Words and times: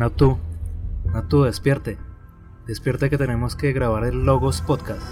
Natu, 0.00 0.38
Natu, 1.12 1.42
despierte. 1.42 1.98
Despierte 2.66 3.10
que 3.10 3.18
tenemos 3.18 3.54
que 3.54 3.74
grabar 3.74 4.04
el 4.04 4.24
Logos 4.24 4.62
Podcast. 4.62 5.02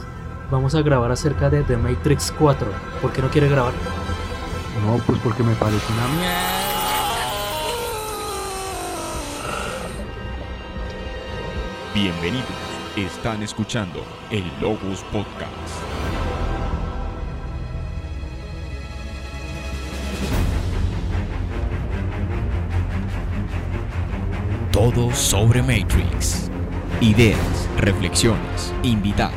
Vamos 0.51 0.75
a 0.75 0.81
grabar 0.81 1.13
acerca 1.13 1.51
de 1.51 1.63
The 1.63 1.77
Matrix 1.77 2.33
4. 2.39 2.67
¿Por 3.03 3.13
qué 3.13 3.21
no 3.21 3.29
quiere 3.29 3.51
grabar? 3.51 3.75
No, 4.83 4.97
pues 5.05 5.19
porque 5.19 5.43
me 5.43 5.55
parece 5.57 5.93
una 5.93 6.09
mierda. 6.17 6.39
Bienvenidos, 11.95 12.49
están 12.97 13.43
escuchando 13.43 14.03
el 14.31 14.45
Logos 14.59 15.05
Podcast. 15.13 16.18
Todo 24.95 25.13
sobre 25.13 25.61
Matrix. 25.61 26.49
Ideas, 27.03 27.69
reflexiones, 27.77 28.73
invitados. 28.83 29.37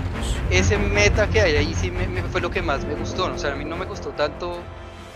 Ese 0.49 0.77
meta 0.77 1.29
que 1.29 1.41
hay 1.41 1.57
ahí 1.57 1.73
sí 1.73 1.91
fue 2.31 2.39
lo 2.39 2.49
que 2.49 2.61
más 2.61 2.85
me 2.85 2.95
gustó. 2.95 3.25
O 3.25 3.37
sea, 3.37 3.51
a 3.51 3.55
mí 3.57 3.65
no 3.65 3.75
me 3.75 3.83
gustó 3.83 4.11
tanto 4.11 4.61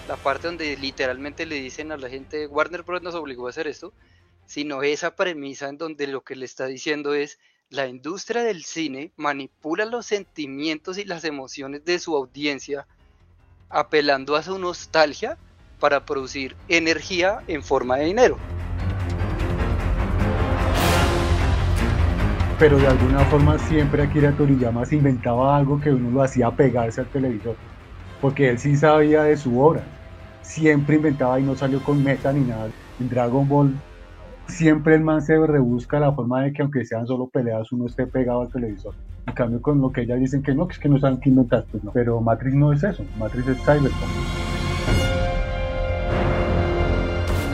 la 0.10 0.18
parte 0.18 0.48
donde 0.48 0.76
literalmente 0.76 1.46
le 1.46 1.56
dicen 1.56 1.94
a 1.94 1.98
la 1.98 2.10
gente, 2.10 2.48
Warner 2.48 2.84
Bros. 2.84 3.02
nos 3.02 3.16
obligó 3.16 3.48
a 3.48 3.52
hacer 3.52 3.66
esto, 3.68 3.94
sino 4.46 4.84
esa 4.84 5.16
premisa 5.16 5.70
en 5.70 5.78
donde 5.78 6.06
lo 6.06 6.22
que 6.22 6.36
le 6.36 6.44
está 6.44 6.66
diciendo 6.66 7.14
es, 7.14 7.40
la 7.70 7.88
industria 7.88 8.44
del 8.44 8.66
cine 8.66 9.14
manipula 9.16 9.86
los 9.86 10.06
sentimientos 10.06 10.98
y 10.98 11.06
las 11.06 11.24
emociones 11.24 11.86
de 11.86 11.98
su 11.98 12.14
audiencia, 12.14 12.88
apelando 13.70 14.36
a 14.36 14.44
su 14.44 14.60
nostalgia 14.60 15.38
para 15.80 16.05
producir 16.05 16.58
energía 16.68 17.42
en 17.48 17.64
forma 17.64 17.96
de 17.96 18.04
dinero. 18.04 18.38
Pero 22.58 22.78
de 22.78 22.88
alguna 22.88 23.20
forma 23.26 23.58
siempre 23.60 24.04
Akira 24.04 24.32
Toriyama 24.32 24.86
se 24.86 24.96
inventaba 24.96 25.58
algo 25.58 25.80
que 25.80 25.92
uno 25.92 26.10
lo 26.10 26.24
hacía 26.24 26.50
pegarse 26.52 27.02
al 27.02 27.08
televisor. 27.08 27.56
Porque 28.22 28.50
él 28.50 28.60
sí 28.60 28.78
sabía 28.78 29.24
de 29.24 29.36
su 29.36 29.60
obra. 29.60 29.82
Siempre 30.42 30.96
inventaba 30.96 31.40
y 31.40 31.44
no 31.44 31.56
salió 31.56 31.84
con 31.84 32.02
meta 32.02 32.32
ni 32.32 32.42
nada. 32.42 32.70
En 33.00 33.10
Dragon 33.10 33.48
Ball 33.48 33.76
siempre 34.48 34.96
el 34.96 35.02
man 35.02 35.22
se 35.22 35.36
rebusca 35.46 36.00
la 36.00 36.14
forma 36.14 36.44
de 36.44 36.54
que 36.54 36.62
aunque 36.62 36.86
sean 36.86 37.08
solo 37.08 37.28
peleas 37.28 37.72
uno 37.72 37.88
esté 37.88 38.08
pegado 38.08 38.42
al 38.42 38.52
televisor. 38.52 38.94
En 39.28 39.34
cambio 39.34 39.62
con 39.62 39.82
lo 39.82 39.92
que 39.92 40.02
ellas 40.02 40.20
dicen 40.20 40.44
que 40.44 40.54
no, 40.54 40.68
que 40.68 40.74
es 40.74 40.80
que 40.80 40.88
no 40.88 41.00
saben 41.00 41.20
qué 41.20 41.30
inventar, 41.30 41.66
pues 41.72 41.84
no. 41.84 41.92
Pero 41.92 42.22
Matrix 42.22 42.56
no 42.56 42.72
es 42.72 42.84
eso, 42.84 43.04
Matrix 43.18 43.48
es 43.48 43.58
Cyberpunk. 43.58 44.12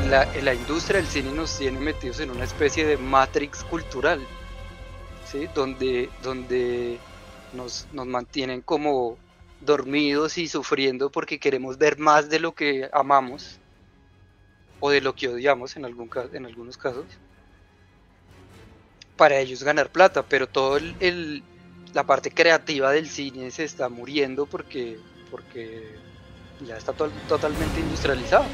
La, 0.10 0.28
la 0.44 0.54
industria 0.54 0.98
del 0.98 1.08
cine 1.08 1.32
nos 1.32 1.58
tiene 1.58 1.80
metidos 1.80 2.20
en 2.20 2.32
una 2.32 2.44
especie 2.44 2.86
de 2.86 2.98
Matrix 2.98 3.64
cultural, 3.64 4.20
donde, 5.54 6.10
donde 6.22 7.00
nos, 7.54 7.88
nos 7.92 8.08
mantienen 8.08 8.62
como 8.62 9.18
dormidos 9.60 10.38
y 10.38 10.48
sufriendo 10.48 11.12
porque 11.12 11.40
queremos 11.40 11.78
ver 11.78 11.98
más 12.00 12.30
de 12.30 12.40
lo 12.40 12.54
que 12.54 12.90
amamos 12.94 13.60
o 14.80 14.90
de 14.90 15.02
lo 15.02 15.16
que 15.16 15.28
odiamos 15.30 15.76
en, 15.78 15.86
algún, 15.86 16.10
en 16.34 16.46
algunos 16.46 16.78
casos 16.78 17.06
para 19.16 19.40
ellos 19.40 19.64
ganar 19.64 19.92
plata, 19.92 20.24
pero 20.28 20.48
todo 20.48 20.78
el- 20.78 21.44
la 21.94 22.04
parte 22.04 22.32
creativa 22.32 22.92
del 22.92 23.08
cine 23.08 23.52
se 23.52 23.64
está 23.66 23.90
muriendo 23.90 24.48
porque, 24.48 24.98
porque 25.30 26.00
ya 26.62 26.78
está 26.78 26.94
to- 26.94 27.12
totalmente 27.28 27.80
industrializado. 27.80 28.46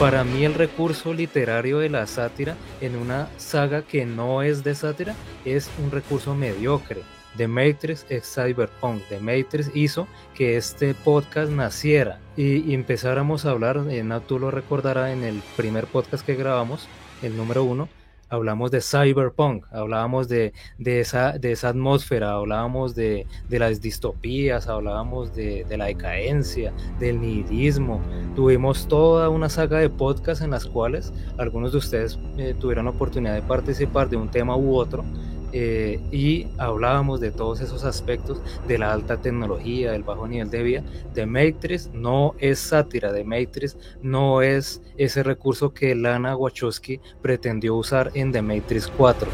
Para 0.00 0.24
mí 0.24 0.46
el 0.46 0.54
recurso 0.54 1.12
literario 1.12 1.78
de 1.78 1.90
la 1.90 2.06
sátira 2.06 2.56
en 2.80 2.96
una 2.96 3.28
saga 3.36 3.82
que 3.82 4.06
no 4.06 4.40
es 4.40 4.64
de 4.64 4.74
sátira 4.74 5.14
es 5.44 5.70
un 5.78 5.90
recurso 5.90 6.34
mediocre. 6.34 7.02
The 7.36 7.46
Matrix 7.46 8.06
es 8.08 8.24
Cyberpunk. 8.34 9.02
The 9.10 9.20
Matrix 9.20 9.70
hizo 9.74 10.08
que 10.34 10.56
este 10.56 10.94
podcast 10.94 11.52
naciera 11.52 12.18
y, 12.34 12.72
empezáramos 12.72 13.44
a 13.44 13.50
hablar, 13.50 13.84
eh, 13.90 14.02
Nat, 14.02 14.22
tú 14.26 14.38
lo 14.38 14.50
recordarás 14.50 15.10
en 15.10 15.22
el 15.22 15.42
primer 15.54 15.86
podcast 15.86 16.24
que 16.24 16.34
grabamos, 16.34 16.88
el 17.20 17.36
número 17.36 17.62
uno, 17.64 17.90
hablamos 18.30 18.70
de 18.70 18.80
Cyberpunk, 18.80 19.66
hablábamos 19.72 20.28
de, 20.28 20.52
de, 20.78 21.00
esa, 21.00 21.38
de 21.38 21.52
esa 21.52 21.68
atmósfera, 21.68 22.32
hablábamos 22.32 22.94
de, 22.94 23.26
de 23.48 23.58
las 23.58 23.80
distopías, 23.80 24.68
hablábamos 24.68 25.34
de, 25.34 25.64
de 25.68 25.76
la 25.76 25.86
decadencia, 25.86 26.72
del 26.98 27.20
nihilismo, 27.20 28.00
tuvimos 28.34 28.86
toda 28.88 29.28
una 29.28 29.48
saga 29.48 29.78
de 29.78 29.90
podcasts 29.90 30.42
en 30.42 30.50
las 30.50 30.64
cuales 30.66 31.12
algunos 31.36 31.72
de 31.72 31.78
ustedes 31.78 32.18
eh, 32.38 32.54
tuvieron 32.58 32.86
la 32.86 32.92
oportunidad 32.92 33.34
de 33.34 33.42
participar 33.42 34.08
de 34.08 34.16
un 34.16 34.30
tema 34.30 34.56
u 34.56 34.76
otro 34.76 35.04
eh, 35.52 36.00
y 36.10 36.46
hablábamos 36.58 37.20
de 37.20 37.30
todos 37.30 37.60
esos 37.60 37.84
aspectos 37.84 38.40
de 38.66 38.78
la 38.78 38.92
alta 38.92 39.16
tecnología, 39.16 39.92
del 39.92 40.02
bajo 40.02 40.26
nivel 40.26 40.50
de 40.50 40.62
vida. 40.62 40.84
The 41.14 41.26
Matrix 41.26 41.90
no 41.92 42.34
es 42.38 42.58
sátira, 42.58 43.12
The 43.12 43.24
Matrix 43.24 43.76
no 44.02 44.42
es 44.42 44.82
ese 44.96 45.22
recurso 45.22 45.72
que 45.72 45.94
Lana 45.94 46.36
Wachowski 46.36 47.00
pretendió 47.22 47.76
usar 47.76 48.10
en 48.14 48.32
The 48.32 48.42
Matrix 48.42 48.88
4. 48.96 49.30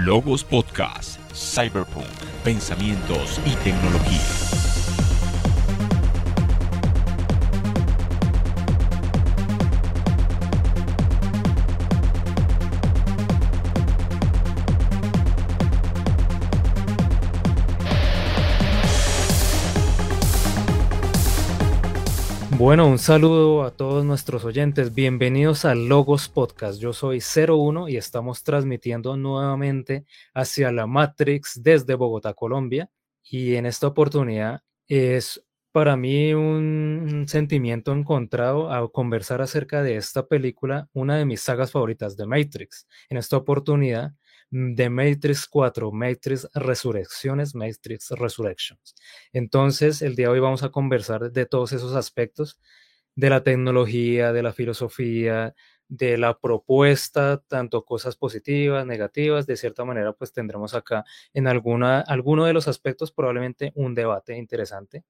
Logos 0.00 0.42
Podcast, 0.42 1.20
Cyberpunk, 1.32 2.04
Pensamientos 2.42 3.38
y 3.46 3.54
Tecnología. 3.56 4.49
Bueno, 22.60 22.86
un 22.86 22.98
saludo 22.98 23.62
a 23.62 23.70
todos 23.70 24.04
nuestros 24.04 24.44
oyentes. 24.44 24.92
Bienvenidos 24.92 25.64
a 25.64 25.74
Logos 25.74 26.28
Podcast. 26.28 26.78
Yo 26.78 26.92
soy 26.92 27.22
01 27.22 27.88
y 27.88 27.96
estamos 27.96 28.42
transmitiendo 28.42 29.16
nuevamente 29.16 30.04
hacia 30.34 30.70
la 30.70 30.86
Matrix 30.86 31.62
desde 31.62 31.94
Bogotá, 31.94 32.34
Colombia. 32.34 32.90
Y 33.24 33.54
en 33.54 33.64
esta 33.64 33.86
oportunidad 33.86 34.60
es 34.88 35.42
para 35.72 35.96
mí 35.96 36.34
un 36.34 37.24
sentimiento 37.28 37.92
encontrado 37.92 38.70
a 38.70 38.92
conversar 38.92 39.40
acerca 39.40 39.82
de 39.82 39.96
esta 39.96 40.26
película, 40.26 40.90
una 40.92 41.16
de 41.16 41.24
mis 41.24 41.40
sagas 41.40 41.72
favoritas 41.72 42.14
de 42.18 42.26
Matrix. 42.26 42.86
En 43.08 43.16
esta 43.16 43.38
oportunidad, 43.38 44.12
de 44.50 44.90
Matrix 44.90 45.46
4, 45.46 45.92
Matrix 45.92 46.48
Resurrecciones, 46.54 47.54
Matrix 47.54 48.10
Resurrections. 48.10 48.94
Entonces, 49.32 50.02
el 50.02 50.16
día 50.16 50.26
de 50.26 50.32
hoy 50.32 50.40
vamos 50.40 50.62
a 50.62 50.70
conversar 50.70 51.30
de 51.30 51.46
todos 51.46 51.72
esos 51.72 51.94
aspectos 51.94 52.60
de 53.14 53.30
la 53.30 53.42
tecnología, 53.42 54.32
de 54.32 54.42
la 54.42 54.52
filosofía, 54.52 55.54
de 55.88 56.16
la 56.16 56.38
propuesta, 56.38 57.42
tanto 57.48 57.84
cosas 57.84 58.16
positivas, 58.16 58.86
negativas, 58.86 59.46
de 59.46 59.56
cierta 59.56 59.84
manera, 59.84 60.12
pues 60.12 60.32
tendremos 60.32 60.74
acá 60.74 61.04
en 61.34 61.48
alguna, 61.48 62.00
alguno 62.00 62.44
de 62.44 62.52
los 62.52 62.68
aspectos 62.68 63.10
probablemente 63.10 63.72
un 63.74 63.94
debate 63.94 64.36
interesante, 64.36 65.04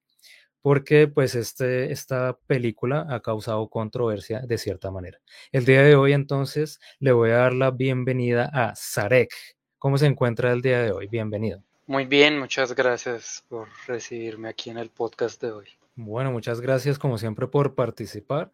porque 0.61 1.07
pues 1.07 1.35
este, 1.35 1.91
esta 1.91 2.37
película 2.47 3.07
ha 3.09 3.19
causado 3.21 3.67
controversia 3.69 4.41
de 4.41 4.57
cierta 4.57 4.91
manera. 4.91 5.19
El 5.51 5.65
día 5.65 5.81
de 5.81 5.95
hoy 5.95 6.13
entonces 6.13 6.79
le 6.99 7.11
voy 7.11 7.31
a 7.31 7.37
dar 7.37 7.53
la 7.53 7.71
bienvenida 7.71 8.49
a 8.53 8.75
Sarek. 8.75 9.33
¿Cómo 9.77 9.97
se 9.97 10.05
encuentra 10.05 10.51
el 10.51 10.61
día 10.61 10.81
de 10.81 10.91
hoy? 10.91 11.07
Bienvenido. 11.07 11.63
Muy 11.87 12.05
bien, 12.05 12.39
muchas 12.39 12.75
gracias 12.75 13.43
por 13.49 13.67
recibirme 13.87 14.49
aquí 14.49 14.69
en 14.69 14.77
el 14.77 14.89
podcast 14.89 15.41
de 15.41 15.51
hoy. 15.51 15.65
Bueno, 15.95 16.31
muchas 16.31 16.61
gracias 16.61 16.97
como 16.97 17.17
siempre 17.17 17.47
por 17.47 17.75
participar. 17.75 18.51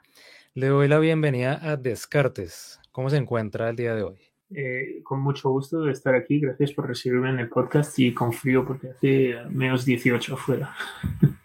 Le 0.54 0.68
doy 0.68 0.88
la 0.88 0.98
bienvenida 1.00 1.60
a 1.62 1.76
Descartes. 1.76 2.80
¿Cómo 2.92 3.10
se 3.10 3.18
encuentra 3.18 3.70
el 3.70 3.76
día 3.76 3.94
de 3.94 4.04
hoy? 4.04 4.18
Eh, 4.50 5.02
con 5.04 5.20
mucho 5.20 5.50
gusto 5.50 5.82
de 5.82 5.92
estar 5.92 6.16
aquí. 6.16 6.40
Gracias 6.40 6.72
por 6.72 6.88
recibirme 6.88 7.30
en 7.30 7.40
el 7.40 7.50
podcast 7.50 8.00
y 8.00 8.14
con 8.14 8.32
frío 8.34 8.66
porque 8.66 8.90
hace 8.90 9.36
menos 9.50 9.86
18 9.86 10.34
afuera. 10.34 10.74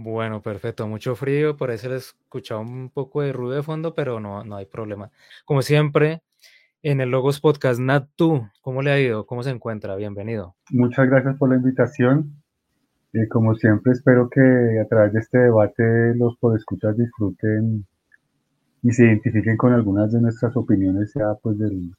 Bueno, 0.00 0.40
perfecto. 0.40 0.86
Mucho 0.86 1.16
frío. 1.16 1.56
Le 1.58 1.74
escuchaba 1.74 2.60
un 2.60 2.88
poco 2.88 3.22
de 3.22 3.32
ruido 3.32 3.56
de 3.56 3.64
fondo, 3.64 3.96
pero 3.96 4.20
no, 4.20 4.44
no 4.44 4.54
hay 4.54 4.64
problema. 4.64 5.10
Como 5.44 5.60
siempre, 5.60 6.22
en 6.82 7.00
el 7.00 7.10
Logos 7.10 7.40
Podcast, 7.40 7.80
Nat, 7.80 8.08
tú, 8.14 8.46
¿cómo 8.60 8.80
le 8.80 8.92
ha 8.92 9.00
ido? 9.00 9.26
¿Cómo 9.26 9.42
se 9.42 9.50
encuentra? 9.50 9.96
Bienvenido. 9.96 10.54
Muchas 10.70 11.08
gracias 11.08 11.36
por 11.36 11.50
la 11.50 11.56
invitación. 11.56 12.40
Eh, 13.12 13.26
como 13.28 13.56
siempre, 13.56 13.90
espero 13.90 14.30
que 14.30 14.40
a 14.40 14.86
través 14.86 15.14
de 15.14 15.18
este 15.18 15.38
debate 15.38 16.14
los 16.14 16.36
podescuchas 16.36 16.96
disfruten 16.96 17.84
y 18.84 18.92
se 18.92 19.04
identifiquen 19.04 19.56
con 19.56 19.72
algunas 19.72 20.12
de 20.12 20.20
nuestras 20.20 20.56
opiniones, 20.56 21.10
sea 21.10 21.34
pues 21.42 21.58
del, 21.58 21.92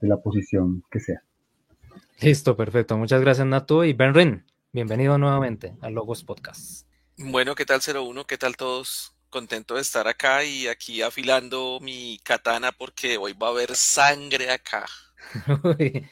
de 0.00 0.08
la 0.08 0.16
posición 0.16 0.82
que 0.90 1.00
sea. 1.00 1.22
Listo, 2.22 2.56
perfecto. 2.56 2.96
Muchas 2.96 3.20
gracias, 3.20 3.46
Natu. 3.46 3.84
Y 3.84 3.92
Benrin, 3.92 4.44
Bienvenido 4.74 5.18
nuevamente 5.18 5.76
a 5.82 5.88
Logos 5.88 6.24
Podcast. 6.24 6.88
Bueno, 7.16 7.54
¿qué 7.54 7.64
tal 7.64 7.80
01? 7.80 8.24
¿Qué 8.24 8.36
tal 8.36 8.56
todos? 8.56 9.14
Contento 9.30 9.76
de 9.76 9.82
estar 9.82 10.08
acá 10.08 10.42
y 10.42 10.66
aquí 10.66 11.00
afilando 11.00 11.78
mi 11.80 12.18
katana 12.24 12.72
porque 12.72 13.18
hoy 13.18 13.34
va 13.34 13.46
a 13.46 13.50
haber 13.50 13.76
sangre 13.76 14.50
acá. 14.50 14.84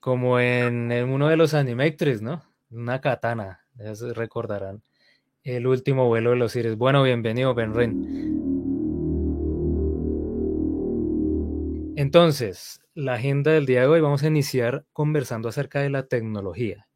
Como 0.00 0.38
en, 0.38 0.92
uno 1.10 1.26
de 1.26 1.36
los 1.36 1.54
Animatrix, 1.54 2.22
¿no? 2.22 2.44
Una 2.70 3.00
katana, 3.00 3.66
recordarán. 4.14 4.84
El 5.42 5.66
último 5.66 6.06
vuelo 6.06 6.30
de 6.30 6.36
los 6.36 6.54
Iris. 6.54 6.76
Bueno, 6.76 7.02
bienvenido, 7.02 7.52
Benren. 7.54 8.04
Entonces, 11.96 12.80
la 12.94 13.14
agenda 13.14 13.50
del 13.50 13.66
día 13.66 13.80
de 13.80 13.86
hoy 13.88 14.00
vamos 14.00 14.22
a 14.22 14.28
iniciar 14.28 14.84
conversando 14.92 15.48
acerca 15.48 15.80
de 15.80 15.90
la 15.90 16.06
tecnología. 16.06 16.86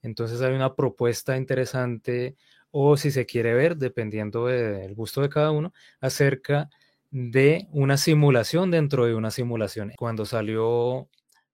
Entonces 0.00 0.40
hay 0.42 0.54
una 0.54 0.76
propuesta 0.76 1.36
interesante 1.36 2.36
o 2.76 2.96
si 2.96 3.12
se 3.12 3.24
quiere 3.24 3.54
ver, 3.54 3.76
dependiendo 3.76 4.46
del 4.46 4.96
gusto 4.96 5.22
de 5.22 5.28
cada 5.28 5.52
uno, 5.52 5.72
acerca 6.00 6.68
de 7.12 7.68
una 7.70 7.96
simulación 7.96 8.72
dentro 8.72 9.06
de 9.06 9.14
una 9.14 9.30
simulación. 9.30 9.92
Cuando 9.96 10.26
salió 10.26 11.08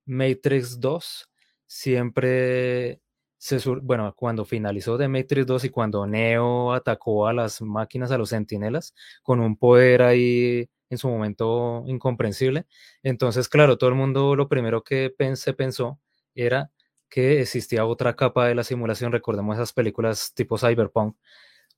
Matrix 0.07 0.79
2, 0.79 1.29
siempre 1.67 3.01
se, 3.37 3.59
bueno, 3.83 4.11
cuando 4.15 4.45
finalizó 4.45 4.97
de 4.97 5.07
Matrix 5.07 5.45
2 5.45 5.65
y 5.65 5.69
cuando 5.69 6.07
Neo 6.07 6.73
atacó 6.73 7.27
a 7.27 7.33
las 7.33 7.61
máquinas, 7.61 8.09
a 8.09 8.17
los 8.17 8.29
sentinelas, 8.29 8.95
con 9.21 9.41
un 9.41 9.57
poder 9.57 10.01
ahí 10.01 10.67
en 10.89 10.97
su 10.97 11.07
momento 11.07 11.83
incomprensible. 11.85 12.65
Entonces, 13.03 13.47
claro, 13.47 13.77
todo 13.77 13.91
el 13.91 13.95
mundo 13.95 14.35
lo 14.35 14.47
primero 14.47 14.83
que 14.83 15.13
se 15.35 15.53
pensó 15.53 15.99
era 16.33 16.71
que 17.11 17.41
existía 17.41 17.85
otra 17.85 18.15
capa 18.15 18.47
de 18.47 18.55
la 18.55 18.63
simulación, 18.63 19.11
recordemos 19.11 19.55
esas 19.57 19.73
películas 19.73 20.33
tipo 20.33 20.57
Cyberpunk, 20.57 21.15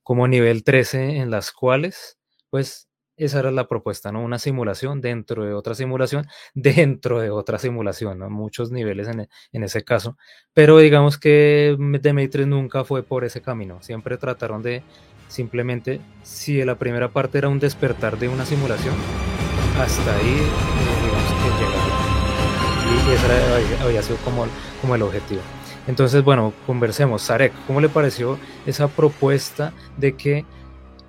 como 0.04 0.28
nivel 0.28 0.64
13, 0.64 1.18
en 1.18 1.32
las 1.32 1.52
cuales, 1.52 2.18
pues, 2.50 2.88
esa 3.18 3.40
era 3.40 3.52
la 3.52 3.68
propuesta, 3.68 4.12
¿no? 4.12 4.24
Una 4.24 4.40
simulación 4.40 5.02
dentro 5.02 5.44
de 5.46 5.54
otra 5.54 5.76
simulación, 5.76 6.28
dentro 6.56 7.20
de 7.20 7.30
otra 7.32 7.60
simulación, 7.60 8.20
¿no? 8.20 8.30
Muchos 8.30 8.72
niveles 8.72 9.08
en, 9.10 9.28
en 9.52 9.64
ese 9.64 9.84
caso. 9.84 10.18
Pero 10.54 10.78
digamos 10.78 11.18
que 11.20 11.76
Matrix 11.78 12.48
nunca 12.48 12.86
fue 12.86 13.04
por 13.04 13.26
ese 13.26 13.42
camino. 13.42 13.82
Siempre 13.82 14.18
trataron 14.18 14.64
de 14.64 14.84
Simplemente, 15.34 16.00
si 16.22 16.64
la 16.64 16.76
primera 16.76 17.10
parte 17.10 17.40
era 17.40 17.50
un 17.50 17.58
despertar 17.58 18.20
de 18.20 18.30
una 18.30 18.46
simulación, 18.46 18.94
hasta 19.80 20.16
ahí, 20.16 20.32
digamos 20.32 21.32
que 21.32 21.66
llegaría. 21.66 21.83
Y 23.08 23.12
ese 23.12 23.84
había 23.84 24.02
sido 24.02 24.18
como, 24.20 24.46
como 24.82 24.96
el 24.96 25.02
objetivo. 25.02 25.42
Entonces, 25.88 26.24
bueno, 26.24 26.54
conversemos. 26.66 27.22
Sarek, 27.22 27.54
¿cómo 27.68 27.82
le 27.82 27.90
pareció 27.90 28.40
esa 28.66 28.88
propuesta 28.88 29.74
de 29.98 30.16
que 30.16 30.46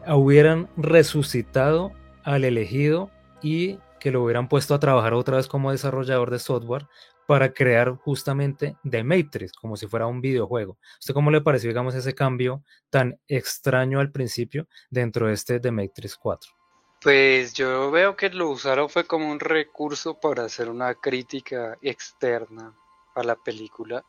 hubieran 0.06 0.69
resucitado 0.76 1.93
al 2.25 2.44
elegido 2.44 3.11
y 3.43 3.79
que 4.00 4.11
lo 4.11 4.23
hubieran 4.23 4.49
puesto 4.49 4.75
a 4.75 4.81
trabajar 4.81 5.14
otra 5.14 5.37
vez 5.37 5.46
como 5.46 5.70
desarrollador 5.70 6.31
de 6.31 6.38
software 6.38 6.87
para 7.26 7.55
crear 7.55 7.97
justamente 7.97 8.76
The 8.88 9.02
Matrix, 9.05 9.52
como 9.52 9.76
si 9.76 9.87
fuera 9.87 10.06
un 10.06 10.20
videojuego. 10.20 10.79
¿Usted 10.99 11.14
cómo 11.14 11.31
le 11.31 11.40
pareció, 11.40 11.70
digamos, 11.70 11.94
ese 11.94 12.14
cambio 12.14 12.62
tan 12.90 13.19
extraño 13.29 14.00
al 14.00 14.11
principio 14.11 14.69
dentro 14.90 15.29
de 15.29 15.35
este 15.35 15.61
The 15.61 15.70
Matrix 15.70 16.17
4? 16.17 16.63
Pues 17.04 17.52
yo 17.52 17.90
veo 17.90 18.16
que 18.16 18.30
lo 18.30 18.48
usaron 18.48 18.88
fue 18.88 19.06
como 19.06 19.30
un 19.30 19.38
recurso 19.38 20.18
para 20.18 20.44
hacer 20.44 20.70
una 20.70 20.94
crítica 20.94 21.76
externa 21.82 22.74
a 23.14 23.22
la 23.22 23.36
película, 23.36 24.02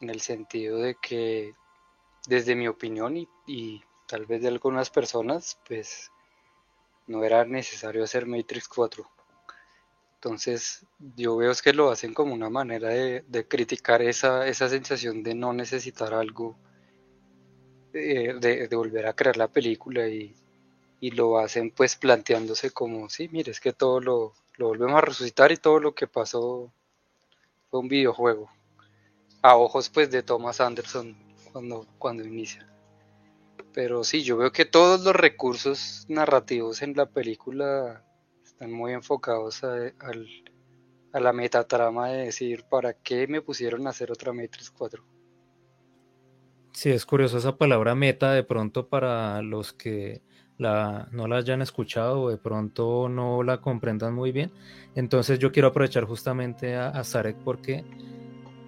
en 0.00 0.08
el 0.08 0.20
sentido 0.20 0.78
de 0.78 0.94
que, 0.94 1.56
desde 2.28 2.54
mi 2.54 2.68
opinión 2.68 3.16
y, 3.48 3.82
tal 4.06 4.26
vez 4.26 4.42
de 4.42 4.46
algunas 4.46 4.90
personas, 4.90 5.58
pues 5.66 6.12
no 7.08 7.24
era 7.24 7.44
necesario 7.44 8.04
hacer 8.04 8.26
Matrix 8.26 8.68
4 8.68 9.10
entonces, 10.14 10.86
yo 11.16 11.36
veo 11.36 11.52
que 11.62 11.72
lo 11.72 11.90
hacen 11.90 12.14
como 12.14 12.32
una 12.32 12.50
manera 12.50 12.90
de, 12.90 13.46
criticar 13.48 14.02
esa, 14.02 14.46
esa, 14.46 14.68
sensación 14.68 15.24
de 15.24 15.34
no 15.34 15.52
necesitar 15.52 16.14
algo, 16.14 16.58
eh, 17.92 18.34
de, 18.40 18.68
volver 18.76 19.06
a 19.06 19.14
crear 19.14 19.36
la 19.36 19.48
película 19.48 20.08
y, 20.08 20.34
lo 21.00 21.38
hacen 21.38 21.70
pues 21.70 21.96
planteándose 21.96 22.70
como, 22.70 23.08
sí, 23.08 23.28
mire, 23.30 23.52
es 23.52 23.60
que 23.60 23.72
todo 23.72 24.00
lo, 24.00 24.32
lo, 24.56 24.68
volvemos 24.68 24.96
a 24.96 25.00
resucitar 25.00 25.52
y 25.52 25.56
todo 25.56 25.78
lo 25.80 25.94
que 25.94 26.06
pasó 26.06 26.72
fue 27.70 27.80
un 27.80 27.88
videojuego. 27.88 28.50
A 29.42 29.56
ojos 29.56 29.88
pues 29.88 30.10
de 30.10 30.22
Thomas 30.22 30.60
Anderson 30.60 31.16
cuando, 31.52 31.86
cuando 31.98 32.24
inicia. 32.24 32.68
Pero 33.72 34.02
sí, 34.02 34.24
yo 34.24 34.36
veo 34.36 34.50
que 34.50 34.64
todos 34.64 35.02
los 35.02 35.14
recursos 35.14 36.04
narrativos 36.08 36.82
en 36.82 36.94
la 36.96 37.06
película 37.06 38.04
están 38.44 38.72
muy 38.72 38.92
enfocados 38.92 39.62
a, 39.62 39.92
a 41.12 41.20
la 41.20 41.32
metatrama 41.32 42.08
de 42.08 42.24
decir 42.24 42.64
para 42.68 42.92
qué 42.92 43.28
me 43.28 43.40
pusieron 43.40 43.86
a 43.86 43.90
hacer 43.90 44.10
otra 44.10 44.32
Matrix 44.32 44.70
4. 44.70 45.04
Sí, 46.72 46.90
es 46.90 47.06
curioso 47.06 47.38
esa 47.38 47.56
palabra 47.56 47.94
meta 47.94 48.32
de 48.32 48.44
pronto 48.44 48.88
para 48.88 49.42
los 49.42 49.72
que 49.72 50.22
la, 50.58 51.08
no 51.12 51.28
la 51.28 51.36
hayan 51.36 51.62
escuchado 51.62 52.22
o 52.22 52.30
de 52.30 52.36
pronto 52.36 53.08
no 53.08 53.42
la 53.42 53.60
comprendan 53.60 54.14
muy 54.14 54.32
bien. 54.32 54.52
Entonces 54.94 55.38
yo 55.38 55.52
quiero 55.52 55.68
aprovechar 55.68 56.04
justamente 56.04 56.76
a, 56.76 57.02
Zarek 57.04 57.36
porque 57.38 57.84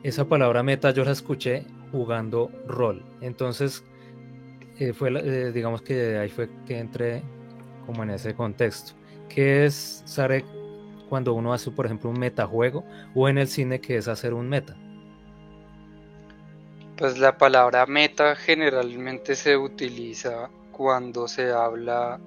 esa 0.03 0.27
palabra 0.27 0.63
meta 0.63 0.93
yo 0.93 1.05
la 1.05 1.11
escuché 1.11 1.67
jugando 1.93 2.51
rol. 2.67 3.05
Entonces 3.21 3.85
eh, 4.79 4.93
fue, 4.93 5.11
eh, 5.11 5.53
digamos 5.53 5.83
que 5.83 6.17
ahí 6.17 6.29
fue 6.29 6.49
que 6.67 6.79
entré 6.79 7.23
como 7.85 8.05
en 8.05 8.11
ese 8.11 8.35
contexto. 8.35 8.93
¿Qué 9.29 9.65
es, 9.67 10.03
Sarek, 10.07 10.45
cuando 11.09 11.35
uno 11.35 11.53
hace, 11.53 11.71
por 11.71 11.87
ejemplo, 11.87 12.11
un 12.11 12.19
metajuego 12.19 12.85
o 13.15 13.29
en 13.29 13.39
el 13.39 13.49
cine 13.49 13.81
que 13.81 13.97
es 13.97 14.09
hacer 14.09 14.33
un 14.33 14.49
meta? 14.49 14.77
Pues 16.97 17.19
la 17.19 17.37
palabra 17.37 17.87
meta 17.87 18.37
generalmente 18.37 19.35
se 19.35 19.57
utiliza 19.57 20.51
cuando 20.81 21.29
se 21.29 21.53
habla 21.53 22.19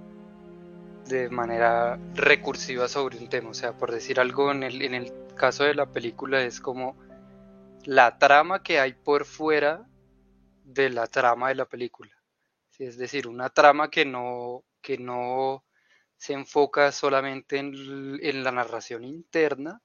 de 1.07 1.27
manera 1.31 1.97
recursiva 2.13 2.87
sobre 2.87 3.17
un 3.17 3.27
tema. 3.27 3.49
O 3.49 3.53
sea, 3.55 3.75
por 3.75 3.91
decir 3.91 4.19
algo, 4.19 4.51
en 4.51 4.61
el, 4.61 4.83
en 4.83 4.93
el 4.93 5.11
caso 5.35 5.63
de 5.63 5.73
la 5.73 5.87
película 5.87 6.39
es 6.43 6.61
como 6.61 6.95
la 7.83 8.19
trama 8.19 8.61
que 8.61 8.79
hay 8.79 8.93
por 8.93 9.25
fuera 9.25 9.87
de 10.63 10.91
la 10.91 11.07
trama 11.07 11.49
de 11.49 11.55
la 11.55 11.65
película. 11.65 12.11
Es 12.77 12.95
decir, 12.95 13.27
una 13.27 13.49
trama 13.49 13.89
que 13.89 14.05
no, 14.05 14.63
que 14.83 14.99
no 14.99 15.65
se 16.15 16.33
enfoca 16.33 16.91
solamente 16.91 17.57
en, 17.57 18.43
la 18.43 18.51
narración 18.51 19.03
interna, 19.03 19.81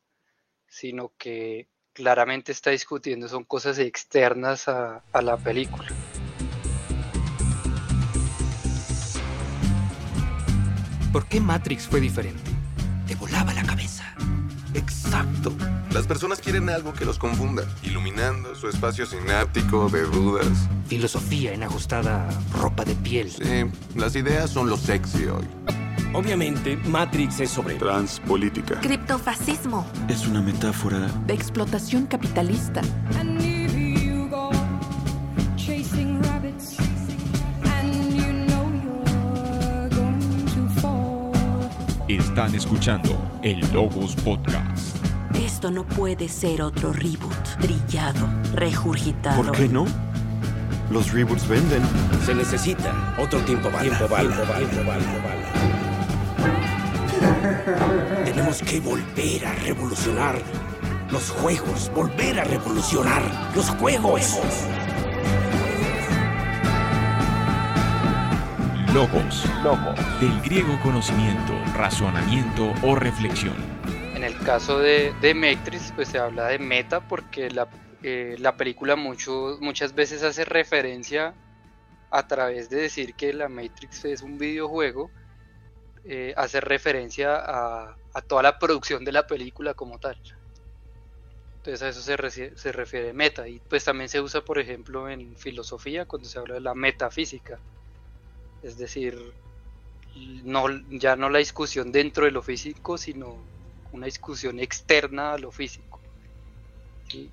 sino 0.67 1.15
que 1.17 1.71
claramente 1.95 2.53
está 2.53 2.69
discutiendo 2.69 3.29
son 3.29 3.45
cosas 3.45 3.79
externas 3.79 4.69
a, 4.69 5.03
a 5.11 5.23
la 5.23 5.39
película. 5.39 5.89
¿Por 11.13 11.27
qué 11.27 11.41
Matrix 11.41 11.87
fue 11.87 12.01
diferente? 12.01 12.51
Te 13.07 13.15
volaba 13.15 13.55
la 13.55 13.63
cabeza. 13.63 14.05
Exacto. 14.75 15.53
Las 15.91 16.07
personas 16.07 16.41
quieren 16.41 16.69
algo 16.69 16.93
que 16.93 17.07
los 17.07 17.19
confunda, 17.19 17.65
iluminando 17.83 18.55
su 18.55 18.69
espacio 18.69 19.07
sináptico 19.07 19.89
de 19.89 20.03
dudas. 20.03 20.69
Filosofía 20.87 21.55
en 21.55 21.63
ajustada 21.63 22.29
ropa 22.53 22.85
de 22.85 22.95
piel. 22.95 23.31
Sí, 23.31 23.65
las 23.97 24.15
ideas 24.17 24.51
son 24.51 24.69
lo 24.69 24.77
sexy 24.77 25.25
hoy. 25.25 25.47
Obviamente, 26.13 26.77
Matrix 26.77 27.41
es 27.41 27.51
sobre 27.51 27.77
transpolítica. 27.77 28.81
Criptofascismo. 28.81 29.87
Es 30.09 30.27
una 30.27 30.41
metáfora 30.41 31.07
de 31.27 31.35
explotación 31.35 32.07
capitalista. 32.07 32.81
Están 42.39 42.55
escuchando 42.55 43.41
el 43.43 43.59
Logos 43.73 44.15
Podcast. 44.15 44.97
Esto 45.35 45.73
no 45.73 45.83
puede 45.83 46.29
ser 46.29 46.63
otro 46.63 46.93
reboot 46.93 47.59
trillado, 47.61 48.29
regurgitado. 48.55 49.43
¿Por 49.43 49.51
qué 49.57 49.69
no? 49.69 49.87
Los 50.89 51.13
reboots 51.13 51.49
venden. 51.49 51.83
Se 52.25 52.37
necesita 52.37 53.17
otro 53.19 53.41
tiempo 53.41 53.69
bala. 53.73 53.83
Tiempo 53.83 54.07
bala. 54.07 54.37
Tiempo 54.37 54.53
bala. 54.53 54.69
Tiempo 54.69 54.89
bala. 54.89 55.05
Tiempo 57.11 57.29
bala. 58.07 58.25
Tenemos 58.25 58.63
que 58.63 58.79
volver 58.79 59.45
a 59.45 59.55
revolucionar 59.55 60.41
los 61.11 61.31
juegos, 61.31 61.91
volver 61.93 62.39
a 62.39 62.45
revolucionar 62.45 63.51
los 63.57 63.69
juegos. 63.71 64.39
Logos. 68.95 69.45
Logos. 69.63 69.99
Del 70.19 70.41
griego 70.41 70.79
conocimiento, 70.83 71.53
razonamiento 71.75 72.73
o 72.83 72.95
reflexión. 72.95 73.55
En 74.15 74.25
el 74.25 74.37
caso 74.39 74.79
de, 74.79 75.13
de 75.21 75.35
Matrix, 75.35 75.93
pues 75.95 76.09
se 76.09 76.19
habla 76.19 76.47
de 76.47 76.59
meta 76.59 77.07
porque 77.07 77.51
la, 77.51 77.69
eh, 78.03 78.37
la 78.39 78.57
película 78.57 78.97
mucho, 78.97 79.59
muchas 79.61 79.95
veces 79.95 80.23
hace 80.23 80.47
referencia 80.47 81.35
a 82.11 82.27
través 82.27 82.71
de 82.71 82.79
decir 82.81 83.15
que 83.15 83.35
la 83.35 83.51
Matrix 83.51 84.07
es 84.07 84.23
un 84.23 84.39
videojuego, 84.39 85.11
eh, 86.05 86.33
hace 86.39 86.63
referencia 86.63 87.37
a, 87.37 87.95
a, 88.15 88.23
toda 88.23 88.43
la 88.43 88.59
producción 88.59 89.05
de 89.05 89.13
la 89.13 89.27
película 89.27 89.75
como 89.75 89.99
tal. 89.99 90.19
Entonces 91.59 91.83
a 91.83 91.89
eso 91.91 92.01
se, 92.01 92.57
se 92.57 92.73
refiere 92.73 93.13
meta. 93.13 93.47
Y 93.47 93.61
pues 93.61 93.85
también 93.85 94.09
se 94.09 94.23
usa, 94.23 94.41
por 94.41 94.59
ejemplo, 94.59 95.11
en 95.11 95.37
filosofía 95.37 96.07
cuando 96.07 96.27
se 96.27 96.39
habla 96.39 96.55
de 96.55 96.61
la 96.61 96.75
metafísica. 96.75 97.59
Es 98.63 98.77
decir, 98.77 99.33
no, 100.45 100.67
ya 100.91 101.17
no 101.17 101.31
la 101.31 101.39
discusión 101.39 101.93
dentro 101.93 102.25
de 102.25 102.31
lo 102.31 102.43
físico, 102.43 102.99
sino 102.99 103.37
una 103.93 104.07
discusión 104.07 104.59
externa 104.61 105.33
a 105.33 105.39
lo 105.39 105.51
físico. 105.51 106.01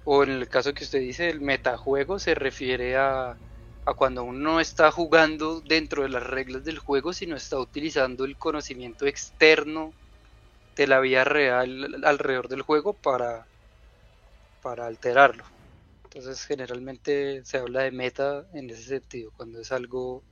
O 0.06 0.24
en 0.24 0.32
el 0.32 0.48
caso 0.48 0.74
que 0.74 0.86
usted 0.86 1.00
dice, 1.00 1.30
el 1.30 1.42
metajuego 1.42 2.18
se 2.20 2.34
refiere 2.34 2.96
a, 2.96 3.38
a 3.86 3.94
cuando 3.94 4.24
uno 4.24 4.40
no 4.40 4.60
está 4.60 4.92
jugando 4.92 5.62
dentro 5.62 6.04
de 6.04 6.10
las 6.10 6.24
reglas 6.24 6.64
del 6.64 6.80
juego, 6.80 7.14
sino 7.14 7.36
está 7.36 7.60
utilizando 7.60 8.26
el 8.26 8.38
conocimiento 8.38 9.06
externo 9.06 9.94
de 10.76 10.88
la 10.88 11.00
vida 11.00 11.24
real 11.24 12.04
alrededor 12.04 12.48
del 12.48 12.62
juego 12.62 12.94
para, 12.94 13.48
para 14.62 14.88
alterarlo. 14.88 15.44
Entonces 16.06 16.46
generalmente 16.46 17.44
se 17.46 17.58
habla 17.58 17.84
de 17.84 17.92
meta 17.92 18.46
en 18.54 18.70
ese 18.70 18.84
sentido, 18.84 19.32
cuando 19.36 19.60
es 19.60 19.72
algo, 19.72 20.24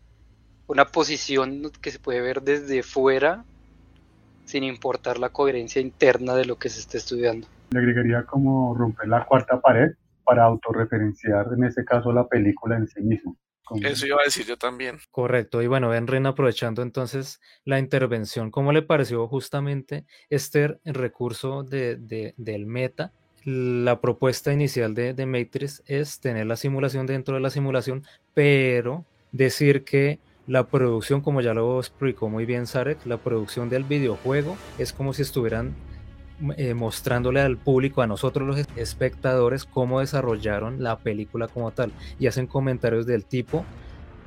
una 0.68 0.86
posición 0.86 1.72
que 1.82 1.92
se 1.92 2.00
puede 2.00 2.22
ver 2.22 2.42
desde 2.42 2.84
fuera 2.84 3.46
sin 4.46 4.64
importar 4.64 5.20
la 5.20 5.30
coherencia 5.30 5.82
interna 5.82 6.36
de 6.36 6.46
lo 6.46 6.58
que 6.58 6.70
se 6.70 6.80
está 6.80 6.98
estudiando. 6.98 7.48
Le 7.72 7.80
agregaría 7.80 8.24
como 8.24 8.76
romper 8.76 9.08
la 9.08 9.26
cuarta 9.26 9.60
pared 9.60 9.92
para 10.24 10.44
autorreferenciar 10.44 11.48
en 11.58 11.66
este 11.66 11.84
caso 11.84 12.12
la 12.12 12.28
película 12.28 12.78
en 12.78 12.88
sí 12.88 13.02
mismo. 13.02 13.38
Eso 13.82 14.06
iba 14.06 14.18
a 14.22 14.26
decir 14.26 14.46
yo 14.46 14.58
también. 14.58 15.00
Correcto. 15.10 15.62
Y 15.62 15.68
bueno, 15.68 15.92
Ren 15.92 16.26
aprovechando 16.26 16.82
entonces 16.82 17.40
la 17.64 17.80
intervención, 17.80 18.52
¿cómo 18.52 18.72
le 18.74 18.82
pareció 18.82 19.28
justamente 19.28 20.06
este 20.30 20.80
recurso 20.84 21.64
de, 21.64 21.96
de, 21.96 22.34
del 22.38 22.66
meta? 22.66 23.14
La 23.46 24.00
propuesta 24.00 24.54
inicial 24.54 24.94
de, 24.94 25.14
de 25.14 25.26
Matrix 25.26 25.82
es 25.86 26.20
tener 26.20 26.46
la 26.46 26.56
simulación 26.56 27.06
dentro 27.06 27.36
de 27.36 27.42
la 27.42 27.50
simulación, 27.50 28.04
pero 28.34 29.06
decir 29.32 29.84
que 29.84 30.20
la 30.48 30.66
producción, 30.66 31.22
como 31.22 31.42
ya 31.42 31.54
lo 31.54 31.80
explicó 31.80 32.30
muy 32.30 32.46
bien 32.46 32.68
Sarek, 32.68 33.06
la 33.06 33.18
producción 33.18 33.70
del 33.70 33.84
videojuego 33.84 34.58
es 34.78 34.92
como 34.92 35.14
si 35.14 35.22
estuvieran 35.22 35.74
eh, 36.58 36.74
mostrándole 36.74 37.40
al 37.40 37.58
público, 37.58 38.02
a 38.02 38.08
nosotros 38.08 38.48
los 38.48 38.66
espectadores, 38.76 39.66
cómo 39.66 40.02
desarrollaron 40.02 40.84
la 40.84 40.98
película 40.98 41.48
como 41.48 41.72
tal. 41.72 41.92
Y 42.20 42.28
hacen 42.28 42.48
comentarios 42.48 43.06
del 43.06 43.24
tipo, 43.24 43.64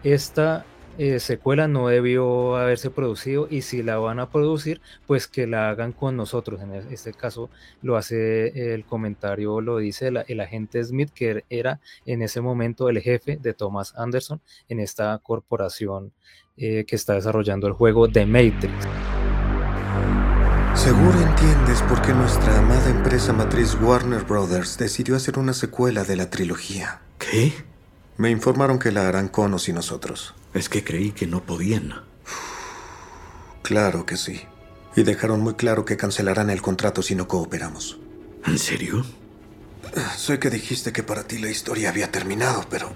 esta 0.02 0.64
eh, 0.99 1.21
secuela 1.21 1.69
no 1.69 1.88
debió 1.88 2.57
haberse 2.57 2.91
producido 2.91 3.49
y 3.50 3.62
si 3.62 3.83
la 3.83 3.99
van 3.99 4.21
a 4.21 4.31
producir, 4.31 4.81
pues 5.07 5.26
que 5.26 5.47
la 5.47 5.71
hagan 5.71 5.93
con 5.93 6.17
nosotros. 6.17 6.61
En 6.62 6.73
este 6.75 7.12
caso 7.12 7.50
lo 7.83 7.97
hace 7.97 8.75
el 8.75 8.85
comentario, 8.85 9.61
lo 9.61 9.79
dice 9.79 10.09
el, 10.09 10.25
el 10.29 10.41
agente 10.41 10.83
Smith, 10.85 11.11
que 11.15 11.45
era 11.50 11.81
en 12.05 12.23
ese 12.23 12.41
momento 12.41 12.88
el 12.88 13.00
jefe 13.00 13.37
de 13.37 13.55
Thomas 13.55 13.95
Anderson 13.97 14.41
en 14.69 14.81
esta 14.81 15.19
corporación 15.23 16.12
eh, 16.59 16.87
que 16.87 16.97
está 16.97 17.12
desarrollando 17.12 17.67
el 17.67 17.75
juego 17.75 18.09
The 18.09 18.25
Matrix. 18.25 18.73
Seguro 20.75 21.21
entiendes 21.21 21.83
por 21.83 22.00
qué 22.00 22.15
nuestra 22.15 22.59
amada 22.59 22.88
empresa 22.88 23.35
matriz 23.35 23.76
Warner 23.81 24.25
Brothers 24.25 24.79
decidió 24.79 25.17
hacer 25.17 25.38
una 25.38 25.53
secuela 25.53 26.05
de 26.05 26.17
la 26.17 26.31
trilogía. 26.31 27.03
¿Qué? 27.19 27.53
Me 28.17 28.31
informaron 28.31 28.79
que 28.79 28.91
la 28.91 29.07
harán 29.07 29.29
con 29.29 29.53
o 29.53 29.59
sin 29.59 29.75
nosotros. 29.75 30.35
Es 30.57 30.71
que 30.71 30.83
creí 30.83 31.13
que 31.13 31.27
no 31.27 31.45
podían. 31.45 31.93
Claro 33.61 34.07
que 34.07 34.17
sí. 34.17 34.41
Y 34.97 35.03
dejaron 35.03 35.41
muy 35.41 35.53
claro 35.53 35.85
que 35.85 35.99
cancelarán 35.99 36.49
el 36.49 36.63
contrato 36.63 37.03
si 37.03 37.15
no 37.15 37.29
cooperamos. 37.29 37.99
¿En 38.47 38.59
serio? 38.59 39.05
Sé 40.17 40.39
que 40.39 40.49
dijiste 40.49 40.95
que 40.95 41.03
para 41.03 41.25
ti 41.25 41.37
la 41.39 41.51
historia 41.51 41.91
había 41.91 42.11
terminado, 42.11 42.65
pero... 42.71 42.91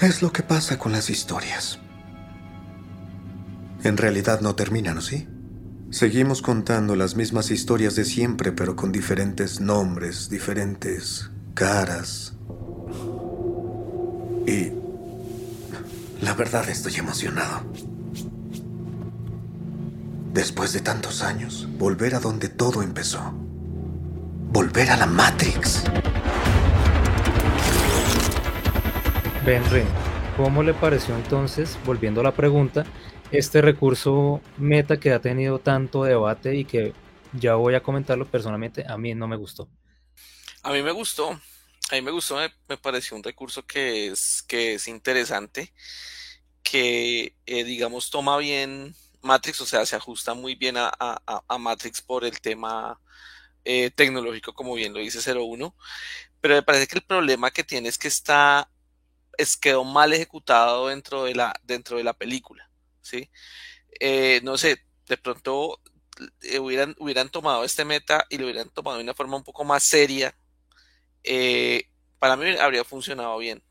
Es 0.00 0.22
lo 0.22 0.32
que 0.32 0.42
pasa 0.42 0.78
con 0.78 0.92
las 0.92 1.10
historias. 1.10 1.78
En 3.84 3.98
realidad 3.98 4.40
no 4.40 4.54
terminan, 4.54 4.96
¿o 4.96 5.02
sí? 5.02 5.28
Seguimos 5.90 6.40
contando 6.40 6.96
las 6.96 7.14
mismas 7.14 7.50
historias 7.50 7.94
de 7.94 8.06
siempre, 8.06 8.52
pero 8.52 8.74
con 8.74 8.90
diferentes 8.90 9.60
nombres, 9.60 10.30
diferentes 10.30 11.30
caras. 11.52 12.32
Y 14.46 14.79
la 16.20 16.34
verdad 16.34 16.68
estoy 16.68 16.94
emocionado. 16.96 17.62
Después 20.32 20.72
de 20.72 20.80
tantos 20.80 21.22
años, 21.22 21.66
volver 21.78 22.14
a 22.14 22.20
donde 22.20 22.48
todo 22.48 22.82
empezó. 22.82 23.32
Volver 24.52 24.90
a 24.90 24.96
la 24.96 25.06
Matrix. 25.06 25.84
Ben 29.44 29.62
¿cómo 30.36 30.62
le 30.62 30.74
pareció 30.74 31.16
entonces, 31.16 31.78
volviendo 31.84 32.20
a 32.20 32.24
la 32.24 32.32
pregunta, 32.32 32.84
este 33.32 33.62
recurso 33.62 34.40
meta 34.58 34.98
que 34.98 35.12
ha 35.12 35.20
tenido 35.20 35.58
tanto 35.58 36.04
debate 36.04 36.56
y 36.56 36.64
que 36.64 36.92
ya 37.32 37.54
voy 37.54 37.74
a 37.74 37.82
comentarlo 37.82 38.26
personalmente, 38.26 38.84
a 38.86 38.96
mí 38.98 39.14
no 39.14 39.26
me 39.28 39.36
gustó. 39.36 39.68
A 40.62 40.72
mí 40.72 40.82
me 40.82 40.92
gustó, 40.92 41.40
a 41.90 41.94
mí 41.96 42.02
me 42.02 42.10
gustó, 42.10 42.36
me, 42.68 42.76
pareció 42.78 43.16
un 43.16 43.22
recurso 43.22 43.66
que 43.66 44.08
es, 44.08 44.42
que 44.46 44.74
es 44.74 44.88
interesante, 44.88 45.72
que 46.62 47.34
eh, 47.46 47.64
digamos 47.64 48.10
toma 48.10 48.36
bien 48.38 48.94
Matrix, 49.22 49.60
o 49.60 49.66
sea, 49.66 49.84
se 49.86 49.96
ajusta 49.96 50.34
muy 50.34 50.54
bien 50.54 50.76
a, 50.78 51.58
Matrix 51.58 52.00
por 52.02 52.24
el 52.24 52.40
tema 52.40 53.00
eh, 53.64 53.90
tecnológico, 53.90 54.54
como 54.54 54.74
bien 54.74 54.94
lo 54.94 55.00
dice 55.00 55.20
01, 55.32 55.74
pero 56.40 56.54
me 56.54 56.62
parece 56.62 56.86
que 56.86 56.98
el 56.98 57.04
problema 57.04 57.50
que 57.50 57.64
tiene 57.64 57.88
es 57.88 57.98
que 57.98 58.08
está, 58.08 58.70
es 59.36 59.56
quedó 59.56 59.84
mal 59.84 60.12
ejecutado 60.12 60.88
dentro 60.88 61.24
de 61.24 61.34
la, 61.34 61.54
dentro 61.64 61.96
de 61.98 62.04
la 62.04 62.14
película. 62.14 62.70
¿sí? 63.02 63.30
Eh, 64.00 64.40
no 64.44 64.56
sé, 64.56 64.82
de 65.06 65.16
pronto 65.18 65.80
hubieran, 66.60 66.94
hubieran 66.98 67.30
tomado 67.30 67.64
este 67.64 67.84
meta 67.84 68.26
y 68.30 68.38
lo 68.38 68.44
hubieran 68.44 68.70
tomado 68.70 68.98
de 68.98 69.04
una 69.04 69.14
forma 69.14 69.36
un 69.36 69.44
poco 69.44 69.64
más 69.64 69.82
seria, 69.84 70.34
eh, 71.24 71.88
para 72.18 72.36
mí 72.36 72.56
habría 72.58 72.84
funcionado 72.84 73.38
bien. 73.38 73.62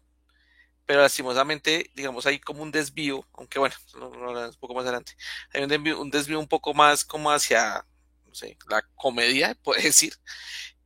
Pero 0.85 1.01
lastimosamente, 1.01 1.91
digamos, 1.93 2.25
hay 2.25 2.39
como 2.39 2.63
un 2.63 2.71
desvío, 2.71 3.25
aunque 3.33 3.59
bueno, 3.59 3.75
un 3.95 4.55
poco 4.59 4.73
más 4.73 4.83
adelante, 4.83 5.15
hay 5.53 5.63
un 5.63 5.69
desvío, 5.69 6.01
un 6.01 6.09
desvío 6.09 6.39
un 6.39 6.47
poco 6.47 6.73
más 6.73 7.05
como 7.05 7.31
hacia, 7.31 7.85
no 8.25 8.33
sé, 8.33 8.57
la 8.69 8.81
comedia, 8.95 9.55
puede 9.63 9.83
decir, 9.83 10.13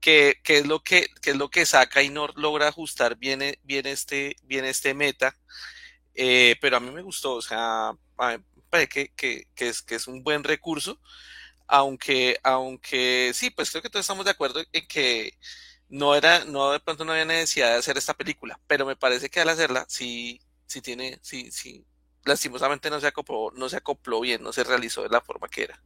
que, 0.01 0.39
que, 0.43 0.59
es 0.59 0.67
lo 0.67 0.83
que, 0.83 1.07
que 1.21 1.31
es 1.31 1.37
lo 1.37 1.49
que 1.49 1.65
saca 1.65 2.03
y 2.03 2.09
no 2.09 2.27
logra 2.35 2.67
ajustar 2.67 3.17
bien, 3.17 3.57
bien, 3.63 3.87
este, 3.87 4.35
bien 4.43 4.65
este 4.65 4.93
meta. 4.93 5.35
pero 6.61 6.77
a 6.77 6.79
mí 6.81 6.91
me 6.91 7.01
gustó, 7.01 7.35
o 7.35 7.41
sea, 7.41 7.93
me 8.19 8.39
parece 8.69 9.13
que, 9.15 9.47
es, 9.57 9.81
que 9.81 9.95
es 9.95 10.07
un 10.07 10.23
buen 10.23 10.43
recurso, 10.43 10.99
aunque, 11.67 12.39
aunque 12.43 13.31
sí, 13.33 13.49
pues 13.49 13.71
creo 13.71 13.81
que 13.81 13.89
todos 13.89 14.03
estamos 14.03 14.25
de 14.25 14.31
acuerdo 14.31 14.63
en 14.71 14.87
que 14.87 15.37
no 15.93 16.15
era, 16.15 16.43
no 16.45 16.71
de 16.71 16.79
pronto 16.79 17.05
no 17.05 17.11
había 17.11 17.25
necesidad 17.25 17.69
de 17.69 17.77
hacer 17.77 17.97
esta 17.97 18.15
película, 18.15 18.59
pero 18.65 18.83
me 18.83 18.95
parece 18.95 19.29
que 19.29 19.39
al 19.39 19.49
hacerla 19.49 19.85
sí, 19.87 20.39
sí 20.65 20.81
tiene, 20.81 21.19
sí, 21.21 21.51
sí, 21.51 21.85
lastimosamente 22.25 22.89
no 22.89 22.99
se 22.99 23.07
acopló, 23.07 23.51
no 23.55 23.69
se 23.69 23.77
acopló 23.77 24.19
bien, 24.19 24.41
no 24.41 24.51
se 24.51 24.63
realizó 24.63 25.03
de 25.03 25.09
la 25.09 25.21
forma 25.21 25.47
que 25.47 25.65
era. 25.65 25.79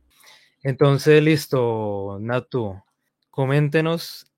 Entonces, 0.64 1.22
listo, 1.22 2.20
Natu, 2.22 2.82
coméntenos, 3.30 4.32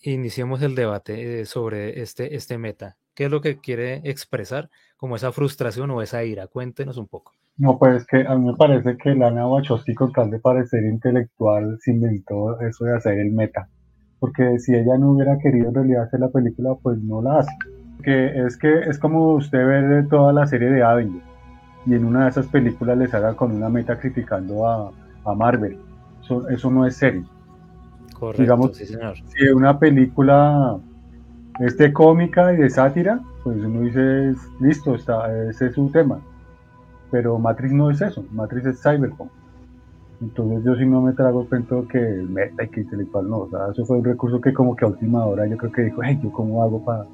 iniciemos 0.00 0.62
el 0.62 0.76
debate 0.76 1.40
eh, 1.40 1.44
sobre 1.44 2.02
este, 2.02 2.36
este 2.36 2.56
meta. 2.56 2.96
¿Qué 3.12 3.24
es 3.24 3.30
lo 3.30 3.40
que 3.40 3.58
quiere 3.58 4.02
expresar 4.04 4.70
como 4.96 5.16
esa 5.16 5.32
frustración 5.32 5.90
o 5.90 6.02
esa 6.02 6.22
ira? 6.22 6.46
Cuéntenos 6.46 6.98
un 6.98 7.08
poco. 7.08 7.32
No, 7.56 7.78
pues 7.80 8.06
que 8.06 8.18
a 8.18 8.36
mí 8.36 8.46
me 8.46 8.56
parece 8.56 8.96
que 8.96 9.14
Lana 9.16 9.48
Wachowski 9.48 9.92
con 9.94 10.12
tal 10.12 10.30
de 10.30 10.38
parecer 10.38 10.84
intelectual 10.84 11.78
se 11.80 11.90
inventó 11.90 12.60
eso 12.60 12.84
de 12.84 12.94
hacer 12.94 13.18
el 13.18 13.32
meta. 13.32 13.68
Porque 14.26 14.58
si 14.58 14.74
ella 14.74 14.98
no 14.98 15.12
hubiera 15.12 15.38
querido 15.38 15.68
en 15.68 15.74
realidad 15.74 16.02
hacer 16.02 16.18
la 16.18 16.28
película, 16.28 16.74
pues 16.82 16.98
no 16.98 17.22
la 17.22 17.38
hace. 17.38 17.52
Que 18.02 18.44
es 18.44 18.56
que 18.56 18.80
es 18.80 18.98
como 18.98 19.34
usted 19.34 19.64
ve 19.64 20.02
toda 20.10 20.32
la 20.32 20.46
serie 20.48 20.68
de 20.68 20.82
Avengers 20.82 21.24
y 21.86 21.94
en 21.94 22.04
una 22.04 22.24
de 22.24 22.30
esas 22.30 22.48
películas 22.48 22.98
les 22.98 23.14
haga 23.14 23.34
con 23.34 23.52
una 23.52 23.68
meta 23.68 23.96
criticando 23.96 24.66
a, 24.66 24.90
a 25.24 25.34
Marvel. 25.34 25.78
Eso, 26.22 26.48
eso, 26.48 26.70
no 26.72 26.84
es 26.84 26.96
serio. 26.96 27.24
Correcto, 28.18 28.42
Digamos, 28.42 28.76
sí, 28.76 28.86
señor. 28.86 29.14
si 29.26 29.48
una 29.48 29.78
película 29.78 30.76
este 31.60 31.92
cómica 31.92 32.52
y 32.52 32.56
de 32.56 32.68
sátira, 32.68 33.20
pues 33.44 33.58
uno 33.58 33.82
dice, 33.82 34.34
listo, 34.60 34.96
está, 34.96 35.32
ese 35.48 35.66
es 35.66 35.78
un 35.78 35.92
tema 35.92 36.18
pero 37.10 37.38
Matrix 37.38 37.72
no 37.72 37.90
es 37.90 38.00
eso, 38.00 38.24
Matrix 38.32 38.66
es 38.66 38.82
Cyberpunk. 38.82 39.30
Entonces 40.20 40.64
yo 40.64 40.74
sí 40.76 40.86
no 40.86 41.02
me 41.02 41.12
trago 41.12 41.42
el 41.42 41.48
cuento 41.48 41.86
que 41.88 41.98
meta 41.98 42.64
y 42.64 42.68
que 42.68 42.80
intelectual 42.80 43.28
no. 43.28 43.38
O 43.40 43.50
sea, 43.50 43.68
eso 43.72 43.84
fue 43.84 43.98
un 43.98 44.04
recurso 44.04 44.40
que 44.40 44.52
como 44.52 44.74
que 44.74 44.84
a 44.84 44.88
última 44.88 45.24
hora 45.26 45.46
yo 45.46 45.56
creo 45.56 45.72
que 45.72 45.82
dijo, 45.82 46.00
hey, 46.02 46.18
¿yo 46.22 46.32
cómo 46.32 46.62
hago 46.62 46.84
para 46.84 47.04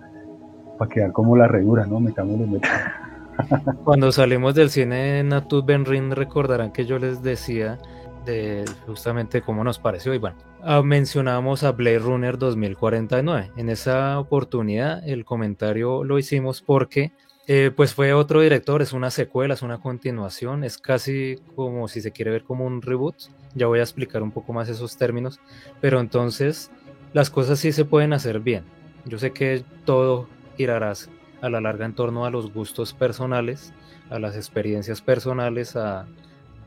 quedar 0.88 1.12
como 1.12 1.36
la 1.36 1.48
redura, 1.48 1.86
no? 1.86 2.00
Metámosle, 2.00 2.46
meta. 2.46 3.10
Cuando 3.84 4.12
salimos 4.12 4.54
del 4.54 4.70
cine 4.70 5.22
Natut 5.24 5.64
Benrin 5.64 6.10
recordarán 6.10 6.72
que 6.72 6.84
yo 6.84 6.98
les 6.98 7.22
decía 7.22 7.78
de 8.24 8.64
justamente 8.86 9.42
cómo 9.42 9.64
nos 9.64 9.78
pareció 9.78 10.14
y 10.14 10.18
bueno, 10.18 10.36
ah, 10.62 10.82
mencionamos 10.82 11.64
a 11.64 11.72
Blade 11.72 11.98
Runner 11.98 12.38
2049. 12.38 13.52
En 13.56 13.68
esa 13.68 14.18
oportunidad 14.18 15.06
el 15.08 15.24
comentario 15.24 16.04
lo 16.04 16.18
hicimos 16.18 16.62
porque 16.62 17.12
eh, 17.46 17.72
pues 17.74 17.94
fue 17.94 18.12
otro 18.12 18.40
director, 18.40 18.82
es 18.82 18.92
una 18.92 19.10
secuela, 19.10 19.54
es 19.54 19.62
una 19.62 19.78
continuación, 19.78 20.62
es 20.62 20.78
casi 20.78 21.36
como 21.56 21.88
si 21.88 22.00
se 22.00 22.12
quiere 22.12 22.30
ver 22.30 22.44
como 22.44 22.64
un 22.64 22.82
reboot. 22.82 23.16
Ya 23.54 23.66
voy 23.66 23.80
a 23.80 23.82
explicar 23.82 24.22
un 24.22 24.30
poco 24.30 24.52
más 24.52 24.68
esos 24.68 24.96
términos, 24.96 25.40
pero 25.80 26.00
entonces 26.00 26.70
las 27.12 27.30
cosas 27.30 27.58
sí 27.58 27.72
se 27.72 27.84
pueden 27.84 28.12
hacer 28.12 28.40
bien. 28.40 28.64
Yo 29.04 29.18
sé 29.18 29.32
que 29.32 29.64
todo 29.84 30.28
girará 30.56 30.92
a 31.40 31.50
la 31.50 31.60
larga 31.60 31.84
en 31.84 31.94
torno 31.94 32.24
a 32.24 32.30
los 32.30 32.52
gustos 32.52 32.94
personales, 32.94 33.74
a 34.08 34.18
las 34.18 34.36
experiencias 34.36 35.00
personales, 35.00 35.74
a, 35.74 36.06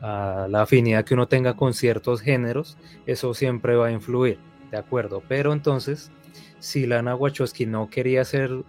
a 0.01 0.48
la 0.50 0.63
afinidad 0.63 1.05
que 1.05 1.13
uno 1.13 1.27
tenga 1.27 1.55
con 1.55 1.74
ciertos 1.74 2.22
géneros, 2.22 2.77
eso 3.05 3.34
siempre 3.34 3.75
va 3.75 3.88
a 3.88 3.91
influir, 3.91 4.38
¿de 4.72 4.77
acuerdo? 4.77 5.24
Pero 5.27 5.53
entonces, 5.53 6.12
si 6.60 6.86
Lana 6.86 7.15
Wachowski 7.15 7.65
no 7.65 7.89
quería 7.89 8.22
hacer 8.22 8.63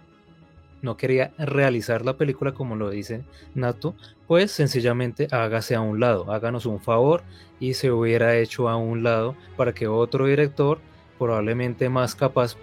no 0.81 0.97
quería 0.97 1.33
realizar 1.37 2.05
la 2.05 2.17
película 2.17 2.53
como 2.53 2.75
lo 2.75 2.89
dice 2.89 3.23
Nato, 3.55 3.95
pues 4.27 4.51
sencillamente 4.51 5.27
hágase 5.31 5.75
a 5.75 5.81
un 5.81 5.99
lado, 5.99 6.31
háganos 6.31 6.65
un 6.65 6.79
favor 6.79 7.23
y 7.59 7.73
se 7.73 7.91
hubiera 7.91 8.37
hecho 8.37 8.69
a 8.69 8.75
un 8.75 9.03
lado 9.03 9.35
para 9.55 9.73
que 9.73 9.87
otro 9.87 10.27
director, 10.27 10.79
probablemente 11.17 11.89
más 11.89 12.15
capaz, 12.15 12.55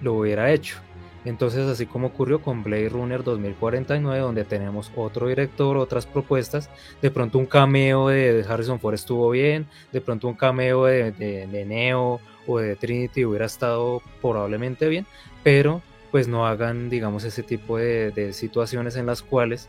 lo 0.00 0.14
hubiera 0.14 0.52
hecho. 0.52 0.78
Entonces, 1.24 1.66
así 1.66 1.84
como 1.84 2.06
ocurrió 2.06 2.40
con 2.40 2.62
Blade 2.62 2.88
Runner 2.88 3.22
2049, 3.22 4.20
donde 4.20 4.44
tenemos 4.44 4.90
otro 4.96 5.26
director, 5.26 5.76
otras 5.76 6.06
propuestas, 6.06 6.70
de 7.02 7.10
pronto 7.10 7.38
un 7.38 7.46
cameo 7.46 8.08
de 8.08 8.46
Harrison 8.48 8.80
Ford 8.80 8.94
estuvo 8.94 9.28
bien, 9.30 9.66
de 9.92 10.00
pronto 10.00 10.28
un 10.28 10.34
cameo 10.34 10.86
de, 10.86 11.12
de 11.12 11.64
Neo 11.66 12.20
o 12.46 12.58
de 12.58 12.76
Trinity 12.76 13.24
hubiera 13.24 13.46
estado 13.46 14.00
probablemente 14.22 14.88
bien, 14.88 15.06
pero 15.42 15.82
pues 16.10 16.28
no 16.28 16.46
hagan, 16.46 16.90
digamos, 16.90 17.24
ese 17.24 17.42
tipo 17.42 17.78
de, 17.78 18.32
situaciones 18.32 18.96
en 18.96 19.06
las 19.06 19.22
cuales 19.22 19.68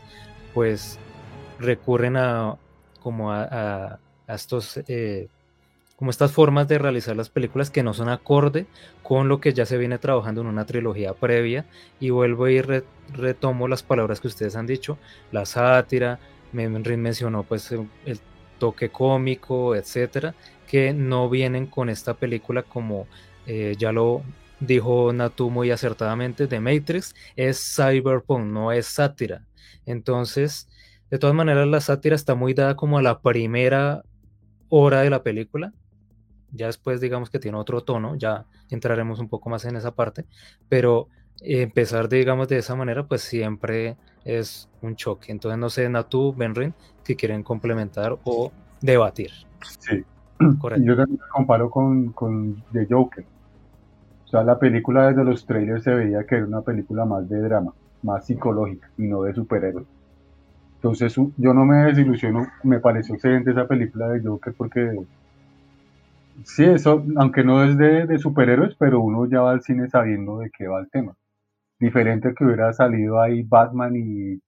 pues 0.54 0.98
recurren 1.58 2.16
a 2.16 2.56
como 3.02 3.32
a, 3.32 3.98
estos 4.28 4.80
eh, 4.88 5.28
como 5.96 6.10
estas 6.10 6.32
formas 6.32 6.66
de 6.66 6.78
realizar 6.78 7.14
las 7.14 7.28
películas 7.28 7.70
que 7.70 7.82
no 7.82 7.92
son 7.92 8.08
acorde 8.08 8.66
con 9.02 9.28
lo 9.28 9.38
que 9.40 9.52
ya 9.52 9.66
se 9.66 9.76
viene 9.76 9.98
trabajando 9.98 10.40
en 10.40 10.46
una 10.46 10.64
trilogía 10.64 11.12
previa. 11.12 11.66
Y 12.00 12.08
vuelvo 12.08 12.48
y 12.48 12.62
retomo 13.12 13.68
las 13.68 13.82
palabras 13.82 14.20
que 14.20 14.28
ustedes 14.28 14.56
han 14.56 14.66
dicho 14.66 14.98
la 15.30 15.44
sátira 15.44 16.18
Memrin 16.52 17.02
mencionó 17.02 17.42
pues 17.42 17.70
el 17.72 18.20
toque 18.58 18.90
cómico 18.90 19.74
etcétera 19.74 20.34
que 20.66 20.92
no 20.92 21.28
vienen 21.28 21.66
con 21.66 21.90
esta 21.90 22.14
película 22.14 22.62
como 22.62 23.06
eh, 23.46 23.74
ya 23.76 23.90
lo 23.90 24.22
dijo 24.60 25.12
Natu 25.12 25.50
muy 25.50 25.70
acertadamente, 25.70 26.46
The 26.46 26.60
Matrix 26.60 27.14
es 27.36 27.74
cyberpunk, 27.74 28.46
no 28.46 28.72
es 28.72 28.86
sátira. 28.86 29.44
Entonces, 29.86 30.68
de 31.10 31.18
todas 31.18 31.34
maneras, 31.34 31.66
la 31.66 31.80
sátira 31.80 32.14
está 32.14 32.34
muy 32.34 32.54
dada 32.54 32.76
como 32.76 32.98
a 32.98 33.02
la 33.02 33.20
primera 33.20 34.02
hora 34.68 35.00
de 35.00 35.10
la 35.10 35.22
película. 35.22 35.72
Ya 36.52 36.66
después, 36.66 37.00
digamos 37.00 37.30
que 37.30 37.38
tiene 37.38 37.58
otro 37.58 37.82
tono, 37.82 38.16
ya 38.16 38.46
entraremos 38.70 39.20
un 39.20 39.28
poco 39.28 39.50
más 39.50 39.64
en 39.64 39.76
esa 39.76 39.94
parte, 39.94 40.26
pero 40.68 41.08
empezar, 41.40 42.08
digamos, 42.08 42.48
de 42.48 42.58
esa 42.58 42.74
manera, 42.74 43.06
pues 43.06 43.22
siempre 43.22 43.96
es 44.24 44.68
un 44.82 44.96
choque. 44.96 45.32
Entonces, 45.32 45.58
no 45.58 45.70
sé, 45.70 45.88
Natu, 45.88 46.34
Benrin, 46.34 46.74
si 47.02 47.16
quieren 47.16 47.42
complementar 47.42 48.18
o 48.24 48.52
debatir. 48.80 49.30
Sí, 49.80 50.04
Correcto. 50.58 50.84
Yo 50.86 50.96
también 50.96 51.20
comparo 51.30 51.70
con, 51.70 52.12
con 52.12 52.64
The 52.72 52.86
Joker 52.88 53.26
o 54.30 54.32
sea, 54.32 54.44
la 54.44 54.60
película 54.60 55.08
desde 55.08 55.24
los 55.24 55.44
trailers 55.44 55.82
se 55.82 55.92
veía 55.92 56.24
que 56.24 56.36
era 56.36 56.46
una 56.46 56.62
película 56.62 57.04
más 57.04 57.28
de 57.28 57.40
drama, 57.40 57.74
más 58.04 58.26
psicológica 58.26 58.88
y 58.96 59.08
no 59.08 59.24
de 59.24 59.34
superhéroes. 59.34 59.88
Entonces 60.76 61.16
yo 61.36 61.52
no 61.52 61.64
me 61.64 61.86
desilusiono, 61.86 62.46
me 62.62 62.78
pareció 62.78 63.16
excelente 63.16 63.50
esa 63.50 63.66
película 63.66 64.08
de 64.10 64.22
Joker 64.22 64.54
porque 64.56 65.04
sí, 66.44 66.62
eso, 66.62 67.04
aunque 67.16 67.42
no 67.42 67.64
es 67.64 67.76
de, 67.76 68.18
superhéroes, 68.20 68.76
pero 68.76 69.00
uno 69.00 69.26
ya 69.26 69.40
va 69.40 69.50
al 69.50 69.62
cine 69.62 69.90
sabiendo 69.90 70.38
de 70.38 70.50
qué 70.56 70.68
va 70.68 70.78
el 70.78 70.88
tema. 70.90 71.16
Diferente 71.80 72.32
que 72.32 72.44
hubiera 72.44 72.72
salido 72.72 73.20
ahí 73.20 73.42
Batman 73.42 73.96
y, 73.96 74.40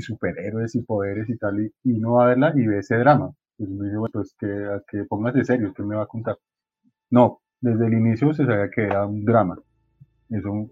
superhéroes 0.00 0.74
y 0.74 0.82
poderes 0.82 1.30
y 1.30 1.38
tal, 1.38 1.60
y, 1.60 1.72
y 1.84 1.92
uno 1.92 2.14
va 2.14 2.24
a 2.24 2.28
verla 2.30 2.52
y 2.56 2.66
ve 2.66 2.78
ese 2.80 2.96
drama. 2.96 3.30
Pues 3.56 3.70
me 3.70 3.84
dice, 3.84 3.98
bueno, 3.98 4.12
pues 4.14 4.34
que, 4.36 4.80
que 4.88 5.04
pongas 5.04 5.34
de 5.34 5.44
serio, 5.44 5.72
¿qué 5.76 5.84
me 5.84 5.94
va 5.94 6.02
a 6.02 6.06
contar? 6.06 6.36
No, 7.10 7.40
desde 7.60 7.86
el 7.86 7.94
inicio 7.94 8.32
se 8.34 8.44
sabía 8.44 8.70
que 8.70 8.82
era 8.82 9.06
un 9.06 9.24
drama. 9.24 9.58
Eso, 10.30 10.70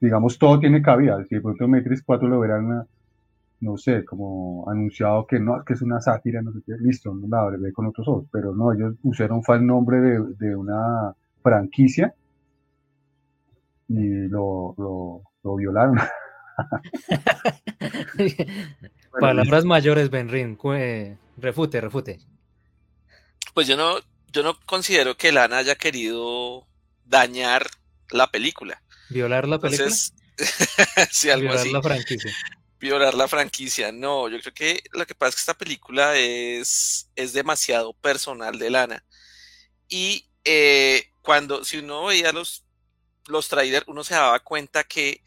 digamos, 0.00 0.38
todo 0.38 0.58
tiene 0.58 0.82
cabida. 0.82 1.22
Si 1.24 1.34
de 1.34 1.40
pronto 1.40 1.68
Matrix 1.68 2.02
4 2.02 2.28
lo 2.28 2.38
hubieran, 2.38 2.86
no 3.60 3.76
sé, 3.76 4.04
como 4.04 4.68
anunciado 4.70 5.26
que 5.26 5.40
no, 5.40 5.64
que 5.64 5.74
es 5.74 5.82
una 5.82 6.00
sátira, 6.00 6.42
no 6.42 6.52
sé 6.52 6.60
qué, 6.64 6.72
listo, 6.80 7.14
no 7.14 7.26
la 7.28 7.50
veré 7.50 7.72
con 7.72 7.86
otros 7.86 8.08
ojos. 8.08 8.26
Pero 8.32 8.54
no, 8.54 8.72
ellos 8.72 8.94
usaron 9.02 9.42
fue 9.42 9.56
el 9.56 9.66
nombre 9.66 10.00
de, 10.00 10.24
de 10.38 10.56
una 10.56 11.14
franquicia 11.42 12.14
y 13.88 14.28
lo, 14.28 14.74
lo, 14.78 15.22
lo 15.42 15.56
violaron. 15.56 15.96
Palabras 19.20 19.64
mayores, 19.64 20.10
Benrin. 20.10 20.58
Refute, 21.36 21.80
refute. 21.80 22.18
Pues 23.54 23.66
yo 23.66 23.76
no, 23.76 23.94
yo 24.36 24.42
no 24.42 24.60
considero 24.66 25.16
que 25.16 25.32
Lana 25.32 25.56
haya 25.56 25.76
querido 25.76 26.66
dañar 27.06 27.66
la 28.10 28.30
película. 28.30 28.82
¿Violar 29.08 29.48
la 29.48 29.58
película? 29.58 29.90
sí, 31.10 31.30
algo 31.30 31.48
Violar 31.48 31.66
la 31.68 31.82
franquicia. 31.82 32.36
Violar 32.78 33.14
la 33.14 33.28
franquicia. 33.28 33.92
No, 33.92 34.28
yo 34.28 34.38
creo 34.40 34.52
que 34.52 34.82
lo 34.92 35.06
que 35.06 35.14
pasa 35.14 35.30
es 35.30 35.34
que 35.36 35.40
esta 35.40 35.54
película 35.54 36.18
es, 36.18 37.08
es 37.16 37.32
demasiado 37.32 37.94
personal 37.94 38.58
de 38.58 38.68
Lana. 38.68 39.04
Y 39.88 40.28
eh, 40.44 41.08
cuando, 41.22 41.64
si 41.64 41.78
uno 41.78 42.04
veía 42.04 42.30
los, 42.32 42.62
los 43.28 43.48
trailers, 43.48 43.88
uno 43.88 44.04
se 44.04 44.14
daba 44.14 44.38
cuenta 44.40 44.84
que 44.84 45.22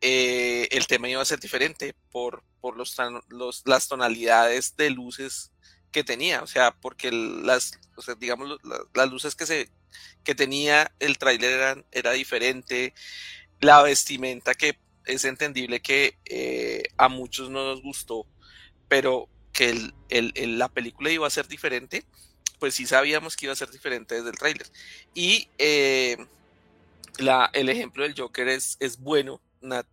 eh, 0.00 0.68
el 0.70 0.86
tema 0.86 1.10
iba 1.10 1.20
a 1.20 1.26
ser 1.26 1.38
diferente 1.38 1.94
por, 2.10 2.42
por 2.62 2.78
los, 2.78 2.96
los, 3.28 3.62
las 3.66 3.88
tonalidades 3.88 4.74
de 4.74 4.88
luces 4.88 5.50
que 5.94 6.02
tenía, 6.02 6.42
o 6.42 6.46
sea, 6.48 6.72
porque 6.72 7.12
las, 7.12 7.78
digamos, 8.18 8.58
las 8.92 9.08
luces 9.08 9.36
que 9.36 9.46
se 9.46 9.70
que 10.24 10.34
tenía 10.34 10.90
el 10.98 11.18
tráiler 11.18 11.52
eran 11.52 11.84
era 11.92 12.10
diferente, 12.10 12.94
la 13.60 13.80
vestimenta 13.80 14.54
que 14.54 14.76
es 15.04 15.24
entendible 15.24 15.80
que 15.80 16.18
eh, 16.24 16.82
a 16.96 17.08
muchos 17.08 17.48
no 17.48 17.64
nos 17.64 17.80
gustó, 17.80 18.26
pero 18.88 19.28
que 19.52 19.92
la 20.10 20.68
película 20.68 21.12
iba 21.12 21.28
a 21.28 21.30
ser 21.30 21.46
diferente, 21.46 22.04
pues 22.58 22.74
sí 22.74 22.86
sabíamos 22.86 23.36
que 23.36 23.46
iba 23.46 23.52
a 23.52 23.56
ser 23.56 23.70
diferente 23.70 24.16
desde 24.16 24.30
el 24.30 24.36
tráiler. 24.36 24.66
Y 25.14 25.48
eh, 25.58 26.16
la, 27.18 27.50
el 27.52 27.68
ejemplo 27.68 28.02
del 28.02 28.18
Joker 28.18 28.48
es, 28.48 28.76
es 28.80 28.98
bueno, 28.98 29.40
Nat, 29.60 29.86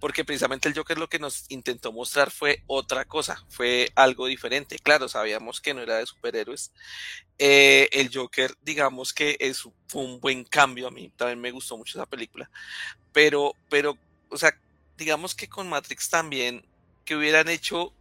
porque 0.00 0.24
precisamente 0.24 0.68
el 0.68 0.76
Joker 0.76 0.98
lo 0.98 1.08
que 1.08 1.18
nos 1.18 1.44
intentó 1.48 1.92
mostrar 1.92 2.30
fue 2.30 2.62
otra 2.66 3.04
cosa, 3.04 3.44
fue 3.48 3.90
algo 3.96 4.26
diferente. 4.26 4.78
Claro, 4.78 5.08
sabíamos 5.08 5.60
que 5.60 5.74
no 5.74 5.82
era 5.82 5.96
de 5.98 6.06
superhéroes. 6.06 6.72
Eh, 7.38 7.88
el 7.92 8.10
Joker, 8.12 8.54
digamos 8.62 9.12
que 9.12 9.36
es, 9.40 9.62
fue 9.88 10.02
un 10.02 10.20
buen 10.20 10.44
cambio, 10.44 10.88
a 10.88 10.90
mí 10.90 11.10
también 11.16 11.40
me 11.40 11.50
gustó 11.50 11.76
mucho 11.76 11.98
esa 11.98 12.06
película, 12.06 12.50
pero, 13.12 13.54
pero, 13.68 13.96
o 14.28 14.36
sea, 14.36 14.52
digamos 14.96 15.34
que 15.34 15.48
con 15.48 15.68
Matrix 15.68 16.10
también, 16.10 16.66
que 17.04 17.16
hubieran 17.16 17.48
hecho 17.48 17.92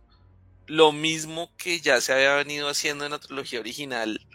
lo 0.67 0.91
mismo 0.91 1.51
que 1.57 1.79
ya 1.79 2.01
se 2.01 2.13
había 2.13 2.35
venido 2.35 2.67
haciendo 2.69 3.05
en 3.05 3.11
la 3.11 3.19
trilogía 3.19 3.59
original, 3.59 4.25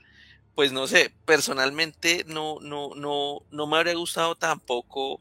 pues 0.55 0.72
no 0.72 0.87
sé, 0.87 1.12
personalmente 1.27 2.25
no, 2.27 2.59
no, 2.61 2.90
no, 2.94 3.40
no 3.51 3.66
me 3.66 3.77
habría 3.77 3.94
gustado 3.94 4.37
tampoco 4.37 5.20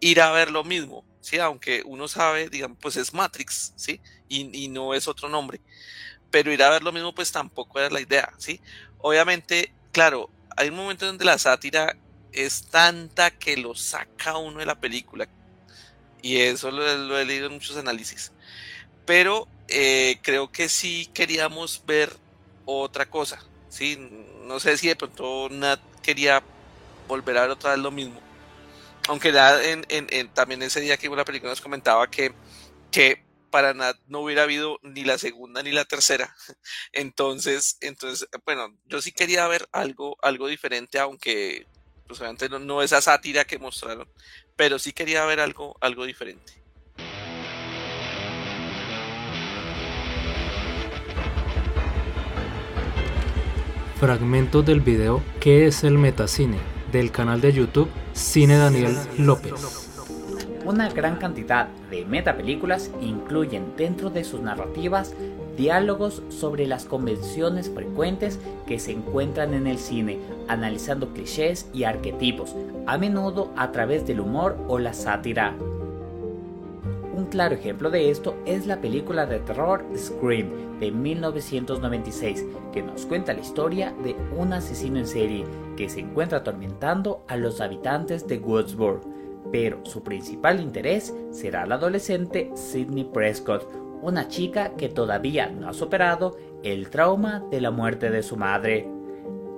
ir 0.00 0.20
a 0.20 0.32
ver 0.32 0.50
lo 0.50 0.64
mismo 0.64 1.04
¿sí? 1.20 1.38
Aunque 1.38 1.82
uno 1.84 2.08
sabe, 2.08 2.48
digamos, 2.48 2.78
pues 2.80 2.96
es 2.96 3.14
Matrix, 3.14 3.72
¿sí? 3.76 4.00
Y, 4.28 4.68
no 4.68 4.94
es 4.94 5.08
otro 5.08 5.28
nombre. 5.28 5.60
Pero 6.30 6.52
ir 6.52 6.62
a 6.62 6.70
ver 6.70 6.82
lo 6.82 6.92
mismo, 6.92 7.14
pues 7.14 7.32
tampoco 7.32 7.78
era 7.78 7.90
la 7.90 8.00
idea, 8.00 8.32
¿sí? 8.38 8.60
Obviamente, 8.98 9.72
claro, 9.92 10.30
hay 10.56 10.68
un 10.68 10.76
momento 10.76 11.06
donde 11.06 11.24
la 11.24 11.38
sátira 11.38 11.96
es 12.32 12.66
tanta 12.66 13.30
que 13.30 13.56
lo 13.56 13.74
saca 13.74 14.36
uno 14.36 14.60
de 14.60 14.66
la 14.66 14.80
película. 14.80 15.28
Y 16.22 16.36
eso 16.38 16.70
lo, 16.70 17.18
he 17.18 17.24
leído 17.24 17.46
en 17.46 17.54
muchos 17.54 17.76
análisis. 17.76 18.32
Pero 19.06 19.48
eh, 19.68 20.18
creo 20.22 20.52
que 20.52 20.68
sí 20.68 21.08
queríamos 21.12 21.82
ver 21.86 22.12
otra 22.64 23.08
cosa. 23.08 23.42
Sí, 23.68 23.98
no 24.44 24.60
sé 24.60 24.76
si 24.76 24.88
de 24.88 24.96
pronto 24.96 25.48
Nat 25.50 25.80
quería 26.02 26.42
volver 27.08 27.38
a 27.38 27.42
ver 27.42 27.50
otra 27.50 27.70
vez 27.70 27.80
lo 27.80 27.90
mismo. 27.90 28.20
Aunque 29.08 29.32
en, 29.88 30.28
también 30.34 30.62
ese 30.62 30.80
día 30.80 30.96
que 30.96 31.06
vimos 31.06 31.18
la 31.18 31.24
película 31.24 31.50
nos 31.50 31.60
comentaba 31.60 32.08
que, 32.10 32.32
que 32.90 33.24
para 33.50 33.74
Nat 33.74 33.96
no 34.06 34.20
hubiera 34.20 34.44
habido 34.44 34.78
ni 34.82 35.04
la 35.04 35.18
segunda 35.18 35.62
ni 35.62 35.72
la 35.72 35.84
tercera. 35.84 36.34
Entonces, 36.92 37.76
entonces, 37.80 38.28
bueno, 38.44 38.76
yo 38.86 39.02
sí 39.02 39.12
quería 39.12 39.46
ver 39.48 39.68
algo, 39.72 40.16
algo 40.22 40.46
diferente, 40.46 40.98
aunque 40.98 41.66
pues 42.06 42.20
obviamente 42.20 42.48
no, 42.48 42.58
no 42.58 42.82
esa 42.82 43.00
sátira 43.00 43.44
que 43.44 43.58
mostraron, 43.58 44.08
pero 44.56 44.80
sí 44.80 44.92
quería 44.92 45.24
ver 45.26 45.38
algo, 45.38 45.76
algo 45.80 46.04
diferente. 46.06 46.60
Fragmentos 54.00 54.64
del 54.64 54.80
video 54.80 55.22
¿Qué 55.40 55.66
es 55.66 55.84
el 55.84 55.98
metacine? 55.98 56.58
del 56.90 57.12
canal 57.12 57.40
de 57.40 57.52
YouTube 57.52 57.88
Cine 58.20 58.58
Daniel 58.58 58.96
López. 59.18 59.54
Una 60.66 60.90
gran 60.90 61.16
cantidad 61.16 61.68
de 61.90 62.04
metapelículas 62.04 62.90
incluyen 63.00 63.72
dentro 63.78 64.10
de 64.10 64.24
sus 64.24 64.40
narrativas 64.40 65.14
diálogos 65.56 66.22
sobre 66.28 66.66
las 66.66 66.84
convenciones 66.84 67.70
frecuentes 67.70 68.38
que 68.66 68.78
se 68.78 68.92
encuentran 68.92 69.54
en 69.54 69.66
el 69.66 69.78
cine, 69.78 70.18
analizando 70.48 71.14
clichés 71.14 71.68
y 71.72 71.84
arquetipos, 71.84 72.54
a 72.86 72.98
menudo 72.98 73.50
a 73.56 73.72
través 73.72 74.06
del 74.06 74.20
humor 74.20 74.58
o 74.68 74.78
la 74.78 74.92
sátira. 74.92 75.56
Un 77.12 77.26
claro 77.26 77.56
ejemplo 77.56 77.90
de 77.90 78.10
esto 78.10 78.36
es 78.46 78.66
la 78.66 78.80
película 78.80 79.26
de 79.26 79.40
terror 79.40 79.84
Scream 79.96 80.78
de 80.78 80.92
1996, 80.92 82.46
que 82.72 82.82
nos 82.82 83.04
cuenta 83.04 83.34
la 83.34 83.40
historia 83.40 83.92
de 84.04 84.14
un 84.36 84.52
asesino 84.52 84.98
en 84.98 85.06
serie 85.06 85.44
que 85.76 85.88
se 85.88 86.00
encuentra 86.00 86.38
atormentando 86.38 87.24
a 87.26 87.36
los 87.36 87.60
habitantes 87.60 88.28
de 88.28 88.38
Woodsboro, 88.38 89.00
pero 89.50 89.84
su 89.84 90.02
principal 90.04 90.60
interés 90.60 91.12
será 91.32 91.66
la 91.66 91.74
adolescente 91.74 92.50
Sidney 92.54 93.04
Prescott, 93.04 93.66
una 94.02 94.28
chica 94.28 94.76
que 94.76 94.88
todavía 94.88 95.50
no 95.50 95.68
ha 95.68 95.74
superado 95.74 96.36
el 96.62 96.90
trauma 96.90 97.44
de 97.50 97.60
la 97.60 97.72
muerte 97.72 98.10
de 98.10 98.22
su 98.22 98.36
madre. 98.36 98.88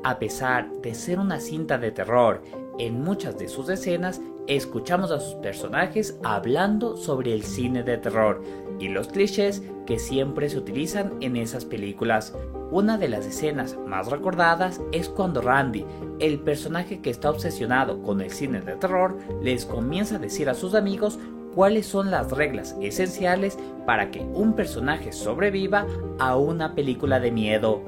A 0.04 0.18
pesar 0.18 0.72
de 0.80 0.94
ser 0.94 1.18
una 1.18 1.38
cinta 1.38 1.78
de 1.78 1.92
terror, 1.92 2.42
en 2.82 3.00
muchas 3.04 3.38
de 3.38 3.48
sus 3.48 3.68
escenas 3.68 4.20
escuchamos 4.48 5.12
a 5.12 5.20
sus 5.20 5.34
personajes 5.36 6.18
hablando 6.24 6.96
sobre 6.96 7.32
el 7.32 7.44
cine 7.44 7.84
de 7.84 7.96
terror 7.96 8.42
y 8.80 8.88
los 8.88 9.06
clichés 9.06 9.62
que 9.86 10.00
siempre 10.00 10.48
se 10.48 10.58
utilizan 10.58 11.12
en 11.20 11.36
esas 11.36 11.64
películas. 11.64 12.34
Una 12.72 12.98
de 12.98 13.08
las 13.08 13.24
escenas 13.24 13.78
más 13.86 14.08
recordadas 14.08 14.80
es 14.90 15.08
cuando 15.08 15.42
Randy, 15.42 15.84
el 16.18 16.40
personaje 16.40 17.00
que 17.00 17.10
está 17.10 17.30
obsesionado 17.30 18.02
con 18.02 18.20
el 18.20 18.32
cine 18.32 18.60
de 18.60 18.74
terror, 18.74 19.16
les 19.40 19.64
comienza 19.64 20.16
a 20.16 20.18
decir 20.18 20.48
a 20.48 20.54
sus 20.54 20.74
amigos 20.74 21.20
cuáles 21.54 21.86
son 21.86 22.10
las 22.10 22.32
reglas 22.32 22.76
esenciales 22.80 23.58
para 23.86 24.10
que 24.10 24.20
un 24.20 24.54
personaje 24.54 25.12
sobreviva 25.12 25.86
a 26.18 26.36
una 26.36 26.74
película 26.74 27.20
de 27.20 27.30
miedo. 27.30 27.82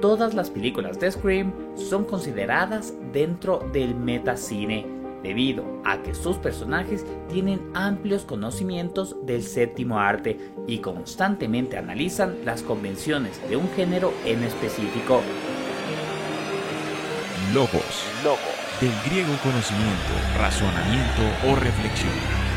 Todas 0.00 0.34
las 0.34 0.48
películas 0.50 1.00
de 1.00 1.10
Scream 1.10 1.52
son 1.76 2.04
consideradas 2.04 2.94
dentro 3.12 3.68
del 3.72 3.96
metacine 3.96 4.86
debido 5.24 5.64
a 5.84 6.00
que 6.02 6.14
sus 6.14 6.36
personajes 6.36 7.04
tienen 7.28 7.60
amplios 7.74 8.24
conocimientos 8.24 9.16
del 9.24 9.42
séptimo 9.42 9.98
arte 9.98 10.38
y 10.68 10.78
constantemente 10.78 11.76
analizan 11.76 12.36
las 12.44 12.62
convenciones 12.62 13.40
de 13.48 13.56
un 13.56 13.68
género 13.70 14.12
en 14.24 14.44
específico. 14.44 15.20
Logos. 17.52 18.04
Logos. 18.22 18.40
Del 18.80 18.92
griego 19.06 19.34
conocimiento, 19.42 20.12
razonamiento 20.38 21.22
o 21.48 21.56
reflexión. 21.56 22.47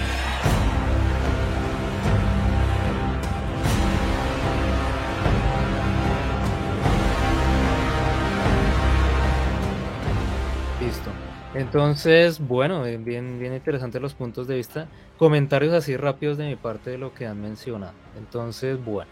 Entonces, 11.61 12.39
bueno, 12.39 12.87
eh, 12.87 12.97
bien, 12.97 13.37
bien 13.39 13.53
interesantes 13.53 14.01
los 14.01 14.15
puntos 14.15 14.47
de 14.47 14.55
vista. 14.55 14.87
Comentarios 15.17 15.73
así 15.73 15.95
rápidos 15.95 16.37
de 16.39 16.47
mi 16.47 16.55
parte 16.55 16.89
de 16.89 16.97
lo 16.97 17.13
que 17.13 17.27
han 17.27 17.39
mencionado. 17.39 17.93
Entonces, 18.17 18.83
bueno, 18.83 19.11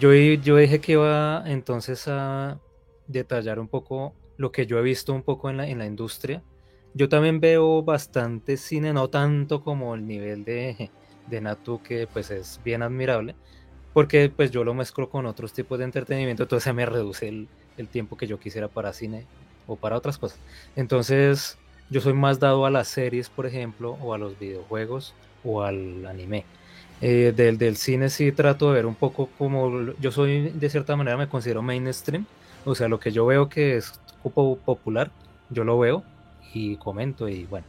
yo, 0.00 0.14
yo 0.14 0.56
dije 0.56 0.80
que 0.80 0.92
iba 0.92 1.42
entonces 1.44 2.08
a 2.08 2.58
detallar 3.06 3.60
un 3.60 3.68
poco 3.68 4.14
lo 4.38 4.50
que 4.50 4.64
yo 4.64 4.78
he 4.78 4.82
visto 4.82 5.12
un 5.12 5.22
poco 5.22 5.50
en 5.50 5.58
la, 5.58 5.68
en 5.68 5.78
la 5.78 5.84
industria. 5.84 6.42
Yo 6.94 7.10
también 7.10 7.38
veo 7.38 7.82
bastante 7.82 8.56
cine, 8.56 8.94
no 8.94 9.08
tanto 9.08 9.62
como 9.62 9.94
el 9.94 10.06
nivel 10.06 10.42
de, 10.42 10.90
de 11.26 11.40
Natu, 11.42 11.82
que 11.82 12.06
pues 12.10 12.30
es 12.30 12.58
bien 12.64 12.82
admirable, 12.82 13.34
porque 13.92 14.32
pues 14.34 14.50
yo 14.50 14.64
lo 14.64 14.72
mezclo 14.72 15.10
con 15.10 15.26
otros 15.26 15.52
tipos 15.52 15.78
de 15.78 15.84
entretenimiento, 15.84 16.44
entonces 16.44 16.72
me 16.72 16.86
reduce 16.86 17.28
el, 17.28 17.48
el 17.76 17.88
tiempo 17.88 18.16
que 18.16 18.26
yo 18.26 18.40
quisiera 18.40 18.68
para 18.68 18.94
cine 18.94 19.26
o 19.66 19.76
para 19.76 19.96
otras 19.96 20.18
cosas. 20.18 20.38
Entonces, 20.76 21.58
yo 21.90 22.00
soy 22.00 22.12
más 22.12 22.40
dado 22.40 22.66
a 22.66 22.70
las 22.70 22.88
series, 22.88 23.28
por 23.28 23.46
ejemplo, 23.46 23.98
o 24.02 24.14
a 24.14 24.18
los 24.18 24.38
videojuegos 24.38 25.14
o 25.44 25.62
al 25.62 26.06
anime. 26.06 26.44
Eh, 27.00 27.32
del, 27.36 27.58
del, 27.58 27.76
cine 27.76 28.08
sí 28.08 28.32
trato 28.32 28.68
de 28.68 28.76
ver 28.76 28.86
un 28.86 28.94
poco 28.94 29.28
como 29.36 29.92
yo 30.00 30.10
soy, 30.10 30.48
de 30.48 30.70
cierta 30.70 30.96
manera 30.96 31.18
me 31.18 31.28
considero 31.28 31.60
mainstream, 31.60 32.24
o 32.64 32.74
sea, 32.74 32.88
lo 32.88 32.98
que 32.98 33.12
yo 33.12 33.26
veo 33.26 33.50
que 33.50 33.76
es 33.76 34.00
popular, 34.32 35.10
yo 35.50 35.64
lo 35.64 35.78
veo 35.78 36.02
y 36.54 36.76
comento 36.76 37.28
y 37.28 37.44
bueno. 37.44 37.66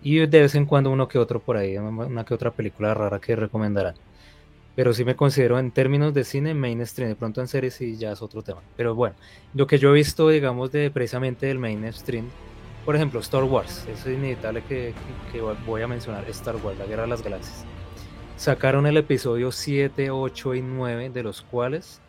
Y 0.00 0.26
de 0.26 0.40
vez 0.40 0.54
en 0.54 0.66
cuando 0.66 0.90
uno 0.90 1.08
que 1.08 1.18
otro 1.18 1.40
por 1.40 1.56
ahí, 1.56 1.76
una 1.76 2.24
que 2.24 2.34
otra 2.34 2.52
película 2.52 2.94
rara 2.94 3.18
que 3.20 3.36
recomendarán 3.36 3.94
pero 4.74 4.92
sí 4.92 5.04
me 5.04 5.16
considero 5.16 5.58
en 5.58 5.70
términos 5.70 6.14
de 6.14 6.24
cine 6.24 6.54
mainstream, 6.54 7.10
de 7.10 7.16
pronto 7.16 7.40
en 7.40 7.48
series 7.48 7.80
y 7.80 7.96
ya 7.96 8.12
es 8.12 8.22
otro 8.22 8.42
tema. 8.42 8.62
Pero 8.76 8.94
bueno, 8.94 9.16
lo 9.54 9.66
que 9.66 9.78
yo 9.78 9.90
he 9.90 9.94
visto, 9.94 10.28
digamos, 10.28 10.72
de 10.72 10.90
precisamente 10.90 11.46
del 11.46 11.58
mainstream, 11.58 12.28
por 12.84 12.96
ejemplo, 12.96 13.20
Star 13.20 13.44
Wars, 13.44 13.86
es 13.86 14.06
inevitable 14.06 14.62
que, 14.64 14.94
que, 15.30 15.40
voy 15.40 15.82
a 15.82 15.86
mencionar 15.88 16.28
Star 16.30 16.56
Wars, 16.56 16.78
la 16.78 16.86
Guerra 16.86 17.02
de 17.02 17.08
las 17.08 17.22
Galaxias. 17.22 17.64
Sacaron 18.36 18.86
el 18.86 18.96
episodio 18.96 19.52
7, 19.52 20.10
8 20.10 20.54
y 20.54 20.62
9, 20.62 21.10
de 21.10 21.22
los 21.22 21.42
cuales 21.42 22.00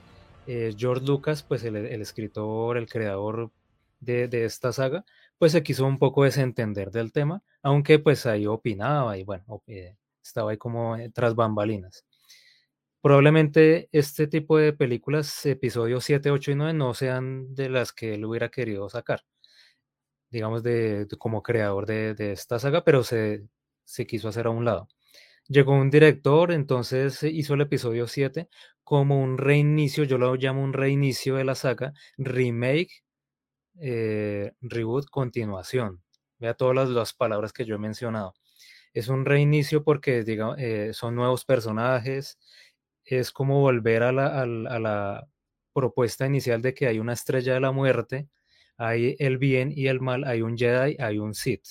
eh, 0.47 0.73
George 0.76 1.06
Lucas, 1.06 1.43
pues 1.43 1.63
el, 1.63 1.76
escritor, 1.76 2.78
el 2.78 2.89
creador 2.89 3.52
de, 3.99 4.28
de 4.28 4.45
esta 4.45 4.73
saga, 4.73 5.06
pues 5.38 5.52
se 5.52 5.63
quiso 5.63 5.86
un 5.86 5.99
poco 5.99 6.23
desentender 6.23 6.89
del 6.89 7.12
tema, 7.12 7.43
aunque 7.62 7.99
pues 7.99 8.26
ahí 8.26 8.47
opinaba 8.47 9.17
y 9.17 9.23
bueno, 9.23 9.62
eh, 9.67 9.95
estaba 10.23 10.52
ahí 10.52 10.58
como 10.58 10.95
eh, 10.95 11.12
tras 11.13 11.36
bambalinas. 11.36 12.06
Probablemente 13.03 13.89
este 13.91 14.27
tipo 14.27 14.57
de 14.57 14.71
películas, 14.71 15.45
episodios 15.45 16.05
7, 16.05 16.31
8 16.31 16.51
y 16.51 16.55
9, 16.55 16.73
no 16.73 16.93
sean 16.93 17.53
de 17.53 17.67
las 17.69 17.91
que 17.91 18.13
él 18.13 18.23
hubiera 18.23 18.47
querido 18.49 18.87
sacar, 18.87 19.25
digamos, 20.31 20.63
de, 20.63 21.05
como 21.19 21.43
creador 21.43 21.85
de, 21.85 22.31
esta 22.31 22.59
saga, 22.59 22.85
pero 22.85 23.03
se, 23.03 23.45
se 23.83 24.07
quiso 24.07 24.29
hacer 24.29 24.47
a 24.47 24.51
un 24.51 24.63
lado. 24.63 24.87
Llegó 25.49 25.73
un 25.73 25.89
director, 25.89 26.53
entonces 26.53 27.21
hizo 27.23 27.55
el 27.55 27.61
episodio 27.61 28.07
7 28.07 28.47
como 28.85 29.21
un 29.21 29.37
reinicio, 29.37 30.05
yo 30.05 30.17
lo 30.17 30.35
llamo 30.35 30.63
un 30.63 30.71
reinicio 30.71 31.35
de 31.35 31.43
la 31.43 31.55
saga, 31.55 31.93
remake, 32.17 33.03
eh, 33.81 34.53
reboot, 34.61 35.09
continuación. 35.09 36.01
Vea 36.39 36.53
todas 36.53 36.89
las, 36.89 37.13
palabras 37.13 37.51
que 37.53 37.65
yo 37.65 37.75
he 37.75 37.79
mencionado. 37.79 38.33
Es 38.93 39.09
un 39.09 39.25
reinicio 39.25 39.83
porque 39.83 40.23
diga, 40.23 40.55
eh, 40.57 40.91
son 40.93 41.15
nuevos 41.15 41.45
personajes, 41.45 42.37
es 43.05 43.31
como 43.31 43.61
volver 43.61 44.03
a 44.03 44.11
la, 44.11 45.27
propuesta 45.73 46.27
inicial 46.27 46.61
de 46.61 46.75
que 46.75 46.85
hay 46.85 46.99
una 46.99 47.13
estrella 47.13 47.55
de 47.55 47.59
la 47.59 47.71
muerte, 47.71 48.27
hay 48.77 49.15
el 49.17 49.39
bien 49.39 49.73
y 49.75 49.87
el 49.87 50.01
mal, 50.01 50.23
hay 50.23 50.43
un 50.43 50.55
Jedi, 50.55 50.97
hay 50.99 51.17
un 51.17 51.33
Sith. 51.33 51.65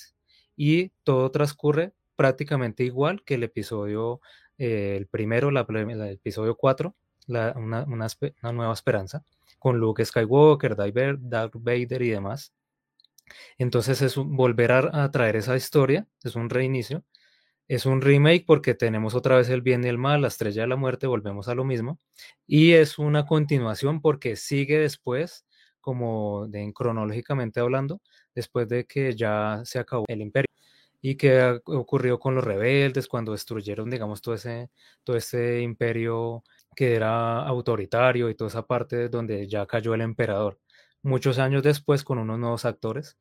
Y 0.57 0.89
todo 1.03 1.31
transcurre 1.31 1.93
prácticamente 2.17 2.83
igual 2.83 3.23
que 3.23 3.35
el 3.35 3.43
episodio, 3.43 4.19
eh, 4.57 4.95
el 4.97 5.07
primero, 5.07 5.47
el 5.47 6.01
episodio 6.11 6.57
4, 6.57 6.93
una, 7.27 7.85
nueva 7.85 8.73
esperanza, 8.73 9.23
con 9.57 9.77
Luke 9.77 10.03
Skywalker, 10.03 10.75
Darth 10.75 11.55
Vader 11.55 12.01
y 12.01 12.09
demás. 12.09 12.53
Entonces 13.57 14.01
es 14.01 14.17
volver 14.17 14.73
a 14.73 15.09
traer 15.11 15.37
esa 15.37 15.55
historia, 15.55 16.07
es 16.25 16.35
un 16.35 16.49
reinicio, 16.49 17.05
es 17.67 17.85
un 17.85 18.01
remake 18.01 18.45
porque 18.45 18.73
tenemos 18.75 19.15
otra 19.15 19.37
vez 19.37 19.49
el 19.49 19.61
bien 19.61 19.83
y 19.83 19.87
el 19.87 19.97
mal, 19.97 20.21
la 20.21 20.27
estrella 20.27 20.63
de 20.63 20.67
la 20.67 20.75
muerte, 20.75 21.07
volvemos 21.07 21.47
a 21.47 21.55
lo 21.55 21.63
mismo. 21.63 21.99
Y 22.47 22.73
es 22.73 22.99
una 22.99 23.25
continuación 23.25 24.01
porque 24.01 24.35
sigue 24.35 24.79
después, 24.79 25.45
como 25.79 26.47
de, 26.47 26.71
cronológicamente 26.73 27.59
hablando, 27.59 28.01
después 28.35 28.67
de 28.69 28.85
que 28.85 29.15
ya 29.15 29.61
se 29.65 29.79
acabó 29.79 30.05
el 30.07 30.21
imperio. 30.21 30.47
Y 31.01 31.15
que 31.17 31.59
ocurrió 31.65 32.19
con 32.19 32.35
los 32.35 32.43
rebeldes 32.43 33.07
cuando 33.07 33.33
destruyeron, 33.33 33.89
digamos, 33.89 34.21
todo 34.21 34.35
ese, 34.35 34.69
todo 35.03 35.17
ese 35.17 35.61
imperio 35.61 36.43
que 36.75 36.95
era 36.95 37.41
autoritario 37.45 38.29
y 38.29 38.35
toda 38.35 38.49
esa 38.49 38.65
parte 38.65 39.09
donde 39.09 39.47
ya 39.47 39.65
cayó 39.65 39.93
el 39.93 40.01
emperador. 40.01 40.59
muchos 41.03 41.39
años 41.39 41.63
después 41.63 42.03
con 42.03 42.19
unos 42.19 42.39
nuevos 42.39 42.65
actores 42.65 43.17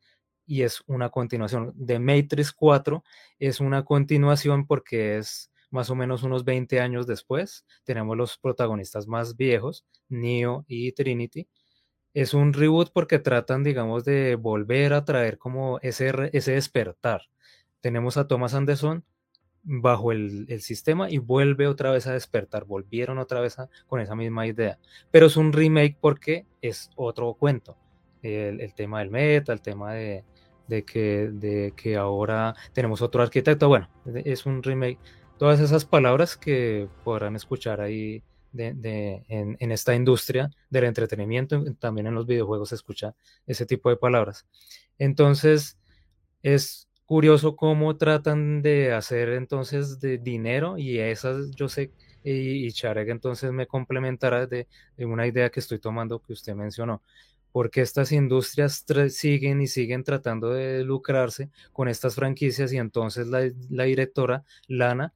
y 0.47 0.63
es 0.63 0.83
una 0.87 1.11
continuación. 1.11 1.73
De 1.75 1.99
Matrix 1.99 2.53
4 2.53 3.03
es 3.39 3.61
una 3.61 3.85
continuación 3.85 4.67
porque 4.67 5.19
es 5.19 5.51
más 5.71 5.91
o 5.91 5.95
menos 5.95 6.23
unos 6.23 6.45
20 6.45 6.81
años 6.81 7.07
después. 7.07 7.65
Tenemos 7.85 8.17
los 8.17 8.39
protagonistas 8.39 9.09
más 9.09 9.37
viejos, 9.37 9.85
Neo 10.09 10.65
y 10.69 10.93
Trinity. 10.93 11.49
Es 12.15 12.35
un 12.35 12.53
reboot 12.53 12.93
porque 12.93 13.19
tratan, 13.19 13.65
digamos, 13.65 14.05
de 14.05 14.37
volver 14.37 14.93
a 14.93 15.05
traer 15.05 15.39
como 15.39 15.79
ese, 15.81 16.13
ese 16.33 16.53
despertar. 16.53 17.23
Tenemos 17.81 18.17
a 18.17 18.29
Thomas 18.29 18.55
Anderson 18.55 19.05
bajo 19.65 20.13
el, 20.13 20.61
sistema 20.61 21.11
y 21.11 21.19
vuelve 21.19 21.67
otra 21.67 21.91
vez 21.91 22.07
a 22.07 22.13
despertar. 22.13 22.65
Volvieron 22.65 23.19
otra 23.19 23.41
vez 23.41 23.57
con 23.87 24.01
esa 24.01 24.15
misma 24.15 24.47
idea. 24.47 24.79
Pero 25.11 25.27
es 25.27 25.37
un 25.37 25.53
remake 25.53 25.97
porque 26.01 26.47
es 26.61 26.91
otro 26.97 27.35
cuento. 27.35 27.77
El, 28.23 28.73
tema 28.75 29.01
del 29.01 29.11
meta, 29.11 29.53
el 29.53 29.63
tema 29.63 29.95
de, 29.95 30.25
que, 30.85 31.29
de 31.33 31.75
que 31.77 31.97
ahora 31.97 32.55
tenemos 32.73 33.03
otro 33.03 33.23
arquitecto. 33.23 33.69
Bueno, 33.69 33.89
es 34.25 34.47
un 34.47 34.63
remake 34.63 34.99
todas 35.43 35.59
esas 35.59 35.85
palabras 35.85 36.37
que 36.37 36.89
podrán 37.03 37.35
escuchar 37.35 37.81
ahí 37.81 38.23
de, 38.53 39.25
en, 39.29 39.73
esta 39.73 39.93
industria 39.93 40.51
del 40.71 40.85
entretenimiento, 40.85 41.65
también 41.81 42.07
en 42.07 42.15
los 42.15 42.27
videojuegos 42.27 42.69
se 42.69 42.77
escucha 42.77 43.17
ese 43.45 43.67
tipo 43.67 43.91
de 43.91 43.97
palabras. 43.97 44.47
Entonces, 44.99 45.79
es 46.45 46.89
curioso 47.07 47.57
cómo 47.57 47.97
tratan 47.97 48.63
de 48.63 48.93
hacer 48.93 49.31
entonces 49.31 49.99
de 49.99 50.19
dinero 50.19 50.79
y 50.79 51.01
esas, 51.01 51.51
yo 51.57 51.69
sé, 51.69 51.91
y, 52.23 52.67
y 52.67 52.73
Charek 52.73 53.09
entonces 53.09 53.51
me 53.51 53.67
complementará 53.67 54.47
de, 54.47 54.69
una 54.99 55.27
idea 55.27 55.51
que 55.51 55.59
estoy 55.59 55.81
tomando 55.81 56.21
que 56.21 56.35
usted 56.35 56.55
mencionó 56.55 57.03
porque 57.53 57.83
estas 57.83 58.12
industrias 58.12 58.85
siguen 59.11 59.61
y 59.61 59.67
siguen 59.67 60.05
tratando 60.05 60.51
de 60.51 60.83
lucrarse 60.85 61.51
con 61.73 61.88
estas 61.88 62.15
franquicias 62.15 62.73
y 62.73 62.79
entonces 62.79 63.29
la, 63.29 63.51
la 63.71 63.85
directora 63.85 64.45
Lana 64.67 65.12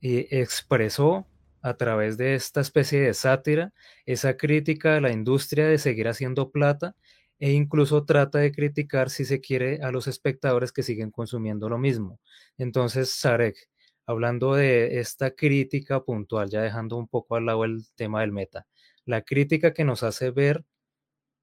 expresó 0.00 1.26
a 1.62 1.74
través 1.74 2.16
de 2.16 2.34
esta 2.34 2.60
especie 2.62 3.00
de 3.00 3.14
sátira 3.14 3.72
esa 4.06 4.36
crítica 4.36 4.96
a 4.96 5.00
la 5.00 5.12
industria 5.12 5.66
de 5.66 5.78
seguir 5.78 6.08
haciendo 6.08 6.50
plata 6.50 6.96
e 7.38 7.52
incluso 7.52 8.04
trata 8.04 8.38
de 8.38 8.52
criticar, 8.52 9.08
si 9.10 9.24
se 9.24 9.40
quiere, 9.40 9.80
a 9.82 9.90
los 9.90 10.06
espectadores 10.06 10.72
que 10.72 10.82
siguen 10.82 11.10
consumiendo 11.10 11.70
lo 11.70 11.78
mismo. 11.78 12.20
Entonces, 12.58 13.14
Sarek, 13.14 13.56
hablando 14.06 14.54
de 14.54 15.00
esta 15.00 15.30
crítica 15.30 16.02
puntual, 16.02 16.50
ya 16.50 16.60
dejando 16.60 16.96
un 16.96 17.08
poco 17.08 17.36
al 17.36 17.46
lado 17.46 17.64
el 17.64 17.82
tema 17.94 18.20
del 18.20 18.32
meta, 18.32 18.66
la 19.06 19.22
crítica 19.22 19.72
que 19.72 19.84
nos 19.84 20.02
hace 20.02 20.30
ver 20.30 20.64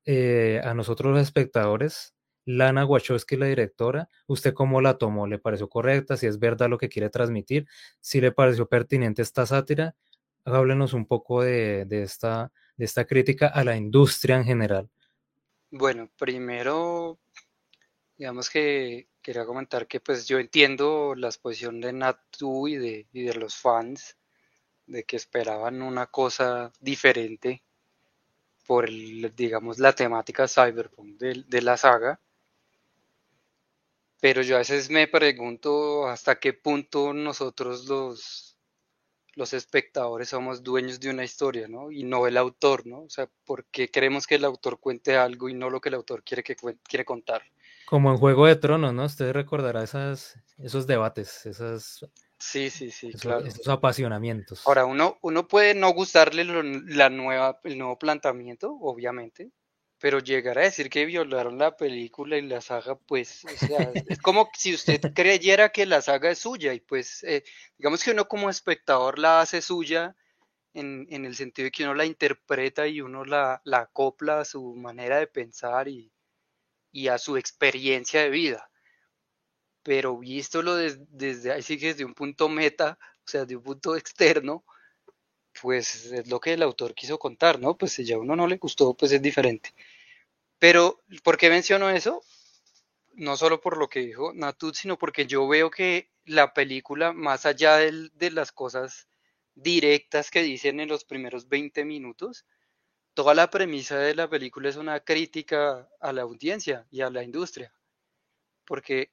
eh, 0.10 0.62
a 0.64 0.74
nosotros 0.74 1.14
los 1.14 1.22
espectadores 1.22 2.16
Lana 2.46 2.86
Wachowski, 2.86 3.36
la 3.36 3.48
directora, 3.48 4.08
¿usted 4.26 4.54
cómo 4.54 4.80
la 4.80 4.98
tomó? 4.98 5.28
¿Le 5.28 5.38
pareció 5.38 5.68
correcta? 5.68 6.16
Si 6.16 6.28
es 6.28 6.40
verdad 6.40 6.70
lo 6.70 6.78
que 6.78 6.88
quiere 6.88 7.10
transmitir, 7.10 7.68
si 8.00 8.22
le 8.22 8.32
pareció 8.32 8.70
pertinente 8.70 9.22
esta 9.22 9.46
sátira, 9.46 9.96
háblenos 10.46 10.94
un 10.94 11.06
poco 11.06 11.44
de, 11.44 11.86
esta, 11.90 12.54
de 12.78 12.86
esta 12.86 13.04
crítica 13.04 13.48
a 13.48 13.66
la 13.66 13.76
industria 13.76 14.38
en 14.38 14.46
general. 14.46 14.90
Bueno, 15.72 16.10
primero, 16.18 17.20
digamos 18.18 18.50
que 18.50 19.10
quería 19.22 19.46
comentar 19.46 19.86
que 19.86 20.00
pues 20.00 20.26
yo 20.26 20.40
entiendo 20.40 21.16
la 21.18 21.28
exposición 21.28 21.82
de 21.82 21.92
Natu 21.92 22.70
y 22.70 22.78
de, 22.78 23.08
de 23.12 23.34
los 23.34 23.58
fans 23.58 24.16
de 24.86 25.04
que 25.04 25.18
esperaban 25.18 25.82
una 25.82 26.06
cosa 26.06 26.72
diferente 26.80 27.62
por 28.68 28.86
el, 28.86 29.34
digamos 29.36 29.80
la 29.80 29.94
temática 29.94 30.48
cyberpunk 30.48 31.18
de 31.18 31.62
la 31.62 31.78
saga 31.78 32.20
pero 34.20 34.42
yo 34.42 34.56
a 34.56 34.60
veces 34.60 34.90
me 34.90 35.08
pregunto 35.08 36.08
hasta 36.08 36.40
qué 36.40 36.54
punto 36.54 37.14
nosotros 37.14 37.86
los, 37.86 38.58
los 39.36 39.54
espectadores 39.54 40.30
somos 40.30 40.64
dueños 40.64 41.00
de 41.00 41.12
una 41.12 41.24
historia, 41.24 41.68
¿no? 41.68 41.92
Y 41.92 42.04
no 42.04 42.26
el 42.26 42.38
autor, 42.38 42.88
¿no? 42.88 43.02
O 43.02 43.10
sea, 43.10 43.30
¿por 43.46 43.66
qué 43.66 43.90
queremos 43.90 44.26
que 44.26 44.36
el 44.36 44.46
autor 44.46 44.80
cuente 44.80 45.16
algo 45.16 45.50
y 45.50 45.54
no 45.54 45.70
lo 45.70 45.80
que 45.80 45.90
el 45.90 45.96
autor 45.96 46.24
quiere, 46.24 46.44
que 46.44 46.56
quiere 46.56 47.06
contar? 47.06 47.44
Como 47.86 48.12
en 48.12 48.18
Juego 48.18 48.48
de 48.48 48.56
Tronos, 48.56 48.94
¿no? 48.94 49.06
Usted 49.06 49.32
recordará 49.32 49.84
esas, 49.84 50.36
esos 50.58 50.88
debates, 50.88 51.46
esas... 51.46 52.06
Sí, 52.40 52.70
sí, 52.70 52.92
sí, 52.92 53.10
esos, 53.10 53.22
claro. 53.22 53.46
Esos 53.46 53.68
apasionamientos. 53.68 54.62
Ahora, 54.68 54.86
uno, 54.86 55.18
uno 55.22 55.48
puede 55.48 55.74
no 55.74 55.92
gustarle 55.92 56.44
la 56.44 57.10
nueva, 57.10 57.60
el 57.64 57.78
nuevo 57.78 57.98
planteamiento, 57.98 58.78
obviamente, 58.80 59.52
pero 60.00 60.20
llegar 60.20 60.60
a 60.60 60.64
decir 60.64 60.90
que 60.90 61.06
violaron 61.06 61.58
la 61.58 61.76
película 61.76 62.38
y 62.38 62.44
la 62.44 62.62
saga, 62.62 62.96
pues, 62.96 63.44
o 63.46 63.66
sea, 63.66 63.92
es 64.08 64.20
como 64.20 64.50
si 64.56 64.74
usted 64.74 65.02
creyera 65.14 65.70
que 65.70 65.86
la 65.86 66.02
saga 66.02 66.30
es 66.30 66.40
suya 66.40 66.74
y 66.74 66.80
pues, 66.80 67.24
eh, 67.24 67.44
digamos 67.78 68.04
que 68.04 68.12
uno 68.12 68.28
como 68.28 68.50
espectador 68.50 69.18
la 69.18 69.42
hace 69.42 69.62
suya 69.62 70.16
en, 70.74 71.08
en, 71.10 71.26
el 71.26 71.36
sentido 71.36 71.66
de 71.66 71.72
que 71.72 71.84
uno 71.84 71.96
la 71.96 72.06
interpreta 72.06 72.88
y 72.88 73.02
uno 73.02 73.26
la, 73.26 73.62
la 73.66 73.80
acopla 73.80 74.42
a 74.42 74.46
su 74.46 74.76
manera 74.76 75.18
de 75.18 75.26
pensar 75.26 75.88
y, 75.88 76.12
y, 76.92 77.08
a 77.08 77.18
su 77.18 77.36
experiencia 77.38 78.22
de 78.22 78.30
vida. 78.30 78.70
Pero 79.88 80.18
visto 80.18 80.62
desde, 80.76 81.06
desde 81.10 81.54
ahí 81.54 81.62
sí 81.62 81.78
que 81.80 81.88
desde 81.88 82.04
un 82.04 82.14
punto 82.14 82.50
meta, 82.50 83.00
o 83.02 83.28
sea, 83.30 83.46
de 83.46 83.56
un 83.56 83.64
punto 83.64 83.96
externo, 83.96 84.66
pues 85.62 86.12
es 86.12 86.28
lo 86.28 86.42
que 86.42 86.52
el 86.52 86.62
autor 86.62 86.94
quiso 86.94 87.18
contar, 87.18 87.58
¿no? 87.58 87.78
Pues 87.78 87.94
si 87.94 88.04
ya 88.04 88.18
uno 88.18 88.36
no 88.36 88.48
le 88.48 88.58
gustó, 88.58 88.94
pues 88.96 89.14
es 89.14 89.22
diferente. 89.22 89.74
Pero, 90.60 91.02
¿por 91.24 91.38
qué 91.38 91.50
menciono 91.50 91.90
eso? 91.90 92.22
No 93.14 93.38
solo 93.38 93.62
por 93.62 93.78
lo 93.78 93.88
que 93.88 94.02
dijo 94.02 94.34
Natut, 94.34 94.76
sino 94.76 94.98
porque 94.98 95.26
yo 95.26 95.48
veo 95.48 95.72
que 95.72 96.12
la 96.26 96.54
película, 96.54 97.14
más 97.14 97.46
allá 97.46 97.78
de 97.78 98.32
las 98.32 98.52
cosas 98.52 99.08
directas 99.56 100.32
que 100.32 100.44
dicen 100.44 100.82
en 100.82 100.90
los 100.90 101.06
primeros 101.06 101.48
20 101.48 101.86
minutos, 101.86 102.46
toda 103.14 103.34
la 103.34 103.50
premisa 103.50 103.98
de 104.00 104.16
la 104.16 104.30
película 104.30 104.68
es 104.68 104.76
una 104.76 105.00
crítica 105.00 105.88
a 106.02 106.12
la 106.12 106.24
audiencia 106.24 106.86
y 106.92 107.00
a 107.00 107.10
la 107.10 107.24
industria. 107.24 107.74
Porque 108.66 109.12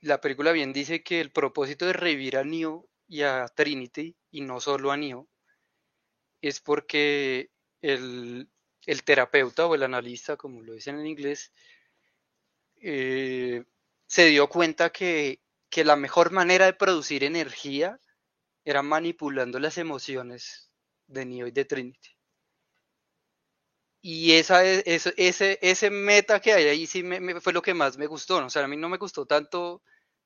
la 0.00 0.20
película 0.20 0.52
bien 0.52 0.72
dice 0.72 1.02
que 1.02 1.20
el 1.20 1.32
propósito 1.32 1.86
de 1.86 1.92
revivir 1.92 2.36
a 2.36 2.44
Neo 2.44 2.88
y 3.06 3.22
a 3.22 3.46
Trinity, 3.48 4.16
y 4.30 4.40
no 4.42 4.60
solo 4.60 4.92
a 4.92 4.96
Neo, 4.96 5.28
es 6.40 6.60
porque 6.60 7.50
el, 7.82 8.48
terapeuta 9.04 9.66
o 9.66 9.74
el 9.74 9.82
analista, 9.82 10.36
como 10.36 10.62
lo 10.62 10.74
dicen 10.74 10.98
en 10.98 11.06
inglés, 11.06 11.52
eh, 12.80 13.64
se 14.06 14.26
dio 14.26 14.48
cuenta 14.48 14.90
que, 14.90 15.40
la 15.84 15.96
mejor 15.96 16.32
manera 16.32 16.66
de 16.66 16.72
producir 16.72 17.22
energía 17.22 18.00
era 18.64 18.82
manipulando 18.82 19.60
las 19.60 19.78
emociones 19.78 20.70
de 21.06 21.24
Neo 21.24 21.46
y 21.46 21.52
de 21.52 21.64
Trinity. 21.64 22.17
Y 24.00 24.32
esa, 24.32 24.64
ese, 24.64 25.58
ese 25.60 25.90
meta 25.90 26.40
que 26.40 26.52
hay 26.52 26.64
ahí 26.68 26.86
sí 26.86 27.02
me, 27.02 27.40
fue 27.40 27.52
lo 27.52 27.62
que 27.62 27.74
más 27.74 27.98
me 27.98 28.06
gustó. 28.06 28.44
O 28.44 28.50
sea, 28.50 28.64
a 28.64 28.68
mí 28.68 28.76
no 28.76 28.88
me 28.88 28.98
gustó 28.98 29.26
tanto 29.26 29.82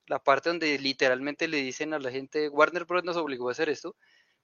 la 0.07 0.23
parte 0.23 0.51
donde 0.51 0.79
literalmente 0.79 1.49
le 1.49 1.59
dicen 1.59 1.95
a 1.95 1.99
la 1.99 2.11
gente, 2.11 2.49
Warner 2.49 2.85
Bros. 2.85 3.05
nos 3.05 3.17
obligó 3.17 3.49
a 3.49 3.53
hacer 3.53 3.69
esto, 3.69 3.97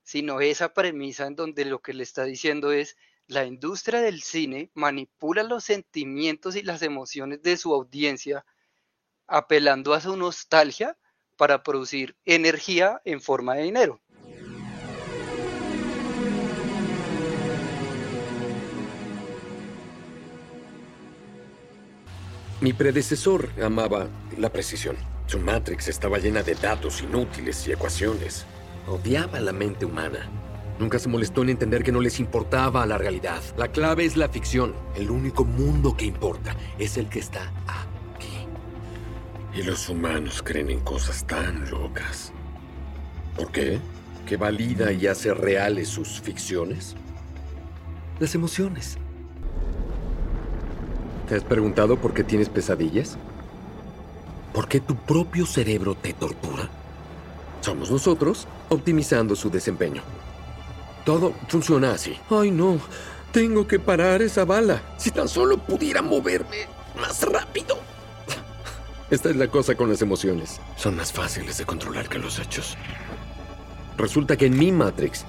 sino 0.03 0.41
esa 0.41 0.73
premisa 0.73 1.27
en 1.27 1.37
donde 1.37 1.65
lo 1.65 1.81
que 1.81 1.93
le 1.93 2.03
está 2.05 2.25
diciendo 2.25 2.73
es, 2.73 2.97
la 3.27 3.45
industria 3.45 4.01
del 4.01 4.23
cine 4.23 4.71
manipula 4.73 5.43
los 5.43 5.65
sentimientos 5.65 6.57
y 6.57 6.63
las 6.63 6.81
emociones 6.81 7.43
de 7.43 7.59
su 7.59 7.75
audiencia, 7.75 8.47
apelando 9.27 9.93
a 9.93 10.01
su 10.01 10.17
nostalgia 10.17 10.97
para 11.37 11.63
producir 11.63 12.17
energía 12.25 13.03
en 13.05 13.21
forma 13.21 13.55
de 13.55 13.65
dinero. 13.65 14.01
Mi 22.61 22.73
predecesor 22.73 23.51
amaba 23.63 24.09
la 24.37 24.51
precisión. 24.51 24.97
Su 25.27 25.39
Matrix 25.39 25.87
estaba 25.87 26.19
llena 26.19 26.43
de 26.43 26.57
datos 26.57 27.03
inútiles 27.03 27.69
y 27.69 27.73
ecuaciones. 27.73 28.47
Odiaba 28.89 29.39
la 29.39 29.53
mente 29.53 29.85
humana. 29.85 30.29
Nunca 30.81 30.99
se 30.99 31.09
molestó 31.09 31.43
en 31.43 31.51
entender 31.51 31.85
que 31.85 31.93
no 31.93 32.01
les 32.01 32.19
importaba 32.19 32.85
la 32.85 32.99
realidad. 32.99 33.41
La 33.57 33.69
clave 33.69 34.05
es 34.05 34.17
la 34.17 34.29
ficción. 34.29 34.75
El 34.97 35.09
único 35.13 35.45
mundo 35.45 35.97
que 35.97 36.07
importa 36.07 36.57
es 36.81 36.97
el 36.97 37.09
que 37.09 37.21
está 37.21 37.53
aquí. 37.69 38.49
Y 39.55 39.63
los 39.63 39.89
humanos 39.89 40.43
creen 40.43 40.71
en 40.71 40.81
cosas 40.81 41.25
tan 41.29 41.71
locas. 41.71 42.33
¿Por 43.37 43.53
qué? 43.53 43.79
¿Que 44.27 44.37
valida 44.37 44.91
y 44.91 45.07
hace 45.07 45.33
reales 45.33 45.89
sus 45.89 46.21
ficciones? 46.21 46.97
Las 48.19 48.35
emociones. 48.35 48.99
¿Te 51.29 51.37
has 51.37 51.45
preguntado 51.45 51.97
por 51.97 52.15
qué 52.15 52.25
tienes 52.25 52.49
pesadillas? 52.49 53.19
porque 54.59 54.81
tu 54.81 54.97
propio 54.97 55.47
cerebro 55.47 55.95
te 55.95 56.13
tortura. 56.13 56.69
Somos 57.61 57.93
nosotros 57.93 58.49
optimizando 58.69 59.37
su 59.37 59.51
desempeño. 59.51 60.03
Todo 61.05 61.33
funciona 61.49 61.93
así. 61.93 62.19
Ay, 62.29 62.51
no. 62.51 62.81
Tengo 63.33 63.69
que 63.69 63.79
parar 63.79 64.21
esa 64.21 64.45
bala. 64.45 64.83
Si 64.97 65.13
tan 65.13 65.29
solo 65.29 65.59
pudiera 65.59 66.03
moverme 66.03 66.67
más 67.01 67.23
rápido. 67.23 67.79
Esta 69.11 69.31
es 69.31 69.37
la 69.37 69.47
cosa 69.47 69.77
con 69.77 69.89
las 69.89 70.03
emociones. 70.03 70.61
Son 70.77 70.97
más 70.97 71.13
fáciles 71.13 71.57
de 71.59 71.65
controlar 71.65 72.09
que 72.09 72.19
los 72.19 72.41
hechos. 72.41 72.77
Resulta 73.97 74.37
que 74.37 74.47
en 74.47 74.59
mi 74.59 74.73
Matrix, 74.73 75.25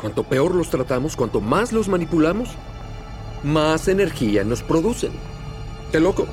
cuanto 0.00 0.22
peor 0.22 0.54
los 0.54 0.70
tratamos, 0.70 1.16
cuanto 1.16 1.40
más 1.40 1.72
los 1.72 1.88
manipulamos, 1.88 2.50
más 3.42 3.88
energía 3.88 4.44
nos 4.44 4.62
producen. 4.62 5.12
¡Qué 5.92 6.00
loco! 6.00 6.26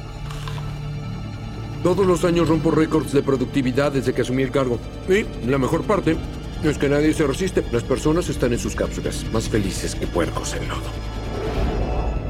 Todos 1.83 2.07
los 2.07 2.23
años 2.23 2.47
rompo 2.47 2.71
récords 2.71 3.11
de 3.11 3.21
productividad 3.21 3.91
desde 3.91 4.13
que 4.13 4.21
asumí 4.21 4.43
el 4.43 4.51
cargo. 4.51 4.79
Y 5.09 5.25
la 5.47 5.57
mejor 5.57 5.83
parte 5.83 6.15
es 6.63 6.77
que 6.77 6.87
nadie 6.87 7.13
se 7.13 7.27
resiste. 7.27 7.63
Las 7.71 7.83
personas 7.83 8.29
están 8.29 8.53
en 8.53 8.59
sus 8.59 8.73
cápsulas, 8.73 9.25
más 9.33 9.49
felices 9.49 9.93
que 9.93 10.07
puercos 10.07 10.53
en 10.53 10.67
lodo. 10.69 10.81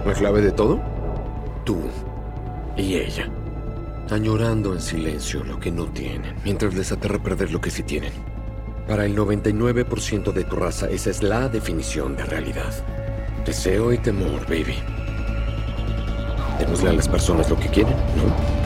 ¿La 0.06 0.14
clave 0.14 0.42
de 0.42 0.52
todo? 0.52 0.82
Tú 1.66 1.80
y 2.76 2.96
ella. 2.96 3.30
Añorando 4.10 4.74
en 4.74 4.82
silencio 4.82 5.44
lo 5.44 5.60
que 5.60 5.72
no 5.72 5.86
tienen, 5.86 6.36
mientras 6.44 6.74
les 6.74 6.92
aterra 6.92 7.22
perder 7.22 7.52
lo 7.52 7.62
que 7.62 7.70
sí 7.70 7.84
tienen. 7.84 8.12
Para 8.88 9.06
el 9.06 9.16
99% 9.16 10.34
de 10.34 10.44
tu 10.44 10.56
raza, 10.56 10.90
esa 10.90 11.10
es 11.10 11.24
la 11.24 11.48
definición 11.48 12.16
de 12.18 12.26
realidad. 12.26 12.74
Deseo 13.46 13.92
y 13.92 13.98
temor, 13.98 14.46
baby. 14.48 14.76
Démosle 16.60 16.90
a 16.90 16.94
las 16.94 17.10
personas 17.10 17.50
lo 17.50 17.60
que 17.60 17.68
quieren, 17.68 17.96
¿no? 18.16 18.63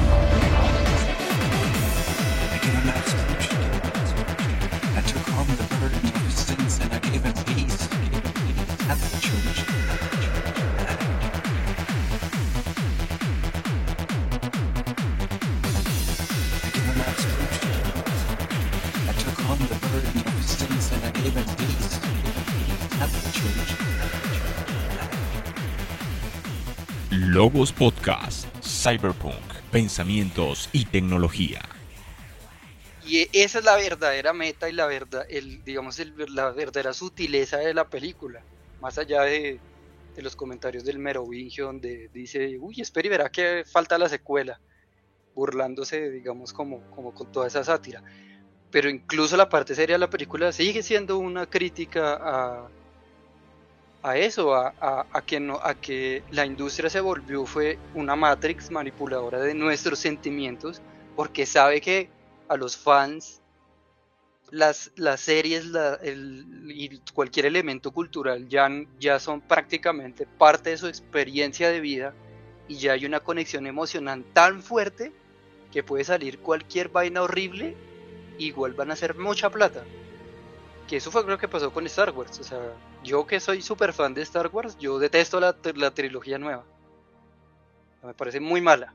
Podcast, 27.87 28.45
Cyberpunk, 28.61 29.53
Pensamientos 29.71 30.67
y 30.73 30.83
Tecnología. 30.83 31.61
Y 33.05 33.29
esa 33.31 33.59
es 33.59 33.63
la 33.63 33.77
verdadera 33.77 34.33
meta 34.33 34.69
y 34.69 34.73
la 34.73 34.87
verdad, 34.87 35.25
el, 35.29 35.63
digamos, 35.63 35.97
la 36.27 36.51
verdadera 36.51 36.91
sutileza 36.91 37.59
de 37.59 37.73
la 37.73 37.87
película. 37.87 38.43
Más 38.81 38.97
allá 38.97 39.21
de, 39.21 39.61
los 40.17 40.35
comentarios 40.35 40.83
del 40.83 40.99
Merovingio, 40.99 41.67
donde 41.67 42.09
dice, 42.13 42.57
uy, 42.59 42.81
espera 42.81 43.07
y 43.07 43.09
verá 43.09 43.29
que 43.29 43.63
falta 43.65 43.97
la 43.97 44.09
secuela, 44.09 44.59
burlándose, 45.33 46.11
digamos, 46.11 46.51
como, 46.51 46.81
como 46.91 47.13
con 47.13 47.31
toda 47.31 47.47
esa 47.47 47.63
sátira. 47.63 48.03
Pero 48.69 48.89
incluso 48.89 49.37
la 49.37 49.47
parte 49.47 49.75
seria 49.75 49.95
de 49.95 49.99
la 49.99 50.09
película 50.09 50.51
sigue 50.51 50.83
siendo 50.83 51.17
una 51.19 51.45
crítica 51.45 52.19
a, 52.21 52.67
a 54.03 54.17
eso, 54.17 54.55
a, 54.55 54.73
a, 54.79 55.21
que 55.21 55.39
no, 55.39 55.59
a 55.61 55.73
que 55.75 56.23
la 56.31 56.45
industria 56.45 56.89
se 56.89 57.01
volvió 57.01 57.45
fue 57.45 57.77
una 57.93 58.15
matrix 58.15 58.71
manipuladora 58.71 59.39
de 59.39 59.53
nuestros 59.53 59.99
sentimientos, 59.99 60.81
porque 61.15 61.45
sabe 61.45 61.81
que 61.81 62.09
a 62.47 62.55
los 62.55 62.77
fans 62.77 63.41
las, 64.51 64.91
las 64.95 65.19
series 65.19 65.65
y 66.69 66.99
cualquier 67.13 67.47
elemento 67.47 67.91
cultural 67.91 68.47
ya, 68.47 68.69
ya 68.99 69.19
son 69.19 69.41
prácticamente 69.41 70.25
parte 70.25 70.71
de 70.71 70.77
su 70.77 70.87
experiencia 70.87 71.69
de 71.69 71.81
vida 71.81 72.13
y 72.67 72.77
ya 72.77 72.93
hay 72.93 73.05
una 73.05 73.19
conexión 73.19 73.67
emocional 73.67 74.23
tan 74.33 74.61
fuerte 74.61 75.11
que 75.71 75.83
puede 75.83 76.03
salir 76.03 76.39
cualquier 76.39 76.89
vaina 76.89 77.21
horrible, 77.21 77.75
igual 78.37 78.73
van 78.73 78.89
a 78.89 78.93
hacer 78.93 79.15
mucha 79.17 79.49
plata. 79.49 79.83
Que 80.87 80.97
eso 80.97 81.11
fue 81.11 81.23
lo 81.25 81.37
que 81.37 81.47
pasó 81.47 81.71
con 81.71 81.85
Star 81.87 82.11
Wars. 82.11 82.39
O 82.39 82.43
sea, 82.43 82.73
yo 83.03 83.27
que 83.27 83.39
soy 83.39 83.61
súper 83.61 83.93
fan 83.93 84.13
de 84.13 84.21
Star 84.21 84.47
Wars, 84.47 84.77
yo 84.77 84.99
detesto 84.99 85.39
la, 85.39 85.55
la 85.75 85.91
trilogía 85.91 86.37
nueva. 86.37 86.65
Me 88.03 88.13
parece 88.13 88.39
muy 88.39 88.61
mala. 88.61 88.93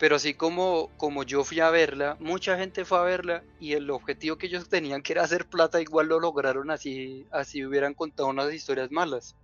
Pero 0.00 0.16
así 0.16 0.32
como, 0.32 0.90
como 0.96 1.24
yo 1.24 1.44
fui 1.44 1.60
a 1.60 1.68
verla, 1.68 2.16
mucha 2.20 2.56
gente 2.56 2.86
fue 2.86 2.98
a 2.98 3.02
verla 3.02 3.44
y 3.60 3.74
el 3.74 3.90
objetivo 3.90 4.38
que 4.38 4.46
ellos 4.46 4.66
tenían, 4.68 5.02
que 5.02 5.12
era 5.12 5.24
hacer 5.24 5.46
plata, 5.46 5.78
igual 5.82 6.08
lo 6.08 6.18
lograron 6.18 6.70
así, 6.70 7.26
así 7.30 7.66
hubieran 7.66 7.92
contado 7.92 8.30
unas 8.30 8.52
historias 8.54 8.90
malas. 8.90 9.36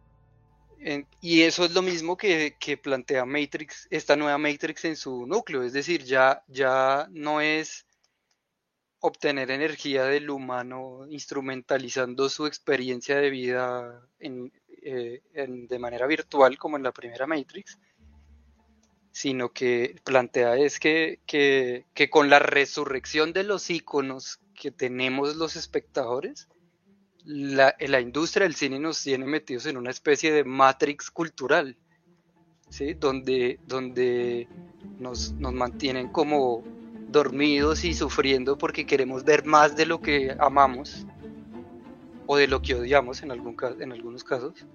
y 1.20 1.42
eso 1.42 1.64
es 1.64 1.72
lo 1.72 1.82
mismo 1.82 2.16
que, 2.16 2.56
que, 2.58 2.78
plantea 2.78 3.26
Matrix, 3.26 3.86
esta 3.90 4.16
nueva 4.16 4.38
Matrix 4.38 4.86
en 4.86 4.96
su 4.96 5.26
núcleo. 5.26 5.62
Es 5.62 5.74
decir, 5.74 6.04
ya, 6.04 6.42
ya 6.48 7.06
no 7.10 7.42
es 7.42 7.85
obtener 9.06 9.50
energía 9.50 10.04
del 10.04 10.30
humano 10.30 11.06
instrumentalizando 11.08 12.28
su 12.28 12.46
experiencia 12.46 13.16
de 13.16 13.30
vida 13.30 14.06
eh, 14.18 15.20
de 15.68 15.78
manera 15.78 16.06
virtual 16.06 16.58
como 16.58 16.76
en 16.76 16.82
la 16.82 16.92
primera 16.92 17.26
Matrix, 17.26 17.78
sino 19.12 19.52
que 19.52 19.96
plantea 20.04 20.56
es 20.56 20.78
que, 20.78 21.20
con 22.10 22.30
la 22.30 22.38
resurrección 22.38 23.32
de 23.32 23.44
los 23.44 23.70
iconos 23.70 24.40
que 24.54 24.70
tenemos 24.70 25.36
los 25.36 25.56
espectadores, 25.56 26.48
la, 27.24 27.74
industria 28.00 28.44
del 28.44 28.54
cine 28.54 28.78
nos 28.78 29.02
tiene 29.02 29.26
metidos 29.26 29.66
en 29.66 29.76
una 29.76 29.90
especie 29.90 30.32
de 30.32 30.44
matrix 30.44 31.10
cultural, 31.10 31.76
¿sí? 32.68 32.94
donde, 32.94 33.58
donde 33.66 34.48
nos, 34.98 35.32
nos 35.32 35.52
mantienen 35.52 36.08
como 36.08 36.62
dormidos 37.16 37.84
y 37.84 37.94
sufriendo 37.94 38.58
porque 38.58 38.84
queremos 38.84 39.24
ver 39.24 39.46
más 39.46 39.74
de 39.74 39.86
lo 39.86 40.00
que 40.00 40.36
amamos 40.38 41.06
o 42.26 42.36
de 42.36 42.46
lo 42.46 42.60
que 42.60 42.74
odiamos 42.74 43.22
en, 43.22 43.30
algún, 43.30 43.56
en 43.80 43.92
algunos 43.92 44.22
casos 44.22 44.66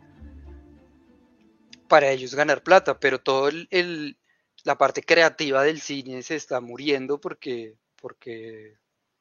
para 1.88 2.10
ellos 2.10 2.34
ganar 2.34 2.63
plata, 2.63 2.99
pero 2.99 3.19
todo 3.19 3.49
el, 3.49 4.17
la 4.63 4.77
parte 4.77 5.04
creativa 5.04 5.62
del 5.62 5.82
cine 5.82 6.23
se 6.23 6.36
está 6.36 6.62
muriendo 6.62 7.19
porque, 7.19 7.75
porque 7.97 8.77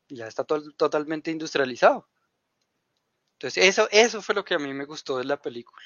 ya 0.08 0.26
está 0.26 0.44
totalmente 0.44 1.30
industrializado. 1.30 2.08
Entonces 3.34 3.66
eso, 3.66 3.88
eso 3.90 4.22
fue 4.22 4.34
lo 4.34 4.44
que 4.44 4.54
a 4.54 4.58
mí 4.58 4.72
me 4.72 4.84
gustó 4.84 5.18
de 5.18 5.24
la 5.24 5.42
película. 5.42 5.82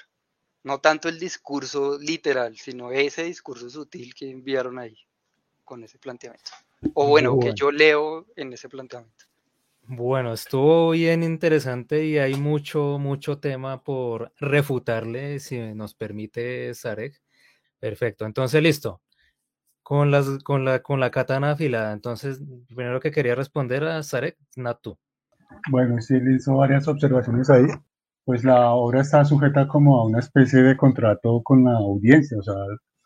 No 0.62 0.78
tanto 0.78 1.08
el 1.08 1.18
discurso 1.18 1.98
literal, 1.98 2.56
sino 2.58 2.92
ese 2.92 3.24
discurso 3.24 3.68
sutil 3.70 4.14
que 4.14 4.30
enviaron 4.30 4.78
ahí 4.78 4.98
con 5.64 5.82
ese 5.82 5.98
planteamiento. 5.98 6.50
O 6.92 7.08
bueno, 7.08 7.38
que 7.38 7.52
yo 7.54 7.70
leo 7.70 8.26
en 8.36 8.52
ese 8.52 8.68
planteamiento. 8.68 9.24
Bueno, 9.86 10.32
estuvo 10.32 10.90
bien 10.90 11.22
interesante 11.22 12.06
y 12.06 12.16
hay 12.16 12.36
mucho, 12.36 12.98
mucho 12.98 13.38
tema 13.38 13.82
por 13.82 14.32
refutarle, 14.38 15.40
si 15.40 15.58
nos 15.74 15.94
permite 15.94 16.72
Sarek. 16.72 17.20
Perfecto, 17.78 18.24
entonces 18.24 18.62
listo. 18.62 19.02
Con, 19.82 20.10
las, 20.10 20.42
con, 20.42 20.64
la, 20.64 20.80
con 20.80 21.00
la 21.00 21.10
katana 21.10 21.50
afilada, 21.50 21.92
entonces, 21.92 22.40
primero 22.66 22.98
que 22.98 23.10
quería 23.10 23.34
responder 23.34 23.84
a 23.84 24.02
Sarek, 24.02 24.38
Natu. 24.56 24.96
Bueno, 25.70 26.00
sí, 26.00 26.18
le 26.18 26.36
hizo 26.36 26.56
varias 26.56 26.88
observaciones 26.88 27.50
ahí. 27.50 27.66
Pues 28.24 28.42
la 28.42 28.70
obra 28.72 29.02
está 29.02 29.22
sujeta 29.26 29.68
como 29.68 30.00
a 30.00 30.06
una 30.06 30.20
especie 30.20 30.62
de 30.62 30.78
contrato 30.78 31.42
con 31.42 31.64
la 31.64 31.72
audiencia, 31.76 32.38
o 32.38 32.42
sea, 32.42 32.54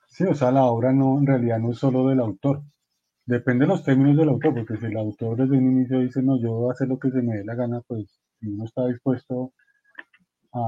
sí, 0.06 0.22
o 0.22 0.34
sea, 0.34 0.52
la 0.52 0.62
obra 0.62 0.92
no, 0.92 1.18
en 1.18 1.26
realidad 1.26 1.58
no 1.58 1.72
es 1.72 1.78
solo 1.78 2.06
del 2.06 2.20
autor, 2.20 2.62
Depende 3.28 3.66
de 3.66 3.68
los 3.68 3.84
términos 3.84 4.16
del 4.16 4.30
autor, 4.30 4.54
porque 4.54 4.78
si 4.78 4.86
el 4.86 4.96
autor 4.96 5.36
desde 5.36 5.58
un 5.58 5.72
inicio 5.72 6.00
dice, 6.00 6.22
no, 6.22 6.40
yo 6.40 6.50
voy 6.50 6.70
a 6.70 6.72
hacer 6.72 6.88
lo 6.88 6.98
que 6.98 7.10
se 7.10 7.20
me 7.20 7.36
dé 7.36 7.44
la 7.44 7.54
gana, 7.54 7.82
pues 7.86 8.18
si 8.40 8.46
uno 8.46 8.64
está 8.64 8.86
dispuesto 8.86 9.52
a, 10.54 10.60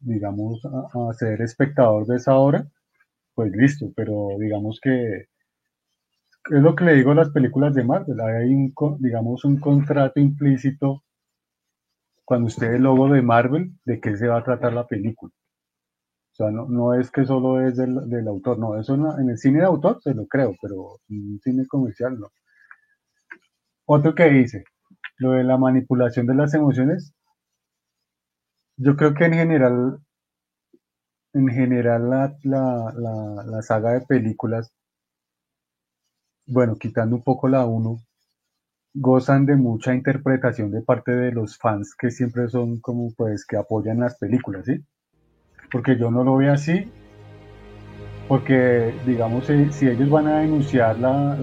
digamos, 0.00 0.62
a, 0.64 1.12
ser 1.12 1.42
espectador 1.42 2.06
de 2.06 2.16
esa 2.16 2.36
obra, 2.36 2.66
pues 3.34 3.52
listo, 3.52 3.92
pero 3.94 4.28
digamos 4.40 4.80
que 4.82 5.26
es 6.50 6.62
lo 6.62 6.74
que 6.74 6.84
le 6.84 6.94
digo 6.94 7.10
a 7.10 7.16
las 7.16 7.28
películas 7.28 7.74
de 7.74 7.84
Marvel, 7.84 8.18
hay 8.18 8.54
un, 8.54 8.72
digamos, 8.98 9.44
un 9.44 9.60
contrato 9.60 10.18
implícito 10.18 11.04
cuando 12.24 12.46
usted 12.46 12.68
es 12.68 12.74
el 12.76 12.84
logo 12.84 13.12
de 13.12 13.20
Marvel 13.20 13.74
de 13.84 14.00
qué 14.00 14.16
se 14.16 14.28
va 14.28 14.38
a 14.38 14.44
tratar 14.44 14.72
la 14.72 14.86
película. 14.86 15.30
O 16.32 16.34
sea, 16.34 16.50
no, 16.50 16.66
no 16.66 16.94
es 16.94 17.10
que 17.10 17.24
solo 17.24 17.60
es 17.66 17.76
del, 17.76 18.08
del 18.08 18.26
autor, 18.28 18.58
no, 18.58 18.78
eso 18.78 18.94
en, 18.94 19.28
el 19.30 19.38
cine 19.38 19.60
de 19.60 19.66
autor 19.66 20.00
se 20.02 20.14
lo 20.14 20.26
creo, 20.26 20.54
pero 20.60 20.98
en 21.08 21.32
un 21.32 21.40
cine 21.40 21.66
comercial 21.66 22.18
no. 22.18 22.28
Otro 23.86 24.12
que 24.16 24.24
dice, 24.28 24.64
lo 25.18 25.32
de 25.32 25.44
la 25.44 25.56
manipulación 25.56 26.26
de 26.26 26.34
las 26.34 26.52
emociones, 26.54 27.14
yo 28.76 28.96
creo 28.96 29.14
que 29.14 29.24
en 29.24 29.32
general, 29.34 29.98
en 31.34 31.48
general 31.48 32.08
la, 32.08 32.36
la, 32.42 32.92
la, 32.96 33.44
la 33.44 33.62
saga 33.62 33.92
de 33.92 34.00
películas, 34.00 34.72
bueno, 36.46 36.76
quitando 36.76 37.16
un 37.16 37.22
poco 37.24 37.48
la 37.48 37.66
1, 37.66 37.98
gozan 38.94 39.46
de 39.46 39.56
mucha 39.56 39.94
interpretación 39.94 40.70
de 40.70 40.82
parte 40.82 41.12
de 41.12 41.32
los 41.32 41.58
fans 41.58 41.94
que 41.94 42.10
siempre 42.10 42.48
son 42.48 42.80
como 42.80 43.12
pues 43.16 43.44
que 43.46 43.56
apoyan 43.56 44.00
las 44.00 44.18
películas, 44.18 44.66
¿sí? 44.66 44.82
Porque 45.72 45.96
yo 45.96 46.10
no 46.10 46.22
lo 46.22 46.36
veo 46.36 46.52
así, 46.52 46.84
porque 48.28 48.94
digamos, 49.06 49.46
si, 49.46 49.86
ellos 49.88 50.10
van 50.10 50.28
a 50.28 50.38
denunciar 50.40 50.98
la, 50.98 51.34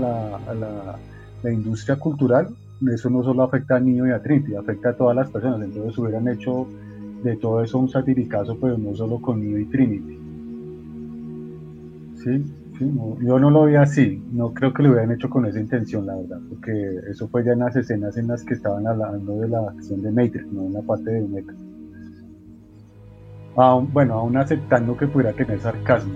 la, 1.43 1.51
industria 1.51 1.97
cultural, 1.97 2.49
eso 2.93 3.09
no 3.09 3.23
solo 3.23 3.43
afecta 3.43 3.77
al 3.77 3.85
niño 3.85 4.07
y 4.07 4.11
a 4.11 4.21
Trinity, 4.21 4.55
afecta 4.55 4.89
a 4.89 4.93
todas 4.93 5.15
las 5.15 5.29
personas, 5.29 5.61
entonces 5.61 5.97
hubieran 5.97 6.27
hecho 6.27 6.67
de 7.23 7.35
todo 7.37 7.63
eso 7.63 7.79
un 7.79 7.89
satiricazo, 7.89 8.57
pero 8.59 8.77
no 8.77 8.95
solo 8.95 9.19
con 9.19 9.41
Neo 9.41 9.57
y 9.57 9.65
Trinity. 9.65 10.19
¿Sí? 12.23 12.43
yo 13.21 13.39
no 13.39 13.49
lo 13.49 13.65
vi 13.65 13.75
así, 13.75 14.23
no 14.31 14.53
creo 14.53 14.73
que 14.73 14.83
lo 14.83 14.91
hubieran 14.91 15.11
hecho 15.11 15.29
con 15.29 15.45
esa 15.45 15.59
intención, 15.59 16.05
la 16.05 16.15
verdad, 16.15 16.39
porque 16.47 17.01
eso 17.09 17.27
fue 17.27 17.43
ya 17.43 17.51
en 17.51 17.59
las 17.59 17.75
escenas 17.75 18.15
en 18.15 18.27
las 18.27 18.43
que 18.43 18.53
estaban 18.53 18.87
hablando 18.87 19.39
de 19.41 19.49
la 19.49 19.59
acción 19.69 20.01
de 20.01 20.11
Matrix, 20.11 20.47
no 20.53 20.67
en 20.67 20.73
la 20.73 20.81
parte 20.81 21.11
de 21.11 21.19
Bueno, 23.55 24.13
aún 24.13 24.37
aceptando 24.37 24.95
que 24.95 25.07
pudiera 25.07 25.33
tener 25.33 25.59
sarcasmo. 25.59 26.13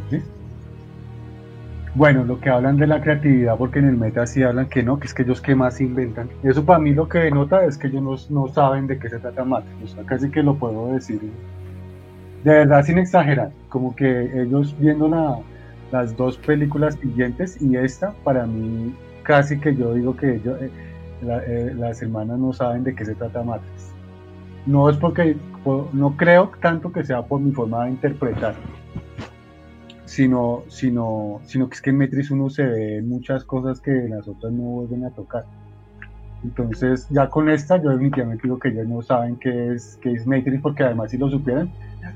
Bueno, 1.96 2.24
lo 2.24 2.40
que 2.40 2.50
hablan 2.50 2.78
de 2.78 2.88
la 2.88 3.02
creatividad, 3.02 3.56
porque 3.58 3.80
en 3.80 3.90
el 3.90 3.98
meta 3.98 4.26
sí 4.26 4.42
hablan 4.42 4.68
que 4.68 4.82
no, 4.82 5.00
que 5.00 5.08
es 5.08 5.14
que 5.14 5.24
ellos 5.24 5.42
que 5.42 5.54
más 5.54 5.80
inventan. 5.80 6.30
Eso 6.42 6.66
para 6.66 6.80
mí 6.80 6.92
lo 6.94 7.08
que 7.08 7.20
denota 7.20 7.66
es 7.66 7.78
que 7.78 7.88
ellos 7.88 8.32
no, 8.32 8.48
saben 8.48 8.88
de 8.88 8.98
qué 8.98 9.10
se 9.10 9.20
trata 9.20 9.44
Matrix, 9.44 9.84
o 9.84 9.88
sea, 9.96 10.04
casi 10.04 10.32
que 10.32 10.42
lo 10.42 10.56
puedo 10.56 10.94
decir 10.94 11.20
de 12.44 12.52
verdad 12.52 12.84
sin 12.84 12.98
exagerar, 12.98 13.52
como 13.70 13.96
que 13.96 14.42
ellos 14.42 14.76
viendo 14.78 15.08
la, 15.08 15.40
las 15.92 16.16
dos 16.18 16.38
películas 16.38 16.96
siguientes 16.96 17.62
y 17.62 17.76
esta, 17.78 18.14
para 18.24 18.46
mí, 18.46 18.94
casi 19.24 19.60
que 19.60 19.76
yo 19.76 19.94
digo 19.94 20.16
que 20.16 20.36
ellos, 20.36 20.62
eh, 20.62 20.72
eh, 21.22 21.74
las 21.78 22.02
hermanas 22.02 22.38
no 22.38 22.52
saben 22.52 22.84
de 22.84 22.94
qué 22.96 23.06
se 23.06 23.16
trata 23.16 23.44
Matrix. 23.44 23.73
No 24.66 24.90
es 24.90 24.98
porque, 24.98 25.36
no 25.94 26.16
creo 26.16 26.52
tanto 26.62 26.92
que 26.92 27.04
sea 27.04 27.22
por 27.24 27.42
mi 27.42 27.52
forma 27.52 27.86
de 27.86 27.92
interpretar, 27.92 28.56
sino, 30.06 30.64
sino, 30.70 31.42
sino 31.46 31.68
que 31.68 31.76
es 31.76 31.82
que 31.82 31.90
en 31.90 31.98
Matrix 31.98 32.32
uno 32.32 32.50
se 32.50 32.64
ve 32.64 33.02
muchas 33.02 33.44
cosas 33.44 33.82
que 33.82 33.92
las 33.92 34.28
otras 34.28 34.54
no 34.54 34.64
vuelven 34.64 35.06
a 35.06 35.10
tocar. 35.10 35.46
Entonces, 36.44 37.08
ya 37.10 37.30
con 37.30 37.50
esta, 37.50 37.82
yo 37.82 37.90
definitivamente 37.90 38.44
digo 38.44 38.60
que 38.60 38.70
ellos 38.70 38.88
no 38.88 39.02
saben 39.02 39.38
qué 39.38 39.74
es, 39.74 39.98
qué 40.02 40.12
es 40.12 40.28
Matrix, 40.28 40.62
porque 40.62 40.84
además 40.84 41.12
si 41.12 41.18
lo 41.18 41.30
supieran, 41.30 41.72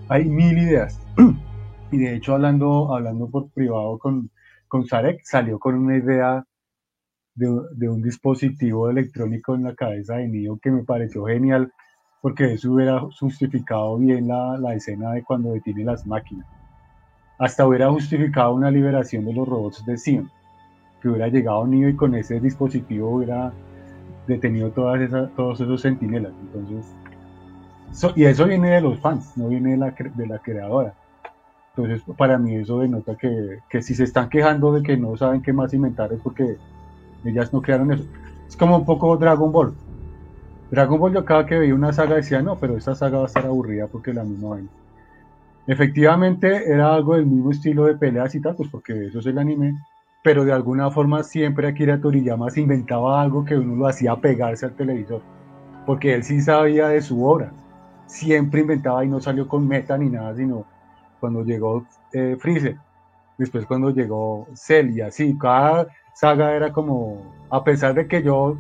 hay 0.09 0.25
mil 0.25 0.57
ideas. 0.57 0.99
Y 1.89 1.99
de 1.99 2.15
hecho, 2.15 2.33
hablando, 2.33 2.93
hablando 2.93 3.29
por 3.29 3.49
privado 3.51 3.97
con, 3.97 4.29
con 4.67 4.85
Sarek, 4.85 5.21
salió 5.23 5.57
con 5.57 5.75
una 5.75 5.95
idea 5.95 6.43
de, 7.33 7.47
de, 7.75 7.87
un 7.87 8.01
dispositivo 8.01 8.89
electrónico 8.89 9.55
en 9.55 9.63
la 9.63 9.73
cabeza 9.73 10.15
de 10.15 10.27
Neo 10.27 10.59
que 10.61 10.69
me 10.69 10.83
pareció 10.83 11.23
genial, 11.23 11.71
porque 12.22 12.53
eso 12.53 12.74
hubiera 12.74 12.99
justificado 13.20 13.97
bien 13.97 14.28
la, 14.28 14.57
la 14.57 14.74
escena 14.74 15.11
de 15.11 15.24
cuando 15.24 15.51
detiene 15.51 15.84
las 15.84 16.05
máquinas. 16.05 16.47
Hasta 17.39 17.68
hubiera 17.68 17.89
justificado 17.91 18.53
una 18.53 18.72
liberación 18.72 19.26
de 19.26 19.34
los 19.34 19.47
robots 19.47 19.86
de 19.86 19.97
Sion, 19.97 20.32
que 21.01 21.09
hubiera 21.09 21.28
llegado 21.28 21.68
Neo 21.68 21.89
y 21.89 21.95
con 21.95 22.15
ese 22.15 22.39
dispositivo 22.39 23.09
hubiera 23.11 23.53
detenido 24.28 24.72
todas 24.72 25.01
esas, 25.01 25.34
todos 25.36 25.59
esos 25.61 25.82
sentinelas. 25.82 26.34
Entonces, 26.41 26.95
y 28.15 28.26
eso 28.26 28.45
viene 28.45 28.72
de 28.72 28.82
los 28.82 28.99
fans, 28.99 29.38
no 29.38 29.47
viene 29.47 29.72
de 29.72 29.78
la, 29.78 29.91
de 29.91 30.28
la 30.28 30.39
creadora. 30.39 30.93
Entonces, 31.76 32.03
para 32.18 32.38
mí 32.38 32.55
eso 32.55 32.80
denota 32.80 33.15
que, 33.15 33.59
que 33.70 33.82
si 33.82 33.93
se 33.93 34.03
están 34.03 34.30
quejando 34.30 34.74
de 34.74 34.82
que 34.82 34.97
no 34.97 35.15
saben 35.15 35.41
qué 35.41 35.53
más 35.53 35.74
inventar 35.74 36.11
es 36.11 36.20
porque 36.22 36.57
ellas 37.24 37.53
no 37.53 37.61
crearon 37.61 37.91
eso. 37.91 38.03
Es 38.47 38.57
como 38.57 38.78
un 38.78 38.86
poco 38.86 39.15
Dragon 39.18 39.51
Ball. 39.51 39.76
Dragon 40.70 40.99
Ball 40.99 41.13
yo 41.13 41.26
cada 41.26 41.45
que 41.45 41.57
veía 41.57 41.74
una 41.74 41.93
saga 41.93 42.15
decía, 42.15 42.41
no, 42.41 42.57
pero 42.57 42.76
esta 42.78 42.93
saga 42.93 43.20
va 43.20 43.24
a 43.24 43.28
estar 43.28 43.45
aburrida 43.45 43.88
porque 43.88 44.13
la 44.13 44.24
misma 44.24 44.49
vaina. 44.49 44.70
Efectivamente 45.65 46.70
era 46.72 46.93
algo 46.93 47.15
del 47.15 47.26
mismo 47.26 47.51
estilo 47.51 47.86
de 47.86 47.95
peleas 47.95 48.36
y 48.36 48.41
tal, 48.41 48.55
pues 48.55 48.70
porque 48.70 49.07
eso 49.07 49.20
es 49.20 49.26
el 49.26 49.38
anime, 49.38 49.76
pero 50.24 50.45
de 50.45 50.51
alguna 50.51 50.89
forma 50.91 51.24
siempre 51.24 51.68
Akira 51.68 51.99
Toriyama 51.99 52.49
se 52.49 52.61
inventaba 52.61 53.22
algo 53.22 53.45
que 53.45 53.55
uno 53.57 53.76
lo 53.76 53.88
hacía 53.88 54.15
pegarse 54.15 54.65
al 54.65 54.76
televisor, 54.76 55.22
porque 55.86 56.13
él 56.13 56.24
sí 56.24 56.41
sabía 56.41 56.89
de 56.89 57.01
su 57.01 57.26
obra. 57.26 57.51
Siempre 58.05 58.61
inventaba 58.61 59.03
y 59.03 59.09
no 59.09 59.20
salió 59.20 59.47
con 59.47 59.68
meta 59.68 59.97
ni 59.97 60.09
nada, 60.09 60.36
sino 60.36 60.65
cuando 61.20 61.43
llegó 61.43 61.86
eh, 62.13 62.38
Freezer, 62.39 62.78
después 63.38 63.65
cuando 63.65 63.89
llegó 63.89 64.47
Cell 64.53 64.91
y 64.91 65.01
así, 65.01 65.38
cada 65.38 65.88
saga 66.13 66.53
era 66.53 66.72
como, 66.72 67.22
a 67.49 67.63
pesar 67.63 67.93
de 67.93 68.07
que 68.07 68.24
yo 68.24 68.57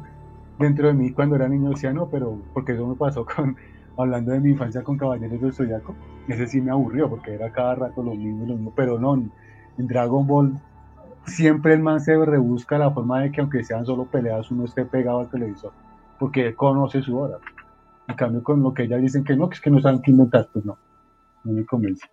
dentro 0.59 0.87
de 0.87 0.93
mí 0.93 1.11
cuando 1.11 1.35
era 1.35 1.47
niño 1.47 1.71
decía 1.71 1.93
no, 1.93 2.09
pero 2.09 2.39
porque 2.53 2.73
eso 2.73 2.85
me 2.87 2.95
pasó 2.95 3.25
con, 3.25 3.55
hablando 3.97 4.31
de 4.31 4.39
mi 4.39 4.51
infancia 4.51 4.83
con 4.83 4.97
Caballeros 4.97 5.41
del 5.41 5.53
Zodiaco, 5.53 5.95
ese 6.27 6.47
sí 6.47 6.61
me 6.61 6.71
aburrió 6.71 7.09
porque 7.09 7.33
era 7.33 7.51
cada 7.51 7.75
rato 7.75 8.03
lo 8.03 8.15
mismo, 8.15 8.45
lo 8.45 8.55
mismo, 8.55 8.73
pero 8.75 8.99
no, 8.99 9.15
en 9.15 9.87
Dragon 9.87 10.25
Ball 10.25 10.59
siempre 11.27 11.73
el 11.73 11.81
man 11.81 11.99
se 11.99 12.15
rebusca 12.15 12.77
la 12.77 12.91
forma 12.91 13.21
de 13.21 13.31
que 13.31 13.41
aunque 13.41 13.63
sean 13.63 13.85
solo 13.85 14.05
peleas 14.05 14.49
uno 14.49 14.65
esté 14.65 14.85
pegado 14.85 15.19
al 15.19 15.29
televisor, 15.29 15.71
porque 16.19 16.47
él 16.47 16.55
conoce 16.55 17.01
su 17.01 17.17
hora. 17.17 17.37
En 18.07 18.15
cambio 18.15 18.41
con 18.41 18.63
lo 18.63 18.73
que 18.73 18.83
ellas 18.83 19.01
dicen 19.01 19.23
que 19.23 19.35
no, 19.35 19.49
que 19.49 19.55
es 19.55 19.61
que 19.61 19.69
no 19.69 19.81
saben 19.81 20.01
qué 20.01 20.11
inventar, 20.11 20.47
pues 20.53 20.63
no, 20.63 20.77
no 21.43 21.53
me 21.53 21.65
convence. 21.65 22.07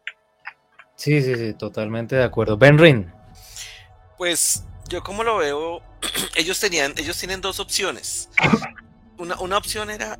Sí, 0.97 1.23
sí, 1.23 1.35
sí, 1.37 1.55
totalmente 1.55 2.17
de 2.17 2.25
acuerdo. 2.25 2.57
Ben 2.57 2.79
Rin. 2.79 3.07
Pues 4.19 4.67
yo 4.89 5.03
como 5.03 5.23
lo 5.23 5.39
veo, 5.39 5.81
ellos 6.37 6.61
tenían, 6.61 6.95
ellos 6.97 7.19
tienen 7.19 7.41
dos 7.41 7.61
opciones. 7.61 8.29
Una, 9.17 9.39
una 9.41 9.59
opción 9.59 9.91
era 9.91 10.19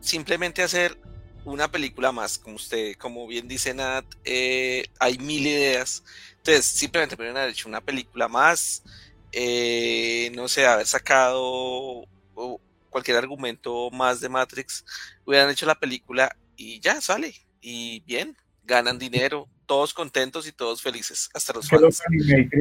simplemente 0.00 0.62
hacer 0.62 0.98
una 1.44 1.70
película 1.70 2.12
más, 2.12 2.38
como 2.38 2.56
usted, 2.56 2.96
como 2.96 3.26
bien 3.26 3.48
dice 3.48 3.74
Nat, 3.74 4.04
eh, 4.24 4.86
hay 4.98 5.18
mil 5.18 5.46
ideas. 5.46 6.02
Entonces, 6.38 6.64
simplemente 6.66 7.16
podrían 7.16 7.36
haber 7.36 7.50
hecho 7.50 7.68
una 7.68 7.80
película 7.80 8.28
más, 8.28 8.82
eh, 9.32 10.30
no 10.34 10.48
sé, 10.48 10.66
haber 10.66 10.86
sacado 10.86 12.06
cualquier 12.90 13.16
argumento 13.16 13.90
más 13.90 14.20
de 14.20 14.28
Matrix, 14.28 14.84
hubieran 15.24 15.50
hecho 15.50 15.66
la 15.66 15.74
película 15.74 16.36
y 16.56 16.80
ya 16.80 17.00
sale. 17.00 17.34
Y 17.60 18.00
bien, 18.00 18.36
ganan 18.62 18.98
dinero, 18.98 19.48
todos 19.66 19.92
contentos 19.92 20.46
y 20.46 20.52
todos 20.52 20.80
felices, 20.82 21.28
hasta 21.34 21.52
los 21.54 21.68
fans. 21.68 22.02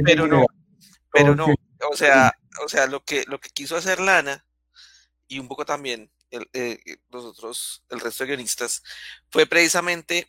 Pero 0.05 0.27
no, 0.27 0.45
pero 1.13 1.35
no, 1.35 1.47
o 1.91 1.95
sea, 1.95 2.33
o 2.63 2.67
sea, 2.67 2.87
lo 2.87 3.05
que, 3.05 3.23
lo 3.27 3.39
que 3.39 3.49
quiso 3.49 3.77
hacer 3.77 3.99
Lana 3.99 4.45
y 5.27 5.39
un 5.39 5.47
poco 5.47 5.65
también 5.65 6.11
el, 6.31 6.49
eh, 6.53 6.79
nosotros, 7.09 7.83
el 7.89 7.99
resto 7.99 8.23
de 8.23 8.29
guionistas, 8.29 8.83
fue 9.29 9.45
precisamente 9.45 10.27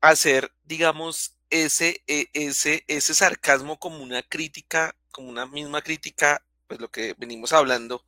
hacer, 0.00 0.52
digamos, 0.64 1.36
ese, 1.50 2.02
e, 2.06 2.28
ese, 2.34 2.84
ese 2.86 3.14
sarcasmo 3.14 3.78
como 3.78 4.02
una 4.02 4.22
crítica, 4.22 4.94
como 5.10 5.30
una 5.30 5.46
misma 5.46 5.82
crítica, 5.82 6.44
pues 6.66 6.80
lo 6.80 6.90
que 6.90 7.14
venimos 7.18 7.52
hablando, 7.52 8.04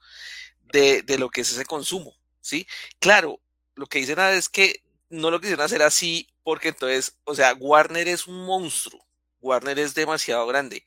de, 0.63 1.03
de 1.03 1.19
lo 1.19 1.31
que 1.31 1.41
es 1.43 1.53
ese 1.53 1.65
consumo, 1.65 2.15
¿sí? 2.41 2.67
Claro, 2.99 3.41
lo 3.75 3.87
que 3.87 3.99
dicen 3.99 4.19
es 4.19 4.49
que 4.49 4.83
no 5.09 5.31
lo 5.31 5.41
quisieron 5.41 5.65
hacer 5.65 5.83
así 5.83 6.29
porque 6.43 6.69
entonces, 6.69 7.19
o 7.25 7.35
sea, 7.35 7.55
Warner 7.55 8.09
es 8.09 8.27
un 8.27 8.45
monstruo, 8.45 9.07
Warner 9.41 9.79
es 9.79 9.95
demasiado 9.95 10.47
grande. 10.47 10.85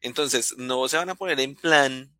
Entonces, 0.00 0.54
no 0.56 0.88
se 0.88 0.96
van 0.96 1.10
a 1.10 1.14
poner 1.14 1.40
en 1.40 1.54
plan 1.54 2.12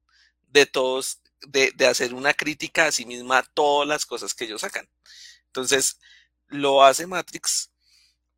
de 0.48 0.66
todos, 0.66 1.20
de, 1.46 1.72
hacer 1.86 2.14
una 2.14 2.34
crítica 2.34 2.86
a 2.86 2.92
sí 2.92 3.06
misma 3.06 3.38
a 3.38 3.42
todas 3.42 3.88
las 3.88 4.06
cosas 4.06 4.34
que 4.34 4.44
ellos 4.44 4.60
sacan. 4.62 4.88
Entonces, 5.46 5.98
lo 6.48 6.84
hace 6.84 7.06
Matrix, 7.06 7.70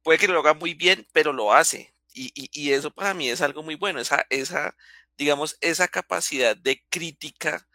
puede 0.03 0.18
que 0.18 0.28
lo 0.28 0.40
haga 0.40 0.55
muy 0.55 0.74
bien, 0.74 1.07
pero 1.12 1.32
lo 1.32 1.53
hace. 1.53 1.95
Y, 2.14 2.72
eso 2.72 2.90
para 2.90 3.14
mí 3.14 3.30
es 3.30 3.40
algo 3.40 3.62
muy 3.62 3.74
bueno, 3.74 4.01
esa, 4.01 4.26
esa, 4.30 4.76
digamos, 5.16 5.57
esa 5.61 5.88
capacidad 5.88 6.57
de 6.57 6.84
crítica 6.90 7.66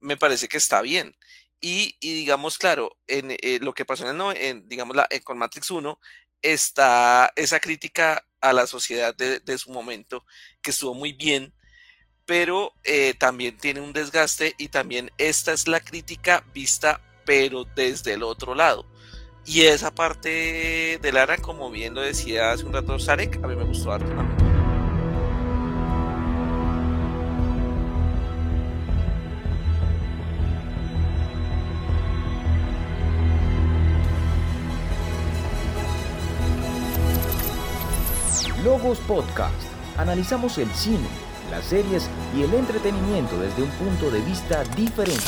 me 0.00 0.16
parece 0.16 0.48
que 0.48 0.58
está 0.58 0.82
bien. 0.82 1.16
Y, 1.60 1.96
digamos, 2.00 2.58
claro, 2.58 2.96
en 3.06 3.32
eh, 3.32 3.58
lo 3.60 3.74
que 3.74 3.84
pasó 3.84 4.08
en, 4.08 4.20
en 4.36 4.68
digamos, 4.68 4.96
la, 4.96 5.08
con 5.24 5.38
Matrix 5.38 5.70
1 5.70 5.98
está 6.42 7.32
esa 7.36 7.60
crítica 7.60 8.26
a 8.40 8.52
la 8.52 8.66
sociedad 8.66 9.14
de, 9.14 9.58
su 9.58 9.70
momento, 9.70 10.24
que 10.62 10.70
estuvo 10.70 10.94
muy 10.94 11.12
bien, 11.12 11.52
pero 12.26 12.72
eh, 12.84 13.14
también 13.18 13.56
tiene 13.56 13.80
un 13.80 13.92
desgaste 13.92 14.54
y 14.58 14.68
también 14.68 15.10
esta 15.18 15.52
es 15.52 15.68
la 15.68 15.80
crítica 15.80 16.44
vista, 16.54 17.00
pero 17.24 17.64
desde 17.64 18.14
el 18.14 18.22
otro 18.22 18.54
lado. 18.54 18.86
Y 19.46 19.62
esa 19.62 19.94
parte 19.94 20.98
de 21.00 21.12
Lara, 21.12 21.38
como 21.38 21.70
bien 21.70 21.94
lo 21.94 22.02
decía 22.02 22.52
hace 22.52 22.64
un 22.64 22.72
rato 22.72 22.98
Sarek, 22.98 23.42
a 23.42 23.48
mí 23.48 23.56
me 23.56 23.64
gustó 23.64 23.92
harto. 23.92 24.39
Logos 38.64 38.98
Podcast. 39.00 39.54
Analizamos 39.96 40.58
el 40.58 40.68
cine, 40.72 41.08
las 41.50 41.64
series 41.64 42.10
y 42.36 42.42
el 42.42 42.52
entretenimiento 42.52 43.38
desde 43.40 43.62
un 43.62 43.70
punto 43.70 44.10
de 44.10 44.20
vista 44.20 44.64
diferente. 44.76 45.24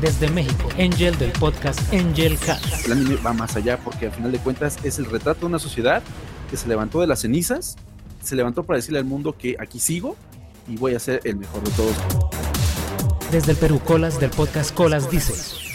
Desde 0.00 0.28
México, 0.28 0.68
Angel 0.78 1.16
del 1.16 1.32
podcast 1.32 1.80
Angel 1.94 2.38
Cats. 2.38 2.84
El 2.84 2.92
anime 2.92 3.16
va 3.16 3.32
más 3.32 3.56
allá 3.56 3.78
porque 3.78 4.06
al 4.06 4.12
final 4.12 4.32
de 4.32 4.38
cuentas 4.38 4.76
es 4.84 4.98
el 4.98 5.06
retrato 5.06 5.40
de 5.40 5.46
una 5.46 5.58
sociedad 5.58 6.02
que 6.50 6.58
se 6.58 6.68
levantó 6.68 7.00
de 7.00 7.06
las 7.06 7.20
cenizas, 7.20 7.76
se 8.22 8.36
levantó 8.36 8.62
para 8.62 8.76
decirle 8.76 8.98
al 8.98 9.06
mundo 9.06 9.34
que 9.36 9.56
aquí 9.58 9.78
sigo 9.78 10.14
y 10.68 10.76
voy 10.76 10.94
a 10.94 10.98
ser 10.98 11.22
el 11.24 11.36
mejor 11.36 11.62
de 11.64 11.70
todos. 11.70 11.96
Desde 13.30 13.52
el 13.52 13.58
Perú, 13.58 13.80
Colas 13.82 14.20
del 14.20 14.30
podcast 14.30 14.74
Colas 14.74 15.10
dice. 15.10 15.65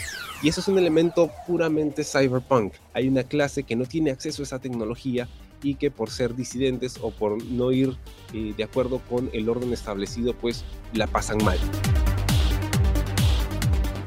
Y 0.44 0.50
eso 0.50 0.60
es 0.60 0.68
un 0.68 0.80
elemento 0.80 1.30
puramente 1.46 2.04
cyberpunk. 2.04 2.74
Hay 2.94 3.08
una 3.08 3.24
clase 3.24 3.64
que 3.64 3.76
no 3.76 3.86
tiene 3.86 4.10
acceso 4.10 4.42
a 4.42 4.46
esa 4.46 4.60
tecnología 4.60 5.28
y 5.62 5.76
que 5.76 5.92
por 5.92 6.10
ser 6.10 6.36
disidentes 6.36 6.98
o 7.02 7.12
por 7.12 7.44
no 7.46 7.72
ir 7.72 7.96
eh, 8.34 8.54
de 8.58 8.64
acuerdo 8.64 9.00
con 9.08 9.30
el 9.34 9.48
orden 9.50 9.72
establecido, 9.72 10.34
pues 10.34 10.64
la 10.94 11.06
pasan 11.06 11.38
mal. 11.44 11.60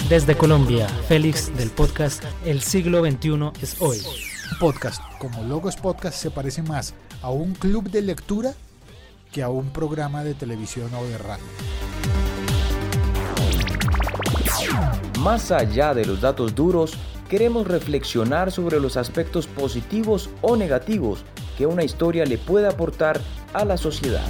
Desde 0.09 0.37
Colombia, 0.37 0.89
Félix 1.09 1.57
del 1.57 1.71
podcast 1.71 2.25
El 2.45 2.61
siglo 2.61 3.05
XXI 3.05 3.53
es 3.63 3.81
hoy. 3.81 3.99
Podcast 4.59 5.01
como 5.19 5.43
Logos 5.45 5.77
Podcast 5.77 6.19
se 6.19 6.31
parece 6.31 6.63
más 6.63 6.95
a 7.23 7.31
un 7.31 7.55
club 7.55 7.91
de 7.91 8.03
lectura 8.03 8.55
que 9.33 9.43
a 9.43 9.49
un 9.49 9.71
programa 9.71 10.25
de 10.25 10.35
televisión 10.35 10.93
o 10.95 11.05
de 11.05 11.17
radio. 11.17 11.45
Más 15.25 15.51
allá 15.51 15.95
de 15.95 16.05
los 16.05 16.21
datos 16.21 16.55
duros, 16.55 16.93
queremos 17.31 17.67
reflexionar 17.67 18.53
sobre 18.53 18.79
los 18.79 18.99
aspectos 18.99 19.47
positivos 19.47 20.29
o 20.43 20.55
negativos 20.55 21.25
que 21.57 21.67
una 21.67 21.83
historia 21.83 22.27
le 22.27 22.37
puede 22.37 22.67
aportar 22.69 23.19
a 23.55 23.65
la 23.65 23.79
sociedad. 23.79 24.27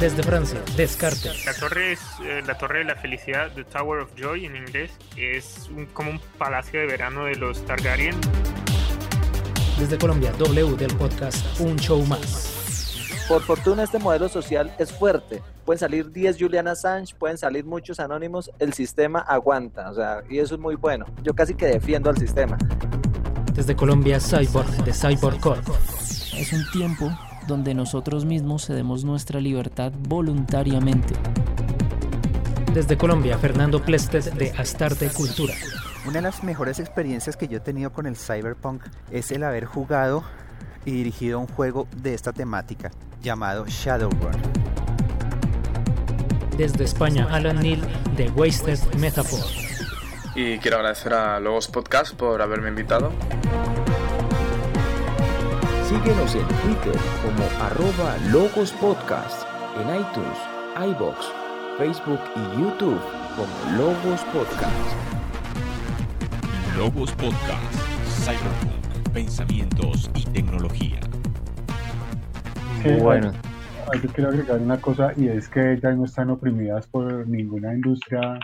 Desde 0.00 0.22
Francia, 0.22 0.60
Descartes. 0.76 1.44
La 1.44 1.54
torre 1.54 1.92
es 1.92 2.00
eh, 2.24 2.42
la 2.44 2.56
torre 2.58 2.78
de 2.78 2.84
la 2.86 2.96
felicidad, 2.96 3.52
The 3.54 3.64
Tower 3.64 4.00
of 4.00 4.10
Joy 4.16 4.46
en 4.46 4.56
inglés, 4.56 4.90
es 5.16 5.68
un- 5.76 5.86
como 5.86 6.10
un 6.12 6.20
palacio 6.38 6.80
de 6.80 6.86
verano 6.86 7.26
de 7.26 7.36
los 7.36 7.64
Targaryen. 7.66 8.16
Desde 9.78 9.98
Colombia, 9.98 10.32
W 10.38 10.76
del 10.76 10.94
podcast 10.96 11.44
Un 11.60 11.76
Show 11.78 12.04
Más. 12.06 12.61
Por 13.28 13.42
fortuna 13.42 13.84
este 13.84 13.98
modelo 13.98 14.28
social 14.28 14.74
es 14.78 14.92
fuerte. 14.92 15.42
Pueden 15.64 15.78
salir 15.78 16.10
10 16.10 16.36
Julian 16.38 16.66
Assange, 16.66 17.14
pueden 17.14 17.38
salir 17.38 17.64
muchos 17.64 18.00
anónimos, 18.00 18.50
el 18.58 18.72
sistema 18.72 19.20
aguanta, 19.20 19.90
o 19.90 19.94
sea, 19.94 20.22
y 20.28 20.38
eso 20.38 20.56
es 20.56 20.60
muy 20.60 20.74
bueno. 20.74 21.06
Yo 21.22 21.32
casi 21.34 21.54
que 21.54 21.66
defiendo 21.66 22.10
al 22.10 22.18
sistema. 22.18 22.58
Desde 23.54 23.76
Colombia, 23.76 24.18
Cyborg 24.18 24.84
de 24.84 24.92
Cyborg 24.92 25.40
Corp. 25.40 25.66
Es 26.36 26.52
un 26.52 26.64
tiempo 26.72 27.10
donde 27.46 27.74
nosotros 27.74 28.24
mismos 28.24 28.66
cedemos 28.66 29.04
nuestra 29.04 29.40
libertad 29.40 29.92
voluntariamente. 30.08 31.14
Desde 32.74 32.96
Colombia, 32.96 33.38
Fernando 33.38 33.80
Plested 33.82 34.32
de 34.32 34.50
Astarte 34.52 35.08
Cultura. 35.10 35.54
Una 36.04 36.14
de 36.14 36.22
las 36.22 36.42
mejores 36.42 36.80
experiencias 36.80 37.36
que 37.36 37.46
yo 37.46 37.58
he 37.58 37.60
tenido 37.60 37.92
con 37.92 38.06
el 38.06 38.16
Cyberpunk 38.16 38.82
es 39.12 39.30
el 39.30 39.44
haber 39.44 39.66
jugado 39.66 40.24
y 40.84 40.90
dirigido 40.90 41.38
un 41.38 41.46
juego 41.46 41.86
de 41.96 42.14
esta 42.14 42.32
temática 42.32 42.90
llamado 43.22 43.64
Shadowrun. 43.66 44.40
Desde 46.56 46.84
España, 46.84 47.28
Alan 47.30 47.60
Neal 47.60 47.80
de 48.16 48.28
Wasted 48.30 48.78
Metaphor. 48.98 49.40
Y 50.34 50.58
quiero 50.58 50.78
agradecer 50.78 51.14
a 51.14 51.40
Logos 51.40 51.68
Podcast 51.68 52.14
por 52.14 52.42
haberme 52.42 52.68
invitado. 52.68 53.12
Síguenos 55.88 56.34
en 56.34 56.46
Twitter 56.48 56.98
como 57.22 57.64
arroba 57.64 58.16
Logos 58.30 58.72
Podcast, 58.72 59.46
en 59.76 60.00
iTunes, 60.00 60.38
iBox, 60.96 61.26
Facebook 61.78 62.20
y 62.34 62.60
YouTube 62.60 63.00
como 63.36 63.76
Logos 63.76 64.20
Podcast. 64.32 65.12
Logos 66.76 67.12
Podcast, 67.12 67.74
Cyberpunk, 68.24 69.12
pensamientos 69.12 70.10
y 70.14 70.24
tecnología. 70.24 71.00
Que 72.82 72.96
Bueno. 72.96 73.30
hay- 73.92 74.00
Yo 74.00 74.08
quiero 74.12 74.30
agregar 74.30 74.58
una 74.60 74.80
cosa 74.80 75.12
y 75.16 75.28
es 75.28 75.48
que 75.48 75.74
ellas 75.74 75.96
no 75.96 76.04
están 76.04 76.30
oprimidas 76.30 76.86
por 76.86 77.28
ninguna 77.28 77.74
industria, 77.74 78.38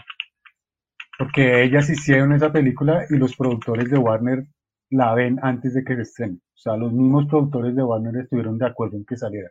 porque 1.18 1.62
ellas 1.64 1.89
hicieron 1.89 2.32
esa 2.32 2.53
película 2.53 3.05
y 3.09 3.16
los 3.16 3.34
productores 3.36 3.91
de 3.91 3.99
Warner 3.99 4.47
la 4.91 5.14
ven 5.14 5.39
antes 5.43 5.74
de 5.74 5.84
que 5.84 5.95
se 5.97 6.03
estrene. 6.03 6.34
O 6.55 6.57
sea, 6.59 6.76
los 6.76 6.93
mismos 6.93 7.26
productores 7.28 7.74
de 7.74 7.82
Warner 7.82 8.16
estuvieron 8.16 8.59
de 8.59 8.66
acuerdo 8.66 8.97
en 8.97 9.05
que 9.05 9.16
saliera. 9.16 9.49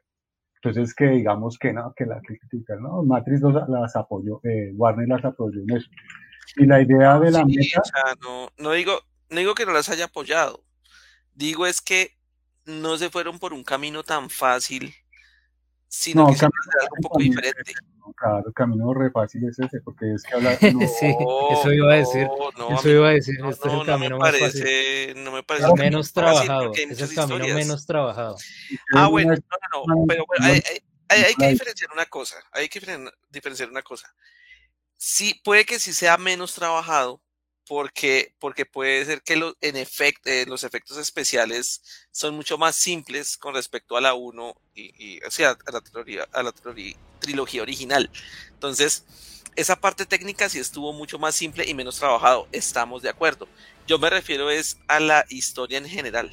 Entonces, 0.61 0.93
que 0.93 1.05
digamos 1.07 1.57
que 1.57 1.73
no, 1.73 1.93
que 1.95 2.05
la 2.05 2.19
critican, 2.21 2.81
no, 2.81 3.03
Matrix 3.03 3.41
los- 3.41 3.67
las 3.69 3.95
apoyó, 3.95 4.39
eh, 4.43 4.71
Warner 4.75 5.07
las 5.07 5.25
apoyó 5.25 5.61
en 5.61 5.77
eso. 5.77 5.87
Y 6.57 6.65
la 6.65 6.81
idea 6.81 7.19
de 7.19 7.31
la 7.31 7.39
Sí, 7.45 7.55
meta, 7.57 7.81
o 7.81 7.85
sea, 7.85 8.15
no, 8.21 8.49
no 8.57 8.71
digo, 8.73 8.93
no 9.29 9.39
digo 9.39 9.53
que 9.55 9.65
no 9.65 9.71
las 9.73 9.89
haya 9.89 10.05
apoyado. 10.05 10.63
Digo 11.33 11.65
es 11.65 11.81
que 11.81 12.16
no 12.67 12.97
se 12.97 13.09
fueron 13.09 13.39
por 13.39 13.53
un 13.53 13.63
camino 13.63 14.03
tan 14.03 14.29
fácil, 14.29 14.93
sino 15.87 16.23
No, 16.25 16.31
que 16.31 16.37
camino- 16.37 16.61
algo 16.81 16.95
un 16.97 17.01
poco 17.01 17.17
camino- 17.17 17.35
diferente. 17.41 17.73
claro, 18.15 18.43
el 18.47 18.53
camino 18.53 18.93
re 18.93 19.09
fácil 19.11 19.47
es 19.49 19.57
ese, 19.59 19.79
porque 19.81 20.13
es 20.13 20.23
que 20.23 20.33
hablar, 20.35 20.57
Sí, 20.99 21.15
eso 21.51 21.71
iba 21.73 21.93
a 21.93 21.95
decir. 21.97 22.27
no, 22.57 22.77
eso 22.79 22.89
iba 22.89 23.07
a 23.09 23.11
decir. 23.11 23.39
no, 23.39 23.49
este 23.49 23.67
es 23.67 23.73
no, 23.73 23.81
el 23.81 23.87
no 23.87 23.93
me 23.97 24.05
camino 24.05 24.17
más 24.19 24.31
fácil. 24.31 24.61
parece, 24.63 25.13
no 25.15 25.31
me 25.31 25.43
parece 25.43 25.67
menos 25.67 25.77
camino 25.77 25.97
fácil 26.03 26.13
trabajado. 26.13 26.73
Es 26.73 26.79
el 27.01 27.15
camino 27.15 27.35
historias. 27.37 27.55
menos 27.55 27.85
trabajado. 27.85 28.35
Ah, 28.93 29.07
bueno, 29.07 29.33
no, 29.33 29.85
no, 29.87 29.95
no, 30.01 30.05
pero 30.07 30.25
bueno, 30.27 30.45
hay, 30.45 30.53
hay- 30.53 30.81
hay- 31.09 31.19
hay 31.23 31.25
que 31.29 31.35
Claro. 31.35 31.51
diferenciar 31.53 31.91
una 31.93 32.05
cosa, 32.05 32.35
hay 32.51 32.67
que 32.69 32.79
diferen- 32.81 33.11
diferenciar 33.29 33.69
una 33.69 33.81
cosa. 33.81 34.13
Sí, 34.97 35.39
puede 35.43 35.63
que 35.65 35.79
sí 35.79 35.93
sea 35.93 36.17
menos 36.17 36.53
trabajado, 36.55 37.21
porque, 37.67 38.33
porque 38.39 38.65
puede 38.65 39.05
ser 39.05 39.21
que 39.21 39.35
lo- 39.35 39.55
en 39.61 39.75
efecto, 39.77 40.29
los 40.47 40.63
efectos 40.63 40.97
especiales 40.97 41.81
son 42.11 42.35
mucho 42.35 42.57
más 42.57 42.75
simples 42.75 43.37
con 43.37 43.53
respecto 43.53 43.97
a 43.97 44.01
la 44.01 44.13
1 44.13 44.55
y, 44.75 45.23
o 45.23 45.31
sea, 45.31 45.57
a 45.65 45.71
la, 45.71 46.51
trilogía, 47.19 47.61
original. 47.61 48.09
Entonces, 48.53 49.05
esa 49.55 49.75
parte 49.75 50.05
técnica 50.05 50.49
sí 50.49 50.59
estuvo 50.59 50.93
mucho 50.93 51.19
más 51.19 51.35
simple 51.35 51.65
y 51.67 51.73
menos 51.73 51.97
trabajado, 51.99 52.47
estamos 52.51 53.01
de 53.01 53.09
acuerdo. 53.09 53.47
Yo 53.87 53.97
me 53.99 54.09
refiero 54.09 54.49
es 54.49 54.77
a 54.87 54.99
la 54.99 55.25
historia 55.29 55.77
en 55.77 55.85
general. 55.85 56.29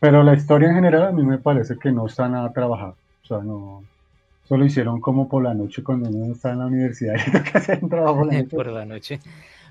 Pero 0.00 0.22
la 0.22 0.34
historia 0.34 0.68
en 0.68 0.74
general 0.74 1.04
a 1.04 1.12
mí 1.12 1.22
me 1.22 1.38
parece 1.38 1.78
que 1.78 1.92
no 1.92 2.06
está 2.06 2.28
nada 2.28 2.52
trabajado. 2.52 2.96
O 3.22 3.26
sea, 3.26 3.38
no. 3.38 3.84
Solo 4.52 4.66
hicieron 4.66 5.00
como 5.00 5.30
por 5.30 5.42
la 5.42 5.54
noche 5.54 5.82
cuando 5.82 6.10
uno 6.10 6.34
está 6.34 6.52
en 6.52 6.58
la 6.58 6.66
universidad 6.66 7.14
y 7.26 7.30
toca 7.30 7.58
hacer 7.58 7.80
trabajo 7.88 8.28
por 8.50 8.66
la 8.66 8.84
noche. 8.84 9.18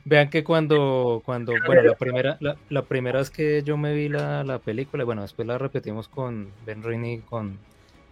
Vean 0.06 0.32
que 0.32 0.44
cuando, 0.44 1.22
cuando 1.24 1.54
bueno, 1.68 1.84
la 1.84 1.94
primera, 1.94 2.40
la, 2.42 2.82
primera 2.82 3.20
vez 3.20 3.30
que 3.30 3.62
yo 3.62 3.78
me 3.78 3.94
vi 3.94 4.10
la, 4.10 4.44
la 4.44 4.58
película, 4.58 5.04
bueno, 5.04 5.22
después 5.22 5.48
la 5.48 5.60
repetimos 5.60 6.08
con 6.08 6.50
Ben 6.66 6.82
Rini 6.82 7.20
con 7.20 7.60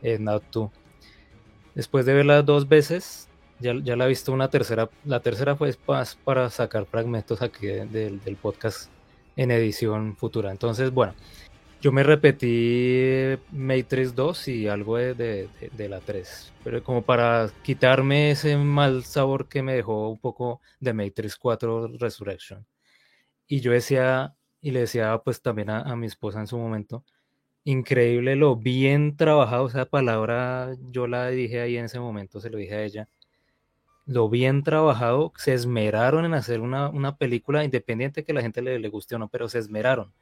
eh, 0.03 0.19
2. 0.19 0.69
Después 1.73 2.05
de 2.05 2.13
verla 2.13 2.43
dos 2.43 2.69
veces, 2.69 3.29
ya, 3.57 3.73
ya 3.83 3.95
la 3.95 4.05
he 4.05 4.09
visto 4.09 4.31
una 4.31 4.49
tercera. 4.51 4.91
La 5.05 5.21
tercera 5.21 5.55
fue 5.55 5.75
para 6.23 6.51
sacar 6.51 6.85
fragmentos 6.85 7.41
aquí 7.41 7.65
de- 7.65 8.19
del 8.23 8.35
podcast 8.39 8.91
en 9.35 9.49
edición 9.49 10.15
futura. 10.15 10.51
Entonces, 10.51 10.91
bueno, 10.91 11.15
yo 11.81 11.91
me 11.91 12.03
repetí 12.03 13.37
Matrix 13.51 14.13
2 14.15 14.47
y 14.47 14.67
algo 14.67 14.97
de, 14.97 15.13
de- 15.13 15.49
de- 15.71 15.89
la 15.89 15.99
3, 16.01 16.53
pero 16.63 16.83
como 16.83 17.01
para 17.03 17.49
quitarme 17.63 18.31
ese 18.31 18.57
mal 18.57 19.03
sabor 19.03 19.47
que 19.47 19.63
me 19.63 19.73
dejó 19.75 20.09
un 20.09 20.19
poco 20.19 20.61
de 20.79 20.93
Matrix 20.93 21.37
4 21.37 21.87
Resurrection. 21.97 22.65
Y 23.47 23.61
yo 23.61 23.71
decía, 23.73 24.35
y 24.61 24.71
le 24.71 24.81
decía 24.81 25.19
pues 25.23 25.41
también 25.41 25.69
a, 25.71 25.81
a 25.81 25.95
mi 25.95 26.07
esposa 26.07 26.39
en 26.41 26.47
su 26.47 26.57
momento, 26.57 27.05
increíble 27.65 28.35
lo 28.37 28.55
bien 28.57 29.17
trabajado, 29.17 29.67
esa 29.67 29.85
palabra 29.85 30.75
yo 30.91 31.07
la 31.07 31.29
dije 31.29 31.61
ahí 31.61 31.77
en 31.77 31.85
ese 31.85 31.99
momento, 32.01 32.41
se 32.41 32.49
lo 32.51 32.57
dije 32.59 32.75
a 32.75 32.83
ella, 32.83 33.09
lo 34.05 34.29
bien 34.29 34.63
trabajado, 34.63 35.33
se 35.37 35.53
esmeraron 35.53 36.25
en 36.25 36.33
hacer 36.33 36.61
una, 36.61 36.89
una 36.89 37.17
película 37.17 37.63
independiente 37.63 38.23
que 38.23 38.33
la 38.33 38.41
gente 38.41 38.61
le, 38.61 38.79
le 38.79 38.89
guste 38.89 39.15
o 39.15 39.19
no, 39.19 39.29
pero 39.29 39.47
se 39.49 39.59
esmeraron 39.59 40.13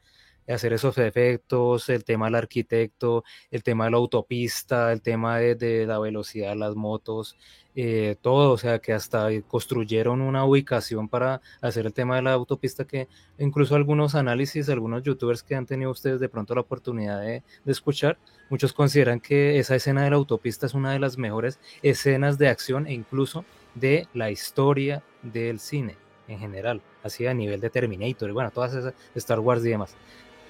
hacer 0.54 0.74
esos 0.74 0.98
efectos, 0.98 1.90
el 1.90 2.04
tema 2.04 2.28
del 2.28 2.36
arquitecto, 2.36 3.24
el 3.52 3.64
tema 3.64 3.86
de 3.86 3.92
la 3.92 3.98
autopista, 3.98 4.92
el 4.92 5.02
tema 5.02 5.38
de, 5.40 5.86
la 5.86 6.00
velocidad 6.00 6.50
de 6.50 6.56
las 6.56 6.76
motos, 6.76 7.36
eh, 7.76 8.16
todo, 8.22 8.54
o 8.54 8.58
sea 8.58 8.80
que 8.80 8.94
hasta 8.94 9.30
construyeron 9.48 10.22
una 10.22 10.46
ubicación 10.46 11.08
para 11.10 11.42
hacer 11.62 11.86
el 11.86 11.94
tema 11.94 12.16
de 12.16 12.24
la 12.24 12.34
autopista 12.34 12.86
que 12.86 13.08
incluso 13.38 13.76
algunos 13.76 14.16
análisis, 14.16 14.68
algunos 14.70 15.04
youtubers 15.04 15.44
que 15.44 15.56
han 15.56 15.66
tenido 15.68 15.92
ustedes 15.92 16.20
de 16.20 16.30
pronto 16.30 16.56
la 16.56 16.62
oportunidad 16.62 17.22
de, 17.22 17.44
de 17.66 17.72
escuchar, 17.72 18.18
muchos 18.50 18.74
consideran 18.74 19.20
que 19.20 19.60
esa 19.60 19.76
escena 19.76 20.04
de 20.04 20.10
la 20.10 20.16
autopista 20.16 20.66
es 20.66 20.74
una 20.74 20.92
de 20.92 21.00
las 21.00 21.18
mejores 21.18 21.60
escenas 21.84 22.38
de 22.38 22.48
acción 22.48 22.88
e 22.88 22.94
incluso 22.94 23.46
de 23.76 24.08
la 24.14 24.32
historia 24.32 25.04
del 25.22 25.60
cine 25.60 25.98
en 26.28 26.40
general, 26.40 26.82
así 27.04 27.26
a 27.26 27.34
nivel 27.34 27.62
de 27.62 27.70
Terminator 27.70 28.30
y 28.30 28.34
bueno, 28.34 28.52
todas 28.52 28.74
esas 28.74 28.94
Star 29.16 29.40
Wars 29.40 29.64
y 29.66 29.70
demás. 29.70 29.96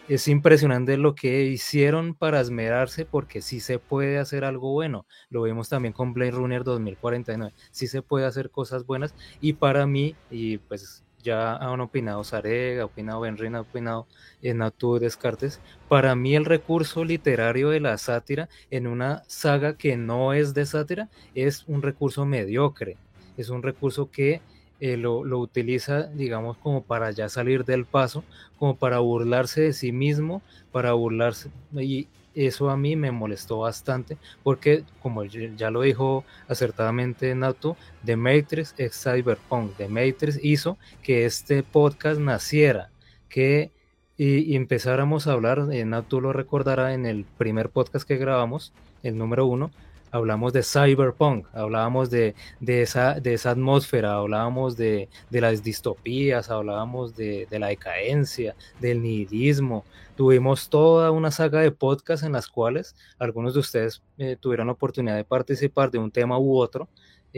Es 0.08 0.28
impresionante 0.28 0.98
lo 0.98 1.16
que 1.16 1.44
hicieron 1.44 2.14
para 2.14 2.40
esmerarse 2.40 3.06
porque 3.06 3.42
sí 3.42 3.60
se 3.60 3.80
puede 3.80 4.20
hacer 4.20 4.46
algo 4.46 4.72
bueno. 4.72 5.06
Lo 5.30 5.42
vemos 5.42 5.70
también 5.70 5.94
con 5.94 6.14
Blade 6.14 6.32
Runner 6.32 6.64
2049. 6.64 7.54
Sí 7.72 7.88
se 7.88 8.02
puede 8.02 8.26
hacer 8.26 8.50
cosas 8.50 8.86
buenas 8.86 9.14
y 9.42 9.54
para 9.54 9.86
mí, 9.86 10.16
y 10.32 10.60
pues 10.60 11.04
ya 11.22 11.58
han 11.58 11.82
opinado 11.82 12.24
Sarega, 12.24 12.84
ha 12.84 12.86
opinado 12.86 13.22
Benrin, 13.22 13.56
ha 13.56 13.62
opinado 13.62 14.08
Natu 14.42 14.98
Descartes, 14.98 15.60
para 15.90 16.16
mí 16.16 16.36
el 16.36 16.46
recurso 16.46 17.04
literario 17.04 17.70
de 17.70 17.82
la 17.82 17.98
sátira 17.98 18.48
en 18.72 18.88
una 18.88 19.24
saga 19.28 19.76
que 19.78 19.98
no 19.98 20.34
es 20.34 20.54
de 20.54 20.66
sátira 20.66 21.10
es 21.36 21.66
un 21.68 21.82
recurso 21.82 22.26
mediocre. 22.26 22.98
Es 23.36 23.50
un 23.50 23.62
recurso 23.62 24.10
que 24.10 24.42
eh, 24.80 24.98
lo, 24.98 25.22
utiliza, 25.40 26.04
digamos, 26.04 26.58
como 26.58 26.84
para 26.84 27.12
ya 27.12 27.30
salir 27.30 27.66
del 27.66 27.86
paso, 27.86 28.24
como 28.58 28.76
para 28.76 29.00
burlarse 29.00 29.62
de 29.62 29.74
sí 29.74 29.92
mismo, 29.92 30.42
para 30.72 30.94
burlarse. 30.94 31.50
Y 31.74 32.08
eso 32.36 32.70
a 32.70 32.78
mí 32.78 32.96
me 32.96 33.12
molestó 33.12 33.60
bastante, 33.60 34.18
porque, 34.44 34.84
como 35.02 35.24
ya 35.26 35.72
lo 35.72 35.82
dijo 35.82 36.24
acertadamente 36.48 37.34
Nato, 37.34 37.76
The 38.06 38.16
Matrix 38.16 38.76
es 38.78 39.02
Cyberpunk. 39.02 39.76
The 39.78 39.88
Matrix 39.88 40.40
hizo 40.44 40.78
que 41.02 41.26
este 41.26 41.64
podcast 41.64 42.20
naciera, 42.20 42.92
que 43.30 43.72
y, 44.18 44.56
empezáramos 44.56 45.28
a 45.28 45.34
hablar, 45.34 45.68
eh, 45.72 45.86
Nato 45.86 46.22
lo 46.22 46.34
recordará 46.34 46.94
en 46.94 47.06
el 47.06 47.26
primer 47.26 47.70
podcast 47.70 48.08
que 48.08 48.18
grabamos, 48.18 48.74
el 49.04 49.18
número 49.18 49.46
uno, 49.46 49.72
hablamos 50.12 50.54
de 50.54 50.64
cyberpunk, 50.64 51.48
hablábamos 51.54 52.10
de, 52.10 52.36
esa, 52.66 53.20
de 53.20 53.34
esa 53.34 53.52
atmósfera, 53.52 54.14
hablábamos 54.14 54.78
de, 54.78 55.10
las 55.30 55.64
distopías, 55.64 56.50
hablábamos 56.50 57.16
de, 57.16 57.48
la 57.52 57.68
decadencia, 57.68 58.56
del 58.80 59.02
nihilismo. 59.02 59.86
Tuvimos 60.16 60.70
toda 60.70 61.12
una 61.12 61.32
saga 61.32 61.62
de 61.62 61.72
podcasts 61.72 62.26
en 62.26 62.32
las 62.32 62.48
cuales 62.48 62.96
algunos 63.20 63.54
de 63.54 63.60
ustedes 63.60 64.02
eh, 64.18 64.36
tuvieron 64.40 64.68
la 64.68 64.74
oportunidad 64.74 65.16
de 65.16 65.24
participar 65.24 65.92
de 65.92 66.00
un 66.00 66.10
tema 66.10 66.40
u 66.40 66.58
otro 66.58 66.88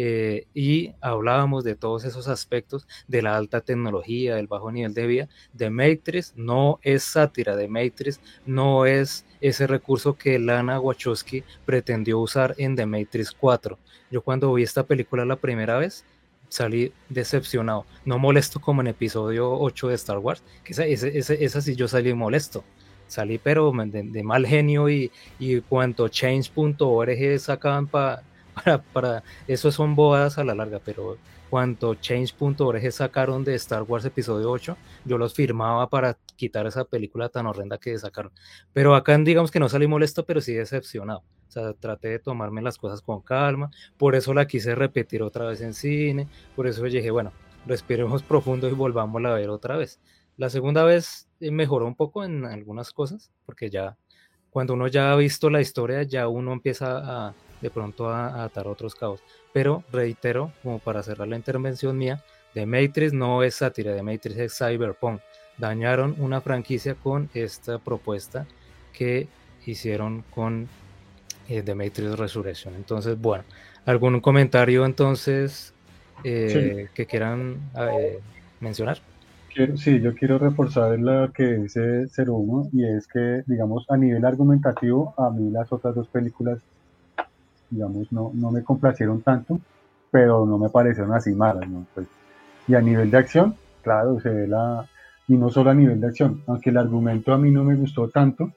eh, 0.02 0.48
y 0.54 0.94
hablábamos 1.02 1.66
de 1.66 1.76
todos 1.76 2.06
esos 2.06 2.30
aspectos 2.30 2.88
de 3.10 3.22
la 3.22 3.36
alta 3.36 3.60
tecnología, 3.60 4.38
del 4.38 4.48
bajo 4.48 4.72
nivel 4.72 4.94
de 4.94 5.06
vida. 5.06 5.30
The 5.58 5.70
Matrix 5.70 6.32
no 6.38 6.80
es 6.84 7.04
sátira, 7.04 7.58
The 7.58 7.68
Matrix 7.68 8.22
no 8.46 8.86
es 8.86 9.26
ese 9.42 9.68
recurso 9.68 10.16
que 10.16 10.40
Lana 10.40 10.80
Wachowski 10.80 11.44
pretendió 11.66 12.20
usar 12.20 12.56
en 12.58 12.78
The 12.78 12.86
Matrix 12.86 13.34
4. 13.38 13.78
Yo 14.10 14.22
cuando 14.22 14.54
vi 14.54 14.64
esta 14.64 14.84
película 14.84 15.26
la 15.26 15.36
primera 15.36 15.78
vez, 15.78 16.06
salí 16.48 16.94
decepcionado, 17.10 17.86
no 18.06 18.20
molesto 18.20 18.62
como 18.62 18.80
en 18.80 18.88
episodio 18.88 19.52
8 19.52 19.90
de 19.90 19.96
Star 19.96 20.20
Wars, 20.20 20.42
que 20.64 20.72
esa, 20.72 20.86
esa, 20.86 21.60
sí 21.60 21.76
yo 21.76 21.90
salí 21.90 22.14
molesto, 22.14 22.64
salí 23.08 23.38
pero 23.38 23.74
de, 23.74 24.24
mal 24.24 24.48
genio 24.48 24.90
y, 24.90 25.12
y 25.40 25.60
cuanto 25.60 26.08
change.org 26.08 27.38
sacaban 27.38 27.86
para 27.86 28.24
para, 28.94 29.24
eso 29.48 29.72
son 29.72 29.96
bodas 29.96 30.38
a 30.38 30.44
la 30.44 30.56
larga, 30.56 30.80
pero 30.84 31.18
cuanto 31.50 31.96
change.org 31.96 32.92
sacaron 32.92 33.44
de 33.44 33.56
Star 33.56 33.84
Wars 33.84 34.06
episodio 34.06 34.52
8, 34.52 34.78
yo 35.06 35.18
los 35.18 35.34
firmaba 35.34 35.90
para 35.90 36.18
quitar 36.36 36.68
esa 36.68 36.86
película 36.86 37.30
tan 37.30 37.48
horrenda 37.48 37.78
que 37.78 37.98
sacaron. 37.98 38.32
Pero 38.74 38.96
acá 38.96 39.18
digamos 39.18 39.52
que 39.52 39.60
no 39.60 39.70
salí 39.70 39.88
molesto, 39.88 40.26
pero 40.26 40.42
sí 40.42 40.54
decepcionado. 40.54 41.24
O 41.48 41.52
sea, 41.52 41.74
traté 41.74 42.10
de 42.10 42.20
tomarme 42.20 42.62
las 42.62 42.78
cosas 42.78 43.02
con 43.02 43.22
calma, 43.22 43.72
por 43.98 44.16
eso 44.16 44.34
la 44.34 44.46
quise 44.46 44.76
repetir 44.76 45.24
otra 45.24 45.46
vez 45.46 45.62
en 45.62 45.74
cine, 45.74 46.28
por 46.56 46.68
eso 46.68 46.84
dije, 46.84 47.10
bueno, 47.10 47.32
respiremos 47.66 48.22
profundo 48.24 48.68
y 48.70 48.74
volvamos 48.74 49.24
a 49.26 49.34
ver 49.34 49.50
otra 49.50 49.76
vez. 49.76 50.00
La 50.38 50.50
segunda 50.50 50.84
vez 50.84 51.28
eh, 51.40 51.52
mejoró 51.52 51.86
un 51.88 51.96
poco 51.96 52.24
en 52.24 52.46
algunas 52.46 52.94
cosas, 52.94 53.32
porque 53.46 53.70
ya 53.70 53.98
cuando 54.52 54.74
uno 54.74 54.88
ya 54.88 55.12
ha 55.12 55.16
visto 55.16 55.50
la 55.50 55.62
historia, 55.62 56.04
ya 56.04 56.28
uno 56.28 56.54
empieza 56.54 56.98
a, 56.98 57.34
de 57.62 57.70
pronto 57.70 58.10
a, 58.10 58.44
atar 58.44 58.68
otros 58.68 58.96
cabos. 58.96 59.22
Pero 59.54 59.84
reitero, 59.92 60.52
como 60.64 60.80
para 60.80 61.04
cerrar 61.04 61.28
la 61.28 61.36
intervención 61.36 61.98
mía, 61.98 62.24
The 62.54 62.66
Matrix 62.66 63.14
no 63.14 63.44
es 63.44 63.56
sátira, 63.56 63.96
The 63.96 64.04
Matrix 64.04 64.38
es 64.38 64.58
cyberpunk. 64.58 65.22
Dañaron 65.58 66.16
una 66.20 66.42
franquicia 66.42 66.96
con 66.96 67.30
esta 67.34 67.80
propuesta 67.80 68.46
que 68.94 69.28
hicieron 69.66 70.24
con 70.30 70.68
eh, 71.48 71.62
The 71.62 71.76
Matrix 71.76 72.18
Resurrection. 72.18 72.76
Entonces, 72.76 73.20
bueno, 73.20 73.44
¿algún 73.86 74.20
comentario 74.22 74.86
entonces 74.86 75.74
eh, 76.24 76.88
que 76.94 77.06
quieran 77.06 77.60
eh, 77.78 78.20
mencionar? 78.60 79.00
sí, 79.76 80.00
yo 80.00 80.14
quiero 80.16 80.38
reforzar 80.38 80.98
lo 81.00 81.32
que 81.34 81.44
dice 81.56 82.06
01 82.16 82.70
y 82.72 82.86
es 82.86 83.08
que, 83.08 83.44
digamos, 83.46 83.86
a 83.90 83.98
nivel 83.98 84.24
argumentativo, 84.26 85.14
a 85.18 85.30
mí 85.32 85.52
las 85.52 85.72
otras 85.74 85.96
dos 85.96 86.08
películas 86.08 86.60
digamos, 87.70 88.12
no, 88.12 88.32
no 88.34 88.52
me 88.52 88.64
complacieron 88.64 89.22
tanto, 89.22 89.60
pero 90.12 90.46
no 90.46 90.58
me 90.58 90.70
parecieron 90.70 91.14
así 91.14 91.34
malas, 91.34 91.70
¿no? 91.70 91.86
Pues, 91.94 92.08
y 92.68 92.76
a 92.76 92.82
nivel 92.82 93.10
de 93.12 93.18
acción, 93.18 93.56
claro, 93.82 94.20
se 94.20 94.30
ve 94.30 94.48
la, 94.48 94.88
y 95.28 95.38
no 95.38 95.50
solo 95.50 95.70
a 95.72 95.74
nivel 95.74 96.00
de 96.02 96.08
acción, 96.08 96.44
aunque 96.48 96.70
el 96.70 96.78
argumento 96.78 97.34
a 97.34 97.38
mí 97.38 97.52
no 97.52 97.64
me 97.64 97.76
gustó 97.76 98.10
tanto, 98.10 98.52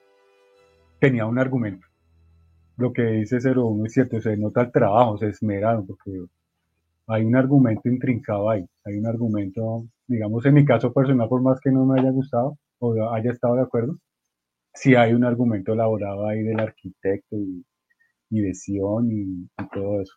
tenía 0.99 1.25
un 1.25 1.39
argumento. 1.39 1.87
Lo 2.77 2.91
que 2.91 3.03
dice 3.03 3.37
01 3.37 3.85
es 3.85 3.93
cierto, 3.93 4.19
se 4.21 4.35
nota 4.37 4.61
el 4.61 4.71
trabajo, 4.71 5.17
se 5.17 5.29
esmeraron, 5.29 5.85
porque 5.85 6.25
hay 7.07 7.25
un 7.25 7.35
argumento 7.35 7.89
intrincado 7.89 8.49
ahí, 8.49 8.65
hay 8.85 8.97
un 8.97 9.07
argumento, 9.07 9.85
digamos, 10.07 10.45
en 10.45 10.53
mi 10.55 10.65
caso 10.65 10.91
personal, 10.93 11.29
por 11.29 11.41
más 11.41 11.59
que 11.59 11.71
no 11.71 11.85
me 11.85 11.99
haya 11.99 12.09
gustado 12.11 12.57
o 12.79 13.11
haya 13.11 13.31
estado 13.31 13.55
de 13.55 13.61
acuerdo, 13.63 13.97
sí 14.73 14.95
hay 14.95 15.13
un 15.13 15.23
argumento 15.23 15.73
elaborado 15.73 16.27
ahí 16.27 16.41
del 16.43 16.59
arquitecto 16.59 17.35
y 18.33 18.41
de 18.41 18.53
Sion 18.53 19.11
y, 19.11 19.47
todo 19.73 20.01
eso. 20.01 20.13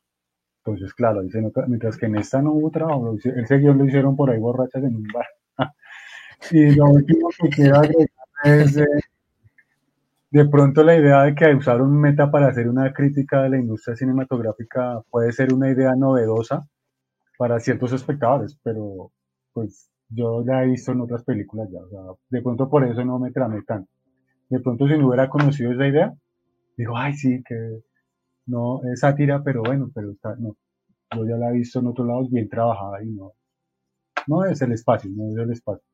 Entonces, 0.64 0.94
claro, 0.94 1.22
mientras 1.68 1.96
que 1.96 2.06
en 2.06 2.16
esta 2.16 2.42
no 2.42 2.52
hubo 2.52 2.70
trabajo, 2.70 3.16
el 3.22 3.46
seguidor 3.46 3.76
lo 3.76 3.84
hicieron 3.84 4.16
por 4.16 4.30
ahí 4.30 4.38
borrachas 4.38 4.82
en 4.82 4.96
un 4.96 5.06
bar. 5.12 5.26
y 6.50 6.74
lo 6.74 6.86
último 6.86 7.28
que 7.40 7.48
quiero 7.50 7.82
es 8.44 8.76
eh, 8.76 8.86
de 10.30 10.48
pronto 10.48 10.82
la 10.82 10.96
idea 10.96 11.22
de 11.22 11.34
que 11.34 11.54
usar 11.54 11.80
un 11.80 11.98
meta 12.00 12.30
para 12.30 12.48
hacer 12.48 12.68
una 12.68 12.92
crítica 12.92 13.42
de 13.42 13.50
la 13.50 13.58
industria 13.58 13.96
cinematográfica 13.96 15.00
puede 15.10 15.32
ser 15.32 15.54
una 15.54 15.70
idea 15.70 15.94
novedosa 15.94 16.66
para 17.38 17.60
ciertos 17.60 17.92
espectadores, 17.92 18.58
pero 18.62 19.12
pues 19.52 19.90
yo 20.08 20.42
la 20.44 20.64
he 20.64 20.66
visto 20.66 20.92
en 20.92 21.00
otras 21.00 21.24
películas 21.24 21.68
ya, 21.70 21.80
de 22.30 22.42
pronto 22.42 22.68
por 22.68 22.84
eso 22.84 23.04
no 23.04 23.18
me 23.18 23.30
tramé 23.30 23.62
tanto. 23.62 23.90
De 24.48 24.60
pronto 24.60 24.86
si 24.86 24.98
no 24.98 25.08
hubiera 25.08 25.28
conocido 25.28 25.72
esa 25.72 25.86
idea, 25.86 26.12
digo, 26.76 26.96
ay 26.96 27.14
sí, 27.14 27.42
que 27.44 27.80
no 28.47 28.80
es 28.84 29.01
sátira, 29.01 29.42
pero 29.42 29.62
bueno, 29.62 29.90
pero 29.94 30.12
está, 30.12 30.34
no, 30.36 30.57
yo 31.14 31.26
ya 31.26 31.36
la 31.36 31.51
he 31.51 31.55
visto 31.55 31.80
en 31.80 31.86
otros 31.88 32.07
lados 32.07 32.30
bien 32.30 32.49
trabajada 32.49 33.03
y 33.03 33.09
no, 33.09 33.34
no 34.26 34.44
es 34.44 34.61
el 34.62 34.72
espacio, 34.72 35.11
no 35.12 35.30
es 35.32 35.38
el 35.38 35.53
espacio. 35.53 35.84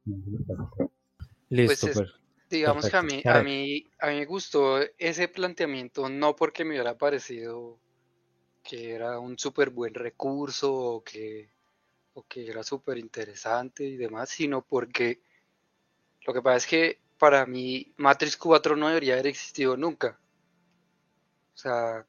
Listo, 1.48 1.86
pues, 1.86 1.98
pues 1.98 2.12
digamos 2.48 2.88
que 2.88 2.96
a 2.96 3.02
mí, 3.02 3.22
a 3.24 3.42
mí, 3.42 3.86
a 3.98 4.08
mí 4.08 4.16
me 4.16 4.26
gustó 4.26 4.78
ese 4.98 5.28
planteamiento, 5.28 6.08
no 6.08 6.36
porque 6.36 6.64
me 6.64 6.70
hubiera 6.70 6.96
parecido 6.96 7.78
que 8.62 8.92
era 8.92 9.18
un 9.18 9.38
súper 9.38 9.70
buen 9.70 9.94
recurso 9.94 10.72
o 10.72 11.04
que, 11.04 11.50
o 12.14 12.22
que 12.26 12.48
era 12.48 12.62
súper 12.62 12.98
interesante 12.98 13.84
y 13.84 13.96
demás, 13.96 14.30
sino 14.30 14.62
porque 14.62 15.20
lo 16.26 16.32
que 16.32 16.42
pasa 16.42 16.56
es 16.58 16.66
que 16.66 16.98
para 17.18 17.44
mí 17.46 17.92
Matrix 17.96 18.36
4 18.36 18.76
no 18.76 18.88
debería 18.88 19.14
haber 19.14 19.28
existido 19.28 19.76
nunca. 19.76 20.18
O 21.54 21.58
sea, 21.58 22.06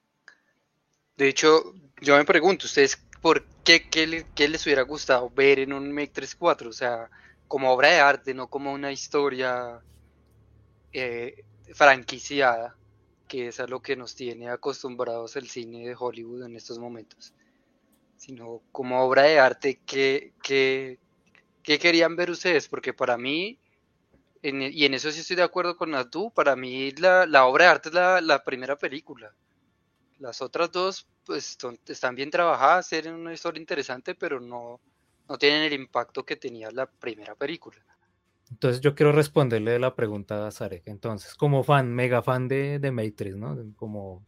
de 1.17 1.27
hecho, 1.27 1.73
yo 2.01 2.17
me 2.17 2.25
pregunto, 2.25 2.65
¿ustedes 2.65 2.97
por 3.21 3.45
qué, 3.63 3.87
qué, 3.89 4.47
les 4.47 4.65
hubiera 4.65 4.81
gustado 4.81 5.29
ver 5.29 5.59
en 5.59 5.73
un 5.73 5.91
Make 5.91 6.11
34? 6.13 6.69
O 6.69 6.73
sea, 6.73 7.09
como 7.47 7.71
obra 7.71 7.89
de 7.89 7.99
arte, 7.99 8.33
no 8.33 8.47
como 8.47 8.73
una 8.73 8.91
historia 8.91 9.79
eh, 10.91 11.43
franquiciada, 11.73 12.75
que 13.27 13.47
es 13.47 13.59
a 13.59 13.67
lo 13.67 13.81
que 13.81 13.95
nos 13.95 14.15
tiene 14.15 14.49
acostumbrados 14.49 15.35
el 15.35 15.49
cine 15.49 15.87
de 15.87 15.95
Hollywood 15.97 16.45
en 16.45 16.55
estos 16.55 16.79
momentos, 16.79 17.33
sino 18.17 18.61
como 18.71 19.01
obra 19.03 19.23
de 19.23 19.39
arte, 19.39 19.79
¿qué, 19.85 20.33
qué, 20.43 20.99
querían 21.63 22.15
ver 22.15 22.31
ustedes? 22.31 22.67
Porque 22.67 22.93
para 22.93 23.17
mí, 23.17 23.57
y 24.41 24.85
en 24.85 24.93
eso 24.93 25.11
sí 25.11 25.21
estoy 25.21 25.37
de 25.37 25.43
acuerdo 25.43 25.77
con 25.77 25.91
Natu, 25.91 26.31
para 26.31 26.55
mí 26.55 26.91
la, 26.91 27.25
la 27.25 27.45
obra 27.45 27.65
de 27.65 27.71
arte 27.71 27.89
es 27.89 27.95
la, 27.95 28.19
la 28.19 28.43
primera 28.43 28.75
película. 28.77 29.33
Las 30.23 30.41
otras 30.41 30.71
dos 30.71 31.05
pues 31.25 31.57
están 31.87 32.15
bien 32.15 32.31
trabajadas, 32.31 32.89
tienen 32.89 33.13
una 33.13 33.33
historia 33.33 33.59
interesante, 33.61 34.15
pero 34.15 34.39
no, 34.39 34.79
no 35.29 35.37
tienen 35.37 35.63
el 35.63 35.73
impacto 35.73 36.25
que 36.25 36.35
tenía 36.35 36.71
la 36.71 36.85
primera 36.87 37.35
película. 37.35 37.77
Entonces 38.51 38.81
yo 38.81 38.93
quiero 38.95 39.11
responderle 39.11 39.79
la 39.79 39.95
pregunta 39.95 40.45
a 40.47 40.51
Zarek. 40.51 40.83
Entonces, 40.87 41.33
como 41.35 41.63
fan, 41.63 41.93
mega 41.93 42.21
fan 42.21 42.47
de, 42.47 42.79
de 42.79 42.91
Matrix, 42.91 43.35
¿no? 43.35 43.57
Como 43.75 44.23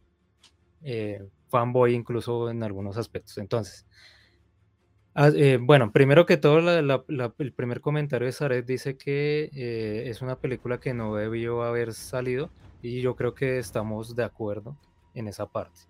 eh, 0.82 1.22
fanboy 1.50 1.94
incluso 1.94 2.50
en 2.50 2.62
algunos 2.62 2.96
aspectos. 2.96 3.38
Entonces, 3.38 3.86
Ah, 5.14 5.30
eh, 5.34 5.58
bueno, 5.60 5.92
primero 5.92 6.26
que 6.26 6.36
todo, 6.36 6.60
la- 6.60 7.04
el 7.38 7.52
primer 7.54 7.80
comentario 7.80 8.26
de 8.26 8.32
Saret 8.32 8.66
dice 8.66 8.98
que 8.98 9.50
eh, 9.54 10.04
es 10.10 10.20
una 10.20 10.38
película 10.38 10.78
que 10.78 10.92
no 10.92 11.14
debió 11.16 11.62
haber 11.62 11.94
salido 11.94 12.50
y 12.82 13.00
yo 13.00 13.16
creo 13.16 13.34
que 13.34 13.58
estamos 13.58 14.14
de 14.14 14.24
acuerdo 14.24 14.76
en 15.16 15.26
esa 15.28 15.46
parte. 15.46 15.80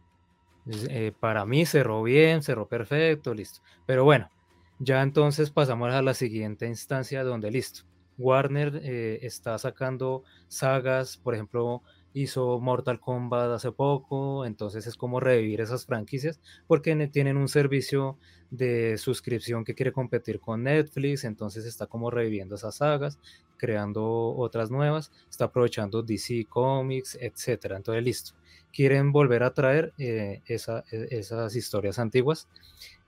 Eh, 0.88 1.12
para 1.20 1.44
mí 1.44 1.66
cerró 1.66 2.02
bien, 2.02 2.42
cerró 2.42 2.66
perfecto, 2.66 3.34
listo. 3.34 3.60
Pero 3.84 4.04
bueno, 4.04 4.30
ya 4.78 5.02
entonces 5.02 5.50
pasamos 5.50 5.92
a 5.92 6.02
la 6.02 6.14
siguiente 6.14 6.66
instancia 6.66 7.22
donde 7.22 7.50
listo. 7.50 7.82
Warner 8.18 8.80
eh, 8.82 9.18
está 9.22 9.58
sacando 9.58 10.24
sagas, 10.48 11.18
por 11.18 11.34
ejemplo, 11.34 11.82
hizo 12.16 12.58
Mortal 12.60 13.00
Kombat 13.00 13.50
hace 13.52 13.72
poco, 13.72 14.46
entonces 14.46 14.86
es 14.86 14.96
como 14.96 15.20
revivir 15.20 15.60
esas 15.60 15.86
franquicias 15.86 16.40
porque 16.66 16.94
ne- 16.94 17.08
tienen 17.08 17.36
un 17.36 17.48
servicio 17.48 18.18
de 18.50 18.96
suscripción 18.98 19.64
que 19.64 19.74
quiere 19.74 19.92
competir 19.92 20.40
con 20.40 20.62
Netflix, 20.62 21.24
entonces 21.24 21.64
está 21.66 21.86
como 21.86 22.10
reviviendo 22.10 22.54
esas 22.54 22.76
sagas, 22.76 23.18
creando 23.56 24.34
otras 24.36 24.70
nuevas, 24.70 25.12
está 25.30 25.46
aprovechando 25.46 26.02
DC 26.02 26.46
Comics, 26.48 27.16
etcétera. 27.20 27.76
Entonces, 27.76 28.04
listo. 28.04 28.32
Quieren 28.72 29.10
volver 29.12 29.42
a 29.42 29.54
traer 29.54 29.94
eh, 29.98 30.42
e- 30.46 31.08
esas 31.10 31.56
historias 31.56 31.98
antiguas. 31.98 32.48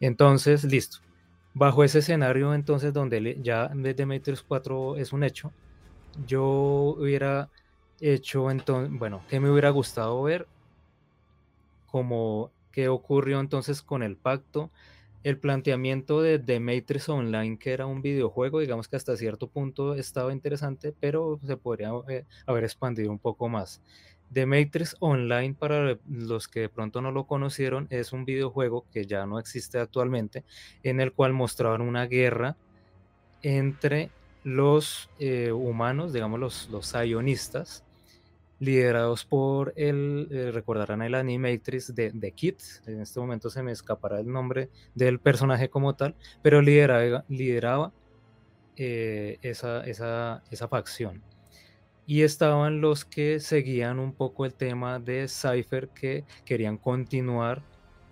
Entonces, 0.00 0.64
listo. 0.64 0.98
Bajo 1.54 1.84
ese 1.84 2.00
escenario, 2.00 2.54
entonces, 2.54 2.92
donde 2.92 3.38
ya 3.42 3.70
The 3.94 4.06
Matrix 4.06 4.42
4 4.42 4.96
es 4.96 5.12
un 5.12 5.24
hecho, 5.24 5.54
yo 6.14 6.44
hubiera 6.98 7.50
hecho 8.00 8.50
entonces, 8.50 8.96
bueno, 8.98 9.22
¿qué 9.28 9.40
me 9.40 9.50
hubiera 9.50 9.70
gustado 9.70 10.22
ver? 10.22 10.46
Como 11.86 12.50
qué 12.72 12.88
ocurrió 12.88 13.40
entonces 13.40 13.82
con 13.82 14.02
el 14.02 14.16
pacto, 14.16 14.70
el 15.24 15.38
planteamiento 15.38 16.22
de 16.22 16.38
The 16.38 16.60
Matrix 16.60 17.08
Online, 17.08 17.58
que 17.58 17.72
era 17.72 17.86
un 17.86 18.02
videojuego, 18.02 18.60
digamos 18.60 18.88
que 18.88 18.96
hasta 18.96 19.16
cierto 19.16 19.48
punto 19.48 19.94
estaba 19.94 20.32
interesante, 20.32 20.94
pero 20.98 21.40
se 21.44 21.56
podría 21.56 21.90
eh, 22.08 22.24
haber 22.46 22.64
expandido 22.64 23.10
un 23.10 23.18
poco 23.18 23.48
más. 23.48 23.80
The 24.32 24.46
Matrix 24.46 24.96
Online, 25.00 25.54
para 25.54 25.98
los 26.06 26.48
que 26.48 26.60
de 26.60 26.68
pronto 26.68 27.00
no 27.00 27.10
lo 27.10 27.26
conocieron, 27.26 27.86
es 27.90 28.12
un 28.12 28.24
videojuego 28.24 28.84
que 28.92 29.06
ya 29.06 29.26
no 29.26 29.38
existe 29.38 29.78
actualmente, 29.78 30.44
en 30.82 31.00
el 31.00 31.12
cual 31.12 31.32
mostraban 31.32 31.80
una 31.80 32.06
guerra 32.06 32.56
entre 33.42 34.10
los 34.44 35.08
eh, 35.18 35.52
humanos, 35.52 36.12
digamos 36.12 36.38
los, 36.38 36.68
los 36.70 36.86
sionistas, 36.86 37.84
liderados 38.58 39.24
por 39.24 39.72
el, 39.76 40.28
eh, 40.30 40.50
recordarán 40.50 41.02
el 41.02 41.14
Animatrix 41.14 41.94
de, 41.94 42.10
de 42.12 42.32
Kit, 42.32 42.60
en 42.86 43.00
este 43.00 43.20
momento 43.20 43.50
se 43.50 43.62
me 43.62 43.72
escapará 43.72 44.20
el 44.20 44.28
nombre 44.28 44.70
del 44.94 45.20
personaje 45.20 45.70
como 45.70 45.94
tal, 45.94 46.14
pero 46.42 46.60
lideraba, 46.60 47.24
lideraba 47.28 47.92
eh, 48.76 49.38
esa, 49.42 49.84
esa, 49.84 50.42
esa 50.50 50.68
facción. 50.68 51.22
Y 52.06 52.22
estaban 52.22 52.80
los 52.80 53.04
que 53.04 53.38
seguían 53.38 53.98
un 53.98 54.14
poco 54.14 54.46
el 54.46 54.54
tema 54.54 54.98
de 54.98 55.28
Cypher 55.28 55.88
que 55.90 56.24
querían 56.44 56.78
continuar 56.78 57.62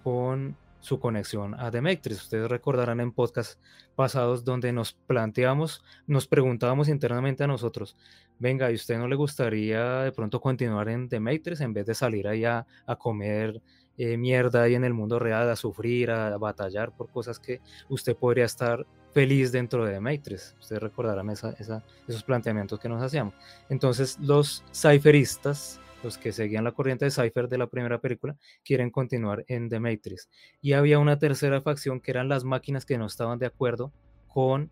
con 0.05 0.57
su 0.81 1.01
conexión 1.01 1.55
a 1.55 1.71
Matrix. 1.71 2.23
Ustedes 2.23 2.49
recordarán 2.49 3.01
en 3.01 3.13
podcasts 3.13 3.59
pasados 3.95 4.45
donde 4.45 4.73
nos 4.73 4.93
planteamos, 4.93 5.83
nos 6.07 6.27
preguntábamos 6.27 6.89
internamente 6.89 7.45
a 7.45 7.47
nosotros, 7.47 7.97
venga, 8.39 8.71
¿y 8.71 8.75
usted 8.75 8.99
no 8.99 9.09
le 9.09 9.17
gustaría 9.17 10.03
de 10.03 10.13
pronto 10.13 10.41
continuar 10.41 10.89
en 10.89 11.09
Matrix 11.21 11.61
en 11.61 11.73
vez 11.73 11.87
de 11.87 11.95
salir 11.95 12.29
allá 12.29 12.67
a 12.87 12.97
comer 12.97 13.61
eh, 13.99 14.19
mierda 14.19 14.63
ahí 14.63 14.75
en 14.75 14.85
el 14.85 14.93
mundo 14.93 15.19
real, 15.19 15.49
a 15.49 15.57
sufrir, 15.57 16.11
a 16.11 16.37
batallar 16.37 16.95
por 16.95 17.11
cosas 17.11 17.39
que 17.39 17.61
usted 17.89 18.15
podría 18.15 18.45
estar 18.45 18.87
feliz 19.13 19.53
dentro 19.53 19.85
de 19.87 19.99
Matrix? 19.99 20.55
Ustedes 20.61 20.83
recordarán 20.83 21.31
esa, 21.31 21.51
esa, 21.59 21.83
esos 22.07 22.23
planteamientos 22.23 22.79
que 22.79 22.89
nos 22.89 23.03
hacíamos. 23.03 23.35
Entonces 23.71 24.19
los 24.21 24.63
cypheristas, 24.75 25.81
los 26.07 26.19
que 26.19 26.33
seguían 26.33 26.65
la 26.65 26.73
corriente 26.73 27.05
de 27.05 27.11
Cypher 27.11 27.49
de 27.49 27.59
la 27.59 27.67
primera 27.67 28.01
película, 28.01 28.37
quieren 28.65 28.91
continuar 28.91 29.45
en 29.49 29.69
The 29.69 29.81
Matrix. 29.81 30.31
Y 30.63 30.73
había 30.73 31.01
una 31.01 31.19
tercera 31.19 31.61
facción 31.61 32.01
que 32.01 32.13
eran 32.13 32.29
las 32.29 32.45
máquinas 32.45 32.87
que 32.87 32.97
no 32.97 33.07
estaban 33.07 33.41
de 33.41 33.47
acuerdo 33.47 33.93
con 34.29 34.71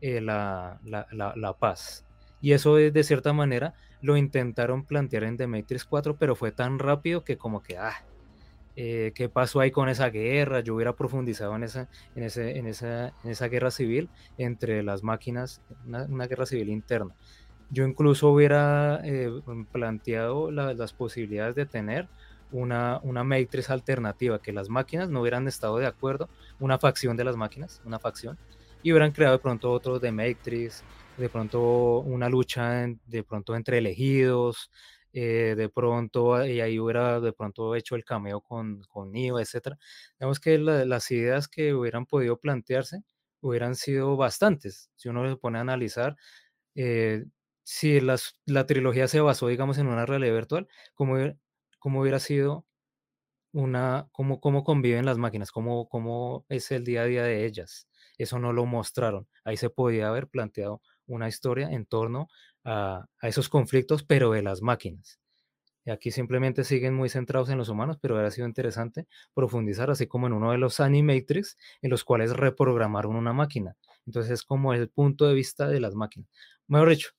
eh, 0.00 0.20
la, 0.20 0.80
la, 0.82 1.56
paz. 1.58 2.04
Y 2.40 2.52
eso 2.52 2.74
de, 2.74 2.90
de, 2.90 3.04
cierta 3.04 3.32
manera 3.32 3.74
lo 4.00 4.16
intentaron 4.16 4.84
plantear 4.84 5.22
en 5.22 5.36
The 5.36 5.46
Matrix 5.46 5.84
4, 5.84 6.16
pero 6.16 6.34
fue 6.34 6.50
tan 6.50 6.80
rápido 6.80 7.22
que 7.22 7.38
como 7.38 7.62
que, 7.62 7.78
ah, 7.78 8.04
eh, 8.74 9.12
qué 9.14 9.28
pasó 9.28 9.60
ahí 9.60 9.70
con 9.70 9.88
esa 9.88 10.08
guerra, 10.10 10.60
yo 10.60 10.74
hubiera 10.74 10.96
profundizado 10.96 11.54
en 11.54 11.62
esa, 11.62 11.88
en 12.16 12.24
ese, 12.24 12.58
en 12.58 12.66
esa, 12.66 13.14
en 13.22 13.30
esa 13.30 13.46
guerra 13.46 13.70
civil 13.70 14.08
entre 14.38 14.82
las 14.82 15.04
máquinas, 15.04 15.62
una 15.86 16.26
guerra 16.26 16.46
civil 16.46 16.70
interna. 16.70 17.14
Yo 17.72 17.86
incluso 17.86 18.28
hubiera 18.28 19.00
eh, 19.02 19.30
planteado 19.72 20.50
la, 20.50 20.74
las 20.74 20.92
posibilidades 20.92 21.54
de 21.54 21.64
tener 21.64 22.06
una, 22.50 23.00
una 23.02 23.24
Matrix 23.24 23.70
alternativa, 23.70 24.42
que 24.42 24.52
las 24.52 24.68
máquinas 24.68 25.08
no 25.08 25.22
hubieran 25.22 25.48
estado 25.48 25.78
de 25.78 25.86
acuerdo, 25.86 26.28
una 26.60 26.78
facción 26.78 27.16
de 27.16 27.24
las 27.24 27.36
máquinas, 27.36 27.80
una 27.86 27.98
facción, 27.98 28.38
y 28.82 28.92
hubieran 28.92 29.12
creado 29.12 29.36
de 29.38 29.42
pronto 29.42 29.70
otro 29.72 29.98
de 29.98 30.12
Matrix, 30.12 30.84
de 31.16 31.30
pronto 31.30 32.00
una 32.00 32.28
lucha 32.28 32.86
de 33.06 33.24
pronto 33.24 33.56
entre 33.56 33.78
elegidos, 33.78 34.70
eh, 35.14 35.54
de 35.56 35.68
pronto, 35.70 36.44
y 36.44 36.60
ahí 36.60 36.78
hubiera 36.78 37.20
de 37.20 37.32
pronto 37.32 37.74
hecho 37.74 37.96
el 37.96 38.04
cameo 38.04 38.42
con, 38.42 38.82
con 38.90 39.12
Neo, 39.12 39.38
etc. 39.40 39.78
Digamos 40.18 40.40
que 40.40 40.58
la, 40.58 40.84
las 40.84 41.10
ideas 41.10 41.48
que 41.48 41.72
hubieran 41.74 42.04
podido 42.04 42.38
plantearse 42.38 43.02
hubieran 43.40 43.76
sido 43.76 44.16
bastantes. 44.16 44.90
Si 44.96 45.08
uno 45.08 45.26
se 45.26 45.36
pone 45.36 45.56
a 45.58 45.62
analizar, 45.62 46.16
eh, 46.74 47.24
si 47.64 48.00
la 48.00 48.66
trilogía 48.66 49.08
se 49.08 49.20
basó, 49.20 49.48
digamos, 49.48 49.78
en 49.78 49.88
una 49.88 50.06
realidad 50.06 50.34
virtual, 50.34 50.68
¿cómo, 50.94 51.16
cómo 51.78 52.00
hubiera 52.00 52.18
sido 52.18 52.66
una, 53.52 54.08
cómo, 54.12 54.40
cómo 54.40 54.64
conviven 54.64 55.06
las 55.06 55.18
máquinas, 55.18 55.52
cómo, 55.52 55.88
cómo 55.88 56.46
es 56.48 56.70
el 56.72 56.84
día 56.84 57.02
a 57.02 57.06
día 57.06 57.24
de 57.24 57.44
ellas? 57.46 57.88
Eso 58.18 58.38
no 58.38 58.52
lo 58.52 58.66
mostraron. 58.66 59.28
Ahí 59.44 59.56
se 59.56 59.70
podía 59.70 60.08
haber 60.08 60.28
planteado 60.28 60.82
una 61.06 61.28
historia 61.28 61.70
en 61.70 61.86
torno 61.86 62.28
a, 62.64 63.06
a 63.20 63.28
esos 63.28 63.48
conflictos, 63.48 64.04
pero 64.04 64.32
de 64.32 64.42
las 64.42 64.62
máquinas. 64.62 65.20
Y 65.84 65.90
aquí 65.90 66.10
simplemente 66.12 66.64
siguen 66.64 66.94
muy 66.94 67.08
centrados 67.08 67.50
en 67.50 67.58
los 67.58 67.68
humanos, 67.68 67.98
pero 68.00 68.14
hubiera 68.14 68.30
sido 68.30 68.46
interesante 68.46 69.06
profundizar, 69.34 69.90
así 69.90 70.06
como 70.06 70.28
en 70.28 70.32
uno 70.34 70.52
de 70.52 70.58
los 70.58 70.78
Animatrix, 70.80 71.56
en 71.82 71.90
los 71.90 72.04
cuales 72.04 72.32
reprogramaron 72.34 73.16
una 73.16 73.32
máquina. 73.32 73.76
Entonces 74.06 74.32
es 74.32 74.44
como 74.44 74.74
el 74.74 74.88
punto 74.90 75.26
de 75.26 75.34
vista 75.34 75.68
de 75.68 75.80
las 75.80 75.94
máquinas. 75.96 76.28
Mejor 76.68 76.90
dicho, 76.90 77.10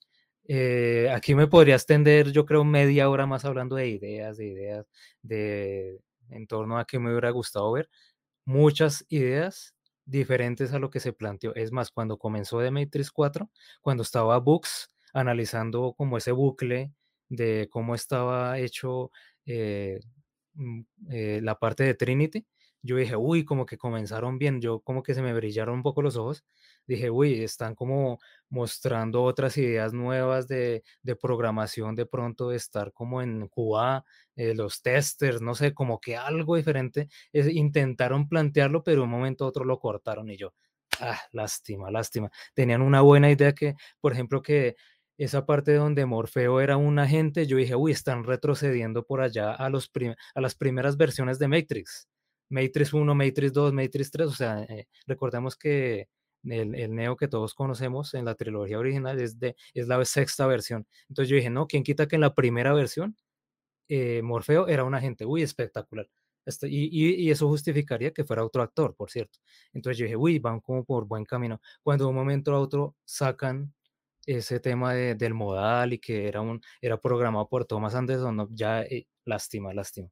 eh, 0.48 1.10
aquí 1.14 1.36
me 1.36 1.48
podría 1.48 1.76
extender, 1.76 2.32
yo 2.32 2.46
creo, 2.46 2.64
media 2.66 3.10
hora 3.10 3.26
más 3.26 3.46
hablando 3.46 3.76
de 3.76 3.88
ideas, 3.90 4.38
de 4.38 4.46
ideas, 4.48 4.86
de 5.22 6.00
en 6.30 6.48
torno 6.48 6.78
a 6.80 6.86
qué 6.86 7.00
me 7.00 7.12
hubiera 7.12 7.30
gustado 7.32 7.72
ver. 7.72 7.90
Muchas 8.46 9.06
ideas 9.10 9.76
diferentes 10.06 10.74
a 10.74 10.80
lo 10.80 10.90
que 10.90 11.00
se 11.00 11.14
planteó. 11.14 11.56
Es 11.56 11.72
más, 11.72 11.92
cuando 11.92 12.18
comenzó 12.18 12.60
The 12.62 12.72
Matrix 12.72 13.12
4, 13.12 13.50
cuando 13.82 14.04
estaba 14.04 14.40
Books 14.40 14.90
analizando 15.14 15.94
como 15.98 16.18
ese 16.18 16.32
bucle 16.34 16.94
de 17.30 17.68
cómo 17.72 17.96
estaba 17.96 18.60
hecho 18.60 19.12
eh, 19.46 20.00
eh, 21.10 21.40
la 21.44 21.56
parte 21.60 21.84
de 21.84 21.94
Trinity, 21.96 22.46
yo 22.84 22.98
dije, 22.98 23.16
uy, 23.16 23.46
como 23.46 23.66
que 23.66 23.78
comenzaron 23.78 24.38
bien, 24.38 24.62
yo 24.62 24.82
como 24.82 25.04
que 25.04 25.14
se 25.14 25.22
me 25.22 25.34
brillaron 25.34 25.76
un 25.76 25.84
poco 25.84 26.02
los 26.02 26.18
ojos, 26.18 26.44
dije, 26.86 27.10
uy, 27.10 27.42
están 27.44 27.76
como 27.76 28.20
mostrando 28.50 29.24
otras 29.24 29.58
ideas 29.58 29.94
nuevas 29.94 30.48
de, 30.48 30.84
de 31.02 31.16
programación, 31.16 31.96
de 31.96 32.06
pronto 32.06 32.50
de 32.50 32.58
estar 32.58 32.92
como 32.94 33.22
en 33.22 33.48
QA, 33.48 34.04
eh, 34.36 34.54
los 34.54 34.82
testers, 34.82 35.42
no 35.42 35.56
sé, 35.56 35.74
como 35.74 36.00
que 36.00 36.18
algo 36.18 36.56
diferente, 36.58 37.08
es, 37.32 37.48
intentaron 37.48 38.28
plantearlo, 38.28 38.84
pero 38.84 39.04
un 39.04 39.10
momento 39.10 39.46
a 39.46 39.48
otro 39.48 39.66
lo 39.66 39.80
cortaron 39.80 40.30
y 40.30 40.38
yo, 40.38 40.54
ah, 41.00 41.20
lástima, 41.32 41.90
lástima, 41.92 42.30
tenían 42.54 42.82
una 42.82 43.02
buena 43.02 43.32
idea 43.32 43.54
que, 43.54 43.76
por 44.02 44.14
ejemplo, 44.14 44.42
que 44.42 44.76
esa 45.18 45.46
parte 45.46 45.74
donde 45.76 46.06
Morfeo 46.06 46.60
era 46.62 46.78
un 46.78 47.00
agente, 47.00 47.48
yo 47.48 47.58
dije, 47.58 47.76
uy, 47.76 47.92
están 47.92 48.24
retrocediendo 48.24 49.06
por 49.06 49.22
allá 49.22 49.54
a, 49.54 49.70
los 49.70 49.92
a 50.36 50.42
las 50.42 50.56
primeras 50.56 50.98
versiones 50.98 51.40
de 51.40 51.48
Matrix. 51.48 52.08
Matrix 52.50 52.94
1, 52.94 53.16
Matrix 53.16 53.54
2, 53.54 53.74
Matrix 53.74 54.12
3, 54.12 54.28
o 54.28 54.32
sea, 54.32 54.64
eh, 54.64 54.88
recordemos 55.08 55.56
que 55.56 56.08
el, 56.44 56.76
el, 56.76 56.96
Neo 56.96 57.16
que 57.16 57.28
todos 57.28 57.54
conocemos 57.54 58.14
en 58.14 58.26
la 58.26 58.36
trilogía 58.36 58.80
original 58.80 59.20
es, 59.20 59.40
de, 59.40 59.56
es 59.74 59.88
la 59.88 60.04
sexta 60.06 60.48
versión. 60.48 60.88
Entonces 61.10 61.30
yo 61.30 61.36
dije, 61.38 61.50
no, 61.50 61.68
¿quién 61.68 61.84
quita 61.84 62.08
que 62.08 62.16
en 62.16 62.22
la 62.22 62.36
primera 62.36 62.74
versión 62.74 63.16
eh, 63.90 64.22
Morfeo 64.24 64.68
era 64.68 64.84
un 64.84 64.96
agente? 64.96 65.26
Uy, 65.26 65.44
espectacular. 65.44 66.08
Este, 66.46 66.68
y, 66.70 66.90
y, 66.92 67.28
y, 67.28 67.32
eso 67.32 67.48
justificaría 67.48 68.12
que 68.12 68.26
fuera 68.26 68.46
otro 68.46 68.64
actor, 68.64 68.96
por 68.96 69.10
cierto. 69.10 69.40
Entonces 69.74 69.98
yo 70.00 70.06
dije, 70.06 70.18
uy, 70.18 70.40
van 70.40 70.60
como 70.60 70.84
por 70.86 71.06
buen 71.08 71.26
camino. 71.26 71.62
Cuando 71.84 72.06
de 72.06 72.10
un 72.10 72.16
momento 72.16 72.54
a 72.54 72.60
otro 72.60 72.96
sacan 73.06 73.74
ese 74.26 74.60
tema 74.60 74.94
de, 74.94 75.16
del 75.16 75.34
modal 75.34 75.94
y 75.94 76.00
que 76.00 76.28
era, 76.28 76.42
un, 76.42 76.62
era 76.82 77.00
programado 77.00 77.48
por 77.50 77.66
Thomas 77.66 77.96
Anderson, 77.96 78.36
no, 78.36 78.50
ya 78.52 78.84
eh, 78.84 79.08
lástima, 79.26 79.74
lástima. 79.74 80.10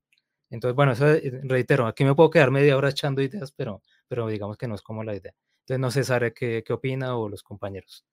Entonces, 0.51 0.75
bueno, 0.75 0.91
eso 0.91 1.07
eh, 1.07 1.41
reitero, 1.43 1.87
aquí 1.87 2.03
me 2.03 2.13
puedo 2.13 2.29
quedar 2.29 2.51
media 2.51 2.77
hora 2.77 2.89
echando 2.89 3.21
ideas, 3.21 3.51
pero, 3.51 3.81
pero 4.07 4.27
digamos 4.27 4.57
que 4.57 4.67
no 4.67 4.75
es 4.75 4.81
como 4.81 5.03
la 5.03 5.15
idea. 5.15 5.33
Entonces, 5.61 5.79
no 5.79 5.91
sé, 5.91 6.03
Sara, 6.03 6.31
¿qué, 6.31 6.63
qué 6.63 6.73
opina 6.73 7.17
o 7.17 7.29
los 7.29 7.41
compañeros? 7.41 8.05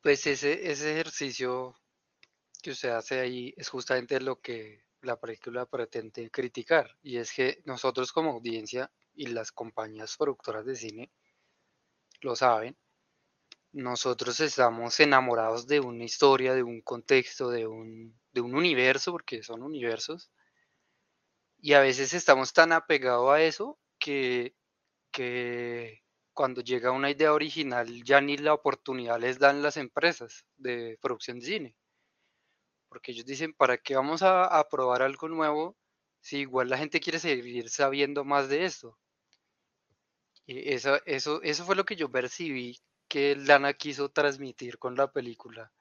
Pues 0.00 0.26
ese, 0.26 0.70
ese 0.70 0.92
ejercicio 0.92 1.74
que 2.62 2.70
usted 2.70 2.88
hace 2.88 3.20
ahí 3.20 3.54
es 3.56 3.68
justamente 3.68 4.20
lo 4.20 4.40
que 4.40 4.82
la 5.02 5.20
película 5.20 5.66
pretende 5.66 6.30
criticar, 6.30 6.96
y 7.02 7.18
es 7.18 7.32
que 7.32 7.60
nosotros 7.66 8.10
como 8.10 8.30
audiencia 8.30 8.90
y 9.14 9.26
las 9.26 9.52
compañías 9.52 10.16
productoras 10.16 10.64
de 10.64 10.74
cine 10.74 11.12
lo 12.22 12.34
saben, 12.34 12.74
nosotros 13.72 14.40
estamos 14.40 14.98
enamorados 15.00 15.66
de 15.66 15.80
una 15.80 16.04
historia, 16.04 16.54
de 16.54 16.62
un 16.62 16.80
contexto, 16.80 17.50
de 17.50 17.66
un, 17.66 18.18
de 18.32 18.40
un 18.40 18.54
universo, 18.54 19.12
porque 19.12 19.42
son 19.42 19.62
universos, 19.62 20.30
y 21.64 21.72
a 21.72 21.80
veces 21.80 22.12
estamos 22.12 22.52
tan 22.52 22.72
apegados 22.72 23.30
a 23.32 23.42
eso 23.42 23.78
que, 23.98 24.54
que 25.12 26.02
cuando 26.34 26.60
llega 26.60 26.92
una 26.92 27.10
idea 27.10 27.32
original 27.32 28.04
ya 28.04 28.20
ni 28.20 28.36
la 28.36 28.54
oportunidad 28.54 29.18
les 29.18 29.38
dan 29.38 29.62
las 29.62 29.78
empresas 29.78 30.44
de 30.58 30.98
producción 31.00 31.40
de 31.40 31.46
cine. 31.46 31.76
Porque 32.88 33.12
ellos 33.12 33.24
dicen, 33.26 33.54
¿para 33.54 33.78
qué 33.78 33.96
vamos 33.96 34.22
a, 34.22 34.44
a 34.44 34.68
probar 34.68 35.02
algo 35.02 35.28
nuevo 35.28 35.76
si 36.20 36.40
igual 36.40 36.68
la 36.68 36.78
gente 36.78 37.00
quiere 37.00 37.18
seguir 37.18 37.70
sabiendo 37.70 38.24
más 38.24 38.50
de 38.50 38.66
esto? 38.66 38.98
Y 40.46 40.70
eso, 40.72 40.98
eso, 41.06 41.42
eso 41.42 41.64
fue 41.66 41.76
lo 41.76 41.84
que 41.84 41.96
yo 41.96 42.10
percibí 42.10 42.78
que 43.08 43.36
Lana 43.36 43.74
quiso 43.74 44.10
transmitir 44.10 44.78
con 44.78 44.96
la 44.96 45.10
película. 45.10 45.72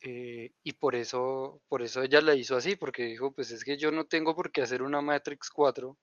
Eh, 0.00 0.52
y 0.62 0.72
por 0.72 0.94
eso, 0.94 1.60
por 1.68 1.82
eso 1.82 2.02
ella 2.02 2.22
la 2.22 2.34
hizo 2.34 2.56
así, 2.56 2.76
porque 2.76 3.02
dijo, 3.04 3.32
pues 3.32 3.50
es 3.50 3.62
que 3.64 3.76
yo 3.76 3.90
no 3.92 4.06
tengo 4.06 4.34
por 4.34 4.50
qué 4.50 4.62
hacer 4.62 4.80
una 4.82 5.02
Matrix 5.02 5.50
4. 5.50 5.98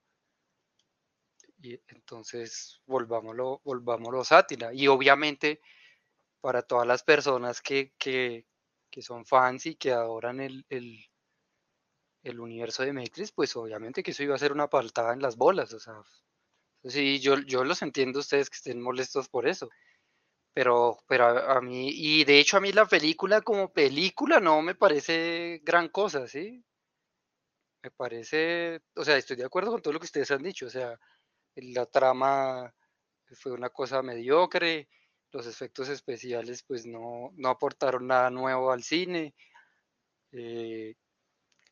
Y 1.61 1.79
entonces 1.87 2.81
volvámoslo, 2.85 3.61
volvámoslo 3.63 4.23
sátira. 4.23 4.71
Y 4.73 4.87
obviamente, 4.87 5.61
para 6.41 6.63
todas 6.63 6.87
las 6.87 7.03
personas 7.03 7.61
que, 7.61 7.93
que, 7.99 8.45
que 8.91 9.01
son 9.03 9.25
fans 9.25 9.65
y 9.67 9.75
que 9.75 9.91
adoran 9.93 10.41
el, 10.41 10.65
el, 10.69 10.99
el 12.23 12.39
universo 12.39 12.83
de 12.83 12.93
Matrix, 12.93 13.31
pues 13.31 13.55
obviamente 13.55 14.01
que 14.03 14.11
eso 14.11 14.23
iba 14.23 14.35
a 14.35 14.39
ser 14.39 14.51
una 14.51 14.69
paltada 14.69 15.13
en 15.13 15.21
las 15.21 15.35
bolas. 15.37 15.73
O 15.73 15.79
sea, 15.79 15.95
sí, 16.85 17.19
yo, 17.19 17.39
yo 17.41 17.63
los 17.63 17.81
entiendo 17.81 18.19
ustedes 18.19 18.49
que 18.49 18.57
estén 18.57 18.81
molestos 18.81 19.29
por 19.29 19.47
eso. 19.47 19.69
Pero, 20.53 20.99
pero 21.07 21.25
a, 21.25 21.61
mí, 21.61 21.89
y 21.91 22.23
de 22.25 22.39
hecho 22.39 22.57
a 22.57 22.61
mí 22.61 22.71
la 22.71 22.85
película 22.85 23.41
como 23.41 23.73
película 23.73 24.39
no 24.39 24.61
me 24.61 24.75
parece 24.75 25.61
gran 25.63 25.89
cosa, 25.89 26.27
¿sí? 26.27 26.63
Me 27.81 27.91
parece, 27.91 28.81
o 28.95 29.03
sea, 29.03 29.17
estoy 29.17 29.35
de 29.35 29.45
acuerdo 29.45 29.71
con 29.71 29.81
todo 29.81 29.93
lo 29.93 29.99
que 29.99 30.05
ustedes 30.05 30.31
han 30.31 30.43
dicho, 30.43 30.67
o 30.67 30.69
sea, 30.69 30.97
la 31.55 31.85
trama 31.87 32.73
fue 33.35 33.51
una 33.51 33.69
cosa 33.69 34.01
mediocre, 34.03 34.87
los 35.31 35.47
efectos 35.47 35.89
especiales 35.89 36.63
pues 36.63 36.85
no, 36.85 37.31
no 37.35 37.49
aportaron 37.49 38.07
nada 38.07 38.29
nuevo 38.29 38.71
al 38.71 38.83
cine, 38.83 39.33
eh, 40.31 40.95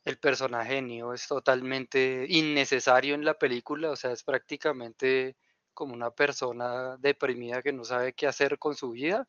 el 0.03 0.17
personaje 0.19 0.75
de 0.75 0.82
Neo 0.82 1.13
es 1.13 1.27
totalmente 1.27 2.25
innecesario 2.27 3.15
en 3.15 3.25
la 3.25 3.36
película, 3.36 3.91
o 3.91 3.95
sea, 3.95 4.11
es 4.11 4.23
prácticamente 4.23 5.38
como 5.74 5.93
una 5.93 6.11
persona 6.11 6.97
deprimida 6.99 7.61
que 7.61 7.74
no 7.74 7.84
sabe 7.86 8.13
qué 8.13 8.28
hacer 8.28 8.59
con 8.59 8.76
su 8.76 8.91
vida 8.91 9.28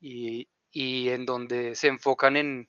y, 0.00 0.48
y 0.70 1.08
en 1.10 1.26
donde 1.26 1.74
se 1.74 1.88
enfocan 1.88 2.36
en, 2.36 2.68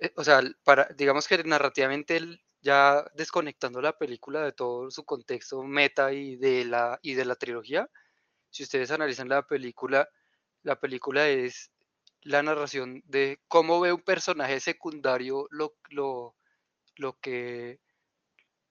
eh, 0.00 0.12
o 0.16 0.24
sea, 0.24 0.42
para, 0.64 0.88
digamos 0.96 1.28
que 1.28 1.42
narrativamente 1.44 2.16
él 2.16 2.42
ya 2.62 3.04
desconectando 3.14 3.80
la 3.82 3.96
película 3.98 4.44
de 4.44 4.52
todo 4.52 4.90
su 4.90 5.04
contexto 5.04 5.62
meta 5.64 6.12
y 6.12 6.36
de 6.36 6.64
la, 6.64 6.98
y 7.02 7.14
de 7.14 7.24
la 7.26 7.36
trilogía, 7.36 7.90
si 8.50 8.64
ustedes 8.64 8.90
analizan 8.90 9.28
la 9.28 9.46
película, 9.46 10.08
la 10.62 10.80
película 10.80 11.28
es 11.28 11.72
la 12.22 12.42
narración 12.42 13.02
de 13.06 13.40
cómo 13.48 13.80
ve 13.80 13.92
un 13.92 14.02
personaje 14.02 14.60
secundario 14.60 15.46
lo, 15.50 15.76
lo, 15.90 16.36
lo 16.96 17.18
que 17.20 17.80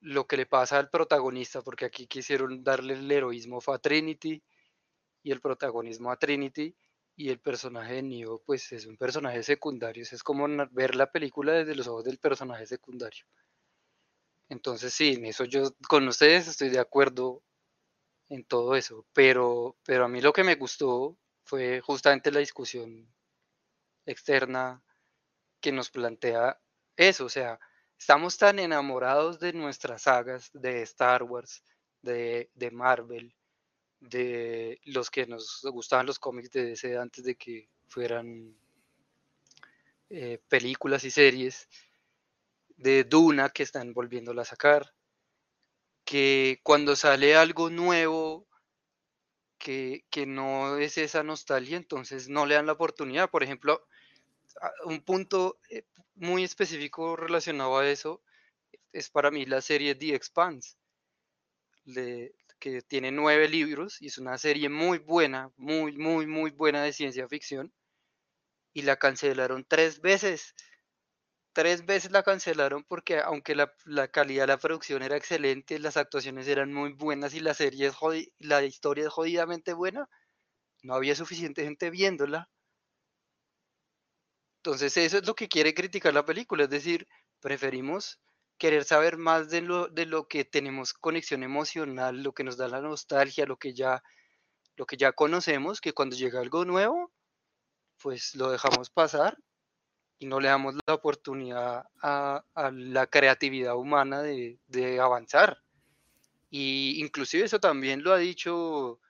lo 0.00 0.26
que 0.26 0.36
le 0.36 0.46
pasa 0.46 0.78
al 0.78 0.90
protagonista, 0.90 1.62
porque 1.62 1.84
aquí 1.84 2.06
quisieron 2.06 2.64
darle 2.64 2.94
el 2.94 3.10
heroísmo 3.10 3.60
a 3.66 3.78
Trinity 3.78 4.42
y 5.22 5.30
el 5.30 5.40
protagonismo 5.40 6.10
a 6.10 6.16
Trinity 6.16 6.74
y 7.16 7.28
el 7.28 7.38
personaje 7.38 7.94
de 7.94 8.02
Neo 8.02 8.42
pues 8.46 8.72
es 8.72 8.86
un 8.86 8.96
personaje 8.96 9.42
secundario, 9.42 10.02
es 10.02 10.22
como 10.22 10.46
ver 10.70 10.94
la 10.94 11.10
película 11.10 11.52
desde 11.52 11.74
los 11.74 11.86
ojos 11.86 12.04
del 12.04 12.18
personaje 12.18 12.66
secundario. 12.66 13.26
Entonces 14.48 14.92
sí, 14.94 15.14
en 15.14 15.26
eso 15.26 15.44
yo 15.44 15.74
con 15.88 16.08
ustedes 16.08 16.48
estoy 16.48 16.70
de 16.70 16.78
acuerdo 16.78 17.42
en 18.30 18.44
todo 18.44 18.74
eso, 18.74 19.06
pero, 19.12 19.76
pero 19.84 20.04
a 20.06 20.08
mí 20.08 20.20
lo 20.20 20.32
que 20.32 20.44
me 20.44 20.54
gustó 20.54 21.18
fue 21.44 21.80
justamente 21.80 22.32
la 22.32 22.40
discusión 22.40 23.12
externa 24.06 24.82
que 25.60 25.72
nos 25.72 25.90
plantea 25.90 26.58
eso, 26.96 27.26
o 27.26 27.28
sea, 27.28 27.60
Estamos 28.00 28.38
tan 28.38 28.58
enamorados 28.58 29.38
de 29.38 29.52
nuestras 29.52 30.02
sagas, 30.02 30.50
de 30.54 30.80
Star 30.82 31.22
Wars, 31.22 31.62
de, 32.00 32.50
de 32.54 32.70
Marvel, 32.70 33.36
de 34.00 34.80
los 34.86 35.10
que 35.10 35.26
nos 35.26 35.60
gustaban 35.70 36.06
los 36.06 36.18
cómics 36.18 36.50
de 36.50 36.64
DC 36.64 36.96
antes 36.96 37.22
de 37.22 37.34
que 37.34 37.68
fueran 37.88 38.56
eh, 40.08 40.40
películas 40.48 41.04
y 41.04 41.10
series, 41.10 41.68
de 42.78 43.04
Duna 43.04 43.50
que 43.50 43.64
están 43.64 43.92
volviéndola 43.92 44.42
a 44.42 44.46
sacar, 44.46 44.94
que 46.02 46.58
cuando 46.62 46.96
sale 46.96 47.36
algo 47.36 47.68
nuevo 47.68 48.48
que, 49.58 50.06
que, 50.08 50.24
no 50.24 50.78
es 50.78 50.96
esa 50.96 51.22
nostalgia, 51.22 51.76
entonces 51.76 52.30
no 52.30 52.46
le 52.46 52.54
dan 52.54 52.64
la 52.64 52.72
oportunidad. 52.72 53.28
Por 53.28 53.42
ejemplo, 53.42 53.86
un 54.86 55.02
punto 55.02 55.58
eh, 55.68 55.84
muy 56.20 56.44
específico 56.44 57.16
relacionado 57.16 57.78
a 57.78 57.88
eso 57.88 58.22
es 58.92 59.10
para 59.10 59.30
mí 59.30 59.46
la 59.46 59.60
serie 59.60 59.94
The 59.94 60.14
Expanse, 60.14 60.76
que 62.58 62.82
tiene 62.82 63.10
nueve 63.10 63.48
libros 63.48 64.00
y 64.00 64.08
es 64.08 64.18
una 64.18 64.36
serie 64.38 64.68
muy 64.68 64.98
buena, 64.98 65.50
muy, 65.56 65.96
muy, 65.96 66.26
muy 66.26 66.50
buena 66.50 66.82
de 66.82 66.92
ciencia 66.92 67.26
ficción. 67.26 67.72
Y 68.72 68.82
la 68.82 68.96
cancelaron 68.96 69.64
tres 69.66 70.00
veces. 70.00 70.54
Tres 71.52 71.84
veces 71.84 72.12
la 72.12 72.22
cancelaron 72.22 72.84
porque 72.84 73.18
aunque 73.20 73.56
la, 73.56 73.72
calidad 74.08 74.44
de 74.44 74.48
la 74.48 74.58
producción 74.58 75.02
era 75.02 75.16
excelente, 75.16 75.78
las 75.80 75.96
actuaciones 75.96 76.46
eran 76.46 76.72
muy 76.72 76.92
buenas 76.92 77.34
y 77.34 77.40
la 77.40 77.54
serie 77.54 77.90
la 78.38 78.62
historia 78.62 79.04
es 79.06 79.10
jodidamente 79.10 79.72
buena, 79.72 80.08
no 80.82 80.94
había 80.94 81.16
suficiente 81.16 81.64
gente 81.64 81.90
viéndola 81.90 82.48
entonces 84.62 84.94
eso 84.98 85.16
es 85.16 85.26
lo 85.26 85.34
que 85.34 85.48
quiere 85.48 85.72
criticar 85.72 86.12
la 86.12 86.26
película, 86.26 86.64
es 86.64 86.70
decir, 86.70 87.08
preferimos 87.40 88.20
querer 88.58 88.84
saber 88.84 89.16
más 89.16 89.48
de 89.48 89.62
lo, 89.62 89.88
de 89.88 90.04
lo 90.04 90.28
que 90.28 90.44
tenemos 90.44 90.92
conexión 90.92 91.42
emocional, 91.42 92.22
lo 92.22 92.34
que 92.34 92.44
nos 92.44 92.58
da 92.58 92.68
la 92.68 92.82
nostalgia, 92.82 93.46
lo 93.46 93.56
que 93.56 93.72
ya, 93.72 94.02
lo 94.76 94.84
que 94.84 94.98
ya 94.98 95.12
conocemos, 95.12 95.80
que 95.80 95.94
cuando 95.94 96.14
llega 96.14 96.40
algo 96.40 96.66
nuevo, 96.66 97.10
pues 98.02 98.34
lo 98.34 98.50
dejamos 98.50 98.90
pasar 98.90 99.38
y 100.18 100.26
no 100.26 100.40
le 100.40 100.48
damos 100.48 100.74
la 100.86 100.92
oportunidad 100.92 101.86
a, 102.02 102.44
a 102.54 102.70
la 102.70 103.06
creatividad 103.06 103.76
humana 103.76 104.20
de, 104.20 104.58
de, 104.66 105.00
avanzar. 105.00 105.56
Y 106.50 107.00
inclusive 107.02 107.46
eso 107.46 107.60
también 107.60 108.02
lo 108.02 108.12
ha 108.12 108.18
dicho, 108.18 109.00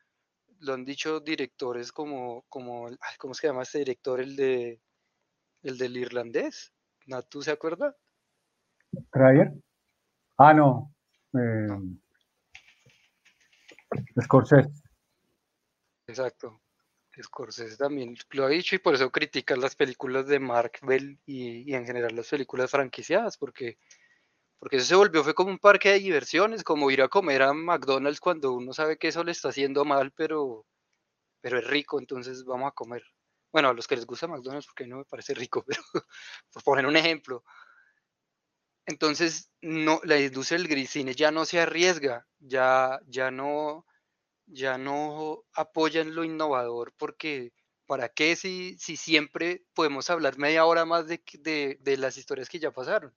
lo 0.60 0.74
han 0.74 0.84
dicho 0.84 1.18
directores 1.18 1.90
como, 1.90 2.44
como, 2.48 2.88
¿cómo 3.18 3.34
se 3.34 3.48
llama 3.48 3.62
este 3.64 3.78
director? 3.78 4.20
El 4.20 4.36
de 4.36 4.80
el 5.62 5.78
del 5.78 5.96
irlandés. 5.96 6.72
¿Tú 7.28 7.42
se 7.42 7.50
acuerda? 7.50 7.96
¿Trayer? 9.12 9.52
Ah, 10.38 10.54
no. 10.54 10.94
Eh, 11.34 11.98
Scorsese. 14.22 14.70
Exacto. 16.06 16.60
Scorsese 17.22 17.76
también 17.76 18.16
lo 18.30 18.44
ha 18.44 18.48
dicho 18.48 18.74
y 18.74 18.78
por 18.78 18.94
eso 18.94 19.10
critican 19.10 19.60
las 19.60 19.74
películas 19.74 20.26
de 20.26 20.38
Marvel 20.38 21.18
y, 21.26 21.70
y, 21.70 21.74
en 21.74 21.84
general 21.84 22.14
las 22.14 22.28
películas 22.28 22.70
franquiciadas, 22.70 23.36
porque, 23.36 23.78
porque 24.58 24.76
eso 24.76 24.86
se 24.86 24.94
volvió, 24.94 25.24
fue 25.24 25.34
como 25.34 25.50
un 25.50 25.58
parque 25.58 25.90
de 25.90 25.98
diversiones, 25.98 26.62
como 26.62 26.90
ir 26.90 27.02
a 27.02 27.08
comer 27.08 27.42
a 27.42 27.52
McDonald's 27.52 28.20
cuando 28.20 28.52
uno 28.52 28.72
sabe 28.72 28.96
que 28.96 29.08
eso 29.08 29.24
le 29.24 29.32
está 29.32 29.48
haciendo 29.48 29.84
mal, 29.84 30.12
pero, 30.12 30.66
pero 31.40 31.58
es 31.58 31.66
rico, 31.66 31.98
entonces 31.98 32.44
vamos 32.44 32.68
a 32.68 32.74
comer. 32.74 33.02
Bueno, 33.52 33.68
a 33.70 33.74
los 33.74 33.86
que 33.88 33.96
les 33.96 34.06
gusta 34.06 34.28
McDonald's, 34.28 34.66
porque 34.66 34.86
no 34.86 34.98
me 34.98 35.04
parece 35.04 35.34
rico, 35.34 35.64
pero 35.66 35.82
por 36.52 36.62
poner 36.62 36.86
un 36.86 36.96
ejemplo. 36.96 37.44
Entonces, 38.86 39.50
no, 39.62 40.00
la 40.04 40.18
industria 40.18 40.58
del 40.58 40.68
gris 40.68 40.90
cine 40.90 41.14
ya 41.14 41.30
no 41.30 41.44
se 41.44 41.60
arriesga, 41.60 42.26
ya, 42.38 43.00
ya 43.06 43.30
no, 43.30 43.86
ya 44.46 44.78
no 44.78 45.44
apoyan 45.54 46.14
lo 46.14 46.24
innovador, 46.24 46.94
porque 46.98 47.52
¿para 47.86 48.08
qué 48.10 48.36
si, 48.36 48.78
si 48.78 48.96
siempre 48.96 49.64
podemos 49.74 50.10
hablar 50.10 50.38
media 50.38 50.66
hora 50.66 50.84
más 50.86 51.06
de, 51.08 51.22
de, 51.40 51.78
de 51.80 51.96
las 51.98 52.18
historias 52.18 52.48
que 52.50 52.60
ya 52.60 52.72
pasaron? 52.72 53.14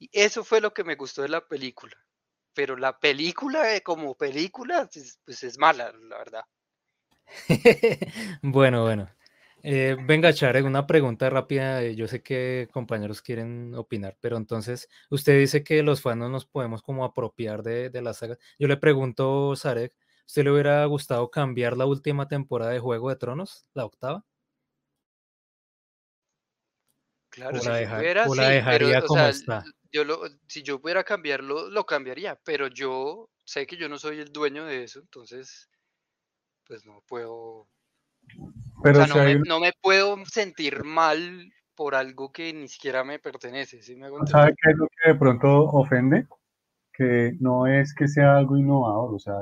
Y 0.00 0.10
eso 0.12 0.42
fue 0.44 0.60
lo 0.60 0.74
que 0.74 0.82
me 0.82 0.96
gustó 0.96 1.22
de 1.22 1.28
la 1.28 1.46
película. 1.46 1.94
Pero 2.54 2.76
la 2.76 2.98
película 2.98 3.74
eh, 3.76 3.82
como 3.82 4.16
película, 4.16 4.88
pues, 4.92 5.20
pues 5.24 5.44
es 5.44 5.58
mala, 5.58 5.92
la 5.92 6.18
verdad. 6.18 6.44
bueno, 8.42 8.82
bueno. 8.84 9.08
Eh, 9.62 9.96
venga, 10.06 10.32
Charek, 10.32 10.64
una 10.64 10.86
pregunta 10.86 11.28
rápida. 11.30 11.82
eh, 11.82 11.94
Yo 11.96 12.06
sé 12.08 12.22
que 12.22 12.68
compañeros 12.72 13.22
quieren 13.22 13.74
opinar, 13.74 14.16
pero 14.20 14.36
entonces 14.36 14.88
usted 15.10 15.38
dice 15.38 15.64
que 15.64 15.82
los 15.82 16.00
fans 16.02 16.18
no 16.18 16.28
nos 16.28 16.46
podemos 16.46 16.82
como 16.82 17.04
apropiar 17.04 17.62
de, 17.62 17.90
de 17.90 18.02
la 18.02 18.14
saga. 18.14 18.38
Yo 18.58 18.68
le 18.68 18.76
pregunto, 18.76 19.56
Sarek, 19.56 19.94
¿usted 20.26 20.44
le 20.44 20.52
hubiera 20.52 20.84
gustado 20.86 21.30
cambiar 21.30 21.76
la 21.76 21.86
última 21.86 22.28
temporada 22.28 22.72
de 22.72 22.78
Juego 22.80 23.10
de 23.10 23.16
Tronos, 23.16 23.66
la 23.74 23.84
octava? 23.84 24.24
Claro, 27.30 27.58
¿O 27.58 27.60
si 27.60 27.68
la, 27.68 27.74
pudiera, 27.86 28.28
o 28.28 28.34
la 28.34 28.48
sí, 28.48 28.50
dejaría 28.50 29.00
pero, 29.00 29.04
o 29.04 29.08
como 29.08 29.22
sea, 29.22 29.28
está? 29.30 29.64
yo 29.92 30.04
lo, 30.04 30.20
si 30.46 30.62
yo 30.62 30.80
pudiera 30.80 31.04
cambiarlo, 31.04 31.68
lo 31.70 31.84
cambiaría, 31.86 32.36
pero 32.44 32.68
yo 32.68 33.30
sé 33.44 33.66
que 33.66 33.76
yo 33.76 33.88
no 33.88 33.98
soy 33.98 34.18
el 34.20 34.32
dueño 34.32 34.64
de 34.64 34.84
eso, 34.84 35.00
entonces, 35.00 35.68
pues 36.68 36.84
no 36.86 37.02
puedo, 37.08 37.66
o 37.66 38.94
sea, 38.94 39.06
si 39.06 39.14
no 39.14 39.20
hay 39.20 39.34
me, 39.34 39.36
un- 39.36 39.42
no 39.48 39.60
me 39.60 39.72
puedo 39.80 40.16
sentir 40.26 40.84
mal 40.84 41.50
por 41.74 41.94
algo 41.94 42.30
que 42.30 42.52
ni 42.52 42.68
siquiera 42.68 43.02
me 43.04 43.18
pertenece, 43.18 43.82
¿sí 43.82 43.96
me 43.96 44.08
¿Sabe 44.26 44.54
qué 44.62 44.70
es 44.70 44.76
lo 44.76 44.86
que 44.88 45.12
de 45.12 45.18
pronto 45.18 45.64
ofende? 45.64 46.26
Que 46.92 47.36
no 47.40 47.66
es 47.66 47.94
que 47.94 48.06
sea 48.06 48.36
algo 48.36 48.56
innovador, 48.56 49.14
o 49.14 49.18
sea, 49.18 49.34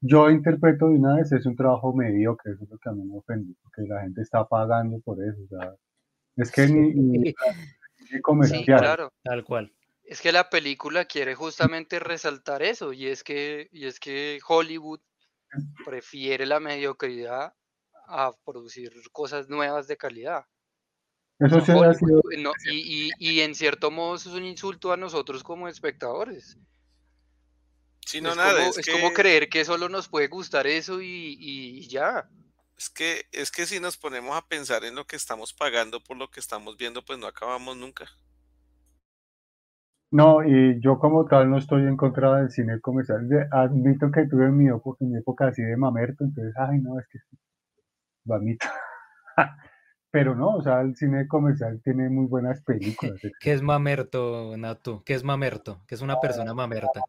yo 0.00 0.30
interpreto 0.30 0.88
de 0.88 0.96
una 0.96 1.16
vez, 1.16 1.30
es 1.32 1.44
un 1.46 1.56
trabajo 1.56 1.92
mediocre, 1.92 2.52
eso 2.52 2.64
es 2.64 2.70
lo 2.70 2.78
que 2.78 2.88
a 2.88 2.92
mí 2.92 3.04
me 3.04 3.18
ofende, 3.18 3.54
porque 3.62 3.82
la 3.82 4.00
gente 4.02 4.22
está 4.22 4.46
pagando 4.46 4.98
por 5.00 5.22
eso, 5.22 5.42
o 5.44 5.48
sea, 5.48 5.74
es 6.36 6.50
que 6.50 6.66
ni, 6.68 6.94
ni, 6.94 7.18
ni 7.28 7.34
Sí, 8.10 8.20
comercial. 8.22 8.80
claro. 8.80 9.12
Tal 9.22 9.44
cual. 9.44 9.72
Es 10.04 10.20
que 10.20 10.32
la 10.32 10.50
película 10.50 11.06
quiere 11.06 11.34
justamente 11.34 11.98
resaltar 11.98 12.62
eso, 12.62 12.92
y 12.92 13.06
es 13.06 13.24
que, 13.24 13.68
y 13.72 13.86
es 13.86 13.98
que 13.98 14.38
Hollywood 14.46 15.00
prefiere 15.84 16.46
la 16.46 16.60
mediocridad 16.60 17.54
a 18.06 18.32
producir 18.44 18.92
cosas 19.12 19.48
nuevas 19.48 19.86
de 19.88 19.96
calidad. 19.96 20.46
Eso 21.38 21.60
sí 21.60 21.72
ha 21.72 21.94
sido, 21.94 22.22
no, 22.38 22.52
y, 22.70 23.10
y- 23.10 23.12
y 23.18 23.40
en 23.40 23.54
cierto 23.54 23.90
modo 23.90 24.14
eso 24.16 24.30
es 24.30 24.36
un 24.36 24.44
insulto 24.44 24.92
a 24.92 24.96
nosotros 24.96 25.42
como 25.42 25.68
espectadores. 25.68 26.56
Sí, 28.06 28.20
no, 28.20 28.30
es, 28.30 28.36
nada, 28.36 28.54
como, 28.58 28.70
es 28.70 28.78
es 28.78 28.86
que, 28.86 28.92
como 28.92 29.12
creer 29.12 29.48
que 29.48 29.64
solo 29.64 29.88
nos 29.88 30.08
puede 30.08 30.28
gustar 30.28 30.66
eso 30.66 31.00
y, 31.02 31.36
y 31.38 31.88
ya. 31.88 32.28
es 32.76 32.88
que, 32.90 33.26
es 33.32 33.50
que 33.50 33.66
si 33.66 33.80
nos 33.80 33.96
ponemos 33.96 34.36
a 34.36 34.46
pensar 34.46 34.84
en 34.84 34.94
lo 34.94 35.06
que 35.06 35.16
estamos 35.16 35.52
pagando 35.52 36.02
por 36.02 36.16
lo 36.16 36.30
que 36.30 36.40
estamos 36.40 36.76
viendo, 36.76 37.04
pues 37.04 37.18
no 37.18 37.26
acabamos 37.26 37.76
nunca. 37.76 38.08
No, 40.14 40.44
y 40.44 40.80
yo 40.80 41.00
como 41.00 41.24
tal 41.26 41.50
no 41.50 41.58
estoy 41.58 41.82
en 41.82 41.96
contra 41.96 42.36
del 42.36 42.48
cine 42.48 42.80
comercial, 42.80 43.26
admito 43.50 44.12
que 44.12 44.26
tuve 44.26 44.48
mi 44.48 44.68
época, 44.68 44.98
mi 45.00 45.16
época 45.16 45.48
así 45.48 45.60
de 45.60 45.76
mamerto, 45.76 46.22
entonces, 46.22 46.54
ay, 46.56 46.78
no, 46.78 47.00
es 47.00 47.08
que 47.08 47.18
lo 48.24 48.36
admito. 48.36 48.64
Pero 50.12 50.36
no, 50.36 50.50
o 50.50 50.62
sea, 50.62 50.82
el 50.82 50.94
cine 50.94 51.26
comercial 51.26 51.80
tiene 51.82 52.08
muy 52.10 52.26
buenas 52.26 52.62
películas. 52.62 53.20
¿Qué 53.40 53.52
es 53.54 53.60
mamerto, 53.60 54.56
Natu? 54.56 55.02
¿Qué 55.04 55.14
es 55.14 55.24
mamerto? 55.24 55.82
¿Qué 55.88 55.96
es 55.96 56.00
una 56.00 56.20
persona 56.20 56.54
mamerta? 56.54 57.00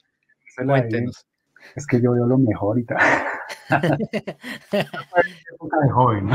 Cuéntenos. 0.65 1.27
Es 1.75 1.85
que 1.85 2.01
yo 2.01 2.13
veo 2.13 2.25
lo 2.25 2.39
mejor 2.39 2.79
y 2.79 2.85
tal. 2.85 2.97
época 5.51 5.79
de 5.79 5.89
joven. 5.91 6.29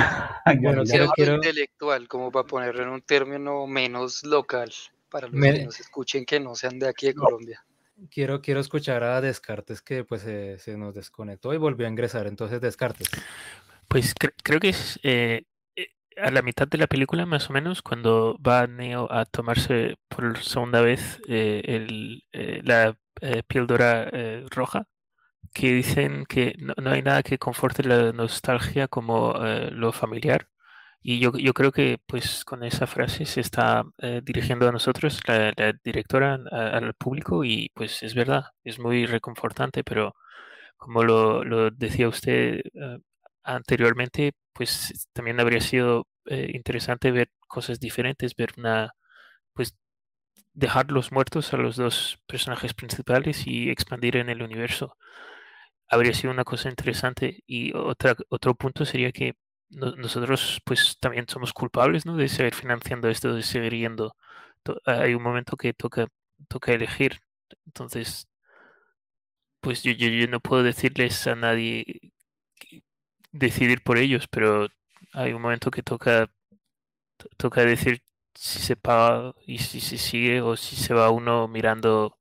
Bueno, 0.62 0.84
quiero, 0.84 1.10
quiero, 1.16 1.34
intelectual, 1.34 2.06
como 2.06 2.30
para 2.30 2.46
ponerlo 2.46 2.84
en 2.84 2.90
un 2.90 3.02
término 3.02 3.66
menos 3.66 4.24
local, 4.24 4.70
para 5.10 5.26
los 5.28 5.34
que 5.34 5.52
me- 5.52 5.64
nos 5.64 5.80
escuchen 5.80 6.24
que 6.24 6.40
no 6.40 6.54
sean 6.54 6.78
de 6.78 6.88
aquí 6.88 7.06
de 7.06 7.14
Colombia. 7.14 7.64
quiero, 8.10 8.40
quiero 8.40 8.60
escuchar 8.60 9.02
a 9.04 9.20
Descartes 9.20 9.82
que 9.82 10.04
pues 10.04 10.22
se, 10.22 10.58
se 10.58 10.76
nos 10.78 10.94
desconectó 10.94 11.52
y 11.52 11.58
volvió 11.58 11.86
a 11.86 11.90
ingresar. 11.90 12.26
Entonces, 12.26 12.60
Descartes. 12.60 13.08
Pues 13.88 14.14
cre- 14.14 14.34
creo 14.42 14.60
que 14.60 14.68
es 14.70 14.98
eh, 15.02 15.42
eh, 15.76 15.88
a 16.16 16.30
la 16.30 16.42
mitad 16.42 16.66
de 16.68 16.78
la 16.78 16.86
película, 16.86 17.26
más 17.26 17.50
o 17.50 17.52
menos, 17.52 17.82
cuando 17.82 18.38
va 18.38 18.66
Neo 18.66 19.12
a 19.12 19.24
tomarse 19.26 19.96
por 20.08 20.38
segunda 20.42 20.80
vez 20.80 21.20
eh, 21.28 21.60
el, 21.64 22.24
eh, 22.32 22.60
la 22.62 22.96
eh, 23.20 23.42
píldora 23.46 24.08
eh, 24.12 24.46
roja, 24.50 24.86
que 25.52 25.72
dicen 25.72 26.24
que 26.26 26.54
no, 26.58 26.74
no 26.80 26.90
hay 26.90 27.02
nada 27.02 27.22
que 27.24 27.38
conforte 27.38 27.82
la 27.82 28.12
nostalgia 28.12 28.86
como 28.86 29.34
eh, 29.44 29.70
lo 29.72 29.90
familiar. 29.92 30.46
Y 31.02 31.18
yo, 31.20 31.32
yo 31.36 31.54
creo 31.54 31.72
que 31.72 31.98
pues 32.06 32.44
con 32.44 32.62
esa 32.64 32.86
frase 32.86 33.24
se 33.24 33.40
está 33.40 33.84
eh, 33.98 34.20
dirigiendo 34.24 34.68
a 34.68 34.72
nosotros, 34.72 35.20
la, 35.26 35.52
directora, 35.82 36.34
al 36.50 36.94
público, 36.94 37.44
y 37.44 37.70
pues 37.74 38.02
es 38.02 38.14
verdad, 38.14 38.44
es 38.64 38.78
muy 38.78 39.06
reconfortante, 39.06 39.82
pero 39.84 40.14
como 40.76 41.04
lo, 41.04 41.44
lo 41.44 41.70
decía 41.70 42.08
usted 42.08 42.60
eh, 42.74 42.98
anteriormente, 43.44 44.32
pues 44.52 45.08
también 45.12 45.40
habría 45.40 45.60
sido 45.60 46.06
eh, 46.26 46.50
interesante 46.54 47.10
ver 47.12 47.30
cosas 47.48 47.80
diferentes, 47.80 48.36
ver 48.36 48.50
una, 48.58 48.92
pues 49.54 49.76
dejar 50.54 50.90
los 50.92 51.12
muertos 51.12 51.52
a 51.54 51.56
los 51.58 51.76
dos 51.76 52.18
personajes 52.26 52.74
principales 52.74 53.46
y 53.46 53.70
expandir 53.70 54.16
en 54.16 54.30
el 54.30 54.42
universo. 54.42 54.96
Habría 55.88 56.14
sido 56.14 56.32
una 56.32 56.44
cosa 56.44 56.68
interesante. 56.68 57.42
Y 57.46 57.74
otra, 57.76 58.14
otro 58.28 58.54
punto 58.54 58.84
sería 58.84 59.12
que 59.12 59.34
no- 59.70 59.92
nosotros 59.96 60.60
pues 60.64 60.98
también 61.00 61.26
somos 61.28 61.52
culpables, 61.52 62.06
¿no? 62.06 62.16
De 62.16 62.28
seguir 62.28 62.54
financiando 62.54 63.08
esto, 63.08 63.34
de 63.34 63.42
seguir 63.42 63.74
yendo. 63.74 64.16
Hay 64.86 65.14
un 65.14 65.22
momento 65.22 65.56
que 65.56 65.72
toca, 65.74 66.08
toca 66.48 66.72
elegir. 66.72 67.20
Entonces, 67.66 68.28
pues 69.60 69.82
yo, 69.82 69.92
yo, 69.92 70.26
no 70.28 70.40
puedo 70.40 70.62
decirles 70.62 71.26
a 71.26 71.34
nadie 71.34 72.12
decidir 73.32 73.82
por 73.82 73.98
ellos, 73.98 74.26
pero 74.28 74.68
hay 75.12 75.32
un 75.32 75.42
momento 75.42 75.70
que 75.70 75.82
toca, 75.82 76.26
to- 77.18 77.28
toca 77.38 77.64
decir 77.64 78.02
si 78.34 78.60
se 78.60 78.76
paga 78.76 79.34
y 79.46 79.58
si 79.58 79.80
se 79.80 79.98
sigue 79.98 80.40
o 80.42 80.56
si 80.56 80.76
se 80.76 80.94
va 80.94 81.10
uno 81.10 81.48
mirando 81.48 82.18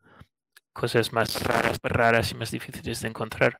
cosas 0.73 1.13
más 1.13 1.43
raras, 1.43 1.79
raras 1.83 2.31
y 2.31 2.35
más 2.35 2.51
difíciles 2.51 3.01
de 3.01 3.09
encontrar. 3.09 3.59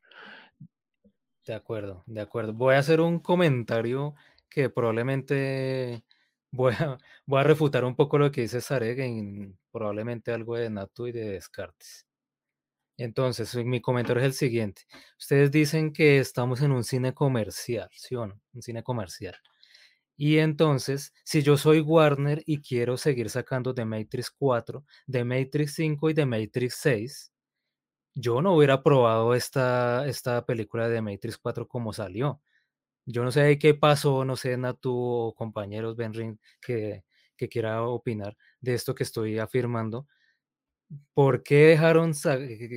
De 1.50 1.56
acuerdo, 1.56 2.04
de 2.06 2.22
acuerdo. 2.22 2.54
Voy 2.54 2.76
a 2.76 2.78
hacer 2.78 3.02
un 3.02 3.18
comentario 3.18 4.14
que 4.52 4.70
probablemente 4.70 6.04
voy 6.52 6.76
a, 6.78 7.00
refutar 7.43 7.86
un 7.86 7.95
poco 7.95 8.20
lo 8.20 8.32
que 8.32 8.41
dice 8.41 8.62
Sarek 8.62 9.00
en 9.00 9.58
probablemente 9.72 10.32
algo 10.32 10.56
de 10.58 10.70
Natu 10.70 11.08
y 11.08 11.12
de 11.12 11.28
Descartes. 11.32 12.06
Entonces, 12.97 13.56
mi 13.66 13.82
comentario 13.82 14.22
es 14.22 14.28
el 14.28 14.34
siguiente. 14.34 14.84
Ustedes 15.18 15.50
dicen 15.50 15.91
que 15.91 16.20
estamos 16.20 16.62
en 16.62 16.72
un 16.72 16.84
cine 16.84 17.16
comercial, 17.16 17.89
¿sí 17.93 18.14
o 18.14 18.28
no? 18.28 18.39
Un 18.54 18.62
cine 18.62 18.84
comercial. 18.84 19.36
Y 20.18 20.38
entonces, 20.38 21.14
si 21.24 21.41
yo 21.41 21.58
soy 21.58 21.82
Warner 21.82 22.43
y 22.45 22.62
quiero 22.62 22.95
seguir 22.95 23.28
sacando 23.32 23.74
The 23.74 23.86
Matrix 23.86 24.30
4, 24.30 24.86
The 25.12 25.24
Matrix 25.24 25.74
5 25.74 26.12
y 26.12 26.14
The 26.14 26.28
Matrix 26.28 26.76
6, 26.76 27.32
yo 28.16 28.41
no 28.41 28.55
hubiera 28.55 28.84
probado 28.84 29.36
esta, 29.36 30.07
esta 30.07 30.45
película 30.45 30.89
de 30.89 31.01
Matrix 31.01 31.38
4 31.38 31.68
como 31.68 31.93
salió. 31.93 32.41
Yo 33.05 33.24
no 33.24 33.32
sé 33.32 33.60
qué 33.60 33.74
pasó, 33.76 34.26
no 34.26 34.36
sé, 34.38 34.57
Natu 34.57 34.93
o 34.95 35.36
compañeros 35.36 35.95
Benrin 35.97 36.39
que, 36.62 37.05
que 37.38 37.49
quiera 37.49 37.84
opinar 37.84 38.38
de 38.62 38.76
esto 38.76 38.95
que 38.95 39.03
estoy 39.03 39.39
afirmando. 39.39 40.07
¿Por 41.14 41.43
qué 41.43 41.68
dejaron 41.68 42.14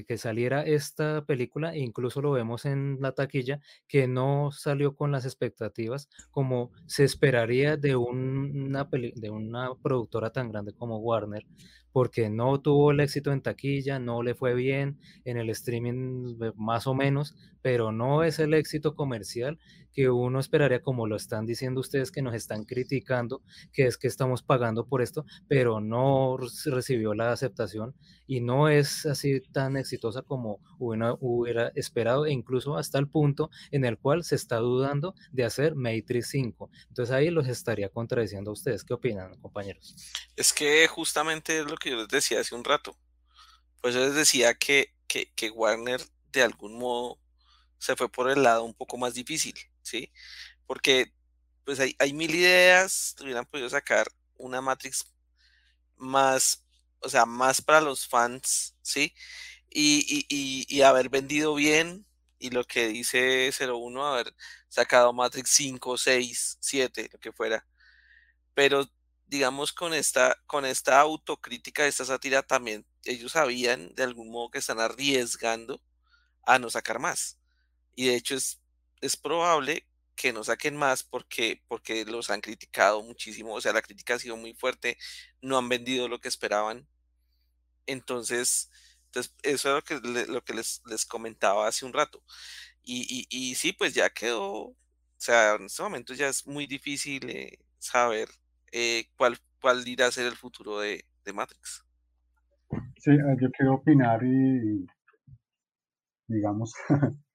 que, 0.06 0.18
saliera 0.18 0.62
esta 0.64 1.24
película? 1.24 1.74
Incluso 1.76 2.20
lo 2.20 2.32
vemos 2.32 2.66
en 2.66 2.98
la 3.00 3.12
taquilla, 3.12 3.60
que 3.88 4.06
no 4.06 4.50
salió 4.52 4.94
con 4.94 5.12
las 5.12 5.24
expectativas 5.24 6.08
como 6.30 6.72
se 6.86 7.04
esperaría 7.04 7.76
de, 7.78 7.96
un- 7.96 8.66
una, 8.66 8.86
de 8.92 9.30
una 9.30 9.74
productora 9.76 10.30
tan 10.30 10.50
grande 10.50 10.74
como 10.74 10.98
Warner, 10.98 11.46
porque 11.92 12.30
no 12.30 12.60
tuvo 12.60 12.90
el 12.90 13.00
éxito 13.00 13.32
en 13.32 13.42
taquilla, 13.42 13.98
no 13.98 14.22
le 14.22 14.34
fue 14.34 14.54
bien, 14.54 14.98
en 15.24 15.36
el 15.36 15.50
streaming 15.50 16.38
más 16.56 16.86
o 16.86 16.94
menos, 16.94 17.36
pero 17.60 17.92
no 17.92 18.24
es 18.24 18.38
el 18.38 18.54
éxito 18.54 18.94
comercial 18.94 19.58
que 19.92 20.10
uno 20.10 20.40
esperaría, 20.40 20.82
como 20.82 21.06
lo 21.06 21.16
están 21.16 21.46
diciendo 21.46 21.80
ustedes 21.80 22.10
que 22.10 22.22
nos 22.22 22.34
están 22.34 22.64
criticando, 22.64 23.42
que 23.72 23.86
es 23.86 23.98
que 23.98 24.08
estamos 24.08 24.42
pagando 24.42 24.86
por 24.86 25.02
esto, 25.02 25.24
pero 25.48 25.80
no 25.80 26.36
re- 26.38 26.48
recibió 26.66 27.14
la 27.14 27.32
aceptación 27.32 27.94
y 28.26 28.40
no 28.40 28.68
es 28.68 29.04
así 29.06 29.40
tan 29.52 29.76
exitosa 29.76 30.22
como 30.22 30.60
uno 30.78 31.18
hubiera 31.20 31.68
esperado, 31.74 32.26
e 32.26 32.32
incluso 32.32 32.76
hasta 32.76 32.98
el 32.98 33.08
punto 33.08 33.50
en 33.70 33.84
el 33.84 33.98
cual 33.98 34.24
se 34.24 34.36
está 34.36 34.56
dudando 34.56 35.14
de 35.32 35.44
hacer 35.44 35.74
Matrix 35.74 36.28
5. 36.30 36.70
Entonces 36.88 37.14
ahí 37.14 37.30
los 37.30 37.48
estaría 37.48 37.88
contradiciendo 37.88 38.50
a 38.50 38.54
ustedes. 38.54 38.84
¿Qué 38.84 38.94
opinan, 38.94 39.38
compañeros? 39.40 39.94
Es 40.36 40.52
que 40.52 40.86
justamente 40.88 41.60
es 41.60 41.66
lo 41.70 41.76
que 41.76 41.90
yo 41.90 41.96
les 41.96 42.08
decía 42.08 42.40
hace 42.40 42.54
un 42.54 42.64
rato. 42.64 42.96
Pues 43.80 43.94
yo 43.94 44.00
les 44.00 44.14
decía 44.14 44.54
que, 44.54 44.94
que, 45.06 45.32
que 45.34 45.50
Warner 45.50 46.00
de 46.32 46.42
algún 46.42 46.78
modo 46.78 47.18
se 47.78 47.96
fue 47.96 48.08
por 48.08 48.30
el 48.30 48.42
lado 48.42 48.64
un 48.64 48.74
poco 48.74 48.96
más 48.96 49.14
difícil, 49.14 49.54
¿sí? 49.82 50.12
Porque 50.66 51.12
pues 51.64 51.80
hay, 51.80 51.94
hay 51.98 52.12
mil 52.12 52.34
ideas, 52.34 53.14
hubieran 53.20 53.46
podido 53.46 53.68
sacar 53.70 54.08
una 54.36 54.60
Matrix 54.60 55.06
más 55.96 56.62
o 57.02 57.08
sea, 57.08 57.26
más 57.26 57.60
para 57.62 57.80
los 57.80 58.06
fans, 58.06 58.76
¿sí? 58.82 59.14
Y, 59.70 60.04
y, 60.08 60.26
y, 60.28 60.66
y 60.78 60.82
haber 60.82 61.08
vendido 61.08 61.54
bien, 61.54 62.06
y 62.38 62.50
lo 62.50 62.64
que 62.64 62.88
dice 62.88 63.50
01, 63.52 64.06
haber 64.06 64.34
sacado 64.68 65.12
Matrix 65.12 65.50
5, 65.50 65.98
6, 65.98 66.58
7, 66.60 67.10
lo 67.12 67.18
que 67.20 67.32
fuera. 67.32 67.66
Pero 68.54 68.88
digamos 69.26 69.72
con 69.72 69.94
esta, 69.94 70.36
con 70.46 70.66
esta 70.66 71.00
autocrítica, 71.00 71.86
esta 71.86 72.04
sátira, 72.04 72.42
también 72.42 72.86
ellos 73.04 73.32
sabían 73.32 73.94
de 73.94 74.04
algún 74.04 74.30
modo 74.30 74.50
que 74.50 74.58
están 74.58 74.80
arriesgando 74.80 75.82
a 76.46 76.58
no 76.58 76.70
sacar 76.70 76.98
más. 76.98 77.38
Y 77.96 78.06
de 78.08 78.16
hecho 78.16 78.36
es, 78.36 78.60
es 79.02 79.16
probable 79.16 79.86
que 80.16 80.32
no 80.32 80.44
saquen 80.44 80.76
más 80.76 81.02
porque, 81.02 81.62
porque 81.68 82.04
los 82.04 82.30
han 82.30 82.40
criticado 82.40 83.02
muchísimo, 83.02 83.54
o 83.54 83.60
sea, 83.60 83.72
la 83.72 83.82
crítica 83.82 84.14
ha 84.14 84.18
sido 84.18 84.36
muy 84.36 84.54
fuerte, 84.54 84.96
no 85.42 85.58
han 85.58 85.68
vendido 85.68 86.08
lo 86.08 86.20
que 86.20 86.28
esperaban. 86.28 86.86
Entonces, 87.86 88.70
eso 89.12 89.28
es 89.42 89.64
lo 89.64 89.82
que, 89.82 90.26
lo 90.28 90.44
que 90.44 90.54
les, 90.54 90.82
les 90.86 91.04
comentaba 91.04 91.66
hace 91.66 91.84
un 91.84 91.92
rato. 91.92 92.22
Y, 92.84 93.26
y, 93.30 93.54
sí, 93.54 93.72
pues 93.72 93.94
ya 93.94 94.10
quedó, 94.10 94.44
o 94.44 94.76
sea, 95.16 95.54
en 95.54 95.66
este 95.66 95.82
momento 95.82 96.14
ya 96.14 96.28
es 96.28 96.46
muy 96.46 96.66
difícil 96.66 97.28
eh, 97.30 97.58
saber 97.78 98.28
eh, 98.72 99.06
cuál, 99.16 99.38
cuál 99.60 99.86
irá 99.86 100.06
a 100.06 100.12
ser 100.12 100.26
el 100.26 100.36
futuro 100.36 100.80
de, 100.80 101.04
de 101.24 101.32
Matrix. 101.32 101.84
Sí, 102.98 103.10
eh, 103.10 103.36
yo 103.40 103.50
quiero 103.50 103.74
opinar 103.74 104.20
y, 104.24 104.86
digamos, 106.26 106.72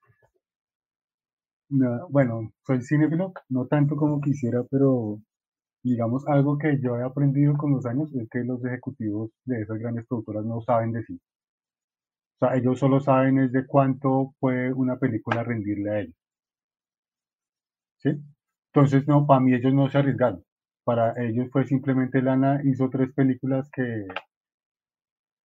no, 1.70 2.08
bueno, 2.10 2.52
soy 2.66 2.82
cinéfilo, 2.82 3.34
no 3.50 3.68
tanto 3.68 3.96
como 3.96 4.22
quisiera, 4.22 4.64
pero 4.70 5.20
digamos, 5.84 6.28
algo 6.28 6.58
que 6.58 6.80
yo 6.82 6.98
he 6.98 7.04
aprendido 7.04 7.56
con 7.58 7.72
los 7.74 7.86
años 7.86 8.14
es 8.16 8.30
que 8.30 8.44
los 8.44 8.64
ejecutivos 8.66 9.32
de 9.46 9.62
esas 9.62 9.78
grandes 9.80 10.06
productoras 10.08 10.46
no 10.46 10.62
saben 10.62 10.92
decir. 10.92 11.20
O 12.40 12.46
sea, 12.46 12.56
ellos 12.58 12.80
solo 12.80 13.00
saben 13.00 13.38
es 13.40 13.52
de 13.52 13.68
cuánto 13.68 14.34
puede 14.40 14.74
una 14.74 14.98
película 14.98 15.44
rendirle 15.44 15.90
a 15.92 16.00
ellos. 16.00 16.16
¿Sí? 18.00 18.10
Entonces, 18.74 19.08
no, 19.08 19.26
para 19.28 19.40
mí 19.40 19.54
ellos 19.54 19.74
no 19.74 19.90
se 19.90 19.98
arriesgaron. 20.00 20.44
Para 20.84 21.14
ellos 21.24 21.50
fue 21.52 21.66
simplemente 21.66 22.22
Lana 22.22 22.62
hizo 22.64 22.90
tres 22.90 23.12
películas 23.14 23.70
que, 23.72 24.08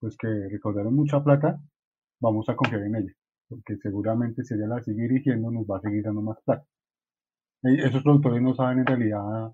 pues 0.01 0.17
que 0.19 0.29
recaudaron 0.51 0.95
mucha 0.95 1.23
plata, 1.25 1.59
vamos 2.21 2.49
a 2.49 2.57
confiar 2.57 2.83
en 2.83 2.97
ella, 2.97 3.13
porque 3.53 3.77
seguramente 3.77 4.45
si 4.45 4.55
ella 4.55 4.67
la 4.67 4.83
sigue 4.83 5.03
dirigiendo 5.03 5.51
nos 5.51 5.65
va 5.67 5.79
a 5.79 5.81
seguir 5.81 6.03
dando 6.03 6.23
más 6.23 6.39
plata. 6.45 6.67
Esos 7.63 8.03
productores 8.03 8.43
no 8.43 8.55
saben 8.55 8.81
en 8.81 8.87
realidad, 8.87 9.53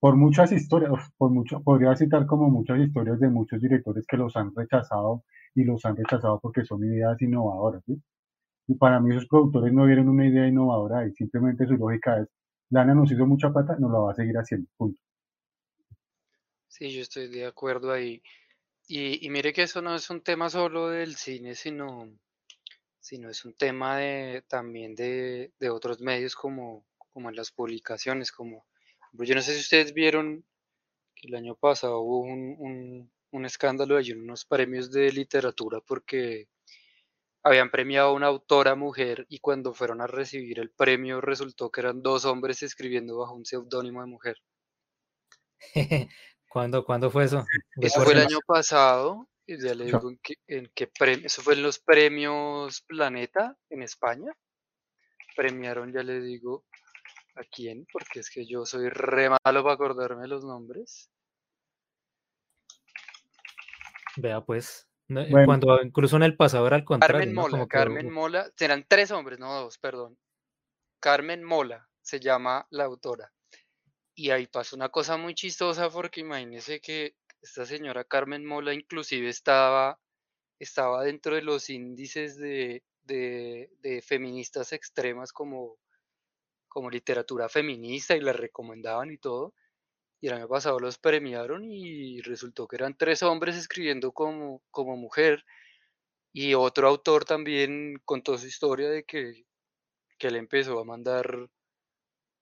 por 0.00 0.16
muchas 0.16 0.50
historias, 0.50 0.90
por 1.16 1.30
mucho, 1.30 1.62
podría 1.62 1.94
citar 1.94 2.26
como 2.26 2.48
muchas 2.50 2.80
historias 2.80 3.20
de 3.20 3.28
muchos 3.28 3.60
directores 3.60 4.04
que 4.06 4.16
los 4.16 4.34
han 4.34 4.52
rechazado 4.54 5.22
y 5.54 5.64
los 5.64 5.84
han 5.84 5.96
rechazado 5.96 6.40
porque 6.40 6.64
son 6.64 6.82
ideas 6.84 7.20
innovadoras. 7.20 7.84
Y 8.66 8.74
para 8.74 8.98
mí 8.98 9.10
esos 9.10 9.28
productores 9.28 9.72
no 9.72 9.84
vieron 9.84 10.08
una 10.08 10.26
idea 10.26 10.48
innovadora 10.48 11.06
y 11.06 11.12
simplemente 11.12 11.66
su 11.66 11.76
lógica 11.76 12.18
es, 12.18 12.28
Lana 12.70 12.94
nos 12.94 13.12
hizo 13.12 13.26
mucha 13.26 13.52
plata, 13.52 13.76
nos 13.78 13.92
la 13.92 13.98
va 13.98 14.12
a 14.12 14.14
seguir 14.14 14.34
haciendo, 14.36 14.68
punto. 14.76 15.00
Sí, 16.66 16.90
yo 16.90 17.02
estoy 17.02 17.28
de 17.28 17.46
acuerdo 17.46 17.92
ahí. 17.92 18.22
Y, 18.88 19.24
y 19.24 19.30
mire 19.30 19.52
que 19.52 19.62
eso 19.62 19.82
no 19.82 19.94
es 19.94 20.08
un 20.10 20.22
tema 20.22 20.48
solo 20.48 20.88
del 20.88 21.14
cine, 21.14 21.54
sino, 21.54 22.08
sino 23.02 23.28
es 23.28 23.44
un 23.44 23.52
tema 23.52 23.98
de, 23.98 24.44
también 24.48 24.94
de, 24.94 25.52
de 25.58 25.70
otros 25.70 26.00
medios 26.00 26.36
como, 26.36 26.86
como 27.10 27.28
en 27.28 27.36
las 27.36 27.50
publicaciones, 27.50 28.30
como, 28.30 28.64
yo 29.12 29.34
no 29.34 29.42
sé 29.42 29.54
si 29.54 29.60
ustedes 29.60 29.92
vieron 29.92 30.44
que 31.14 31.26
el 31.26 31.34
año 31.34 31.56
pasado 31.56 31.98
hubo 31.98 32.20
un, 32.20 32.54
un, 32.58 33.12
un 33.32 33.44
escándalo 33.44 33.96
allí 33.96 34.12
en 34.12 34.22
unos 34.22 34.44
premios 34.44 34.92
de 34.92 35.10
literatura 35.10 35.80
porque 35.80 36.48
habían 37.42 37.72
premiado 37.72 38.10
a 38.10 38.12
una 38.12 38.28
autora 38.28 38.76
mujer 38.76 39.26
y 39.28 39.40
cuando 39.40 39.74
fueron 39.74 40.00
a 40.00 40.06
recibir 40.06 40.60
el 40.60 40.70
premio 40.70 41.20
resultó 41.20 41.72
que 41.72 41.80
eran 41.80 42.02
dos 42.02 42.24
hombres 42.24 42.62
escribiendo 42.62 43.18
bajo 43.18 43.34
un 43.34 43.44
seudónimo 43.44 44.00
de 44.00 44.06
mujer. 44.06 44.36
¿Cuándo, 46.48 46.84
¿Cuándo 46.84 47.10
fue 47.10 47.24
eso? 47.24 47.44
Eso 47.80 48.02
fue 48.02 48.12
el 48.12 48.20
año 48.20 48.38
pasado, 48.46 49.28
y 49.46 49.60
ya 49.60 49.74
le 49.74 49.86
digo 49.86 50.10
en 50.10 50.18
qué, 50.22 50.34
en 50.46 50.70
qué 50.74 50.86
premio, 50.86 51.26
eso 51.26 51.42
fue 51.42 51.54
en 51.54 51.62
los 51.62 51.78
premios 51.78 52.82
Planeta 52.82 53.56
en 53.70 53.82
España. 53.82 54.32
Premiaron, 55.34 55.92
ya 55.92 56.02
le 56.02 56.20
digo, 56.20 56.64
a 57.36 57.42
quién, 57.44 57.86
porque 57.92 58.20
es 58.20 58.30
que 58.30 58.46
yo 58.46 58.64
soy 58.64 58.88
re 58.88 59.30
malo 59.30 59.62
para 59.62 59.74
acordarme 59.74 60.28
los 60.28 60.44
nombres. 60.44 61.10
Vea 64.16 64.42
pues, 64.42 64.86
no, 65.08 65.26
Bueno. 65.28 65.46
cuando 65.46 65.82
incluso 65.82 66.16
en 66.16 66.24
el 66.24 66.36
pasado 66.36 66.66
era 66.66 66.76
al 66.76 66.84
contrario, 66.84 67.18
Carmen 67.18 67.34
¿no? 67.34 67.42
Mola, 67.42 67.58
que 67.58 67.68
Carmen 67.68 68.10
Mola, 68.10 68.52
serán 68.56 68.84
tres 68.86 69.10
hombres, 69.10 69.38
no 69.38 69.52
dos, 69.54 69.78
perdón. 69.78 70.18
Carmen 71.00 71.42
Mola 71.42 71.88
se 72.02 72.20
llama 72.20 72.66
la 72.70 72.84
autora. 72.84 73.32
Y 74.14 74.30
ahí 74.30 74.46
pasó 74.46 74.76
una 74.76 74.90
cosa 74.90 75.16
muy 75.16 75.34
chistosa 75.34 75.88
porque 75.88 76.20
imagínese 76.20 76.80
que 76.80 77.16
esta 77.42 77.66
señora 77.66 78.04
Carmen 78.04 78.44
Mola 78.44 78.72
inclusive 78.72 79.28
estaba, 79.28 79.98
estaba 80.58 81.04
dentro 81.04 81.34
de 81.34 81.42
los 81.42 81.68
índices 81.70 82.36
de, 82.38 82.84
de, 83.02 84.02
feministas 84.06 84.72
extremas 84.72 85.32
como, 85.32 85.78
como 86.68 86.88
literatura 86.88 87.48
feminista 87.48 88.16
y 88.16 88.20
la 88.20 88.32
recomendaban 88.32 89.10
y 89.10 89.18
todo. 89.18 89.54
Y 90.20 90.28
el 90.28 90.34
año 90.34 90.48
pasado 90.48 90.78
los 90.78 90.98
premiaron 90.98 91.64
y 91.64 92.20
resultó 92.22 92.68
que 92.68 92.76
eran 92.76 92.96
tres 92.96 93.24
hombres 93.24 93.56
escribiendo 93.56 94.12
como, 94.12 94.62
como 94.70 94.96
mujer. 94.96 95.44
Y 96.32 96.54
otro 96.54 96.88
autor 96.88 97.24
también 97.24 97.96
contó 98.04 98.38
su 98.38 98.46
historia 98.46 98.88
de 98.88 99.04
que, 99.04 99.44
que 100.18 100.28
él 100.28 100.36
empezó 100.36 100.78
a 100.78 100.84
mandar, 100.84 101.50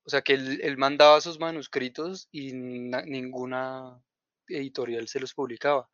o 0.05 0.11
sea, 0.11 0.23
que 0.23 0.35
él, 0.35 0.61
él 0.63 0.77
mandaba 0.77 1.21
sus 1.23 1.41
manuscritos 1.41 2.29
y 2.31 2.53
na- 2.53 3.03
ninguna 3.03 4.03
editorial 4.51 5.09
se 5.09 5.21
los 5.21 5.35
publicaba. 5.35 5.89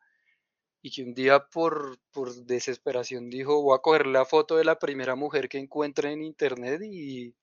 Y 0.83 0.91
que 0.91 1.03
un 1.03 1.13
día 1.13 1.39
por, 1.47 1.99
por 2.11 2.33
desesperación 2.45 3.29
dijo, 3.29 3.61
voy 3.63 3.75
a 3.77 3.81
coger 3.81 4.07
la 4.07 4.25
foto 4.25 4.57
de 4.57 4.65
la 4.65 4.79
primera 4.79 5.15
mujer 5.15 5.49
que 5.49 5.59
encuentre 5.59 6.11
en 6.13 6.23
internet 6.23 6.81
y, 6.83 7.35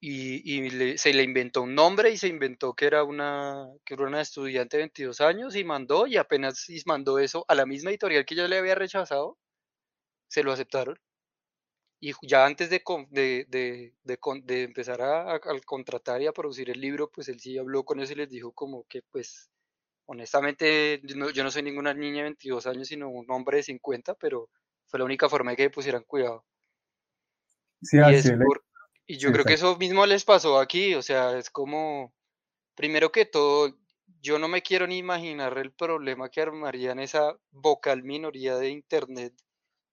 y, 0.00 0.56
y 0.66 0.70
le- 0.70 0.98
se 0.98 1.12
le 1.12 1.22
inventó 1.22 1.62
un 1.62 1.74
nombre 1.74 2.10
y 2.10 2.16
se 2.16 2.28
inventó 2.28 2.74
que 2.74 2.86
era 2.86 3.02
una, 3.04 3.66
que 3.84 3.94
era 3.94 4.06
una 4.06 4.20
estudiante 4.20 4.76
de 4.76 4.82
22 4.84 5.20
años 5.20 5.56
y 5.56 5.64
mandó 5.64 6.06
y 6.06 6.16
apenas 6.16 6.66
mandó 6.86 7.18
eso 7.18 7.44
a 7.48 7.54
la 7.54 7.66
misma 7.66 7.90
editorial 7.90 8.24
que 8.24 8.34
ya 8.36 8.48
le 8.48 8.58
había 8.58 8.74
rechazado, 8.74 9.38
se 10.28 10.42
lo 10.44 10.52
aceptaron. 10.52 10.98
Y 12.00 12.12
ya 12.22 12.44
antes 12.46 12.70
de, 12.70 12.82
de, 13.10 13.46
de, 13.48 13.94
de 14.02 14.18
de 14.44 14.62
empezar 14.64 15.00
a, 15.02 15.32
a- 15.32 15.36
a 15.36 15.60
contratar 15.64 16.20
y 16.22 16.26
a 16.26 16.32
producir 16.32 16.70
el 16.70 16.80
libro, 16.80 17.10
pues 17.10 17.28
él 17.28 17.38
sí 17.40 17.56
habló 17.58 17.84
con 17.84 17.98
ellos 17.98 18.10
y 18.12 18.14
les 18.16 18.28
dijo 18.28 18.52
como 18.52 18.84
que 18.88 19.02
pues 19.10 19.48
honestamente 20.08 21.00
yo 21.04 21.16
no, 21.16 21.30
yo 21.30 21.44
no 21.44 21.50
soy 21.50 21.62
ninguna 21.62 21.94
niña 21.94 22.18
de 22.18 22.22
22 22.24 22.66
años, 22.66 22.88
sino 22.88 23.08
un 23.08 23.30
hombre 23.30 23.58
de 23.58 23.62
50, 23.62 24.14
pero 24.14 24.50
fue 24.86 24.98
la 24.98 25.04
única 25.04 25.28
forma 25.28 25.52
de 25.52 25.56
que 25.56 25.70
pusieran 25.70 26.02
cuidado. 26.04 26.44
Sí, 27.82 27.98
Y 27.98 28.00
así 28.00 28.30
por, 28.32 28.64
yo 29.06 29.30
creo 29.32 29.44
que 29.44 29.54
eso 29.54 29.76
mismo 29.76 30.04
les 30.06 30.24
pasó 30.24 30.58
aquí, 30.58 30.94
o 30.94 31.02
sea, 31.02 31.36
es 31.38 31.50
como, 31.50 32.14
primero 32.74 33.12
que 33.12 33.26
todo, 33.26 33.76
yo 34.20 34.38
no 34.38 34.48
me 34.48 34.62
quiero 34.62 34.86
ni 34.86 34.96
imaginar 34.96 35.56
el 35.58 35.72
problema 35.72 36.30
que 36.30 36.40
armarían 36.40 36.98
esa 36.98 37.36
vocal 37.50 38.02
minoría 38.02 38.56
de 38.56 38.70
internet 38.70 39.34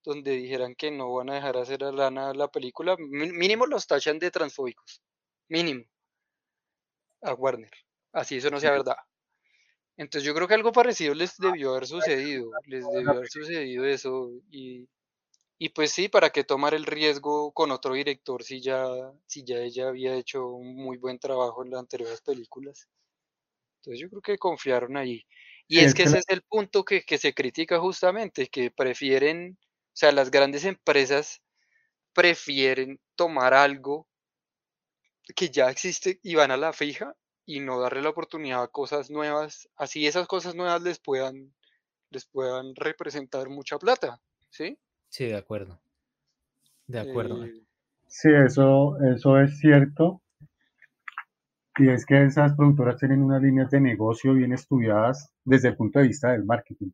donde 0.04 0.32
dijeran 0.32 0.76
que 0.76 0.92
no 0.92 1.14
van 1.14 1.30
a 1.30 1.36
dejar 1.36 1.58
hacer 1.58 1.84
a 1.84 1.92
Lana 1.92 2.34
la 2.34 2.48
película, 2.48 2.96
mínimo 2.98 3.66
los 3.66 3.86
tachan 3.86 4.18
de 4.20 4.32
transfóbicos, 4.32 5.02
mínimo, 5.50 5.84
a 7.22 7.34
Warner, 7.34 7.72
así 8.14 8.38
eso 8.38 8.50
no 8.50 8.60
sea 8.60 8.72
verdad. 8.72 8.96
Entonces 9.98 10.26
yo 10.26 10.34
creo 10.34 10.48
que 10.48 10.54
algo 10.54 10.72
parecido 10.72 11.14
les 11.14 11.38
debió 11.38 11.72
haber 11.72 11.88
sucedido, 11.88 12.52
les 12.66 12.90
debió 12.90 13.16
haber 13.16 13.30
sucedido 13.30 13.86
eso 13.86 14.30
y, 14.52 14.90
y 15.58 15.70
pues 15.70 15.92
sí, 15.92 16.10
¿para 16.10 16.32
qué 16.32 16.44
tomar 16.44 16.74
el 16.74 16.86
riesgo 16.86 17.54
con 17.54 17.72
otro 17.72 17.94
director 17.96 18.44
si 18.44 18.62
ya, 18.62 18.86
si 19.28 19.44
ya 19.46 19.58
ella 19.60 19.90
había 19.90 20.16
hecho 20.16 20.48
un 20.48 20.76
muy 20.76 20.98
buen 20.98 21.20
trabajo 21.20 21.64
en 21.64 21.72
las 21.72 21.80
anteriores 21.82 22.22
películas? 22.22 22.90
Entonces 23.78 24.02
yo 24.02 24.10
creo 24.10 24.22
que 24.22 24.38
confiaron 24.38 24.98
ahí. 24.98 25.26
Y 25.68 25.80
Sí, 25.80 25.86
es 25.86 25.94
que 25.94 26.04
ese 26.04 26.20
es 26.20 26.26
el 26.30 26.42
punto 26.44 26.84
que, 26.84 27.04
que 27.04 27.18
se 27.18 27.34
critica 27.34 27.80
justamente, 27.80 28.48
que 28.48 28.72
prefieren, 28.72 29.58
o 29.62 29.66
sea, 29.94 30.12
las 30.12 30.32
grandes 30.32 30.66
empresas 30.66 31.42
prefieren 32.14 33.00
tomar 33.16 33.54
algo 33.54 34.08
que 35.36 35.50
ya 35.50 35.70
existe 35.70 36.20
y 36.24 36.34
van 36.34 36.50
a 36.50 36.58
la 36.58 36.74
fija 36.74 37.16
y 37.46 37.60
no 37.60 37.80
darle 37.80 38.02
la 38.02 38.10
oportunidad 38.10 38.64
a 38.64 38.68
cosas 38.68 39.10
nuevas, 39.12 39.70
así 39.76 40.08
esas 40.08 40.28
cosas 40.28 40.56
nuevas 40.56 40.82
les 40.82 41.00
puedan, 41.00 41.54
les 42.10 42.26
puedan 42.26 42.74
representar 42.76 43.50
mucha 43.50 43.78
plata, 43.78 44.20
¿sí? 44.50 44.78
Sí, 45.10 45.26
de 45.26 45.38
acuerdo. 45.38 45.80
De 46.88 47.00
acuerdo. 47.00 47.44
Eh, 47.44 47.62
Sí, 48.08 48.30
eso, 48.34 48.98
eso 49.02 49.40
es 49.40 49.58
cierto. 49.60 50.22
Y 51.78 51.90
es 51.90 52.06
que 52.06 52.24
esas 52.24 52.56
productoras 52.56 52.98
tienen 52.98 53.22
unas 53.22 53.42
líneas 53.42 53.70
de 53.72 53.82
negocio 53.82 54.34
bien 54.34 54.54
estudiadas 54.54 55.34
desde 55.44 55.70
el 55.70 55.76
punto 55.76 56.00
de 56.00 56.08
vista 56.08 56.32
del 56.32 56.46
marketing. 56.46 56.92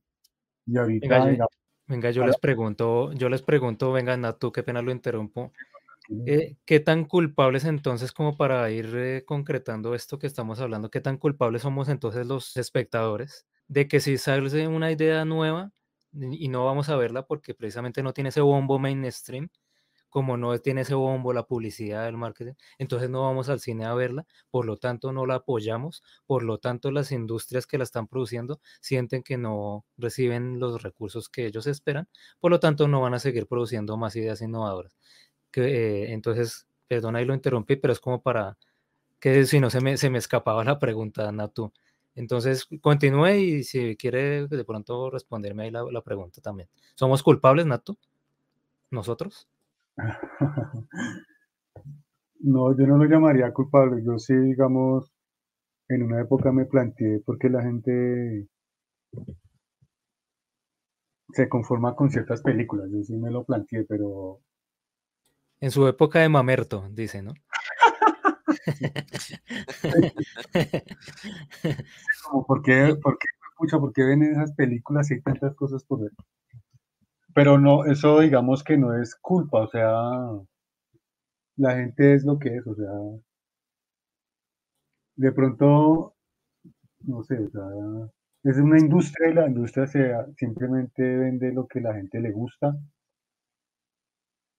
Y 0.65 0.77
ahorita, 0.77 1.19
Venga, 1.19 1.37
yo, 1.37 1.47
venga, 1.87 2.11
yo 2.11 2.21
para- 2.21 2.31
les 2.31 2.39
pregunto, 2.39 3.11
yo 3.13 3.29
les 3.29 3.41
pregunto, 3.43 3.91
venga, 3.91 4.17
Natu, 4.17 4.51
qué 4.51 4.63
pena 4.63 4.81
lo 4.81 4.91
interrumpo. 4.91 5.51
Eh, 6.25 6.55
¿qué 6.65 6.79
tan 6.79 7.05
culpables 7.05 7.65
entonces, 7.65 8.11
como 8.11 8.37
para 8.37 8.69
ir 8.69 8.91
eh, 8.95 9.23
concretando 9.25 9.95
esto 9.95 10.19
que 10.19 10.27
estamos 10.27 10.59
hablando, 10.59 10.91
qué 10.91 11.01
tan 11.01 11.17
culpables 11.17 11.63
somos 11.63 11.89
entonces 11.89 12.27
los 12.27 12.57
espectadores 12.57 13.47
de 13.67 13.87
que 13.87 13.99
si 13.99 14.17
sale 14.19 14.67
una 14.67 14.91
idea 14.91 15.25
nueva 15.25 15.71
y 16.13 16.47
no 16.49 16.65
vamos 16.65 16.89
a 16.89 16.95
verla 16.95 17.25
porque 17.25 17.55
precisamente 17.55 18.03
no 18.03 18.13
tiene 18.13 18.29
ese 18.29 18.41
bombo 18.41 18.77
mainstream, 18.77 19.49
como 20.09 20.37
no 20.37 20.57
tiene 20.59 20.81
ese 20.81 20.95
bombo 20.95 21.33
la 21.33 21.47
publicidad, 21.47 22.07
el 22.07 22.17
marketing, 22.17 22.53
entonces 22.79 23.09
no 23.09 23.23
vamos 23.23 23.49
al 23.49 23.59
cine 23.61 23.85
a 23.85 23.93
verla, 23.95 24.25
por 24.51 24.65
lo 24.65 24.77
tanto 24.77 25.11
no 25.13 25.25
la 25.25 25.35
apoyamos, 25.35 26.03
por 26.27 26.43
lo 26.43 26.57
tanto 26.59 26.91
las 26.91 27.11
industrias 27.13 27.67
que 27.67 27.77
la 27.79 27.85
están 27.85 28.07
produciendo 28.07 28.61
sienten 28.81 29.23
que 29.23 29.37
no 29.37 29.85
reciben 29.97 30.59
los 30.59 30.83
recursos 30.83 31.29
que 31.29 31.45
ellos 31.47 31.67
esperan, 31.67 32.09
por 32.39 32.51
lo 32.51 32.59
tanto 32.59 32.87
no 32.87 33.01
van 33.01 33.13
a 33.15 33.19
seguir 33.19 33.47
produciendo 33.47 33.97
más 33.97 34.15
ideas 34.17 34.41
innovadoras. 34.41 34.97
Eh, 35.55 36.13
entonces, 36.13 36.67
perdona 36.87 37.21
y 37.21 37.25
lo 37.25 37.33
interrumpí, 37.33 37.75
pero 37.75 37.93
es 37.93 37.99
como 37.99 38.21
para 38.21 38.57
que 39.19 39.45
si 39.45 39.59
no 39.59 39.69
se 39.69 39.81
me, 39.81 39.97
se 39.97 40.09
me 40.09 40.17
escapaba 40.17 40.63
la 40.63 40.79
pregunta, 40.79 41.31
Natu. 41.31 41.71
Entonces, 42.15 42.67
continúe 42.81 43.29
y 43.35 43.63
si 43.63 43.95
quiere 43.97 44.47
de 44.47 44.65
pronto 44.65 45.09
responderme 45.09 45.63
ahí 45.63 45.71
la, 45.71 45.83
la 45.91 46.01
pregunta 46.01 46.41
también. 46.41 46.69
¿Somos 46.95 47.23
culpables, 47.23 47.65
Natu? 47.65 47.97
¿Nosotros? 48.91 49.47
No, 52.43 52.75
yo 52.75 52.87
no 52.87 52.97
lo 52.97 53.05
llamaría 53.05 53.53
culpable. 53.53 54.03
Yo 54.03 54.17
sí, 54.17 54.35
digamos, 54.35 55.11
en 55.89 56.03
una 56.03 56.21
época 56.21 56.51
me 56.51 56.65
planteé 56.65 57.19
por 57.19 57.37
qué 57.37 57.49
la 57.49 57.61
gente 57.61 58.47
se 61.33 61.49
conforma 61.49 61.95
con 61.95 62.09
ciertas 62.09 62.41
películas. 62.41 62.89
Yo 62.91 63.03
sí 63.03 63.15
me 63.17 63.31
lo 63.31 63.43
planteé, 63.43 63.83
pero 63.85 64.39
En 65.61 65.71
su 65.71 65.87
época 65.87 66.19
de 66.19 66.29
mamerto, 66.29 66.87
dice, 66.91 67.21
¿no? 67.21 67.33
como 72.29 72.45
por 72.45 72.61
qué, 72.61 72.95
por 73.01 73.17
qué, 73.17 73.27
pucha, 73.57 73.79
por 73.79 73.93
qué 73.93 74.03
ven 74.03 74.23
esas 74.23 74.53
películas 74.53 75.09
y 75.11 75.15
hay 75.15 75.21
tantas 75.21 75.55
cosas 75.55 75.83
por 75.83 76.01
ver. 76.01 76.11
Pero 77.33 77.57
no, 77.59 77.85
eso 77.85 78.19
digamos 78.19 78.63
que 78.63 78.77
no 78.77 78.99
es 78.99 79.15
culpa, 79.15 79.59
o 79.61 79.67
sea, 79.67 79.85
la 81.57 81.75
gente 81.75 82.15
es 82.15 82.25
lo 82.25 82.39
que 82.39 82.55
es, 82.57 82.65
o 82.67 82.75
sea, 82.75 82.89
de 85.15 85.31
pronto, 85.31 86.15
no 87.01 87.23
sé, 87.23 87.37
o 87.37 87.49
sea, 87.49 87.63
es 88.43 88.57
una 88.57 88.79
industria 88.79 89.29
y 89.29 89.33
la 89.35 89.47
industria 89.47 89.87
se, 89.87 90.11
simplemente 90.37 91.03
vende 91.03 91.53
lo 91.53 91.67
que 91.67 91.81
la 91.81 91.93
gente 91.93 92.19
le 92.19 92.31
gusta. 92.31 92.75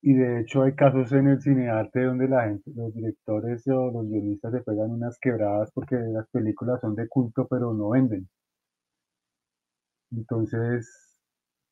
Y 0.05 0.15
de 0.15 0.41
hecho 0.41 0.63
hay 0.63 0.75
casos 0.75 1.13
en 1.13 1.29
el 1.29 1.41
cinearte 1.41 2.03
donde 2.03 2.29
la 2.29 2.45
gente, 2.45 2.73
los 2.75 2.93
directores 2.93 3.65
o 3.69 3.93
los 3.93 4.09
guionistas 4.09 4.53
se 4.53 4.61
pegan 4.61 4.91
unas 4.91 5.17
quebradas 5.21 5.71
porque 5.73 5.95
las 5.95 6.29
películas 6.31 6.81
son 6.81 6.97
de 6.97 7.09
culto 7.09 7.47
pero 7.49 7.73
no 7.73 7.91
venden. 7.91 8.29
Entonces, 10.11 11.21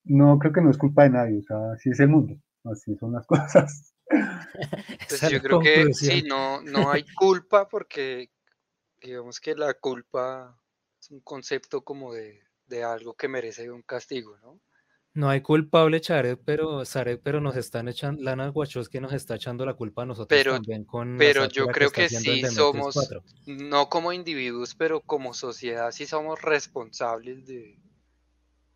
no 0.05 0.39
creo 0.39 0.53
que 0.53 0.61
no 0.61 0.71
es 0.71 0.79
culpa 0.79 1.03
de 1.03 1.11
nadie, 1.11 1.39
o 1.39 1.43
sea, 1.43 1.73
así 1.73 1.91
es 1.91 1.99
el 1.99 2.09
mundo, 2.09 2.37
así 2.65 2.97
son 2.97 3.13
las 3.13 3.27
cosas. 3.27 3.95
Pues 4.09 5.13
Esa 5.13 5.27
es 5.27 5.33
yo 5.33 5.43
creo 5.43 5.61
que 5.61 5.93
sí, 5.93 6.23
no, 6.23 6.63
no 6.63 6.91
hay 6.91 7.05
culpa 7.17 7.69
porque 7.69 8.31
digamos 9.03 9.41
que 9.41 9.57
la 9.57 9.75
culpa 9.75 10.57
es 11.01 11.11
un 11.11 11.21
concepto 11.21 11.83
como 11.83 12.15
de, 12.15 12.43
de 12.67 12.85
algo 12.85 13.15
que 13.15 13.29
merece 13.29 13.71
un 13.71 13.83
castigo, 13.83 14.39
¿no? 14.39 14.61
No 15.13 15.29
hay 15.29 15.41
culpable, 15.41 16.01
Charet, 16.01 16.41
pero 16.45 16.85
Zaret, 16.85 17.21
pero 17.21 17.41
nos 17.41 17.57
están 17.57 17.89
echando, 17.89 18.23
Lana 18.23 18.51
Wachowski 18.51 19.01
nos 19.01 19.13
está 19.13 19.35
echando 19.35 19.67
la 19.67 19.75
culpa 19.75 20.03
a 20.03 20.07
nosotros 20.07 20.39
Pero, 20.39 20.53
también 20.55 20.85
con 20.85 21.17
pero 21.19 21.47
yo 21.49 21.67
que 21.67 21.73
creo 21.73 21.91
que 21.91 22.09
sí 22.09 22.43
somos, 22.43 22.95
4. 22.95 23.25
no 23.47 23.89
como 23.89 24.13
individuos, 24.13 24.77
pero 24.77 25.01
como 25.01 25.35
sociedad 25.35 25.91
sí 25.91 26.07
somos 26.07 26.41
responsables 26.41 27.45
de, 27.45 27.81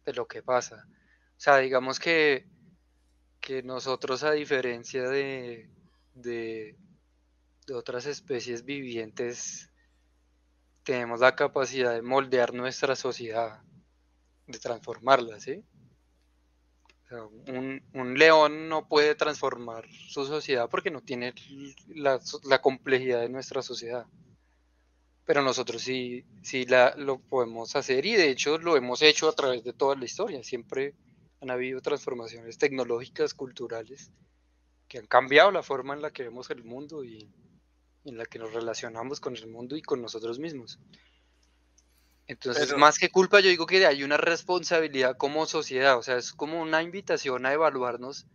de 0.05 0.13
lo 0.13 0.27
que 0.27 0.43
pasa. 0.43 0.89
O 1.37 1.41
sea, 1.41 1.59
digamos 1.59 2.01
que, 2.01 2.49
que 3.41 3.63
nosotros 3.63 4.25
a 4.25 4.33
diferencia 4.33 5.09
de, 5.09 5.71
de, 6.15 6.77
de 7.67 7.75
otras 7.75 8.07
especies 8.07 8.65
vivientes, 8.65 9.71
tenemos 10.83 11.21
la 11.21 11.37
capacidad 11.37 11.95
de 11.95 12.03
moldear 12.03 12.55
nuestra 12.55 12.97
sociedad, 12.97 13.63
de 14.49 14.59
transformarla, 14.59 15.39
¿sí? 15.39 15.65
Un, 17.11 17.83
un 17.93 18.19
león 18.19 18.69
no 18.69 18.89
puede 18.89 19.15
transformar 19.15 19.87
su 19.91 20.25
sociedad 20.25 20.69
porque 20.69 20.91
no 20.91 21.01
tiene 21.01 21.35
la, 21.89 22.21
la 22.45 22.61
complejidad 22.61 23.21
de 23.21 23.29
nuestra 23.29 23.63
sociedad. 23.63 24.07
Pero 25.25 25.43
nosotros 25.43 25.83
sí, 25.83 26.25
sí 26.43 26.67
la, 26.67 26.95
lo 26.97 27.19
podemos 27.19 27.77
hacer 27.77 28.05
y 28.05 28.15
de 28.15 28.31
hecho 28.31 28.59
lo 28.59 28.77
hemos 28.77 29.01
hecho 29.03 29.29
a 29.29 29.35
través 29.35 29.65
de 29.65 29.73
toda 29.73 29.97
la 29.97 30.05
historia. 30.05 30.43
Siempre 30.43 30.95
han 31.41 31.51
habido 31.51 31.81
transformaciones 31.81 32.59
tecnológicas, 32.59 33.35
culturales, 33.35 34.11
que 34.89 34.99
han 34.99 35.07
cambiado 35.07 35.51
la 35.51 35.63
forma 35.63 35.95
en 35.95 36.03
la 36.03 36.11
que 36.11 36.25
vemos 36.25 36.51
el 36.51 36.65
mundo 36.65 37.05
y 37.05 37.31
en 38.05 38.19
la 38.19 38.27
que 38.27 38.39
nos 38.39 38.53
relacionamos 38.53 39.21
con 39.21 39.37
el 39.37 39.47
mundo 39.47 39.77
y 39.77 39.83
con 39.83 40.03
nosotros 40.03 40.39
mismos. 40.39 40.79
Entonces, 42.27 42.67
Pero- 42.67 42.79
más 42.79 42.99
que 42.99 43.11
culpa, 43.11 43.41
yo 43.41 43.51
digo 43.51 43.67
que 43.67 43.87
hay 43.87 44.03
una 44.03 44.17
responsabilidad 44.17 45.17
como 45.17 45.47
sociedad, 45.47 45.99
o 45.99 46.03
sea, 46.03 46.17
es 46.17 46.33
como 46.33 46.61
una 46.61 46.83
invitación 46.83 47.45
a 47.45 47.53
evaluarnos, 47.53 48.27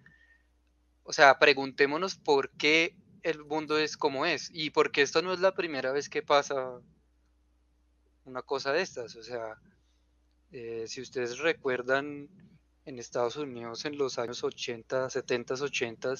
o 1.03 1.14
sea, 1.14 1.40
preguntémonos 1.40 2.16
por 2.16 2.52
qué 2.52 2.95
el 3.24 3.44
mundo 3.44 3.78
es 3.80 3.98
como 3.98 4.26
es 4.26 4.49
y 4.53 4.70
porque 4.70 5.02
esto 5.02 5.22
no 5.22 5.34
es 5.34 5.40
la 5.40 5.56
primera 5.56 5.91
vez 5.91 6.07
que 6.07 6.22
pasa 6.22 6.80
una 8.26 8.44
cosa 8.44 8.72
de 8.72 8.82
estas, 8.82 9.16
o 9.16 9.24
sea, 9.24 9.60
eh, 10.52 10.86
si 10.88 11.02
ustedes 11.02 11.40
recuerdan 11.40 12.30
en 12.86 12.99
Estados 12.99 13.38
Unidos 13.38 13.86
en 13.86 13.98
los 13.98 14.20
años 14.20 14.44
80, 14.44 15.10
70, 15.10 15.56
80, 15.56 16.14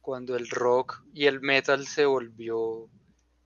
cuando 0.00 0.36
el 0.36 0.48
rock 0.48 1.02
y 1.12 1.26
el 1.26 1.40
metal 1.40 1.86
se 1.86 2.06
volvió, 2.06 2.88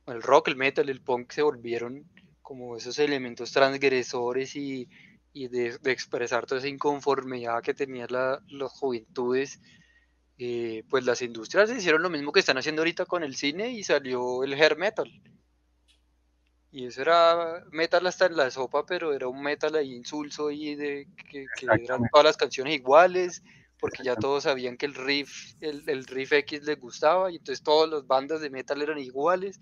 el 0.06 0.22
rock, 0.22 0.48
el 0.48 0.56
metal, 0.56 0.88
el 0.88 1.00
punk 1.00 1.32
se 1.32 1.42
volvieron 1.42 2.04
como 2.50 2.76
esos 2.76 2.98
elementos 2.98 3.52
transgresores 3.52 4.56
y, 4.56 4.88
y 5.32 5.46
de, 5.46 5.78
de 5.78 5.92
expresar 5.92 6.46
toda 6.46 6.58
esa 6.58 6.66
inconformidad 6.66 7.62
que 7.62 7.74
tenían 7.74 8.08
la, 8.10 8.42
las 8.48 8.72
juventudes, 8.72 9.60
eh, 10.36 10.82
pues 10.90 11.04
las 11.04 11.22
industrias 11.22 11.70
hicieron 11.70 12.02
lo 12.02 12.10
mismo 12.10 12.32
que 12.32 12.40
están 12.40 12.58
haciendo 12.58 12.82
ahorita 12.82 13.06
con 13.06 13.22
el 13.22 13.36
cine 13.36 13.70
y 13.70 13.84
salió 13.84 14.42
el 14.42 14.54
hair 14.54 14.76
metal. 14.76 15.08
Y 16.72 16.86
eso 16.86 17.02
era 17.02 17.62
metal 17.70 18.04
hasta 18.08 18.26
en 18.26 18.36
la 18.36 18.50
sopa, 18.50 18.84
pero 18.84 19.12
era 19.12 19.28
un 19.28 19.40
metal 19.40 19.76
ahí 19.76 19.94
insulso 19.94 20.50
y 20.50 20.74
de 20.74 21.06
que, 21.30 21.46
que 21.56 21.66
eran 21.84 22.08
todas 22.10 22.24
las 22.24 22.36
canciones 22.36 22.74
iguales, 22.74 23.44
porque 23.78 24.02
ya 24.02 24.16
todos 24.16 24.42
sabían 24.42 24.76
que 24.76 24.86
el 24.86 24.94
riff, 24.94 25.54
el, 25.60 25.88
el 25.88 26.04
riff 26.04 26.32
X 26.32 26.64
les 26.64 26.80
gustaba, 26.80 27.30
y 27.30 27.36
entonces 27.36 27.62
todas 27.62 27.88
las 27.88 28.04
bandas 28.08 28.40
de 28.40 28.50
metal 28.50 28.82
eran 28.82 28.98
iguales. 28.98 29.60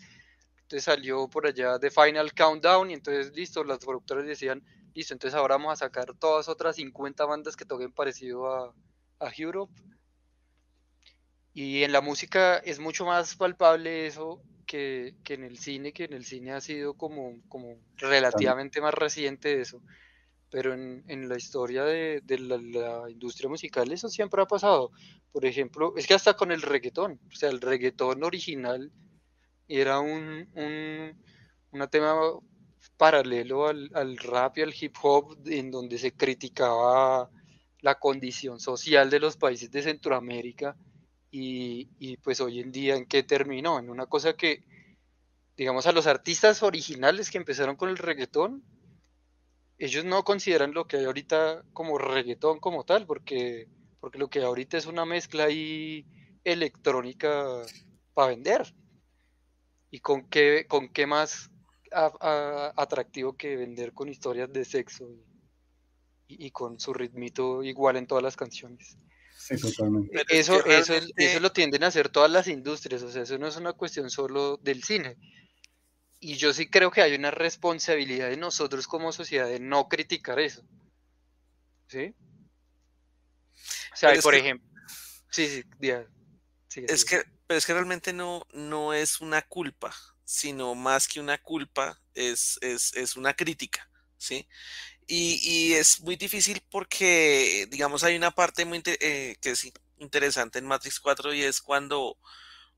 Entonces 0.69 0.85
salió 0.85 1.28
por 1.28 1.47
allá 1.47 1.78
The 1.78 1.90
Final 1.90 2.35
Countdown, 2.35 2.90
y 2.90 2.93
entonces 2.93 3.35
listo, 3.35 3.65
las 3.65 3.78
productoras 3.78 4.27
decían, 4.27 4.62
listo, 4.93 5.15
entonces 5.15 5.35
ahora 5.35 5.55
vamos 5.55 5.73
a 5.73 5.77
sacar 5.77 6.12
todas 6.19 6.47
otras 6.47 6.77
50 6.77 7.24
bandas 7.24 7.57
que 7.57 7.65
toquen 7.65 7.90
parecido 7.90 8.53
a, 8.53 8.74
a 9.19 9.32
Europe. 9.39 9.73
Y 11.55 11.85
en 11.85 11.93
la 11.93 12.03
música 12.03 12.59
es 12.59 12.81
mucho 12.81 13.07
más 13.07 13.35
palpable 13.35 14.07
eso 14.07 14.43
que, 14.66 15.15
que 15.24 15.32
en 15.32 15.45
el 15.45 15.57
cine, 15.57 15.95
que 15.95 16.05
en 16.05 16.12
el 16.12 16.27
cine 16.27 16.53
ha 16.53 16.61
sido 16.61 16.93
como, 16.93 17.40
como 17.49 17.78
relativamente 17.97 18.82
más 18.82 18.93
reciente 18.93 19.62
eso. 19.62 19.81
Pero 20.51 20.74
en, 20.74 21.03
en 21.09 21.31
la 21.31 21.39
historia 21.39 21.85
de, 21.85 22.20
de 22.23 22.39
la, 22.40 22.59
la 22.59 23.11
industria 23.11 23.49
musical 23.49 23.90
eso 23.90 24.11
siempre 24.11 24.43
ha 24.43 24.47
pasado. 24.47 24.90
Por 25.32 25.47
ejemplo, 25.47 25.95
es 25.97 26.07
que 26.07 26.12
hasta 26.12 26.35
con 26.35 26.53
el 26.53 26.61
reggaetón, 26.61 27.19
o 27.32 27.35
sea, 27.35 27.49
el 27.49 27.62
reggaetón 27.62 28.23
original 28.23 28.93
era 29.69 30.01
un, 30.01 30.49
un, 30.55 31.24
un 31.73 31.89
tema 31.89 32.16
paralelo 32.97 33.69
al, 33.69 33.90
al 33.95 34.16
rap 34.19 34.59
y 34.59 34.62
al 34.62 34.74
hip 34.78 34.97
hop 35.03 35.39
en 35.47 35.70
donde 35.70 35.99
se 35.99 36.12
criticaba 36.12 37.31
la 37.81 37.99
condición 37.99 38.59
social 38.59 39.11
de 39.11 39.20
los 39.20 39.36
países 39.36 39.70
de 39.70 39.82
Centroamérica 39.82 40.77
y, 41.31 41.89
y, 41.99 42.16
pues 42.16 42.40
hoy 42.40 42.61
en 42.61 42.73
día 42.73 42.97
en 42.97 43.07
qué 43.07 43.23
terminó, 43.23 43.78
en 43.78 43.90
una 43.90 44.07
cosa 44.07 44.35
que, 44.35 44.65
digamos, 45.57 45.86
a 45.86 45.93
los 45.93 46.07
artistas 46.07 46.62
originales 46.62 47.31
que 47.31 47.39
empezaron 47.39 47.77
con 47.77 47.90
el 47.90 47.99
reggaetón, 47.99 48.65
ellos 49.78 50.05
no 50.05 50.24
consideran 50.24 50.73
lo 50.73 50.86
que 50.86 50.97
hay 50.97 51.05
ahorita 51.05 51.62
como 51.73 51.99
reggaetón 51.99 52.59
como 52.59 52.85
tal, 52.85 53.07
porque, 53.07 53.69
porque 54.01 54.19
lo 54.19 54.28
que 54.28 54.40
hay 54.40 54.47
ahorita 54.47 54.77
es 54.77 54.86
una 54.86 55.05
mezcla 55.05 55.45
ahí 55.45 56.07
electrónica 56.45 57.62
para 58.15 58.31
vender. 58.31 58.74
¿Y 59.90 60.01
con 60.01 60.28
qué, 60.28 60.66
con 60.69 60.89
qué 60.89 61.06
más 61.06 61.51
atractivo 61.90 63.36
que 63.36 63.56
vender 63.56 63.93
con 63.93 64.09
historias 64.09 64.52
de 64.52 64.65
sexo 64.65 65.09
y, 66.27 66.51
con 66.51 66.78
su 66.78 66.93
ritmito 66.93 67.62
igual 67.62 67.97
en 67.97 68.06
todas 68.06 68.23
las 68.23 68.36
canciones? 68.36 68.98
Sí, 69.39 69.56
totalmente. 69.56 70.23
Eso, 70.28 70.65
eso, 70.66 70.94
eso 71.16 71.40
lo 71.40 71.52
tienden 71.52 71.85
a 71.85 71.86
hacer 71.86 72.10
todas 72.10 72.31
las 72.31 72.48
industrias, 72.48 73.02
o 73.02 73.10
sea, 73.10 73.23
eso 73.23 73.39
no 73.39 73.47
es 73.47 73.56
una 73.56 73.73
cuestión 73.73 74.10
solo 74.10 74.59
del 74.59 74.82
cine. 74.82 75.16
Y 76.20 76.35
yo 76.35 76.52
sí 76.52 76.69
creo 76.69 76.90
que 76.90 77.01
hay 77.01 77.15
una 77.15 77.31
responsabilidad 77.31 78.28
de 78.28 78.36
nosotros 78.36 78.86
como 78.86 79.12
sociedad 79.12 79.47
de 79.47 79.60
no 79.60 79.89
criticar 79.89 80.40
eso. 80.40 80.62
¿Sí? 81.86 82.15
O 83.93 83.97
sea, 83.97 84.20
por 84.20 84.35
ejemplo. 84.35 84.69
Sí, 85.31 85.47
sí, 85.47 85.62
sí, 86.69 86.85
es 86.89 87.05
que, 87.05 87.23
pero 87.48 87.58
es 87.58 87.66
que 87.66 87.72
realmente 87.72 88.12
no, 88.12 88.46
no 88.52 88.92
es 88.94 89.20
una 89.22 89.42
culpa, 89.42 89.94
sino 90.24 90.74
más 90.74 91.08
que 91.08 91.18
una 91.18 91.38
culpa, 91.38 92.00
es, 92.14 92.58
es, 92.60 92.94
es 92.94 93.16
una 93.16 93.34
crítica, 93.34 93.90
¿sí? 94.18 94.46
Y, 95.06 95.40
y, 95.42 95.74
es 95.74 96.00
muy 96.02 96.16
difícil 96.16 96.62
porque, 96.70 97.66
digamos, 97.70 98.04
hay 98.04 98.16
una 98.16 98.30
parte 98.32 98.66
muy 98.66 98.82
eh, 98.84 99.36
que 99.40 99.50
es 99.52 99.72
interesante 99.98 100.58
en 100.58 100.66
Matrix 100.66 101.00
4 101.00 101.32
y 101.34 101.42
es 101.42 101.62
cuando, 101.62 102.18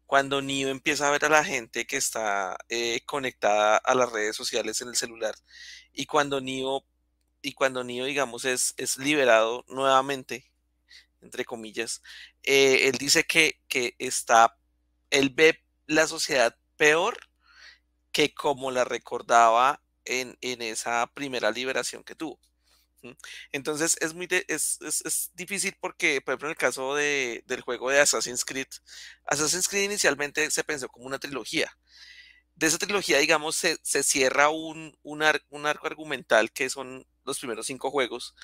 cuando 0.07 0.41
Neo 0.41 0.69
empieza 0.69 1.09
a 1.09 1.11
ver 1.11 1.25
a 1.25 1.29
la 1.29 1.45
gente 1.45 1.87
que 1.87 1.97
está 1.97 2.57
eh, 2.69 3.01
conectada 3.07 3.77
a 3.79 3.95
las 3.97 4.13
redes 4.13 4.37
sociales 4.37 4.81
en 4.81 4.89
el 4.89 4.97
celular 4.97 5.35
y 5.93 6.07
cuando 6.07 6.41
Neo, 6.41 6.85
y 7.43 7.53
cuando 7.55 7.83
Neo 7.85 8.05
digamos, 8.05 8.45
es, 8.45 8.75
es 8.77 8.97
liberado 8.99 9.65
nuevamente 9.69 10.51
entre 11.23 11.45
comillas, 11.45 12.03
eh, 12.43 12.89
él 12.89 12.99
dice 12.99 13.25
que, 13.25 13.61
que 13.69 13.95
está, 13.99 14.57
él 15.11 15.31
ve 15.31 15.63
la 15.87 16.07
sociedad 16.07 16.57
peor 16.77 17.19
que 18.13 18.35
como 18.35 18.71
la 18.71 18.85
recordaba 18.85 19.83
en, 20.05 20.37
en 20.41 20.63
esa 20.63 21.07
primera 21.15 21.51
liberación 21.51 22.05
que 22.05 22.15
tuvo. 22.15 22.41
Entonces 23.53 23.97
es 24.01 24.15
muy 24.15 24.29
es, 24.49 24.79
es, 24.83 25.03
es, 25.05 25.31
difícil 25.35 25.75
porque, 25.81 26.21
por 26.21 26.33
ejemplo, 26.33 26.49
en 26.49 26.53
el 26.53 26.57
caso 26.57 26.95
de, 26.95 27.43
del 27.47 27.63
juego 27.63 27.91
de 27.91 28.01
Assassin's 28.01 28.45
Creed, 28.45 28.67
Assassin's 29.25 29.69
Creed 29.69 29.85
inicialmente 29.85 30.51
se 30.51 30.65
pensó 30.65 30.89
como 30.89 31.07
una 31.07 31.19
trilogía. 31.19 31.77
De 32.55 32.67
esa 32.67 32.79
trilogía, 32.79 33.19
digamos, 33.19 33.57
se, 33.57 33.79
se 33.83 34.03
cierra 34.03 34.51
un, 34.51 34.97
un, 35.03 35.23
un 35.49 35.67
arco 35.67 35.87
argumental 35.87 36.53
que 36.53 36.69
son 36.69 37.07
los 37.25 37.39
primeros 37.39 37.67
cinco 37.67 37.91
juegos. 37.91 38.35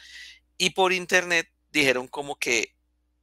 Y 0.56 0.70
por 0.70 0.93
internet 0.93 1.51
dijeron 1.70 2.09
como 2.09 2.36
que, 2.38 2.74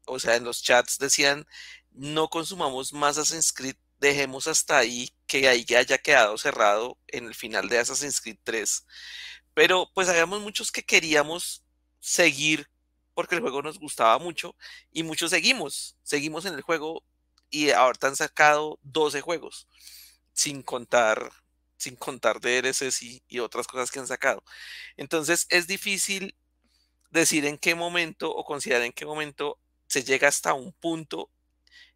o 0.06 0.20
sea, 0.20 0.36
en 0.36 0.44
los 0.44 0.61
chats 0.61 0.99
decían, 0.99 1.48
no 1.94 2.30
consumamos 2.30 2.94
más 2.94 3.18
Assassin's 3.18 3.53
Creed, 3.53 3.76
dejemos 3.99 4.48
hasta 4.48 4.78
ahí, 4.78 5.10
que 5.28 5.48
ahí 5.48 5.65
ya 5.65 5.80
haya 5.80 5.98
quedado 5.98 6.38
cerrado 6.38 6.98
en 7.07 7.26
el 7.26 7.36
final 7.36 7.70
de 7.70 7.80
Assassin's 7.80 8.22
Creed 8.22 8.38
3. 8.44 8.86
Pero 9.53 9.90
pues 9.94 10.10
habíamos 10.10 10.41
muchos 10.41 10.72
que 10.72 10.84
queríamos 10.84 11.64
seguir 11.99 12.70
porque 13.14 13.36
el 13.36 13.41
juego 13.41 13.61
nos 13.61 13.80
gustaba 13.80 14.18
mucho 14.18 14.56
y 14.91 15.03
muchos 15.03 15.30
seguimos, 15.30 15.95
seguimos 16.03 16.45
en 16.45 16.56
el 16.56 16.61
juego 16.61 17.03
y 17.49 17.70
ahorita 17.70 18.07
han 18.07 18.15
sacado 18.15 18.80
12 18.82 19.22
juegos, 19.22 19.68
sin 20.34 20.64
contar 20.64 21.32
sin 21.78 21.95
contar 21.98 22.40
DLCs 22.40 23.02
y 23.28 23.40
otras 23.40 23.68
cosas 23.68 23.91
que 23.91 23.99
han 23.99 24.07
sacado. 24.07 24.41
Entonces 24.95 25.48
es 25.49 25.68
difícil 25.68 26.34
decir 27.11 27.45
en 27.45 27.57
qué 27.57 27.76
momento 27.76 28.34
o 28.34 28.45
considerar 28.45 28.84
en 28.84 28.94
qué 28.94 29.06
momento 29.06 29.60
se 29.88 30.03
llega 30.03 30.30
hasta 30.30 30.53
un 30.53 30.72
punto 30.74 31.30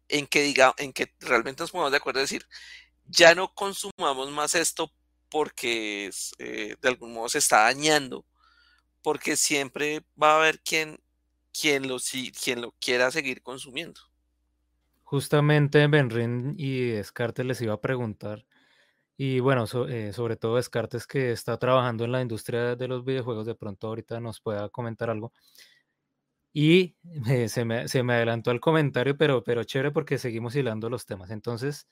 en 0.08 0.26
que 0.26 0.42
diga, 0.42 0.74
en 0.78 0.92
que 0.92 1.14
realmente 1.20 1.62
nos 1.62 1.70
pongamos 1.70 1.92
de 1.92 1.98
acuerdo 1.98 2.20
a 2.20 2.22
decir, 2.22 2.44
ya 3.06 3.34
no 3.34 3.52
consumamos 3.54 4.30
más 4.30 4.54
esto 4.54 4.92
porque 5.30 6.10
eh, 6.38 6.76
de 6.80 6.88
algún 6.88 7.12
modo 7.12 7.28
se 7.28 7.38
está 7.38 7.62
dañando, 7.62 8.24
porque 9.02 9.36
siempre 9.36 10.04
va 10.20 10.32
a 10.32 10.36
haber 10.36 10.60
quien, 10.60 10.98
quien, 11.52 11.88
lo, 11.88 11.98
quien 12.42 12.60
lo 12.62 12.72
quiera 12.80 13.10
seguir 13.10 13.42
consumiendo. 13.42 14.00
Justamente 15.04 15.86
Benrin 15.86 16.54
y 16.58 16.88
Descartes 16.88 17.46
les 17.46 17.60
iba 17.60 17.74
a 17.74 17.80
preguntar, 17.80 18.44
y 19.16 19.40
bueno, 19.40 19.64
eh, 19.88 20.12
sobre 20.12 20.36
todo 20.36 20.56
Descartes 20.56 21.06
que 21.06 21.32
está 21.32 21.58
trabajando 21.58 22.04
en 22.04 22.12
la 22.12 22.22
industria 22.22 22.76
de 22.76 22.88
los 22.88 23.04
videojuegos, 23.04 23.46
de 23.46 23.54
pronto 23.54 23.88
ahorita 23.88 24.20
nos 24.20 24.40
pueda 24.40 24.68
comentar 24.68 25.10
algo. 25.10 25.32
Y 26.52 26.96
se, 27.48 27.64
me, 27.64 27.84
adelantó 28.14 28.50
el 28.50 28.60
comentario, 28.60 29.16
pero, 29.16 29.42
pero 29.44 29.64
chévere 29.64 29.90
porque 29.92 30.18
seguimos 30.18 30.56
hilando 30.56 30.90
los 30.90 31.06
temas. 31.06 31.30
Entonces, 31.30 31.86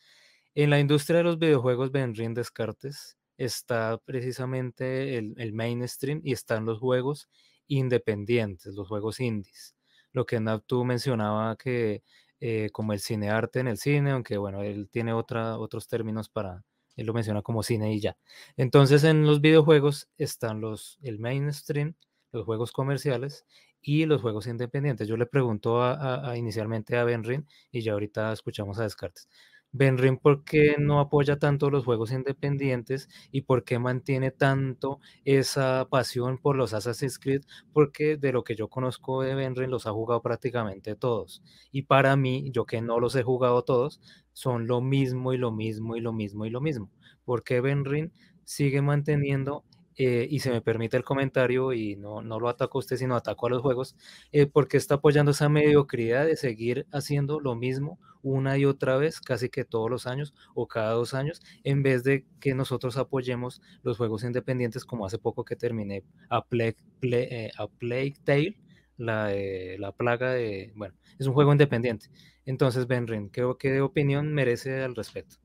en 0.55 0.70
la 0.70 0.81
industria 0.81 1.19
de 1.19 1.24
los 1.24 1.39
videojuegos, 1.39 1.93
Benrin 1.93 2.35
Descartes 2.35 3.16
está 3.37 3.99
precisamente 4.05 5.19
el, 5.19 5.53
mainstream 5.53 6.20
y 6.24 6.33
están 6.33 6.65
los 6.65 6.78
juegos 6.78 7.28
independientes, 7.69 8.74
los 8.74 8.89
juegos 8.89 9.20
indies. 9.20 9.77
Lo 10.12 10.24
que 10.24 10.41
tú 10.66 10.85
mencionaba 10.85 11.57
que 11.57 12.03
eh, 12.41 12.70
como 12.73 12.93
el 12.93 13.01
cinearte 13.01 13.61
en 13.61 13.69
el 13.69 13.78
cine, 13.78 14.12
aunque 14.12 14.39
bueno, 14.39 14.62
él 14.62 14.89
tiene 14.91 15.12
otra, 15.12 15.59
otros 15.59 15.89
términos 15.89 16.28
para, 16.28 16.65
él 16.97 17.07
lo 17.07 17.15
menciona 17.15 17.43
como 17.43 17.62
cine 17.62 17.93
y 17.95 18.01
ya. 18.01 18.16
Entonces 18.57 19.05
en 19.05 19.27
los 19.27 19.41
videojuegos 19.41 20.09
están 20.16 20.61
los, 20.61 20.99
el 21.03 21.19
mainstream, 21.19 21.95
los 22.33 22.45
juegos 22.45 22.73
comerciales 22.73 23.45
y 23.87 24.05
los 24.05 24.21
juegos 24.21 24.49
independientes. 24.49 25.07
Yo 25.07 25.17
le 25.17 25.27
pregunto 25.27 25.81
a, 25.81 26.37
inicialmente 26.37 26.97
a 26.97 27.05
Benrin 27.05 27.47
y 27.71 27.83
ya 27.83 27.93
ahorita 27.93 28.33
escuchamos 28.33 28.81
a 28.81 28.83
Descartes. 28.83 29.29
Benrin, 29.71 30.17
¿por 30.17 30.43
qué 30.43 30.75
no 30.79 30.99
apoya 30.99 31.39
tanto 31.39 31.71
los 31.71 31.85
juegos 31.85 32.11
independientes 32.11 33.09
y 33.31 33.43
por 33.43 33.63
qué 33.63 33.79
mantiene 33.79 34.33
tanto 34.33 34.99
esa 35.25 35.87
pasión 35.89 36.39
por 36.39 36.57
los 36.57 36.75
Assassin's 36.75 37.21
Creed? 37.21 37.43
Porque 37.73 38.17
de 38.17 38.33
lo 38.33 38.43
que 38.43 38.57
yo 38.57 38.69
conozco 38.69 39.23
de 39.23 39.37
Benrin 39.37 39.71
los 39.71 39.87
ha 39.87 39.93
jugado 39.93 40.21
prácticamente 40.21 40.97
todos. 40.97 41.43
Y 41.71 41.83
para 41.83 42.17
mí, 42.17 42.51
yo 42.53 42.67
que 42.67 42.81
no 42.83 42.99
los 42.99 43.15
he 43.15 43.23
jugado 43.23 43.63
todos, 43.63 44.01
son 44.33 44.67
lo 44.67 44.81
mismo 44.81 45.33
y 45.33 45.39
lo 45.39 45.53
mismo 45.53 45.95
y 45.95 46.01
lo 46.01 46.13
mismo 46.13 46.45
y 46.45 46.51
lo 46.51 46.61
mismo. 46.61 46.91
Porque 47.25 47.61
Benrin 47.61 48.13
sigue 48.45 48.83
manteniendo 48.83 49.65
eh, 49.97 50.27
y 50.31 50.40
se 50.40 50.51
me 50.51 50.60
permite 50.60 50.97
el 50.97 51.05
comentario 51.05 51.73
y 51.73 51.97
no, 51.97 52.20
no 52.20 52.39
lo 52.39 52.48
ataco 52.48 52.78
a 52.78 52.81
usted, 52.81 52.97
sino 52.97 53.16
ataco 53.16 53.47
a 53.47 53.51
los 53.51 53.62
juegos, 53.62 53.97
eh, 54.32 54.47
porque 54.47 54.77
está 54.77 54.97
apoyando 54.97 55.31
esa 55.31 55.48
mediocridad 55.48 56.27
de 56.27 56.36
seguir 56.36 56.86
haciendo 56.93 57.40
lo 57.40 57.55
mismo 57.55 57.98
una 58.23 58.59
y 58.59 58.64
otra 58.64 58.97
vez, 58.98 59.20
casi 59.20 59.48
que 59.48 59.64
todos 59.64 59.89
los 59.89 60.06
años 60.06 60.35
o 60.55 60.66
cada 60.66 60.93
dos 60.93 61.14
años, 61.14 61.40
en 61.64 61.82
vez 61.82 62.05
de 62.05 62.27
que 62.40 62.55
nosotros 62.55 62.97
apoyemos 62.97 63.62
los 63.82 63.97
juegos 63.97 64.24
independientes, 64.24 64.85
como 64.85 65.06
hace 65.06 65.18
poco 65.18 65.44
que 65.44 65.56
terminé 65.56 66.05
a 66.28 66.44
Plague, 66.44 66.77
eh, 67.02 67.51
Plague 67.78 68.56
la, 68.97 69.32
la 69.78 69.93
plaga 69.93 70.32
de, 70.32 70.73
bueno, 70.74 70.94
es 71.18 71.27
un 71.27 71.35
juego 71.35 71.52
independiente. 71.52 72.10
Entonces, 72.44 72.86
Benrin, 72.86 73.31
¿qué, 73.31 73.47
¿qué 73.59 73.81
opinión 73.81 74.32
merece 74.32 74.82
al 74.82 74.94
respecto? 74.94 75.36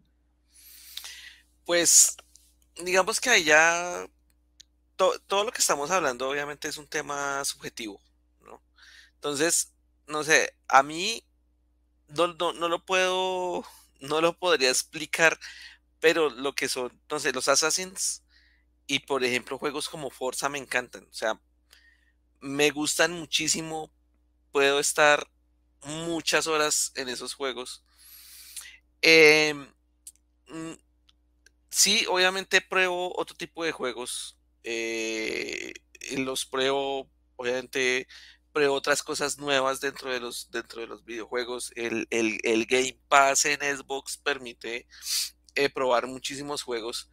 Pues 1.66 2.16
digamos 2.84 3.20
que 3.20 3.30
ahí 3.30 3.44
todo 5.28 5.44
lo 5.44 5.52
que 5.52 5.62
estamos 5.62 5.92
hablando 5.92 6.30
obviamente 6.30 6.68
es 6.68 6.78
un 6.78 6.88
tema 6.88 7.44
subjetivo, 7.46 8.02
¿no? 8.42 8.62
Entonces, 9.16 9.74
no 10.08 10.24
sé, 10.24 10.56
a 10.68 10.84
mí 10.84 11.26
no, 12.08 12.28
lo 12.28 12.86
puedo, 12.86 13.66
no 14.00 14.22
lo 14.22 14.38
podría 14.38 14.70
explicar, 14.70 15.40
pero 16.00 16.30
lo 16.30 16.54
que 16.54 16.68
son, 16.70 17.00
no 17.10 17.20
sé, 17.20 17.32
los 17.32 17.48
Assassins 17.48 18.24
y 18.88 19.00
por 19.00 19.24
ejemplo 19.24 19.58
juegos 19.58 19.90
como 19.90 20.10
Forza 20.10 20.50
me 20.50 20.58
encantan, 20.58 21.08
o 21.10 21.14
sea, 21.14 21.40
me 22.40 22.72
gustan 22.72 23.14
muchísimo, 23.14 23.92
puedo 24.52 24.80
estar 24.80 25.28
muchas 25.84 26.48
horas 26.48 26.92
en 26.96 27.10
esos 27.10 27.34
juegos. 27.34 27.84
Em, 29.02 29.68
mm, 30.48 30.74
sí, 31.70 32.06
obviamente 32.10 32.62
pruebo 32.62 33.18
otro 33.18 33.36
tipo 33.36 33.64
de 33.64 33.72
juegos 33.72 34.38
eh, 34.64 35.74
los 36.18 36.46
pruebo, 36.46 37.10
obviamente 37.36 38.08
pruebo 38.52 38.76
otras 38.76 39.02
cosas 39.02 39.38
nuevas 39.38 39.80
dentro 39.80 40.12
de 40.12 40.20
los, 40.20 40.52
dentro 40.52 40.82
de 40.82 40.88
los 40.88 41.06
videojuegos. 41.06 41.72
El, 41.76 42.08
Game 42.68 43.00
Pass 43.08 43.46
en 43.46 43.60
Xbox 43.62 44.18
permite 44.18 44.88
eh, 45.56 45.70
probar 45.70 46.08
muchísimos 46.08 46.64
juegos 46.64 47.10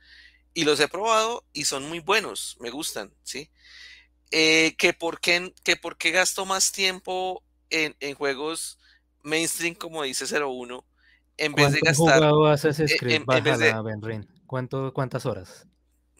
y 0.58 0.64
los 0.64 0.80
he 0.80 0.88
probado 0.88 1.44
y 1.52 1.66
son 1.66 1.88
muy 1.88 2.00
buenos, 2.00 2.56
me 2.58 2.70
gustan, 2.70 3.14
¿sí? 3.22 3.48
Eh, 4.32 4.74
que, 4.76 4.92
por 4.92 5.20
qué, 5.20 5.54
que 5.62 5.76
por 5.76 5.96
qué 5.96 6.10
gasto 6.10 6.44
más 6.44 6.72
tiempo 6.72 7.44
en, 7.70 7.94
juegos 8.14 8.80
mainstream, 9.22 9.76
como 9.76 10.02
dice 10.02 10.24
01, 10.26 10.84
en 11.36 11.54
vez 11.54 11.72
de 11.72 11.80
gastar... 11.80 12.20
¿Cuánto, 14.46 14.92
¿Cuántas 14.92 15.26
horas? 15.26 15.67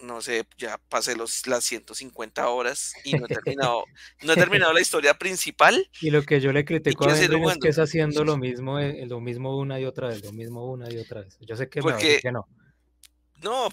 No 0.01 0.20
sé, 0.20 0.47
ya 0.57 0.79
pasé 0.89 1.16
los, 1.16 1.47
las 1.47 1.65
150 1.65 2.49
horas 2.49 2.93
y 3.05 3.15
no 3.15 3.27
he 3.27 3.29
terminado, 3.43 3.85
no 4.23 4.33
he 4.33 4.37
terminado 4.37 4.73
la 4.73 4.81
historia 4.81 5.15
principal. 5.15 5.89
Y 6.01 6.11
lo 6.11 6.23
que 6.23 6.41
yo 6.41 6.53
le 6.53 6.65
critico 6.65 7.05
a 7.05 7.15
Benrin 7.15 7.49
es 7.51 7.59
que 7.59 7.69
es 7.69 7.79
haciendo 7.79 8.25
lo 8.25 8.37
mismo, 8.39 8.79
eh, 8.79 9.07
lo 9.07 9.20
mismo 9.20 9.59
una 9.59 9.81
y 9.81 9.85
otra 9.85 10.09
vez, 10.09 10.25
lo 10.25 10.33
mismo 10.33 10.70
una 10.70 10.93
y 10.93 10.99
otra 10.99 11.23
vez. 11.23 11.37
Yo 11.41 11.57
sé 11.57 11.69
que, 11.69 11.83
me 11.83 11.97
que 11.97 12.33
no. 12.33 12.47
No, 13.43 13.69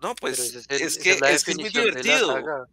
no, 0.00 0.14
pues 0.14 0.38
es 0.38 0.66
que 0.66 0.76
es 0.76 1.44
que 1.44 1.54
es 1.54 1.56
muy 1.56 1.70
divertido. 1.70 2.66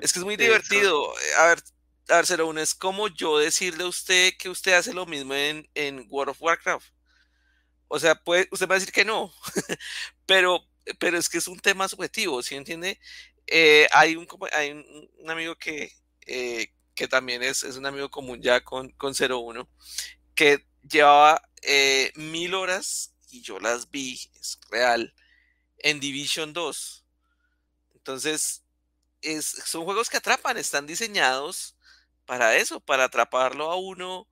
Es 0.00 0.12
que 0.12 0.18
es 0.18 0.24
muy 0.24 0.36
divertido. 0.36 1.12
A 1.38 1.46
ver, 1.46 1.62
a 2.08 2.16
ver, 2.16 2.40
01, 2.40 2.60
es 2.60 2.74
como 2.74 3.08
yo 3.08 3.38
decirle 3.38 3.84
a 3.84 3.88
usted 3.88 4.32
que 4.38 4.48
usted 4.48 4.74
hace 4.74 4.92
lo 4.92 5.06
mismo 5.06 5.34
en, 5.34 5.68
en 5.74 6.06
World 6.10 6.30
of 6.30 6.42
Warcraft. 6.42 6.86
O 7.88 7.98
sea, 7.98 8.14
puede, 8.16 8.48
usted 8.50 8.68
va 8.68 8.74
a 8.74 8.78
decir 8.78 8.92
que 8.92 9.04
no, 9.04 9.32
pero, 10.26 10.64
pero 10.98 11.18
es 11.18 11.28
que 11.28 11.38
es 11.38 11.48
un 11.48 11.60
tema 11.60 11.88
subjetivo, 11.88 12.42
¿sí 12.42 12.54
entiende? 12.54 13.00
Eh, 13.46 13.86
hay 13.92 14.16
un, 14.16 14.26
hay 14.52 14.72
un 14.72 15.30
amigo 15.30 15.56
que, 15.56 15.92
eh, 16.26 16.68
que 16.94 17.08
también 17.08 17.42
es, 17.42 17.62
es 17.64 17.76
un 17.76 17.86
amigo 17.86 18.10
común 18.10 18.40
ya 18.42 18.62
con, 18.62 18.90
con 18.92 19.14
01, 19.14 19.68
que 20.34 20.66
llevaba 20.82 21.42
eh, 21.62 22.12
mil 22.16 22.54
horas 22.54 23.14
y 23.30 23.42
yo 23.42 23.58
las 23.58 23.90
vi, 23.90 24.20
es 24.40 24.58
real, 24.70 25.14
en 25.78 26.00
Division 26.00 26.52
2. 26.52 27.04
Entonces, 27.94 28.62
es, 29.22 29.46
son 29.46 29.84
juegos 29.84 30.10
que 30.10 30.18
atrapan, 30.18 30.56
están 30.56 30.86
diseñados 30.86 31.76
para 32.26 32.56
eso, 32.56 32.80
para 32.80 33.04
atraparlo 33.04 33.70
a 33.70 33.76
uno 33.76 34.28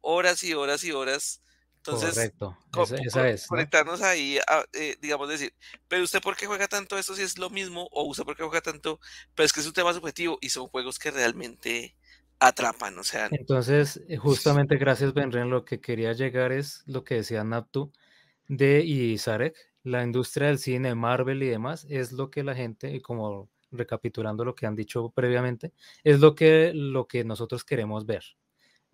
horas 0.00 0.42
y 0.44 0.54
horas 0.54 0.84
y 0.84 0.92
horas. 0.92 1.42
Entonces, 1.86 2.14
Correcto, 2.14 2.56
co- 2.70 2.82
esa, 2.84 2.96
esa 2.96 3.28
es, 3.28 3.50
¿no? 3.50 3.56
conectarnos 3.56 4.00
ahí, 4.02 4.38
a, 4.48 4.64
eh, 4.72 4.96
digamos, 5.00 5.28
decir, 5.28 5.54
pero 5.88 6.02
usted 6.04 6.22
por 6.22 6.36
qué 6.36 6.46
juega 6.46 6.66
tanto 6.68 6.96
esto 6.98 7.14
si 7.14 7.22
es 7.22 7.38
lo 7.38 7.50
mismo, 7.50 7.88
o 7.92 8.04
usted 8.04 8.24
por 8.24 8.36
qué 8.36 8.42
juega 8.42 8.60
tanto, 8.62 9.00
pero 9.34 9.44
es 9.46 9.52
que 9.52 9.60
es 9.60 9.66
un 9.66 9.72
tema 9.74 9.92
subjetivo 9.92 10.38
y 10.40 10.48
son 10.50 10.68
juegos 10.68 10.98
que 10.98 11.10
realmente 11.10 11.94
atrapan, 12.40 12.98
o 12.98 13.04
sea, 13.04 13.30
Entonces, 13.30 14.02
eh, 14.08 14.16
justamente 14.16 14.76
gracias, 14.76 15.12
Benren, 15.14 15.50
lo 15.50 15.64
que 15.64 15.80
quería 15.80 16.12
llegar 16.12 16.52
es 16.52 16.82
lo 16.86 17.04
que 17.04 17.16
decía 17.16 17.42
Naptu 17.44 17.92
de 18.48 18.82
y 18.84 19.18
Sarek, 19.18 19.56
la 19.82 20.02
industria 20.04 20.48
del 20.48 20.58
cine, 20.58 20.94
Marvel 20.94 21.42
y 21.42 21.48
demás, 21.48 21.86
es 21.90 22.12
lo 22.12 22.30
que 22.30 22.44
la 22.44 22.54
gente, 22.54 22.94
y 22.94 23.00
como 23.00 23.50
recapitulando 23.70 24.44
lo 24.44 24.54
que 24.54 24.66
han 24.66 24.76
dicho 24.76 25.10
previamente, 25.10 25.72
es 26.04 26.20
lo 26.20 26.34
que, 26.34 26.72
lo 26.74 27.06
que 27.08 27.24
nosotros 27.24 27.64
queremos 27.64 28.06
ver. 28.06 28.24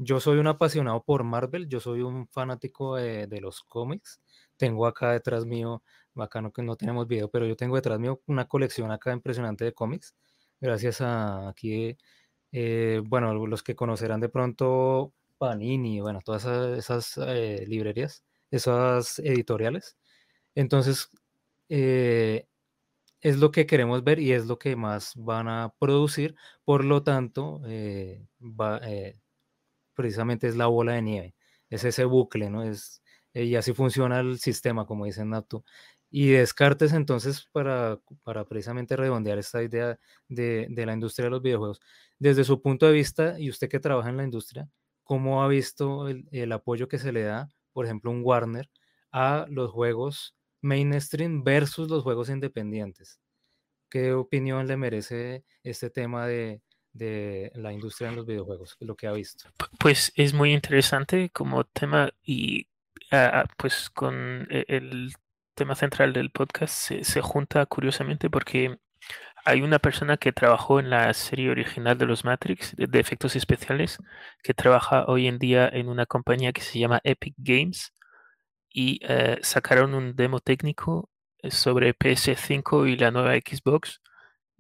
Yo 0.03 0.19
soy 0.19 0.39
un 0.39 0.47
apasionado 0.47 1.03
por 1.05 1.25
Marvel, 1.25 1.69
yo 1.69 1.79
soy 1.79 2.01
un 2.01 2.27
fanático 2.27 2.97
de, 2.97 3.27
de 3.27 3.41
los 3.43 3.61
cómics. 3.63 4.23
Tengo 4.57 4.87
acá 4.87 5.13
detrás 5.13 5.45
mío, 5.45 5.83
bacano 6.15 6.53
que 6.53 6.63
no 6.63 6.75
tenemos 6.77 7.07
video, 7.07 7.31
pero 7.31 7.47
yo 7.47 7.55
tengo 7.55 7.77
detrás 7.77 7.99
mío 7.99 8.23
una 8.27 8.47
colección 8.49 8.91
acá 8.93 9.13
impresionante 9.13 9.67
de 9.67 9.75
cómics. 9.75 10.15
Gracias 10.59 11.03
a 11.03 11.51
aquí, 11.51 11.99
eh, 12.53 13.03
bueno, 13.05 13.35
los 13.47 13.63
que 13.63 13.77
conocerán 13.77 14.21
de 14.21 14.31
pronto 14.31 15.13
Panini, 15.39 16.01
bueno, 16.01 16.21
todas 16.25 16.47
esas, 16.47 17.19
eh, 17.19 17.67
librerías, 17.69 18.25
esas 18.51 19.19
editoriales. 19.19 19.99
Entonces, 20.55 21.11
eh, 21.69 22.47
es 23.23 23.39
lo 23.39 23.51
que 23.53 23.67
queremos 23.67 24.05
ver 24.05 24.21
y 24.21 24.33
es 24.33 24.47
lo 24.47 24.59
que 24.59 24.77
más 24.77 25.13
van 25.17 25.49
a 25.49 25.75
producir. 25.79 26.37
Por 26.65 26.85
lo 26.85 27.03
tanto, 27.03 27.63
va, 28.41 28.81
precisamente 30.01 30.49
es 30.49 30.57
la 30.57 30.67
bola 30.67 30.95
de 30.95 31.03
nieve, 31.03 31.35
es 31.69 31.85
ese 31.85 32.05
bucle, 32.07 32.49
¿no? 32.49 32.63
Es, 32.65 33.03
eh, 33.35 33.45
y 33.45 33.57
así 33.57 33.75
funciona 33.75 34.21
el 34.21 34.39
sistema, 34.39 34.87
como 34.87 35.05
dice 35.05 35.25
Naptu. 35.27 35.63
Y 36.11 36.29
Descartes, 36.31 36.93
entonces, 36.95 37.47
para, 37.53 38.01
para 38.25 38.47
precisamente 38.47 38.97
redondear 38.97 39.39
esta 39.39 39.63
idea 39.63 39.99
de, 40.29 40.67
de 40.71 40.87
la 40.87 40.95
industria 40.95 41.27
de 41.27 41.31
los 41.31 41.43
videojuegos, 41.43 41.81
desde 42.19 42.45
su 42.45 42.63
punto 42.63 42.87
de 42.87 42.93
vista, 42.93 43.39
y 43.39 43.51
usted 43.51 43.69
que 43.69 43.79
trabaja 43.79 44.09
en 44.09 44.17
la 44.17 44.25
industria, 44.25 44.69
¿cómo 45.05 45.43
ha 45.43 45.49
visto 45.49 46.09
el, 46.09 46.27
el 46.33 46.53
apoyo 46.53 46.89
que 46.89 46.99
se 46.99 47.13
le 47.13 47.23
da, 47.25 47.51
por 47.73 47.85
ejemplo, 47.85 48.11
un 48.11 48.23
Warner, 48.25 48.71
a 49.13 49.47
los 49.51 49.71
juegos 49.71 50.35
mainstream 50.63 51.45
versus 51.45 51.91
los 51.91 52.03
juegos 52.03 52.31
independientes? 52.31 53.21
¿Qué 53.91 54.15
opinión 54.15 54.67
le 54.69 54.77
merece 54.77 55.45
este 55.65 55.91
tema 55.91 56.27
de, 56.27 56.63
de 56.93 57.53
la 57.55 57.73
industria 57.73 58.09
en 58.09 58.17
los 58.17 58.27
videojuegos, 58.27 58.77
lo 58.81 58.97
que 58.97 59.07
ha 59.07 59.13
visto? 59.13 59.51
Pues 59.79 60.13
es 60.17 60.35
muy 60.35 60.53
interesante 60.53 61.31
como 61.31 61.65
tema 61.65 62.11
y 62.23 62.69
ah, 63.13 63.45
pues 63.57 63.91
con 63.91 64.47
e- 64.51 64.65
el 64.69 65.13
tema 65.55 65.75
central 65.75 66.13
del 66.13 66.31
podcast 66.31 66.75
se, 67.03 67.21
junta 67.21 67.67
curiosamente 67.67 68.31
porque 68.31 68.79
hay 69.45 69.63
una 69.63 69.79
persona 69.79 70.17
que 70.17 70.33
trabajó 70.33 70.81
en 70.81 70.91
la 70.91 71.13
serie 71.15 71.51
original 71.51 71.97
de 71.99 72.07
los 72.07 72.25
Matrix 72.25 72.75
de, 72.77 72.87
de 72.87 73.01
efectos 73.01 73.37
especiales 73.37 73.99
que 74.43 74.55
trabaja 74.55 75.05
hoy 75.07 75.27
en 75.27 75.39
día 75.39 75.69
en 75.69 75.89
una 75.89 76.07
compañía 76.07 76.53
que 76.53 76.61
se 76.61 76.79
llama 76.79 77.01
Epic 77.05 77.35
Games 77.39 77.93
y 78.73 79.01
eh, 79.03 79.39
sacaron 79.43 79.95
un 79.95 80.15
demo 80.15 80.41
técnico 80.41 81.11
eh, 81.43 81.51
sobre 81.51 81.97
PS5 81.97 82.89
y 82.89 82.97
la 82.97 83.11
nueva 83.11 83.35
Xbox 83.35 84.01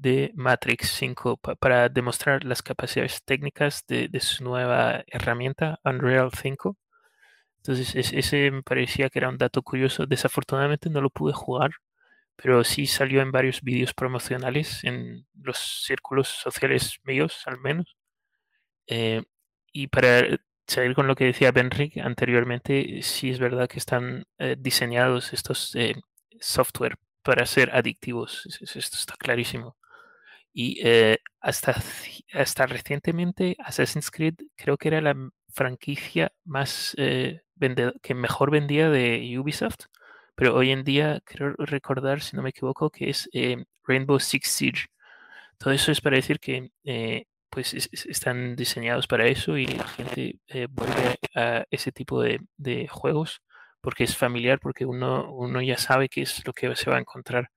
de 0.01 0.33
Matrix 0.37 0.89
5 0.93 1.37
pa- 1.39 1.55
para 1.57 1.89
demostrar 1.89 2.45
las 2.45 2.63
capacidades 2.63 3.23
técnicas 3.25 3.85
de, 3.89 4.09
su 4.21 4.45
nueva 4.45 5.05
herramienta 5.09 5.81
Unreal 5.85 6.31
5. 6.33 6.77
Entonces, 7.59 7.95
es- 7.97 8.13
ese 8.13 8.51
me 8.51 8.63
parecía 8.63 9.11
que 9.11 9.19
era 9.21 9.29
un 9.31 9.39
dato 9.39 9.63
curioso. 9.63 10.07
Desafortunadamente 10.07 10.91
no 10.91 11.01
lo 11.03 11.11
pude 11.11 11.33
jugar, 11.35 11.71
pero 12.37 12.65
sí 12.65 12.87
salió 12.87 13.23
en 13.23 13.33
varios 13.33 13.63
vídeos 13.63 13.95
promocionales 13.95 14.85
en 14.85 15.27
los 15.43 15.59
círculos 15.87 16.29
sociales 16.29 16.99
míos, 17.05 17.43
al 17.47 17.59
menos. 17.61 17.97
Eh, 18.87 19.23
y 19.73 19.87
para 19.89 20.39
seguir 20.67 20.95
con 20.95 21.07
lo 21.07 21.15
que 21.17 21.25
decía 21.27 21.53
Benrick 21.53 21.99
anteriormente, 21.99 23.03
sí 23.03 23.31
es 23.31 23.39
verdad 23.39 23.69
que 23.69 23.79
están 23.79 24.25
eh, 24.39 24.57
diseñados 24.59 25.33
estos 25.33 25.75
eh, 25.77 25.95
software 26.41 26.97
para 27.23 27.47
ser 27.47 27.71
adictivos. 27.75 28.47
es- 28.47 28.63
es- 28.63 28.77
Esto 28.77 28.97
está 28.99 29.15
clarísimo. 29.19 29.77
Y 30.53 30.81
eh, 30.85 31.19
hasta, 31.41 31.77
hasta 32.33 32.67
recientemente 32.67 33.57
Assassin's 33.61 34.11
Creed 34.11 34.35
creo 34.57 34.77
que 34.79 34.89
era 34.89 35.01
la 35.01 35.15
franquicia 35.53 36.33
más 36.45 36.95
eh, 36.99 37.43
que 38.03 38.15
mejor 38.15 38.51
vendía 38.51 38.91
de 38.91 39.39
Ubisoft, 39.39 39.87
pero 40.35 40.55
hoy 40.57 40.71
en 40.71 40.85
día 40.85 41.21
creo 41.25 41.55
recordar, 41.59 42.23
si 42.23 42.37
no 42.37 42.43
me 42.43 42.51
equivoco, 42.51 42.91
que 42.91 43.11
es 43.11 43.29
eh, 43.33 43.65
Rainbow 43.85 44.19
Six 44.21 44.49
Siege. 44.51 44.87
Todo 45.59 45.73
eso 45.75 45.93
es 45.93 46.01
para 46.01 46.17
decir 46.17 46.41
que 46.41 46.71
pues 47.51 47.75
es- 47.75 47.89
es- 47.93 48.07
están 48.07 48.57
diseñados 48.57 49.07
para 49.07 49.27
eso 49.27 49.57
y 49.59 49.67
la 49.67 49.87
gente 49.89 50.39
vuelve 50.71 51.19
a 51.35 51.65
ese 51.71 51.93
tipo 51.93 52.23
de, 52.23 52.41
de 52.57 52.87
juegos 52.89 53.43
porque 53.81 54.05
es 54.05 54.17
familiar, 54.17 54.61
porque 54.61 54.85
uno, 54.87 55.33
uno 55.33 55.61
ya 55.63 55.77
sabe 55.79 56.09
qué 56.09 56.23
es 56.23 56.45
lo 56.47 56.53
que 56.53 56.75
se 56.77 56.91
va 56.91 56.97
a 56.97 57.01
encontrar 57.01 57.51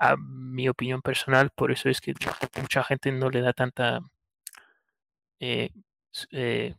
a 0.00 0.16
mi 0.16 0.68
opinión 0.68 1.02
personal, 1.02 1.50
por 1.50 1.72
eso 1.72 1.88
es 1.88 2.00
que 2.00 2.14
mucha 2.60 2.84
gente 2.84 3.12
no 3.12 3.30
le 3.30 3.40
da 3.42 3.52
tanta 3.52 4.00
eh, 5.40 5.70
eh, 6.30 6.74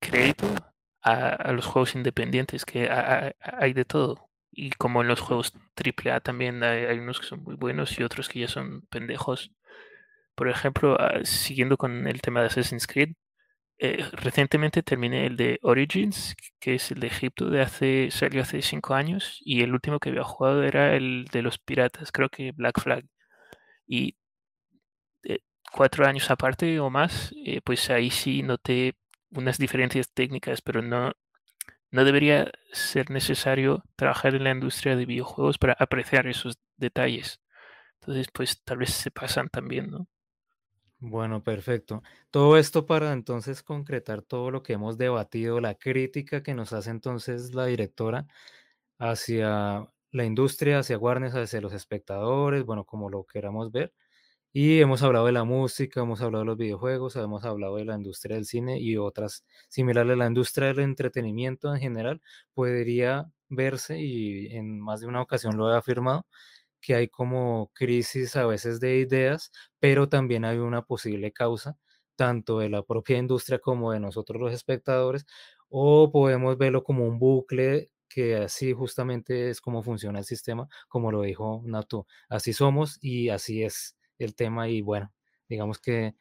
crédito 0.00 0.46
a, 1.02 1.28
a 1.34 1.52
los 1.52 1.66
juegos 1.66 1.94
independientes, 1.94 2.64
que 2.64 2.88
ha- 2.90 3.28
ha- 3.28 3.32
hay 3.58 3.72
de 3.72 3.84
todo. 3.84 4.28
Y 4.52 4.70
como 4.70 5.02
en 5.02 5.08
los 5.08 5.20
juegos 5.20 5.52
AAA 5.76 6.20
también 6.20 6.62
hay, 6.62 6.84
hay 6.86 6.98
unos 6.98 7.20
que 7.20 7.26
son 7.26 7.42
muy 7.44 7.54
buenos 7.56 7.98
y 7.98 8.02
otros 8.02 8.28
que 8.28 8.40
ya 8.40 8.48
son 8.48 8.82
pendejos. 8.90 9.52
Por 10.34 10.48
ejemplo, 10.48 10.96
ah, 11.00 11.20
siguiendo 11.24 11.76
con 11.78 12.06
el 12.08 12.22
tema 12.22 12.40
de 12.42 12.48
Assassin's 12.48 12.86
Creed, 12.86 13.14
eh, 13.78 14.04
recientemente 14.12 14.82
terminé 14.82 15.26
el 15.26 15.36
de 15.36 15.58
Origins, 15.62 16.34
que 16.60 16.74
es 16.76 16.90
el 16.90 17.00
de 17.00 17.08
Egipto, 17.08 17.50
de 17.50 17.62
hace, 17.62 18.10
salió 18.10 18.42
hace 18.42 18.62
cinco 18.62 18.94
años, 18.94 19.38
y 19.40 19.62
el 19.62 19.72
último 19.72 20.00
que 20.00 20.10
había 20.10 20.24
jugado 20.24 20.64
era 20.64 20.96
el 20.96 21.26
de 21.32 21.42
los 21.42 21.58
piratas, 21.58 22.12
creo 22.12 22.28
que 22.28 22.52
Black 22.52 22.80
Flag. 22.80 23.04
Y 23.86 24.16
eh, 25.24 25.40
cuatro 25.72 26.06
años 26.06 26.30
aparte 26.30 26.80
o 26.80 26.90
más, 26.90 27.32
eh, 27.44 27.60
pues 27.62 27.90
ahí 27.90 28.10
sí 28.10 28.42
noté 28.42 28.96
unas 29.30 29.58
diferencias 29.58 30.12
técnicas, 30.12 30.62
pero 30.62 30.82
no, 30.82 31.12
no 31.90 32.04
debería 32.04 32.52
ser 32.72 33.10
necesario 33.10 33.84
trabajar 33.96 34.34
en 34.34 34.44
la 34.44 34.52
industria 34.52 34.96
de 34.96 35.06
videojuegos 35.06 35.58
para 35.58 35.74
apreciar 35.78 36.26
esos 36.28 36.58
detalles. 36.76 37.40
Entonces, 38.00 38.28
pues 38.32 38.62
tal 38.64 38.78
vez 38.78 38.90
se 38.92 39.10
pasan 39.10 39.48
también, 39.50 39.90
¿no? 39.90 40.08
Bueno, 41.00 41.44
perfecto. 41.44 42.02
Todo 42.32 42.56
esto 42.58 42.84
para 42.84 43.12
entonces 43.12 43.62
concretar 43.62 44.20
todo 44.22 44.50
lo 44.50 44.64
que 44.64 44.72
hemos 44.72 44.98
debatido, 44.98 45.60
la 45.60 45.74
crítica 45.76 46.42
que 46.42 46.54
nos 46.54 46.72
hace 46.72 46.90
entonces 46.90 47.54
la 47.54 47.66
directora 47.66 48.26
hacia 48.98 49.88
la 50.12 50.24
industria, 50.24 50.80
hacia 50.80 50.98
Warner, 50.98 51.30
hacia 51.38 51.60
los 51.60 51.72
espectadores, 51.74 52.64
bueno, 52.64 52.84
como 52.84 53.10
lo 53.10 53.24
queramos 53.24 53.72
ver. 53.72 53.92
Y 54.52 54.80
hemos 54.80 55.02
hablado 55.02 55.26
de 55.26 55.32
la 55.32 55.44
música, 55.44 56.00
hemos 56.02 56.22
hablado 56.22 56.42
de 56.44 56.46
los 56.48 56.58
videojuegos, 56.58 57.16
hemos 57.16 57.44
hablado 57.44 57.76
de 57.76 57.84
la 57.86 57.96
industria 57.96 58.36
del 58.36 58.46
cine 58.46 58.80
y 58.80 58.96
otras 58.98 59.44
similares. 59.68 60.16
La 60.18 60.26
industria 60.28 60.68
del 60.68 60.80
entretenimiento 60.80 61.74
en 61.74 61.80
general 61.80 62.22
podría 62.54 63.30
verse, 63.48 64.00
y 64.00 64.48
en 64.56 64.80
más 64.80 65.00
de 65.00 65.06
una 65.08 65.22
ocasión 65.22 65.56
lo 65.56 65.72
he 65.72 65.76
afirmado, 65.78 66.26
que 66.80 66.94
hay 66.94 67.08
como 67.08 67.70
crisis 67.74 68.36
a 68.36 68.46
veces 68.46 68.80
de 68.80 68.98
ideas, 68.98 69.50
pero 69.80 70.08
también 70.08 70.44
hay 70.44 70.58
una 70.58 70.82
posible 70.82 71.32
causa, 71.32 71.78
tanto 72.16 72.58
de 72.60 72.68
la 72.70 72.82
propia 72.82 73.18
industria 73.18 73.58
como 73.58 73.92
de 73.92 74.00
nosotros 74.00 74.40
los 74.40 74.52
espectadores, 74.52 75.26
o 75.68 76.10
podemos 76.12 76.56
verlo 76.58 76.82
como 76.84 77.06
un 77.06 77.18
bucle 77.18 77.90
que 78.08 78.36
así 78.36 78.72
justamente 78.72 79.50
es 79.50 79.60
como 79.60 79.82
funciona 79.82 80.18
el 80.18 80.24
sistema, 80.24 80.66
como 80.88 81.12
lo 81.12 81.22
dijo 81.22 81.62
Natu. 81.64 82.06
Así 82.28 82.52
somos 82.54 82.98
y 83.02 83.28
así 83.28 83.62
es 83.62 83.96
el 84.18 84.34
tema 84.34 84.68
y 84.68 84.80
bueno, 84.80 85.12
digamos 85.48 85.78
que 85.78 86.14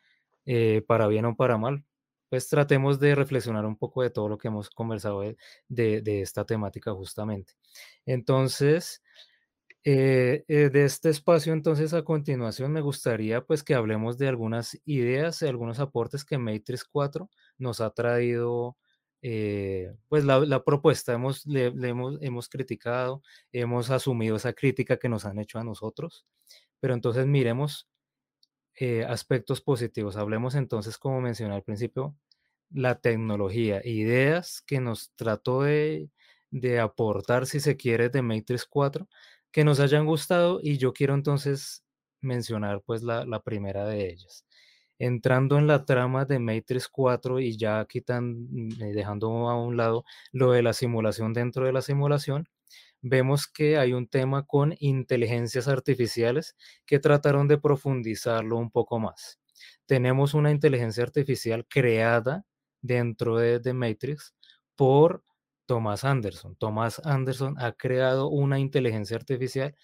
eh, 0.45 0.83
para 0.87 1.07
bien 1.07 1.25
o 1.25 1.35
para 1.35 1.57
mal, 1.57 1.83
pues 2.29 2.49
tratemos 2.49 2.99
de 2.99 3.15
reflexionar 3.15 3.65
un 3.65 3.77
poco 3.77 4.01
de 4.03 4.09
todo 4.09 4.27
lo 4.29 4.37
que 4.37 4.49
hemos 4.49 4.69
conversado 4.69 5.21
de, 5.21 5.37
de- 5.69 6.01
de 6.01 6.21
esta 6.21 6.45
temática 6.45 6.93
justamente. 6.93 7.53
Entonces, 8.05 9.01
eh, 9.89 10.43
eh, 10.49 10.69
de 10.69 10.83
este 10.83 11.09
espacio, 11.09 11.53
entonces, 11.53 11.93
a 11.93 12.03
continuación, 12.03 12.73
me 12.73 12.81
gustaría 12.81 13.45
pues 13.45 13.63
que 13.63 13.73
hablemos 13.73 14.17
de 14.17 14.27
algunas 14.27 14.77
ideas, 14.83 15.39
de 15.39 15.47
algunos 15.47 15.79
aportes 15.79 16.25
que 16.25 16.37
Matrix 16.37 16.83
4 16.83 17.29
nos 17.57 17.79
ha 17.79 17.91
traído, 17.91 18.75
eh, 19.21 19.95
pues 20.09 20.25
la, 20.25 20.61
propuesta, 20.65 21.13
hemos, 21.13 21.45
le, 21.45 21.71
le 21.71 21.87
hemos, 21.87 22.17
hemos 22.21 22.49
criticado, 22.49 23.21
hemos 23.53 23.89
asumido 23.89 24.35
esa 24.35 24.51
crítica 24.51 24.97
que 24.97 25.07
nos 25.07 25.23
han 25.23 25.39
hecho 25.39 25.57
a 25.57 25.63
nosotros, 25.63 26.25
pero 26.81 26.93
entonces 26.93 27.25
miremos 27.25 27.87
aspectos 29.07 29.61
positivos. 29.61 30.17
Hablemos 30.17 30.55
entonces, 30.55 30.97
como 30.97 31.21
mencioné 31.21 31.55
al 31.55 31.63
principio, 31.63 32.13
la 32.71 32.99
tecnología, 32.99 33.81
ideas 33.85 34.61
que 34.67 34.81
nos 34.81 35.11
trató 35.15 35.61
de, 35.61 36.09
de 36.51 36.79
aportar, 36.79 37.45
si 37.45 37.59
se 37.59 37.77
quiere, 37.77 38.09
de 38.09 38.21
Matrix 38.21 38.65
4, 38.65 39.07
que 39.57 39.63
nos 39.63 39.79
hayan 39.79 40.05
gustado 40.05 40.59
y 40.61 40.77
yo 40.77 40.93
quiero 40.93 41.15
entonces 41.15 41.83
mencionar 42.21 42.83
pues 42.85 43.01
la, 43.01 43.41
primera 43.43 43.87
de 43.87 44.07
ellas. 44.11 44.45
Entrando 44.99 45.57
en 45.57 45.65
la 45.65 45.83
trama 45.83 46.25
de 46.25 46.37
Matrix 46.37 46.87
4 46.87 47.39
y 47.39 47.57
ya 47.57 47.83
quitan, 47.89 48.45
mm, 48.51 48.83
eh, 48.83 48.93
dejando 48.93 49.49
a 49.49 49.59
un 49.59 49.75
lado 49.75 50.05
lo 50.31 50.51
de 50.51 50.61
la 50.61 50.73
simulación 50.73 51.33
dentro 51.33 51.65
de 51.65 51.73
la 51.73 51.81
simulación, 51.81 52.47
vemos 53.01 53.47
que 53.47 53.79
hay 53.79 53.93
un 53.93 54.07
tema 54.07 54.45
con 54.45 54.75
inteligencias 54.77 55.67
artificiales 55.67 56.55
que 56.85 56.99
trataron 56.99 57.47
de 57.47 57.57
profundizarlo 57.57 58.57
un 58.57 58.69
poco 58.69 58.99
más. 58.99 59.39
Tenemos 59.87 60.35
una 60.35 60.51
inteligencia 60.51 61.03
artificial 61.03 61.65
creada 61.67 62.45
dentro 62.83 63.37
de, 63.37 63.57
de 63.57 63.73
Matrix 63.73 64.35
por 64.75 65.23
Thomas 65.67 66.03
Anderson. 66.05 66.55
Thomas 66.55 67.01
Anderson 67.05 67.55
ha 67.59 67.73
creado 67.73 68.29
una 68.29 68.59
inteligencia 68.59 69.17
artificial 69.17 69.75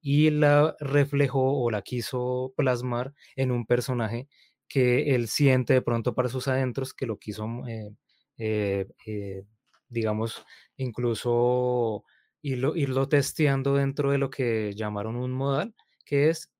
y 0.00 0.30
la 0.30 0.76
reflejó 0.80 1.62
o 1.62 1.70
la 1.70 1.82
quiso 1.82 2.52
plasmar 2.56 3.14
en 3.36 3.52
un 3.52 3.66
personaje 3.66 4.28
que 4.68 5.14
él 5.14 5.28
siente 5.28 5.74
de 5.74 5.82
pronto 5.82 6.14
para 6.14 6.28
sus 6.30 6.48
adentros, 6.48 6.94
que 6.94 7.06
lo 7.06 7.18
quiso, 7.18 7.46
eh, 7.68 7.90
eh, 8.38 8.86
eh, 9.06 9.44
digamos, 9.88 10.44
incluso 10.76 12.04
irlo, 12.40 12.74
irlo 12.76 13.08
testeando 13.08 13.74
dentro 13.74 14.10
de 14.10 14.18
lo 14.18 14.30
que 14.30 14.72
llamaron 14.74 15.16
un 15.16 15.32
modal, 15.32 15.74
que 16.06 16.30
es 16.30 16.50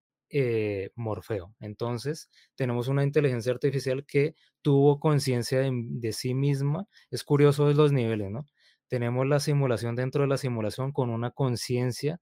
Morfeo. 0.95 1.55
Entonces, 1.61 2.31
tenemos 2.55 2.89
una 2.89 3.03
inteligencia 3.05 3.53
artificial 3.53 4.05
que 4.07 4.35
tuvo 4.63 4.99
conciencia 5.01 5.61
de, 5.61 5.71
de 5.75 6.13
sí 6.13 6.35
misma. 6.35 6.87
Es 7.11 7.25
curioso 7.25 7.71
los 7.73 7.93
niveles, 7.93 8.31
¿no? 8.31 8.47
Tenemos 8.93 9.27
la 9.27 9.41
simulación 9.41 9.97
dentro 9.97 10.21
de 10.21 10.29
la 10.29 10.37
simulación 10.37 10.93
con 10.93 11.09
una 11.09 11.31
conciencia 11.31 12.21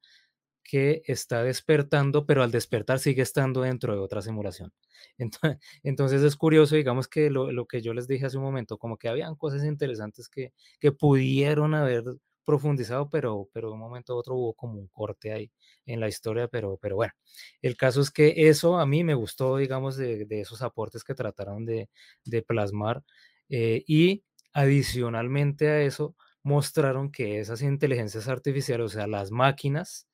que 0.63 1.03
está 1.07 1.43
despertando, 1.43 2.27
pero 2.27 2.45
al 2.45 2.53
despertar 2.53 3.01
sigue 3.01 3.23
estando 3.23 3.63
dentro 3.63 3.93
de 3.93 3.99
otra 3.99 4.23
simulación. 4.23 4.73
Entonces, 5.19 5.59
entonces 5.83 6.23
es 6.23 6.37
curioso, 6.37 6.77
digamos 6.77 7.09
que 7.09 7.29
lo, 7.29 7.51
lo 7.51 7.67
que 7.67 7.83
yo 7.83 7.93
les 7.93 8.07
dije 8.07 8.27
hace 8.27 8.37
un 8.39 8.45
momento, 8.45 8.79
como 8.79 8.99
que 8.99 9.09
habían 9.09 9.35
cosas 9.35 9.65
interesantes 9.65 10.29
que, 10.29 10.53
que 10.79 10.93
pudieron 10.93 11.75
haber 11.75 12.05
profundizado, 12.45 13.11
pero, 13.11 13.49
pero 13.53 13.71
de 13.71 13.75
un 13.75 13.81
momento 13.81 14.13
a 14.13 14.17
otro 14.17 14.37
hubo 14.37 14.55
como 14.55 14.75
un 14.79 14.87
corte 14.87 15.33
ahí 15.33 15.51
en 15.87 15.99
la 15.99 16.07
historia, 16.07 16.47
pero, 16.47 16.79
pero 16.81 16.95
bueno, 16.95 17.15
el 17.63 17.77
caso 17.77 18.01
es 18.01 18.13
que 18.13 18.49
eso 18.49 18.79
a 18.79 18.87
mí 18.87 19.03
me 19.03 19.15
gustó, 19.15 19.57
digamos, 19.57 19.97
de, 19.97 20.25
de 20.25 20.43
esos 20.43 20.63
aportes 20.63 21.03
que 21.03 21.17
trataron 21.17 21.67
de, 21.67 21.91
de 22.25 22.43
plasmar 22.43 23.03
eh, 23.49 23.83
y 23.89 24.23
adicionalmente 24.53 25.69
a 25.69 25.83
eso 25.83 26.15
mostraron 26.43 27.11
que 27.13 27.41
esas 27.41 27.63
inteligencias 27.63 28.29
artificiales, 28.29 28.87
o 28.87 28.89
sea, 28.91 29.07
las 29.07 29.31
máquinas, 29.31 30.09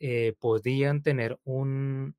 eh, 0.00 0.34
podían 0.40 1.02
tener 1.02 1.38
un, 1.44 2.16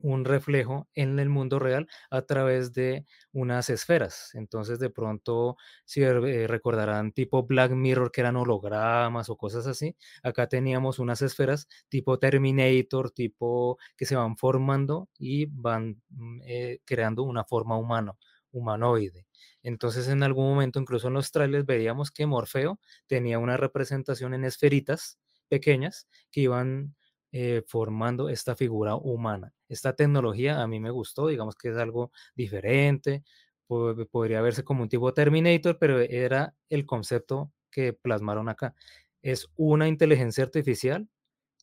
un 0.00 0.24
reflejo 0.24 0.88
en 0.94 1.18
el 1.18 1.28
mundo 1.28 1.58
real 1.58 1.88
a 2.10 2.22
través 2.22 2.72
de 2.72 3.04
unas 3.32 3.68
esferas. 3.70 4.30
Entonces, 4.34 4.78
de 4.78 4.90
pronto, 4.90 5.56
si 5.84 6.02
eh, 6.02 6.46
recordarán 6.46 7.12
tipo 7.12 7.44
Black 7.44 7.72
Mirror, 7.72 8.12
que 8.12 8.20
eran 8.20 8.36
hologramas 8.36 9.28
o 9.28 9.36
cosas 9.36 9.66
así, 9.66 9.96
acá 10.22 10.48
teníamos 10.48 10.98
unas 11.00 11.22
esferas 11.22 11.68
tipo 11.88 12.18
Terminator, 12.18 13.10
tipo 13.10 13.78
que 13.96 14.06
se 14.06 14.16
van 14.16 14.36
formando 14.36 15.08
y 15.18 15.46
van 15.46 16.00
mm, 16.10 16.40
eh, 16.46 16.80
creando 16.84 17.24
una 17.24 17.44
forma 17.44 17.76
humano, 17.76 18.18
humanoide. 18.58 19.26
Entonces, 19.62 20.08
en 20.08 20.22
algún 20.22 20.46
momento, 20.48 20.78
incluso 20.80 21.08
en 21.08 21.14
los 21.14 21.30
trailers, 21.30 21.66
veíamos 21.66 22.10
que 22.10 22.26
Morfeo 22.26 22.80
tenía 23.06 23.38
una 23.38 23.56
representación 23.56 24.34
en 24.34 24.44
esferitas 24.44 25.18
pequeñas 25.48 26.06
que 26.30 26.42
iban 26.42 26.94
eh, 27.32 27.62
formando 27.66 28.28
esta 28.28 28.56
figura 28.56 28.94
humana. 28.96 29.52
Esta 29.68 29.94
tecnología 29.94 30.62
a 30.62 30.66
mí 30.66 30.80
me 30.80 30.90
gustó, 30.90 31.26
digamos 31.28 31.56
que 31.56 31.70
es 31.70 31.76
algo 31.76 32.10
diferente, 32.34 33.24
po- 33.66 33.94
podría 34.10 34.40
verse 34.40 34.64
como 34.64 34.82
un 34.82 34.88
tipo 34.88 35.12
Terminator, 35.14 35.78
pero 35.78 36.00
era 36.00 36.54
el 36.68 36.86
concepto 36.86 37.52
que 37.70 37.92
plasmaron 37.92 38.48
acá. 38.48 38.74
Es 39.22 39.48
una 39.56 39.88
inteligencia 39.88 40.44
artificial 40.44 41.08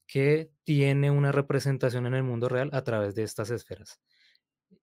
que 0.07 0.51
tiene 0.63 1.11
una 1.11 1.31
representación 1.31 2.05
en 2.07 2.15
el 2.15 2.23
mundo 2.23 2.49
real 2.49 2.69
a 2.73 2.83
través 2.83 3.15
de 3.15 3.23
estas 3.23 3.49
esferas. 3.51 3.99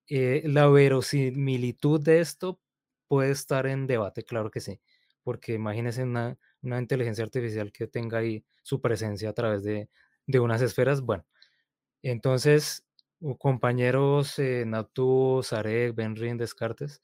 Eh, 0.07 0.43
la 0.45 0.67
verosimilitud 0.67 2.01
de 2.01 2.19
esto 2.19 2.59
puede 3.07 3.31
estar 3.31 3.67
en 3.67 3.87
debate, 3.87 4.23
claro 4.23 4.49
que 4.51 4.59
sí, 4.59 4.79
porque 5.23 5.53
imagínense 5.53 6.03
una, 6.03 6.37
una 6.61 6.79
inteligencia 6.79 7.23
artificial 7.23 7.71
que 7.71 7.87
tenga 7.87 8.19
ahí 8.19 8.43
su 8.61 8.81
presencia 8.81 9.29
a 9.29 9.33
través 9.33 9.63
de, 9.63 9.89
de 10.27 10.39
unas 10.39 10.61
esferas. 10.61 11.01
Bueno, 11.01 11.25
entonces, 12.01 12.85
compañeros 13.39 14.37
eh, 14.39 14.65
Natu, 14.65 15.41
Sarek, 15.43 15.95
Benrin, 15.95 16.37
Descartes, 16.37 17.01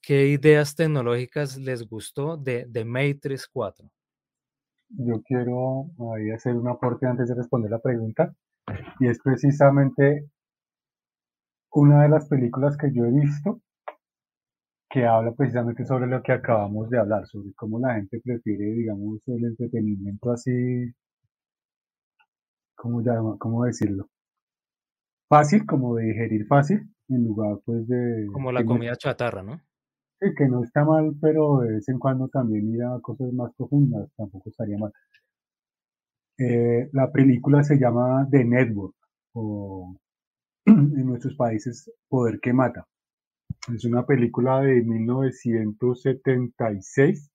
¿qué 0.00 0.28
ideas 0.28 0.74
tecnológicas 0.74 1.56
les 1.56 1.88
gustó 1.88 2.36
de, 2.36 2.66
de 2.68 2.84
Matrix 2.84 3.48
4? 3.48 3.90
Yo 4.90 5.22
quiero 5.22 5.90
ahí 6.14 6.30
hacer 6.30 6.56
un 6.56 6.68
aporte 6.68 7.06
antes 7.06 7.28
de 7.28 7.34
responder 7.34 7.70
la 7.70 7.78
pregunta, 7.78 8.34
y 8.98 9.08
es 9.08 9.18
precisamente 9.22 10.28
una 11.72 12.02
de 12.04 12.08
las 12.08 12.28
películas 12.28 12.76
que 12.76 12.92
yo 12.92 13.04
he 13.06 13.10
visto 13.10 13.60
que 14.90 15.06
habla 15.06 15.32
precisamente 15.32 15.86
sobre 15.86 16.06
lo 16.06 16.22
que 16.22 16.32
acabamos 16.32 16.90
de 16.90 16.98
hablar, 16.98 17.26
sobre 17.26 17.54
cómo 17.54 17.78
la 17.80 17.94
gente 17.94 18.20
prefiere, 18.22 18.66
digamos, 18.66 19.26
el 19.26 19.44
entretenimiento 19.46 20.30
así, 20.32 20.92
¿cómo, 22.74 23.00
llama- 23.00 23.36
cómo 23.38 23.64
decirlo? 23.64 24.08
Fácil, 25.30 25.64
como 25.64 25.96
de 25.96 26.04
digerir 26.08 26.46
fácil, 26.46 26.82
en 27.08 27.24
lugar 27.24 27.58
pues 27.64 27.88
de... 27.88 28.26
Como 28.32 28.52
la 28.52 28.60
no- 28.62 28.66
comida 28.66 28.96
chatarra, 28.96 29.42
¿no? 29.42 29.60
sí, 30.20 30.28
que 30.36 30.46
no 30.48 30.64
está 30.64 30.84
mal, 30.84 31.12
pero 31.20 31.58
de 31.60 31.74
vez 31.74 31.88
en 31.88 31.98
cuando 31.98 32.28
también 32.28 32.72
ir 32.74 32.82
a 32.82 32.98
cosas 33.00 33.32
más 33.32 33.52
profundas, 33.56 34.08
tampoco 34.16 34.48
estaría 34.50 34.78
mal. 34.78 34.92
Eh, 36.38 36.88
la 36.92 37.12
película 37.12 37.62
se 37.62 37.76
llama 37.78 38.26
The 38.30 38.44
Network, 38.44 38.96
o 39.34 39.94
en 40.70 41.06
nuestros 41.06 41.34
países 41.36 41.90
Poder 42.08 42.40
que 42.40 42.52
Mata. 42.52 42.86
Es 43.74 43.84
una 43.84 44.06
película 44.06 44.60
de 44.60 44.82
1976 44.82 47.30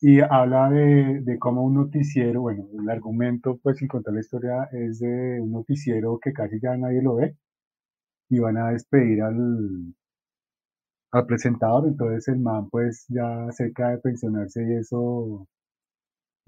y 0.00 0.20
habla 0.20 0.70
de, 0.70 1.20
de 1.22 1.38
cómo 1.38 1.64
un 1.64 1.74
noticiero, 1.74 2.42
bueno, 2.42 2.66
el 2.78 2.88
argumento, 2.88 3.58
pues 3.62 3.78
sin 3.78 3.88
contar 3.88 4.14
la 4.14 4.20
historia, 4.20 4.68
es 4.72 5.00
de 5.00 5.40
un 5.40 5.52
noticiero 5.52 6.18
que 6.22 6.32
casi 6.32 6.60
ya 6.60 6.76
nadie 6.76 7.02
lo 7.02 7.16
ve 7.16 7.36
y 8.30 8.38
van 8.38 8.56
a 8.58 8.70
despedir 8.70 9.22
al, 9.22 9.94
al 11.12 11.26
presentador, 11.26 11.86
entonces 11.88 12.28
el 12.28 12.40
man 12.40 12.68
pues 12.70 13.06
ya 13.08 13.50
cerca 13.52 13.90
de 13.90 13.98
pensionarse 13.98 14.62
y 14.62 14.76
eso 14.76 15.48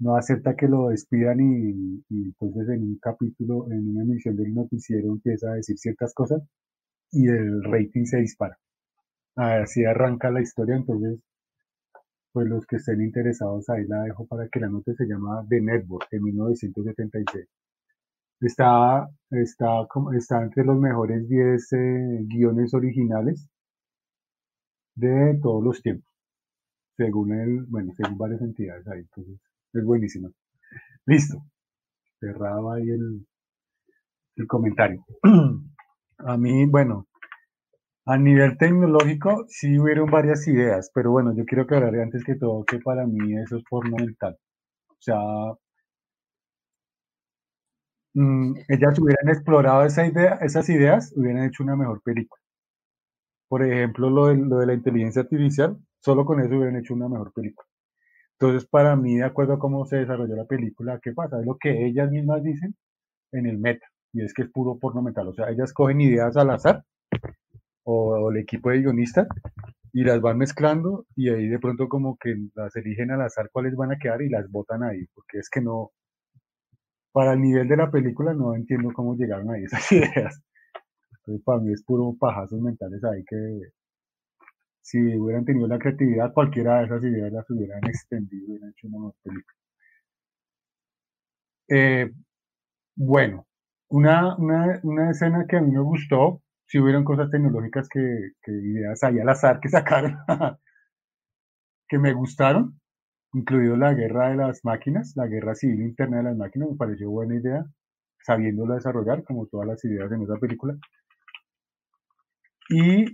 no 0.01 0.15
acepta 0.17 0.55
que 0.55 0.67
lo 0.67 0.89
despidan 0.89 1.39
y, 1.39 2.03
y 2.09 2.23
entonces 2.25 2.69
en 2.69 2.83
un 2.83 2.99
capítulo, 2.99 3.71
en 3.71 3.87
una 3.89 4.03
emisión 4.03 4.35
del 4.35 4.53
noticiero 4.53 5.09
empieza 5.11 5.51
a 5.51 5.55
decir 5.55 5.77
ciertas 5.77 6.13
cosas 6.13 6.41
y 7.11 7.27
el 7.27 7.63
rating 7.63 8.05
se 8.05 8.17
dispara. 8.17 8.57
Así 9.35 9.85
arranca 9.85 10.31
la 10.31 10.41
historia, 10.41 10.75
entonces 10.75 11.19
pues 12.33 12.47
los 12.47 12.65
que 12.65 12.77
estén 12.77 13.01
interesados 13.01 13.69
ahí 13.69 13.85
la 13.87 14.03
dejo 14.03 14.25
para 14.25 14.47
que 14.49 14.59
la 14.59 14.69
note, 14.69 14.95
se 14.95 15.05
llama 15.05 15.45
The 15.49 15.61
Network 15.61 16.09
de 16.09 16.19
1976. 16.19 17.47
Está, 18.41 19.07
está, 19.29 19.87
está 20.17 20.43
entre 20.43 20.63
los 20.65 20.79
mejores 20.79 21.27
10 21.29 21.73
eh, 21.73 22.25
guiones 22.27 22.73
originales 22.73 23.47
de 24.95 25.37
todos 25.41 25.63
los 25.63 25.81
tiempos. 25.81 26.11
según 26.97 27.33
el, 27.33 27.65
bueno, 27.65 27.93
según 27.95 28.17
varias 28.17 28.41
entidades 28.41 28.87
ahí, 28.87 29.01
entonces 29.01 29.39
es 29.73 29.85
buenísima. 29.85 30.29
Listo, 31.05 31.43
cerrado 32.19 32.73
ahí 32.73 32.89
el, 32.89 33.25
el 34.35 34.47
comentario. 34.47 35.05
A 36.23 36.37
mí, 36.37 36.67
bueno, 36.67 37.07
a 38.05 38.15
nivel 38.17 38.57
tecnológico 38.59 39.45
sí 39.47 39.79
hubieron 39.79 40.11
varias 40.11 40.47
ideas, 40.47 40.91
pero 40.93 41.09
bueno, 41.11 41.33
yo 41.35 41.45
quiero 41.45 41.63
aclarar 41.63 41.95
antes 41.95 42.23
que 42.23 42.35
todo 42.35 42.63
que 42.63 42.77
para 42.79 43.07
mí 43.07 43.35
eso 43.41 43.57
es 43.57 43.63
fundamental. 43.67 44.37
O 44.89 44.95
sea, 44.99 45.17
mm, 48.13 48.53
ellas 48.69 48.97
hubieran 48.99 49.27
explorado 49.29 49.83
esas 49.85 50.69
ideas, 50.69 51.11
hubieran 51.15 51.43
hecho 51.45 51.63
una 51.63 51.75
mejor 51.75 52.01
película. 52.01 52.41
Por 53.47 53.63
ejemplo, 53.63 54.09
lo 54.09 54.25
de, 54.29 54.35
lo 54.37 54.57
de 54.57 54.65
la 54.65 54.73
inteligencia 54.73 55.21
artificial, 55.21 55.77
solo 55.99 56.25
con 56.25 56.39
eso 56.39 56.55
hubieran 56.55 56.77
hecho 56.77 56.95
una 56.95 57.07
mejor 57.07 57.31
película. 57.33 57.67
Entonces, 58.41 58.67
para 58.67 58.95
mí, 58.95 59.17
de 59.17 59.23
acuerdo 59.23 59.53
a 59.53 59.59
cómo 59.59 59.85
se 59.85 59.97
desarrolló 59.97 60.35
la 60.35 60.45
película, 60.45 60.99
¿qué 60.99 61.11
pasa? 61.11 61.39
Es 61.39 61.45
lo 61.45 61.57
que 61.59 61.85
ellas 61.85 62.09
mismas 62.09 62.41
dicen 62.41 62.75
en 63.33 63.45
el 63.45 63.59
meta, 63.59 63.85
y 64.13 64.23
es 64.23 64.33
que 64.33 64.41
es 64.41 64.49
puro 64.49 64.79
porno 64.79 65.03
mental. 65.03 65.27
O 65.27 65.33
sea, 65.33 65.51
ellas 65.51 65.71
cogen 65.73 66.01
ideas 66.01 66.35
al 66.37 66.49
azar, 66.49 66.83
o, 67.83 68.31
el 68.31 68.37
equipo 68.37 68.71
de 68.71 68.81
guionistas, 68.81 69.27
y 69.93 70.03
las 70.03 70.21
van 70.21 70.39
mezclando, 70.39 71.05
y 71.15 71.29
ahí 71.29 71.49
de 71.49 71.59
pronto 71.59 71.87
como 71.87 72.17
que 72.17 72.35
las 72.55 72.75
eligen 72.77 73.11
al 73.11 73.21
azar 73.21 73.51
cuáles 73.51 73.75
van 73.75 73.91
a 73.91 73.99
quedar 73.99 74.23
y 74.23 74.29
las 74.29 74.49
botan 74.49 74.81
ahí, 74.81 75.05
porque 75.13 75.37
es 75.37 75.47
que 75.47 75.61
no, 75.61 75.91
para 77.11 77.33
el 77.33 77.41
nivel 77.41 77.67
de 77.67 77.77
la 77.77 77.91
película 77.91 78.33
no 78.33 78.55
entiendo 78.55 78.89
cómo 78.91 79.15
llegaron 79.15 79.51
ahí 79.51 79.65
esas 79.65 79.91
ideas. 79.91 80.41
Entonces, 81.19 81.43
para 81.45 81.59
mí 81.59 81.73
es 81.73 81.83
puro 81.83 82.15
pajazos 82.19 82.59
mentales 82.59 83.03
ahí 83.03 83.23
que 83.23 83.35
si 84.81 84.99
hubieran 85.17 85.45
tenido 85.45 85.67
la 85.67 85.79
creatividad, 85.79 86.33
cualquiera 86.33 86.79
de 86.79 86.85
esas 86.85 87.03
ideas 87.03 87.31
las 87.31 87.49
hubieran 87.49 87.83
extendido 87.87 88.45
y 88.47 88.51
hubieran 88.51 88.69
hecho 88.71 88.87
una 88.87 89.11
película. 89.23 89.57
Eh, 91.69 92.11
bueno, 92.95 93.47
una, 93.89 94.35
una, 94.37 94.79
una, 94.83 95.11
escena 95.11 95.45
que 95.47 95.57
a 95.57 95.61
mí 95.61 95.71
me 95.71 95.81
gustó, 95.81 96.41
si 96.65 96.79
hubieron 96.79 97.03
cosas 97.03 97.29
tecnológicas 97.29 97.87
que, 97.89 98.31
que 98.41 98.51
ideas 98.51 99.03
ahí 99.03 99.19
al 99.19 99.29
azar 99.29 99.59
que 99.59 99.69
sacaron, 99.69 100.17
que 101.87 101.97
me 101.99 102.13
gustaron, 102.13 102.79
incluido 103.33 103.77
la 103.77 103.93
guerra 103.93 104.29
de 104.29 104.37
las 104.37 104.65
máquinas, 104.65 105.13
la 105.15 105.27
guerra 105.27 105.55
civil 105.55 105.81
interna 105.81 106.17
de 106.17 106.23
las 106.23 106.37
máquinas, 106.37 106.69
me 106.71 106.77
pareció 106.77 107.09
buena 107.09 107.35
idea, 107.35 107.65
sabiéndola 108.25 108.75
desarrollar, 108.75 109.23
como 109.23 109.47
todas 109.47 109.67
las 109.67 109.83
ideas 109.85 110.11
en 110.11 110.23
esa 110.23 110.37
película. 110.37 110.75
Y 112.69 113.05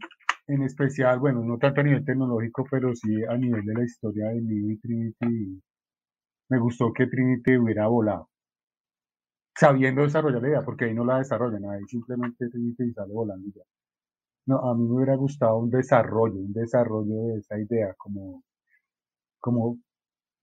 en 0.47 0.63
especial, 0.63 1.19
bueno, 1.19 1.43
no 1.43 1.57
tanto 1.57 1.81
a 1.81 1.83
nivel 1.83 2.03
tecnológico, 2.05 2.65
pero 2.69 2.95
sí 2.95 3.23
a 3.23 3.37
nivel 3.37 3.65
de 3.65 3.73
la 3.73 3.83
historia 3.83 4.27
de 4.29 4.41
Neo 4.41 4.71
y 4.71 4.77
Trinity, 4.79 5.61
me 6.49 6.59
gustó 6.59 6.93
que 6.93 7.07
Trinity 7.07 7.57
hubiera 7.57 7.87
volado, 7.87 8.29
sabiendo 9.55 10.03
desarrollar 10.03 10.41
la 10.41 10.47
idea, 10.49 10.61
porque 10.63 10.85
ahí 10.85 10.93
no 10.93 11.03
la 11.05 11.17
desarrollan, 11.19 11.65
ahí 11.65 11.83
simplemente 11.87 12.49
Trinity 12.49 12.93
sale 12.93 13.13
volando 13.13 13.47
y 13.47 13.51
ya. 13.53 13.63
No, 14.47 14.59
a 14.69 14.75
mí 14.75 14.83
me 14.87 14.95
hubiera 14.97 15.15
gustado 15.15 15.57
un 15.59 15.69
desarrollo, 15.71 16.35
un 16.39 16.53
desarrollo 16.53 17.15
de 17.27 17.39
esa 17.39 17.59
idea, 17.59 17.93
como, 17.97 18.43
como 19.39 19.79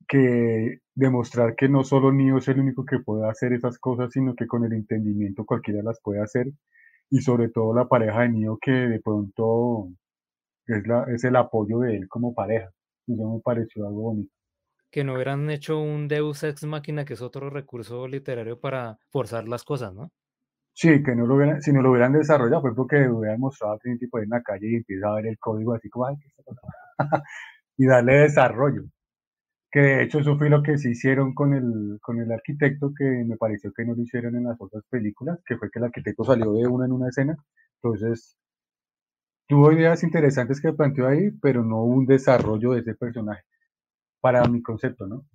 que 0.09 0.81
demostrar 0.95 1.57
que 1.57 1.69
no 1.69 1.85
solo 1.85 2.13
Neo 2.13 2.39
es 2.39 2.49
el 2.49 2.61
único 2.61 2.85
que 2.85 3.01
puede 3.01 3.29
hacer 3.29 3.53
esas 3.55 3.79
cosas, 3.79 4.13
sino 4.13 4.35
que 4.37 4.47
con 4.47 4.65
el 4.65 4.73
entendimiento 4.75 5.45
cualquiera 5.47 5.83
las 5.83 6.01
puede 6.03 6.23
hacer 6.23 6.49
y 7.11 7.21
sobre 7.21 7.49
todo 7.49 7.75
la 7.75 7.87
pareja 7.87 8.23
de 8.23 8.31
Neo 8.31 8.59
que 8.61 8.73
de 8.73 9.01
pronto 9.01 9.89
es, 10.67 10.87
la, 10.87 11.05
es 11.15 11.25
el 11.25 11.37
apoyo 11.37 11.81
de 11.81 11.97
él 11.97 12.09
como 12.09 12.35
pareja. 12.35 12.71
Y 13.07 13.15
eso 13.15 13.35
me 13.35 13.41
pareció 13.41 13.87
algo 13.87 14.03
bonito. 14.03 14.33
Que 14.91 15.05
no 15.05 15.15
hubieran 15.15 15.51
hecho 15.51 15.81
un 15.81 16.09
Deus 16.09 16.43
Ex 16.43 16.65
Máquina, 16.65 17.05
que 17.05 17.15
es 17.15 17.23
otro 17.23 17.51
recurso 17.51 18.07
literario 18.07 18.61
para 18.61 18.99
forzar 19.11 19.49
las 19.49 19.65
cosas, 19.65 19.95
¿no? 19.95 20.11
Sí, 20.73 21.03
que 21.03 21.15
no 21.15 21.27
lo 21.27 21.37
hubieran, 21.37 21.63
si 21.63 21.73
no 21.73 21.83
lo 21.83 21.91
hubieran 21.91 22.13
desarrollado 22.13 22.63
fue 22.63 22.75
porque 22.75 23.09
hubieran 23.09 23.39
mostrado 23.39 23.75
a 23.75 23.79
Trinity 23.79 24.09
por 24.09 24.23
en 24.23 24.31
la 24.31 24.43
calle 24.43 24.73
y 24.73 24.77
empieza 24.77 25.09
a 25.09 25.15
ver 25.15 25.27
el 25.27 25.39
código 25.39 25.75
así 25.75 25.89
como, 25.89 26.07
ay, 26.07 26.17
¿qué 26.21 26.29
está 26.29 26.43
pasando? 26.43 26.69
y 27.77 27.87
darle 27.87 28.13
desarrollo 28.21 28.83
que 29.75 29.81
de 29.81 30.03
hecho 30.05 30.21
eso 30.21 30.39
fue 30.39 30.49
lo 30.49 30.63
que 30.63 30.79
se 30.79 30.93
hicieron 30.93 31.35
con 31.35 31.53
el, 31.53 31.99
con 32.01 32.21
el 32.21 32.31
arquitecto, 32.31 32.93
que 32.97 33.05
me 33.05 33.37
pareció 33.37 33.73
que 33.73 33.85
no 33.85 33.97
lo 33.97 34.03
hicieron 34.03 34.37
en 34.37 34.45
las 34.45 34.57
otras 34.61 34.85
películas, 34.89 35.41
que 35.45 35.57
fue 35.59 35.69
que 35.69 35.81
el 35.81 35.87
arquitecto 35.87 36.23
salió 36.23 36.53
de 36.53 36.69
una 36.69 36.87
en 36.87 36.93
una 36.93 37.09
escena, 37.09 37.37
entonces 37.83 38.39
tuvo 39.49 39.73
ideas 39.73 40.05
interesantes 40.05 40.61
que 40.61 40.73
planteó 40.73 41.09
ahí, 41.09 41.33
pero 41.43 41.65
no 41.65 41.79
hubo 41.83 41.95
un 41.95 42.07
desarrollo 42.07 42.71
de 42.71 42.83
ese 42.83 42.95
personaje, 42.95 43.43
para 44.21 44.45
mi 44.45 44.63
concepto, 44.63 45.09
¿no? 45.09 45.27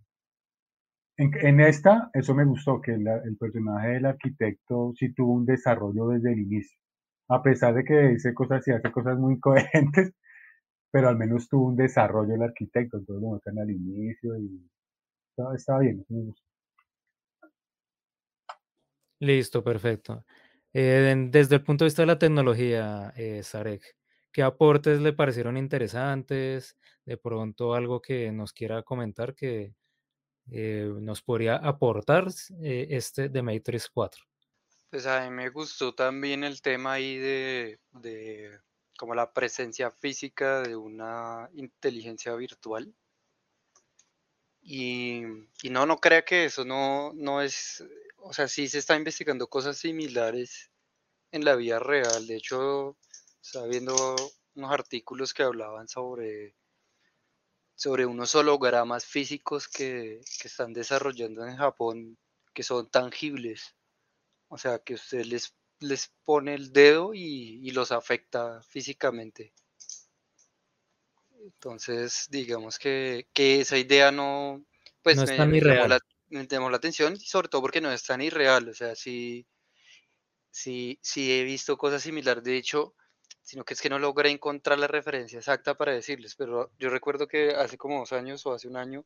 En, 1.18 1.32
en 1.45 1.60
esta, 1.60 2.10
eso 2.14 2.34
me 2.34 2.45
gustó, 2.45 2.80
que 2.80 2.94
el 2.94 3.38
personaje 3.38 3.90
del 3.90 4.06
arquitecto 4.06 4.94
sí 4.95 5.14
tuvo 5.14 5.34
un 5.34 5.45
desarrollo 5.45 6.07
desde 6.07 6.32
el 6.32 6.40
inicio, 6.40 6.80
a 7.28 7.44
pesar 7.44 7.74
de 7.74 7.84
que 7.84 7.94
dice 8.07 8.34
cosas 8.34 8.66
y 8.70 8.72
hace 8.72 8.90
cosas 8.90 9.20
muy 9.20 9.38
coherentes, 9.41 10.14
pero 10.91 11.10
al 11.10 11.18
menos 11.18 11.48
tuvo 11.48 11.68
un 11.68 11.76
desarrollo 11.76 12.34
el 12.34 12.41
arquitecto, 12.41 12.98
entonces 12.98 13.22
lo 13.22 13.30
muestran 13.30 13.60
al 13.60 13.70
inicio 13.70 14.38
y 14.38 14.70
estaba, 15.56 15.80
bien, 15.80 16.06
me 16.10 16.22
gusta. 16.24 16.44
Listo, 19.20 19.64
perfecto. 19.64 20.26
Eh, 20.74 21.28
desde 21.30 21.56
el 21.56 21.64
punto 21.64 21.84
de 21.84 21.88
vista 21.88 22.03
de 22.03 22.07
la 22.07 22.20
tecnología, 22.20 23.14
eh, 23.16 23.44
Sarek, 23.44 23.98
¿qué 24.32 24.44
aportes 24.44 25.02
le 25.02 25.14
parecieron 25.14 25.57
interesantes? 25.57 26.78
De 27.06 27.18
pronto 27.18 27.74
algo 27.74 28.02
que 28.02 28.32
nos 28.32 28.53
quiera 28.53 28.84
comentar 28.84 29.36
que 29.36 29.76
eh, 30.52 30.91
nos 30.99 31.22
podría 31.22 31.57
aportar 31.57 32.28
eh, 32.64 32.88
este 32.90 33.30
de 33.30 33.41
Matrix 33.41 33.90
4. 33.90 34.24
Pues 34.90 35.06
a 35.06 35.24
mí 35.24 35.36
me 35.36 35.49
gustó 35.49 35.94
también 35.94 36.44
el 36.44 36.61
tema 36.61 36.94
ahí 36.94 37.18
de, 37.18 37.80
de 37.91 38.60
como 38.99 39.15
la 39.15 39.31
presencia 39.31 39.91
física 39.91 40.61
de 40.61 40.76
una 40.76 41.49
inteligencia 41.53 42.35
virtual. 42.35 42.93
Y, 44.61 45.21
no, 45.71 45.85
no 45.85 46.01
crea 46.01 46.26
que 46.26 46.43
eso 46.43 46.65
no, 46.65 47.13
no 47.13 47.41
es, 47.41 47.81
o 48.17 48.34
sea, 48.34 48.49
sí 48.49 48.67
se 48.67 48.80
está 48.80 48.97
investigando 48.97 49.47
cosas 49.47 49.77
similares 49.77 50.69
en 51.31 51.45
la 51.45 51.55
vida 51.55 51.80
real. 51.80 52.27
De 52.27 52.35
hecho, 52.35 52.97
estaba 53.41 53.67
viendo 53.67 53.95
unos 54.55 54.71
artículos 54.71 55.34
que 55.34 55.43
hablaban 55.43 55.88
sobre, 55.88 56.57
sobre 57.76 58.05
unos 58.05 58.35
hologramas 58.35 59.05
físicos 59.05 59.69
que, 59.69 60.19
que 60.41 60.47
están 60.49 60.73
desarrollando 60.73 61.47
en 61.47 61.55
Japón 61.55 62.17
que 62.53 62.63
son 62.63 62.89
tangibles. 62.91 63.77
O 64.49 64.57
sea, 64.57 64.80
que 64.80 64.95
usted 64.95 65.23
les 65.23 65.55
les 65.80 66.11
pone 66.26 66.53
el 66.53 66.72
dedo 66.73 67.14
y, 67.14 67.69
los 67.72 67.91
afecta 67.91 68.61
físicamente. 68.64 69.53
Entonces, 71.41 72.27
digamos 72.30 72.77
que, 72.77 73.27
esa 73.34 73.77
idea 73.77 74.11
no, 74.11 74.65
pues 75.01 75.18
no 75.18 75.26
me, 75.26 75.31
está 75.31 75.45
me, 75.45 75.61
llamó 75.61 75.88
la, 75.88 75.99
me, 76.30 76.47
llamó 76.47 76.69
la, 76.69 76.77
atención, 76.77 77.18
sobre 77.18 77.49
todo 77.49 77.61
porque 77.61 77.81
no 77.81 77.91
es 77.91 78.03
tan 78.03 78.22
irreal. 78.22 78.69
O 78.69 78.73
sea, 78.73 78.95
sí, 78.95 79.45
sí, 80.51 80.99
sí 81.01 81.31
he 81.31 81.43
visto 81.43 81.77
cosas 81.77 82.03
similares. 82.03 82.43
De 82.43 82.57
hecho, 82.57 82.93
sino 83.41 83.65
que 83.65 83.73
es 83.73 83.81
que 83.81 83.89
no 83.89 83.97
logré 83.97 84.30
encontrar 84.30 84.77
la 84.77 84.88
referencia 84.88 85.39
exacta 85.39 85.76
para 85.76 85.93
decirles, 85.93 86.35
pero 86.35 86.72
yo 86.77 86.89
recuerdo 86.89 87.27
que 87.27 87.49
hace 87.49 87.77
como 87.77 87.99
dos 87.99 88.14
años 88.14 88.45
o 88.45 88.53
hace 88.53 88.68
un 88.68 88.77
año 88.77 89.06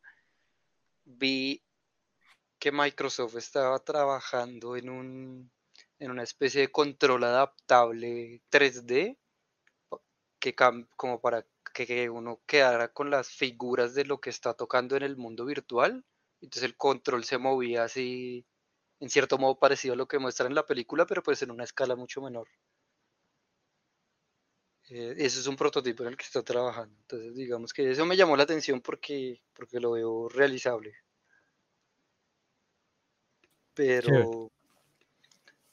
vi 1.06 1.64
que 2.60 2.72
Microsoft 2.72 3.36
estaba 3.38 3.80
trabajando 3.80 4.76
en 4.76 4.90
un 4.90 5.52
en 6.00 6.12
una 6.12 6.24
especie 6.24 6.62
de 6.62 6.72
control 6.72 7.24
adaptable 7.24 8.42
3D, 8.50 9.18
que 10.40 10.56
como 10.96 11.22
para 11.22 11.46
que 11.74 12.10
uno 12.10 12.42
quedara 12.46 12.94
con 12.94 13.10
las 13.10 13.30
figuras 13.30 13.96
de 13.96 14.06
lo 14.06 14.20
que 14.20 14.30
está 14.30 14.54
tocando 14.54 14.96
en 14.96 15.04
el 15.04 15.18
mundo 15.18 15.46
virtual. 15.46 16.06
Entonces 16.42 16.64
el 16.64 16.78
control 16.78 17.24
se 17.24 17.38
movía 17.38 17.86
así, 17.86 18.46
en 19.00 19.10
cierto 19.10 19.38
modo 19.38 19.58
parecido 19.60 19.94
a 19.94 19.98
lo 19.98 20.08
que 20.08 20.20
muestra 20.20 20.48
en 20.48 20.56
la 20.56 20.66
película, 20.66 21.06
pero 21.06 21.24
pues 21.24 21.42
en 21.42 21.52
una 21.52 21.64
escala 21.64 21.96
mucho 21.96 22.22
menor. 22.22 22.48
Eh, 24.90 25.16
eso 25.18 25.40
es 25.40 25.48
un 25.48 25.56
prototipo 25.56 26.04
en 26.04 26.10
el 26.10 26.18
que 26.18 26.26
está 26.26 26.44
trabajando. 26.44 26.96
Entonces 27.02 27.36
digamos 27.36 27.74
que 27.74 27.90
eso 27.90 28.06
me 28.06 28.18
llamó 28.18 28.36
la 28.38 28.44
atención 28.44 28.82
porque, 28.82 29.42
porque 29.54 29.80
lo 29.80 29.92
veo 29.92 30.30
realizable. 30.30 30.94
Pero, 33.74 34.52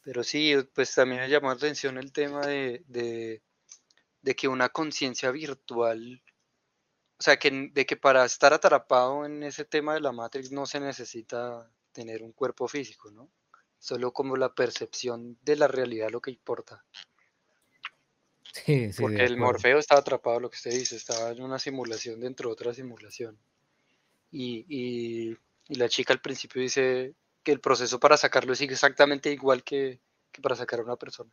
pero 0.02 0.24
sí, 0.24 0.54
pues 0.74 0.94
también 0.94 1.20
me 1.22 1.28
llamó 1.28 1.48
la 1.48 1.54
atención 1.54 1.98
el 1.98 2.12
tema 2.12 2.46
de, 2.46 2.84
de, 2.88 4.34
que 4.34 4.48
una 4.48 4.68
conciencia 4.70 5.30
virtual, 5.30 6.22
o 7.18 7.22
sea, 7.22 7.38
que, 7.38 7.70
de 7.72 7.86
que 7.86 7.96
para 7.96 8.24
estar 8.24 8.52
atrapado 8.52 9.26
en 9.26 9.42
ese 9.42 9.64
tema 9.64 9.94
de 9.94 10.00
la 10.00 10.12
Matrix 10.12 10.52
no 10.52 10.66
se 10.66 10.80
necesita 10.80 11.70
tener 11.92 12.22
un 12.22 12.32
cuerpo 12.32 12.66
físico, 12.68 13.10
¿no? 13.10 13.30
Solo 13.78 14.12
como 14.12 14.36
la 14.36 14.54
percepción 14.54 15.38
de 15.42 15.56
la 15.56 15.68
realidad 15.68 16.10
lo 16.10 16.20
que 16.20 16.30
importa. 16.30 16.84
Sí, 18.52 18.92
sí, 18.92 19.02
Porque 19.02 19.24
el. 19.24 19.36
Morfeo 19.36 19.78
estaba 19.78 20.00
atrapado, 20.00 20.40
lo 20.40 20.50
que 20.50 20.56
usted 20.56 20.72
dice, 20.72 20.96
estaba 20.96 21.30
en 21.30 21.42
una 21.42 21.58
simulación 21.58 22.20
dentro 22.20 22.48
de 22.48 22.52
otra 22.54 22.74
simulación. 22.74 23.38
Y, 24.32 24.64
y- 24.68 25.36
y 25.68 25.74
la 25.76 25.88
chica 25.88 26.12
al 26.12 26.20
principio 26.20 26.60
dice 26.60 27.14
que 27.42 27.52
el 27.52 27.60
proceso 27.60 27.98
para 28.00 28.16
sacarlo 28.16 28.52
es 28.52 28.60
exactamente 28.60 29.32
igual 29.32 29.62
que, 29.62 30.00
que 30.32 30.42
para 30.42 30.56
sacar 30.56 30.80
a 30.80 30.84
una 30.84 30.96
persona. 30.96 31.30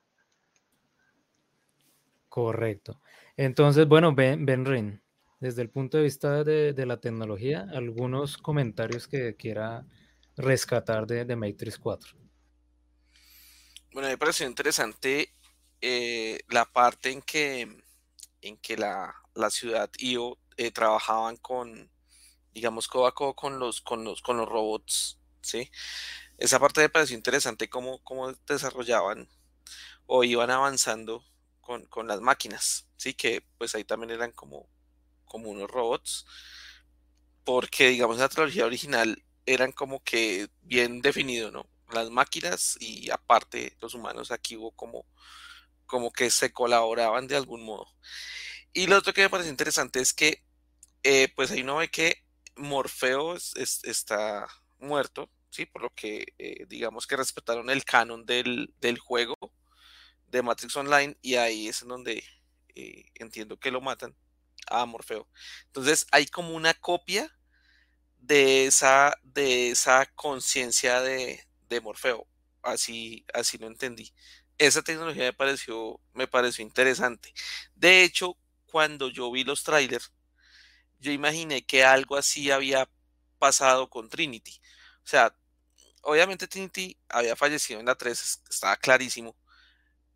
Correcto. 2.30 3.02
Entonces, 3.36 3.88
bueno, 3.88 4.14
Ben, 4.14 4.46
Benrin, 4.46 5.02
desde 5.40 5.62
el 5.62 5.70
punto 5.70 5.98
de 5.98 6.04
vista 6.04 6.44
de, 6.44 6.74
de 6.74 6.86
la 6.86 7.00
tecnología, 7.00 7.68
algunos 7.74 8.38
comentarios 8.38 9.08
que 9.08 9.36
quiera 9.36 9.86
rescatar 10.36 11.08
de, 11.08 11.26
de 11.26 11.36
Matrix 11.36 11.78
4. 11.78 12.16
Bueno, 13.92 14.10
me 14.10 14.18
pareció 14.18 14.46
interesante 14.46 15.34
eh, 15.82 16.40
la 16.50 16.66
parte 16.66 17.12
en 17.12 17.22
que, 17.22 17.84
en 18.42 18.58
que 18.58 18.78
la, 18.78 19.16
la 19.34 19.50
ciudad 19.50 19.90
IO 19.98 20.38
eh, 20.58 20.72
trabajaban 20.72 21.38
con, 21.38 21.90
digamos, 22.54 22.88
codo 22.88 23.08
a 23.08 23.14
codo 23.14 23.36
con 23.36 23.60
los, 23.60 23.82
con 23.82 24.04
los, 24.04 24.22
con 24.22 24.38
los 24.38 24.48
robots, 24.48 25.17
¿sí? 25.48 25.72
Esa 26.38 26.60
parte 26.60 26.82
me 26.82 26.90
pareció 26.90 27.18
interesante 27.18 27.70
cómo, 27.70 28.04
cómo 28.04 28.34
desarrollaban 28.48 29.30
o 30.08 30.24
iban 30.24 30.52
avanzando 30.52 31.24
con, 31.62 31.86
con 31.88 32.08
las 32.08 32.22
máquinas, 32.22 32.88
¿sí? 32.98 33.14
Que 33.14 33.44
pues 33.58 33.76
ahí 33.76 33.84
también 33.86 34.12
eran 34.12 34.32
como, 34.34 34.70
como 35.26 35.50
unos 35.52 35.70
robots, 35.72 36.26
porque 37.44 37.90
digamos 37.90 38.18
en 38.18 38.22
la 38.24 38.30
trilogía 38.30 38.66
original 38.66 39.24
eran 39.46 39.72
como 39.72 40.04
que 40.04 40.50
bien 40.62 41.02
definido, 41.02 41.52
¿no? 41.52 41.68
Las 41.94 42.10
máquinas 42.10 42.76
y 42.82 43.10
aparte 43.12 43.74
los 43.80 43.94
humanos 43.94 44.32
aquí 44.32 44.58
hubo 44.58 44.72
como, 44.72 45.06
como 45.88 46.12
que 46.12 46.30
se 46.32 46.54
colaboraban 46.54 47.28
de 47.28 47.38
algún 47.38 47.64
modo. 47.64 47.88
Y 48.74 48.88
lo 48.88 48.98
otro 48.98 49.14
que 49.14 49.22
me 49.24 49.30
parece 49.30 49.50
interesante 49.50 50.00
es 50.02 50.14
que 50.14 50.44
eh, 51.04 51.30
pues 51.36 51.52
ahí 51.52 51.62
uno 51.64 51.78
ve 51.78 51.90
que 51.90 52.24
Morfeo 52.58 53.36
es- 53.36 53.56
es- 53.58 53.84
está 53.86 54.48
muerto, 54.80 55.30
¿sí? 55.58 55.66
Por 55.66 55.82
lo 55.82 55.90
que 55.90 56.34
eh, 56.38 56.66
digamos 56.68 57.08
que 57.08 57.18
respetaron 57.18 57.70
el 57.72 57.84
canon 57.84 58.26
del, 58.26 58.74
del 58.80 59.00
juego 59.00 59.36
de 60.28 60.44
Matrix 60.44 60.76
Online 60.76 61.18
y 61.22 61.36
ahí 61.36 61.68
es 61.68 61.82
en 61.82 61.88
donde 61.88 62.24
eh, 62.76 63.06
entiendo 63.16 63.58
que 63.58 63.72
lo 63.72 63.82
matan 63.82 64.16
a 64.68 64.86
Morfeo. 64.86 65.28
Entonces 65.66 66.06
hay 66.12 66.28
como 66.28 66.54
una 66.54 66.76
copia 66.76 67.36
de 68.20 68.68
esa, 68.68 69.18
de 69.24 69.72
esa 69.72 70.06
conciencia 70.14 71.02
de, 71.02 71.48
de 71.70 71.82
Morfeo. 71.82 72.28
Así, 72.62 73.26
así 73.34 73.58
lo 73.58 73.66
entendí. 73.66 74.14
Esa 74.60 74.84
tecnología 74.84 75.24
me 75.24 75.34
pareció, 75.34 76.00
me 76.14 76.28
pareció 76.28 76.64
interesante. 76.64 77.34
De 77.74 78.04
hecho, 78.04 78.38
cuando 78.68 79.10
yo 79.10 79.32
vi 79.32 79.44
los 79.44 79.64
trailers, 79.64 80.12
yo 81.00 81.12
imaginé 81.12 81.66
que 81.66 81.84
algo 81.84 82.16
así 82.16 82.52
había 82.52 82.88
pasado 83.40 83.90
con 83.90 84.10
Trinity. 84.10 84.60
O 85.08 85.10
sea, 85.10 85.34
obviamente 86.04 86.48
Trinity 86.48 86.98
había 87.10 87.36
fallecido 87.36 87.80
en 87.80 87.86
la 87.88 87.96
3, 87.96 88.22
es- 88.22 88.44
estaba 88.50 88.78
clarísimo. 88.78 89.36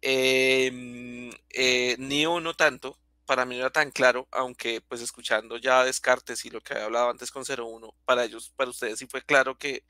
Em, 0.01 1.31
eh, 1.51 1.95
Neo 1.99 2.39
no 2.41 2.53
tanto, 2.55 2.99
para 3.25 3.45
mí 3.45 3.55
no 3.55 3.61
era 3.61 3.71
tan 3.71 3.91
claro, 3.91 4.27
aunque 4.31 4.81
pues 4.81 5.01
escuchando 5.01 5.57
ya 5.57 5.83
Descartes 5.85 6.45
y 6.45 6.49
lo 6.49 6.61
que 6.61 6.73
había 6.73 6.85
hablado 6.85 7.09
antes 7.11 7.31
con 7.31 7.45
01, 7.45 7.95
para 8.05 8.25
ellos, 8.25 8.51
para 8.55 8.69
ustedes 8.71 8.99
sí 8.99 9.07
fue 9.07 9.21
claro 9.23 9.57
que 9.57 9.85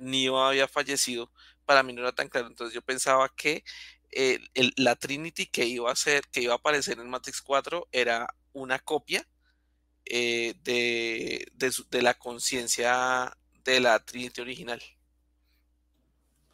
Neo 0.00 0.38
había 0.44 0.68
fallecido, 0.68 1.32
para 1.66 1.82
mí 1.82 1.92
no 1.92 2.02
era 2.02 2.12
tan 2.12 2.28
claro, 2.28 2.48
entonces 2.48 2.74
yo 2.74 2.82
pensaba 2.82 3.28
que 3.34 3.64
eh, 4.12 4.40
la 4.76 4.96
Trinity 4.96 5.46
que 5.46 5.64
iba 5.66 5.90
a 5.92 5.96
ser, 5.96 6.24
que 6.32 6.42
iba 6.42 6.54
a 6.54 6.56
aparecer 6.56 6.98
en 6.98 7.10
Matrix 7.10 7.42
4 7.42 7.88
era 7.92 8.28
una 8.52 8.78
copia 8.78 9.26
eh, 10.06 10.54
de 11.54 11.72
su- 11.72 11.88
de 11.90 12.02
la 12.02 12.14
conciencia 12.14 13.36
de 13.64 13.80
la 13.80 13.98
Trinity 14.04 14.40
original. 14.40 14.82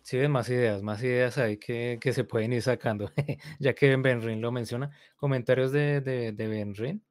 Sí, 0.09 0.17
ven 0.17 0.31
más 0.31 0.49
ideas, 0.49 0.83
más 0.83 1.03
ideas 1.03 1.37
ahí 1.37 1.59
que, 1.59 1.99
que 2.01 2.15
se 2.15 2.25
pueden 2.25 2.55
ir 2.55 2.63
sacando, 2.63 3.13
ya 3.59 3.75
que 3.75 3.95
Benrin 3.95 4.41
lo 4.41 4.51
menciona. 4.51 4.91
Comentarios 5.17 5.71
de, 5.71 6.01
de, 6.01 6.33
de 6.33 6.49
Benrin. 6.49 7.05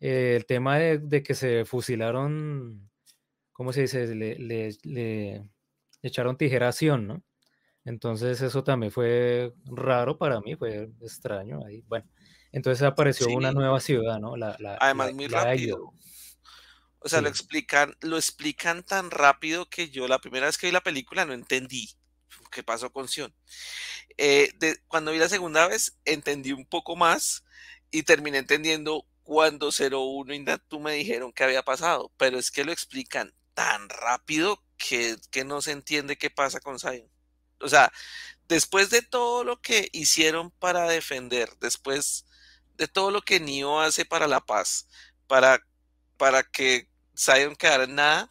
Eh, 0.00 0.34
el 0.34 0.44
tema 0.44 0.76
de, 0.76 0.98
de 0.98 1.22
que 1.22 1.36
se 1.36 1.64
fusilaron, 1.64 2.90
¿cómo 3.52 3.72
se 3.72 3.82
dice? 3.82 4.12
Le, 4.12 4.40
le- 4.40 4.76
le 4.82 5.48
echaron 6.02 6.36
tijera 6.36 6.66
a 6.66 6.72
Sion, 6.72 7.06
¿no? 7.06 7.22
Entonces 7.84 8.42
eso 8.42 8.64
también 8.64 8.90
fue 8.90 9.52
raro 9.64 10.18
para 10.18 10.40
mí, 10.40 10.56
fue 10.56 10.90
extraño 11.00 11.64
ahí. 11.64 11.84
Bueno, 11.86 12.10
entonces 12.50 12.82
apareció 12.82 13.28
una 13.28 13.52
nueva 13.52 13.78
ciudad, 13.78 14.18
¿no? 14.18 14.36
La, 14.36 14.56
la, 14.58 14.78
además 14.80 15.10
la, 15.10 15.14
muy 15.14 15.28
rápido. 15.28 15.92
O 16.98 17.08
sea, 17.08 17.20
lo 17.20 17.28
explican, 17.28 17.94
lo 18.00 18.16
explican 18.16 18.82
tan 18.82 19.12
rápido 19.12 19.70
que 19.70 19.90
yo 19.90 20.08
la 20.08 20.18
primera 20.18 20.46
vez 20.46 20.58
que 20.58 20.66
vi 20.66 20.72
la 20.72 20.82
película 20.82 21.24
no 21.24 21.32
entendí 21.32 21.88
pasó 22.62 22.92
con 22.92 23.08
Sion. 23.08 23.34
Eh, 24.18 24.50
de- 24.58 24.78
cuando 24.88 25.12
vi 25.12 25.18
la 25.18 25.28
segunda 25.28 25.66
vez 25.68 25.96
entendí 26.04 26.52
un 26.52 26.66
poco 26.66 26.96
más 26.96 27.44
y 27.90 28.02
terminé 28.04 28.38
entendiendo 28.38 29.06
cuando 29.22 29.72
01 29.72 30.34
y 30.34 30.40
Natu 30.40 30.80
me 30.80 30.92
dijeron 30.94 31.32
que 31.32 31.44
había 31.44 31.64
pasado, 31.64 32.12
pero 32.16 32.38
es 32.38 32.50
que 32.50 32.64
lo 32.64 32.72
explican 32.72 33.34
tan 33.54 33.88
rápido 33.88 34.62
que, 34.78 35.16
que 35.30 35.44
no 35.44 35.62
se 35.62 35.72
entiende 35.72 36.16
qué 36.18 36.30
pasa 36.30 36.60
con 36.60 36.78
Zion. 36.78 37.08
O 37.60 37.68
sea, 37.68 37.92
después 38.48 38.90
de 38.90 39.02
todo 39.02 39.44
lo 39.44 39.60
que 39.60 39.88
hicieron 39.92 40.50
para 40.52 40.88
defender, 40.88 41.50
después 41.60 42.26
de 42.76 42.88
todo 42.88 43.10
lo 43.10 43.22
que 43.22 43.40
Neo 43.40 43.80
hace 43.80 44.04
para 44.04 44.26
la 44.28 44.40
paz, 44.44 44.88
para, 45.26 45.60
para 46.16 46.42
que 46.44 46.88
Zion 47.16 47.56
quedara 47.56 47.84
en 47.84 47.94
nada, 47.96 48.28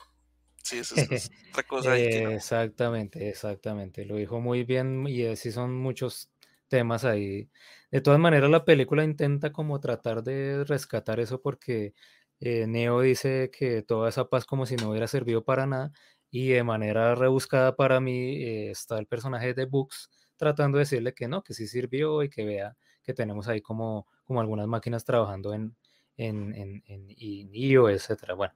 sí, 0.66 0.78
eso 0.80 0.96
es, 0.96 1.12
es 1.12 1.32
otra 1.52 1.64
cosa 1.64 1.90
no. 1.92 1.96
Exactamente, 2.32 3.30
exactamente. 3.30 4.06
Lo 4.06 4.16
dijo 4.16 4.40
muy 4.40 4.64
bien 4.64 5.06
y 5.08 5.26
así 5.26 5.52
son 5.52 5.74
muchos 5.76 6.30
temas 6.68 7.06
ahí. 7.06 7.50
De 7.92 8.02
todas 8.02 8.20
maneras, 8.20 8.50
la 8.50 8.66
película 8.66 9.04
intenta 9.04 9.52
como 9.52 9.80
tratar 9.80 10.24
de 10.24 10.64
rescatar 10.66 11.20
eso 11.20 11.42
porque 11.42 11.94
eh, 12.40 12.68
Neo 12.68 13.02
dice 13.02 13.52
que 13.52 13.82
toda 13.84 14.10
esa 14.10 14.26
paz 14.30 14.46
como 14.46 14.66
si 14.66 14.76
no 14.76 14.90
hubiera 14.90 15.08
servido 15.08 15.44
para 15.44 15.66
nada 15.68 15.92
y 16.32 16.50
de 16.50 16.64
manera 16.64 17.16
rebuscada 17.16 17.76
para 17.76 18.00
mí 18.02 18.44
eh, 18.44 18.72
está 18.72 18.98
el 19.00 19.08
personaje 19.08 19.54
de 19.54 19.66
Books 19.66 20.10
tratando 20.36 20.78
de 20.78 20.82
decirle 20.84 21.14
que 21.14 21.28
no, 21.28 21.44
que 21.44 21.54
sí 21.54 21.68
sirvió 21.68 22.24
y 22.24 22.30
que 22.30 22.44
vea 22.46 22.76
que 23.04 23.14
tenemos 23.14 23.48
ahí 23.48 23.62
como, 23.62 24.08
como 24.26 24.42
algunas 24.42 24.68
máquinas 24.68 25.06
trabajando 25.06 25.54
en, 25.54 25.76
en, 26.18 26.54
en, 26.56 26.84
en, 26.88 27.10
en 27.12 27.50
IO, 27.56 27.90
etcétera. 27.90 28.34
Bueno 28.34 28.56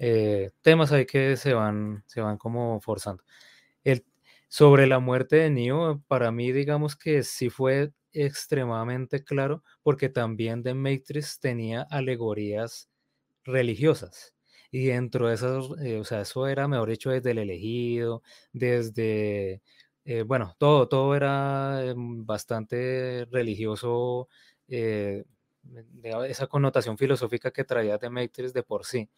eh, 0.00 0.52
temas 0.62 0.92
ahí 0.92 1.06
que 1.06 1.36
se 1.38 1.54
van, 1.54 2.04
se 2.08 2.22
van 2.22 2.38
como 2.38 2.80
forzando. 2.82 3.24
El, 3.84 4.04
sobre 4.48 4.86
la 4.86 4.98
muerte 5.00 5.36
de 5.36 5.50
Neo, 5.50 6.02
para 6.08 6.32
mí 6.32 6.52
digamos 6.52 6.96
que 6.96 7.22
sí 7.22 7.50
fue 7.50 7.92
extremadamente 8.12 9.22
claro 9.24 9.62
porque 9.82 10.08
también 10.08 10.62
The 10.62 10.74
Matrix 10.74 11.40
tenía 11.40 11.82
alegorías 11.90 12.88
religiosas. 13.44 14.34
Y 14.70 14.86
dentro 14.86 15.28
de 15.28 15.34
esas, 15.34 15.66
eh, 15.82 15.98
o 16.00 16.04
sea, 16.04 16.20
eso 16.22 16.46
era, 16.48 16.68
mejor 16.68 16.90
dicho, 16.90 17.10
desde 17.10 17.32
el 17.32 17.38
elegido, 17.38 18.22
desde, 18.52 19.62
eh, 20.04 20.22
bueno, 20.22 20.54
todo, 20.58 20.88
todo 20.88 21.14
era 21.16 21.80
eh, 21.84 21.94
bastante 21.96 23.26
religioso, 23.30 24.28
eh, 24.68 25.24
esa 26.28 26.46
connotación 26.46 26.96
filosófica 26.98 27.50
que 27.50 27.64
traía 27.64 27.98
The 27.98 28.10
Matrix 28.10 28.52
de 28.52 28.62
por 28.62 28.84
sí. 28.84 29.08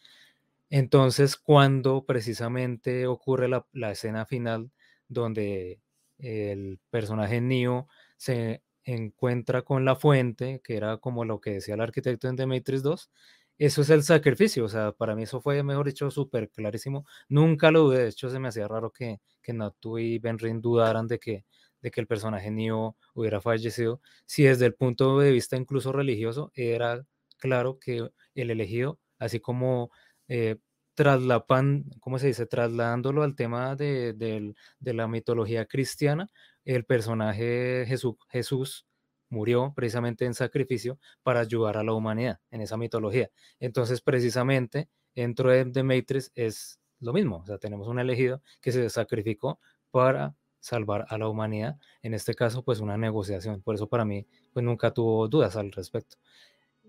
Entonces, 0.74 1.36
cuando 1.36 2.07
precisamente 2.07 3.07
ocurre 3.07 3.47
la, 3.47 3.90
escena 3.90 4.24
final 4.24 4.70
donde 5.07 5.82
el 6.16 6.81
personaje 6.89 7.43
Neo 7.43 7.89
se 8.16 8.62
encuentra 8.82 9.61
con 9.61 9.85
la 9.85 9.97
fuente, 9.97 10.62
que 10.65 10.77
era 10.78 10.97
como 10.97 11.27
lo 11.27 11.43
que 11.43 11.51
decía 11.51 11.74
el 11.74 11.82
arquitecto 11.82 12.27
en 12.27 12.36
The 12.36 12.47
Matrix 12.47 12.82
2, 12.82 13.11
eso 13.59 13.82
es 13.82 13.90
el 13.90 14.03
sacrificio, 14.03 14.65
o 14.65 14.69
sea, 14.69 14.93
para 14.93 15.15
mí 15.15 15.24
eso 15.24 15.43
fue, 15.43 15.62
mejor 15.62 15.86
dicho, 15.89 16.11
súper 16.11 16.49
clarísimo. 16.49 17.05
Nunca 17.28 17.70
lo 17.70 17.81
dudé, 17.82 18.05
de 18.05 18.09
hecho 18.09 18.31
se 18.31 18.39
me 18.39 18.49
hacía 18.49 18.66
raro 18.66 18.90
que, 18.90 19.20
que 19.43 19.53
Natu 19.53 19.99
y 19.99 20.19
Benrin 20.20 20.62
dudaran 20.62 21.07
de 21.07 21.19
que, 21.19 21.44
de 21.82 21.90
que 21.90 22.01
el 22.01 22.07
personaje 22.07 22.51
Neo 22.51 22.97
hubiera 23.12 23.43
fallecido, 23.43 24.01
si 24.24 24.44
desde 24.44 24.65
el 24.65 24.74
punto 24.74 25.19
de 25.19 25.32
vista 25.32 25.55
incluso 25.55 25.93
religioso 25.93 26.51
era 26.55 27.05
claro 27.36 27.78
que 27.78 28.09
el 28.35 28.51
elegido, 28.51 28.99
así 29.19 29.39
como 29.39 29.90
eh, 30.28 30.57
traslapan, 30.94 31.85
¿cómo 32.01 32.19
se 32.19 32.28
dice? 32.28 32.47
Trasladándolo 32.47 33.23
al 33.23 33.35
tema 33.36 33.77
de, 33.77 34.12
del- 34.15 34.55
de 34.78 34.94
la 34.94 35.09
mitología 35.09 35.66
cristiana, 35.66 36.31
el 36.65 36.85
personaje 36.85 37.85
Jesús, 37.86 38.16
Jesús 38.31 38.86
murió 39.31 39.73
precisamente 39.74 40.27
en 40.27 40.35
sacrificio 40.35 40.99
para 41.23 41.40
ayudar 41.40 41.77
a 41.78 41.82
la 41.85 41.94
humanidad 41.94 42.40
en 42.51 42.61
esa 42.61 42.77
mitología. 42.77 43.31
Entonces, 43.61 44.01
precisamente, 44.03 44.89
dentro 45.15 45.51
de 45.51 45.65
The 45.65 45.82
Matrix 45.82 46.31
es 46.35 46.78
lo 47.01 47.12
mismo, 47.12 47.39
o 47.39 47.47
sea, 47.47 47.59
tenemos 47.59 47.89
un 47.89 47.99
elegido 47.99 48.43
que 48.61 48.70
se 48.73 48.89
sacrificó 48.90 49.59
para 49.90 50.36
salvar 50.61 51.07
a 51.09 51.19
la 51.19 51.28
humanidad. 51.28 51.77
En 52.03 52.15
este 52.15 52.35
caso, 52.35 52.62
pues 52.65 52.78
una 52.81 52.97
negociación. 52.97 53.62
Por 53.62 53.74
eso 53.74 53.89
para 53.89 54.05
mí, 54.05 54.27
pues 54.53 54.65
nunca 54.65 54.93
tuvo 54.93 55.27
dudas 55.28 55.57
al 55.57 55.73
respecto. 55.73 56.16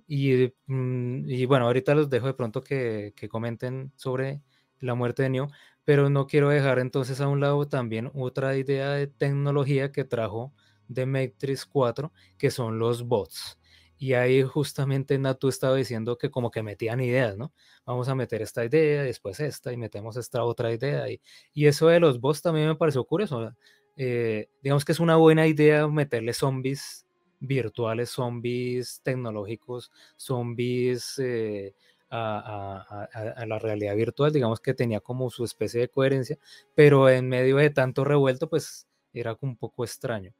Y, 0.08 0.54
mm, 0.68 1.30
y 1.30 1.46
bueno, 1.46 1.66
ahorita 1.66 1.96
los 1.96 2.10
dejo 2.10 2.28
de 2.28 2.34
pronto 2.34 2.62
que, 2.64 3.14
que 3.16 3.30
comenten 3.30 3.92
sobre 3.96 4.42
la 4.80 4.96
muerte 4.96 5.24
de 5.24 5.30
Neo, 5.30 5.48
pero 5.86 6.10
no 6.10 6.28
quiero 6.28 6.50
dejar 6.50 6.80
entonces 6.80 7.22
a 7.22 7.28
un 7.28 7.40
lado 7.40 7.68
también 7.68 8.12
otra 8.14 8.56
idea 8.58 8.92
de 8.92 9.08
tecnología 9.08 9.92
que 9.92 10.04
trajo 10.06 10.54
de 10.88 11.06
Matrix 11.06 11.66
4, 11.66 12.12
que 12.38 12.52
son 12.52 12.80
los 12.80 13.04
bots. 13.08 13.60
Y 13.98 14.14
ahí 14.14 14.44
justamente 14.44 15.18
Natu 15.18 15.48
estaba 15.48 15.76
diciendo 15.76 16.18
que 16.18 16.30
como 16.30 16.52
que 16.52 16.62
metían 16.64 17.00
ideas, 17.00 17.38
¿no? 17.38 17.54
Vamos 17.86 18.10
a 18.10 18.16
meter 18.16 18.42
esta 18.42 18.66
idea, 18.66 19.04
después 19.04 19.40
esta, 19.40 19.72
y 19.72 19.78
metemos 19.78 20.18
esta 20.18 20.44
otra 20.44 20.74
idea. 20.74 21.10
Y, 21.10 21.22
y 21.54 21.68
eso 21.68 21.88
de 21.88 22.00
los 22.02 22.20
bots 22.20 22.42
también 22.42 22.68
me 22.68 22.76
pareció 22.76 23.06
curioso. 23.06 23.52
Eh, 23.96 24.50
digamos 24.62 24.84
que 24.86 24.92
es 24.92 25.00
una 25.00 25.16
buena 25.18 25.48
idea 25.48 25.88
meterle 25.88 26.34
zombies 26.34 27.03
virtuales, 27.44 28.10
zombies 28.10 29.02
tecnológicos, 29.04 29.92
zombies 30.16 31.20
eh, 31.20 31.76
a, 32.10 33.46
la 33.46 33.60
realidad 33.60 33.96
virtual, 33.96 34.32
digamos 34.32 34.60
que 34.60 34.74
tenía 34.74 35.00
como 35.00 35.30
su 35.30 35.44
especie 35.44 35.82
de 35.82 35.90
coherencia, 35.90 36.38
pero 36.76 37.10
en 37.10 37.28
medio 37.28 37.58
de 37.58 37.70
tanto 37.70 38.04
revuelto, 38.04 38.50
pues 38.50 38.88
era 39.14 39.38
un 39.42 39.58
poco 39.58 39.84
extraño. 39.84 40.34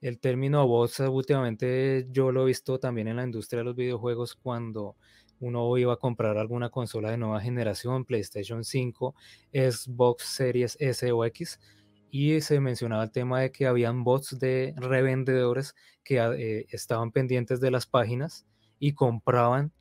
El 0.00 0.18
término 0.18 0.66
bots 0.66 1.00
últimamente 1.00 2.06
yo 2.10 2.30
lo 2.30 2.42
he 2.42 2.46
visto 2.46 2.78
también 2.78 3.08
en 3.08 3.16
la 3.16 3.24
industria 3.24 3.60
de 3.60 3.64
los 3.64 3.76
videojuegos 3.76 4.34
cuando 4.34 4.96
uno 5.40 5.76
iba 5.78 5.94
a 5.94 5.96
comprar 5.96 6.36
alguna 6.38 6.68
consola 6.70 7.10
de 7.10 7.16
nueva 7.16 7.40
generación, 7.40 8.04
PlayStation 8.04 8.64
5, 8.64 9.14
Xbox 9.52 10.24
Series 10.24 10.76
S 10.78 11.10
o 11.10 11.24
X, 11.24 11.58
y 12.16 12.40
se 12.42 12.60
mencionaba 12.60 13.02
el 13.02 13.10
tema 13.10 13.40
de 13.40 13.50
que 13.50 13.66
habían 13.66 14.04
bots 14.04 14.38
de 14.38 14.72
revendedores 14.76 15.74
que 16.04 16.18
eh, 16.18 16.64
estaban 16.70 17.10
pendientes 17.10 17.58
de 17.58 17.72
las 17.72 17.86
páginas 17.86 18.46
y 18.78 18.92
compraban 18.92 19.72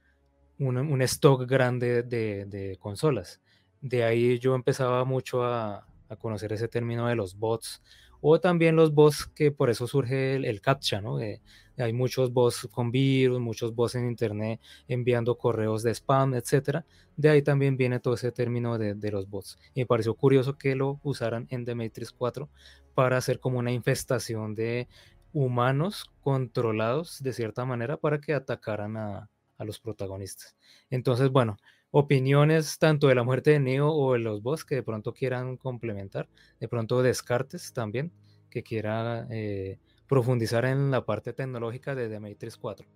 un, 0.57 1.03
stock 1.03 1.47
grande 1.47 2.01
de, 2.01 2.75
consolas. 2.79 3.39
De 3.81 4.03
ahí 4.03 4.39
yo 4.39 4.55
empezaba 4.55 5.05
mucho 5.05 5.43
a, 5.43 5.85
a 6.09 6.15
conocer 6.15 6.51
ese 6.53 6.67
término 6.67 7.05
de 7.05 7.15
los 7.15 7.37
bots 7.37 7.83
o 8.25 8.39
también 8.39 8.77
los 8.77 8.93
bots 8.93 9.27
que 9.27 9.51
por 9.51 9.69
eso 9.69 9.85
surge 9.85 10.35
el, 10.35 10.61
captcha, 10.61 11.01
¿no? 11.01 11.17
hay 11.17 11.93
muchos 11.93 12.31
bots 12.31 12.69
con 12.71 12.89
virus, 12.89 13.41
muchos 13.41 13.75
bots 13.75 13.95
en 13.95 14.07
internet 14.07 14.61
enviando 14.87 15.37
correos 15.37 15.83
de 15.83 15.91
spam, 15.93 16.33
etcétera. 16.33 16.85
De 17.17 17.29
ahí 17.29 17.41
también 17.41 17.75
viene 17.75 17.99
todo 17.99 18.13
ese 18.13 18.31
término 18.31 18.77
de, 18.77 19.11
los 19.11 19.29
bots. 19.29 19.59
Y 19.73 19.81
me 19.81 19.85
pareció 19.85 20.13
curioso 20.15 20.57
que 20.57 20.73
lo 20.73 21.01
usaran 21.03 21.47
en 21.49 21.65
The 21.65 21.75
Matrix 21.75 22.13
4 22.13 22.49
para 22.95 23.17
hacer 23.17 23.41
como 23.41 23.59
una 23.59 23.73
infestación 23.73 24.55
de 24.55 24.87
humanos 25.33 26.09
controlados 26.21 27.21
de 27.21 27.33
cierta 27.33 27.65
manera 27.65 27.97
para 27.97 28.21
que 28.21 28.33
atacaran 28.33 28.95
a 28.95 29.29
los 29.59 29.81
protagonistas. 29.81 30.55
Entonces, 30.89 31.29
bueno, 31.29 31.57
opiniones 31.95 32.79
tanto 32.79 33.07
de 33.07 33.13
la 33.13 33.23
muerte 33.23 33.51
de 33.51 33.59
Neo 33.59 33.89
o 33.89 34.13
de 34.13 34.19
los 34.19 34.41
boss 34.41 34.65
que 34.65 34.73
de 34.73 34.83
pronto 34.83 35.13
quieran 35.13 35.57
complementar, 35.57 36.27
de 36.59 36.67
pronto 36.67 37.03
Descartes 37.03 37.71
también, 37.71 38.11
que 38.49 38.63
quiera 38.63 39.27
eh, 39.29 39.77
profundizar 40.07 40.65
en 40.65 40.89
la 40.89 41.05
parte 41.05 41.33
tecnológica 41.33 41.93
de 41.93 42.19
Matrix 42.19 42.57
4. 42.57 42.87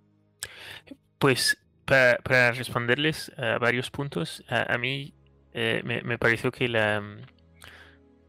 Pues 1.19 1.59
para, 1.85 2.51
responderles 2.51 3.31
a 3.37 3.59
varios 3.59 3.91
puntos, 3.91 4.43
a, 4.49 4.75
mí 4.79 5.13
eh, 5.53 5.81
me, 5.83 6.17
pareció 6.17 6.51
que 6.51 6.67
la, 6.67 7.03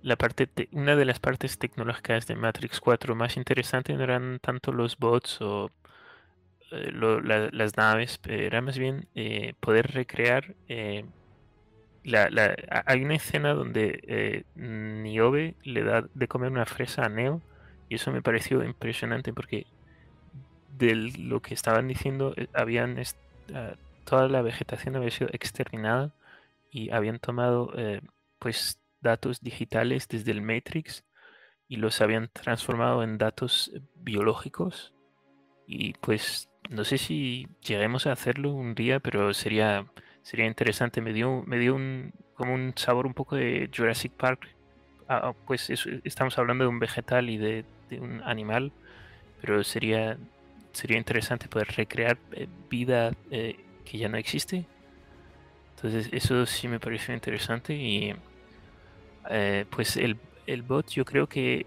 la 0.03 0.17
parte 0.17 0.51
una 0.73 0.97
de 0.97 1.07
las 1.07 1.19
partes 1.19 1.59
tecnológicas 1.59 2.27
de 2.27 2.37
Matrix 2.37 2.79
4 2.79 3.15
más 3.15 3.39
interesante 3.39 3.95
no 3.95 4.05
eran 4.05 4.39
tanto 4.41 4.73
los 4.73 4.99
bots 4.99 5.41
o 5.41 5.71
eh, 6.71 6.93
las 6.93 7.77
naves, 7.77 8.21
era 8.29 8.61
más 8.61 8.79
bien 8.79 9.09
eh, 9.15 9.55
poder 9.61 9.93
recrear. 9.93 10.55
Eh, 10.69 11.05
la, 12.05 12.29
hay 12.87 13.03
una 13.05 13.17
escena 13.17 13.53
donde 13.55 14.45
Niobe 14.55 15.57
le 15.63 15.83
da 15.83 16.09
de 16.15 16.29
comer 16.29 16.51
una 16.51 16.65
fresa 16.65 17.05
a 17.05 17.09
Neo 17.09 17.43
y 17.89 17.97
eso 17.97 18.13
me 18.13 18.23
pareció 18.23 18.65
impresionante 18.65 19.35
porque 19.35 19.67
de 20.79 20.95
lo 20.95 21.43
que 21.43 21.53
estaban 21.53 21.89
diciendo 21.89 22.35
habían 22.55 22.97
ah, 23.55 23.75
toda 24.05 24.29
la 24.29 24.41
vegetación 24.41 24.97
había 24.97 25.11
sido 25.11 25.29
exterminada 25.33 26.15
y 26.71 26.91
habían 26.91 27.19
tomado 27.19 27.75
pues 28.39 28.81
datos 29.03 29.41
digitales 29.43 30.09
desde 30.09 30.31
el 30.31 30.41
Matrix 30.41 31.05
y 31.67 31.77
los 31.77 32.01
habían 32.01 32.29
transformado 32.29 33.03
en 33.03 33.19
datos 33.19 33.71
biológicos 33.97 34.95
y 35.67 35.93
pues 35.95 36.48
no 36.69 36.85
sé 36.85 36.99
si 36.99 37.49
lleguemos 37.63 38.07
a 38.07 38.13
hacerlo 38.13 38.53
un 38.53 38.75
día, 38.75 39.01
pero 39.01 39.33
sería 39.35 39.87
sería 40.29 40.47
interesante. 40.47 41.01
Me 41.01 41.13
dio, 41.13 41.43
me 41.47 41.59
dio 41.59 41.75
un, 41.75 42.13
como 42.35 42.55
un 42.55 42.75
sabor 42.77 43.07
un 43.07 43.15
poco 43.15 43.37
de 43.37 43.71
Jurassic 43.75 44.13
Park. 44.13 44.49
Ah, 45.09 45.21
ah, 45.25 45.33
pues 45.47 45.71
estamos 46.05 46.37
hablando 46.39 46.65
de 46.65 46.69
un 46.69 46.79
vegetal 46.79 47.31
y 47.31 47.39
de, 47.39 47.65
un 47.99 48.23
animal, 48.23 48.71
pero 49.41 49.65
sería, 49.65 50.19
sería 50.73 50.99
interesante 50.99 51.49
poder 51.49 51.69
recrear 51.69 52.19
eh, 52.33 52.47
vida 52.69 53.13
eh, 53.31 53.57
que 53.87 53.97
ya 53.97 54.09
no 54.11 54.19
existe. 54.19 54.67
Entonces 55.77 56.11
eso 56.13 56.45
sí 56.45 56.69
me 56.69 56.81
pareció 56.81 57.15
interesante 57.15 57.75
y 57.75 58.15
eh, 59.31 59.65
pues 59.71 59.97
el, 59.97 60.19
el, 60.47 60.63
bot 60.63 60.89
yo 60.91 61.05
creo 61.07 61.27
que 61.27 61.65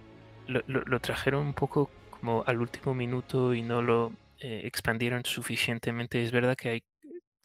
lo, 0.48 0.62
lo 0.68 1.00
trajeron 1.00 1.48
un 1.48 1.54
poco 1.54 1.90
como 2.12 2.44
al 2.46 2.62
último 2.62 2.94
minuto 2.94 3.56
y 3.56 3.64
no 3.64 3.82
lo 3.82 4.12
eh, 4.42 4.62
expandieron 4.66 5.24
suficientemente. 5.24 6.24
Es 6.24 6.32
verdad 6.32 6.56
que 6.56 6.70
hay, 6.70 6.84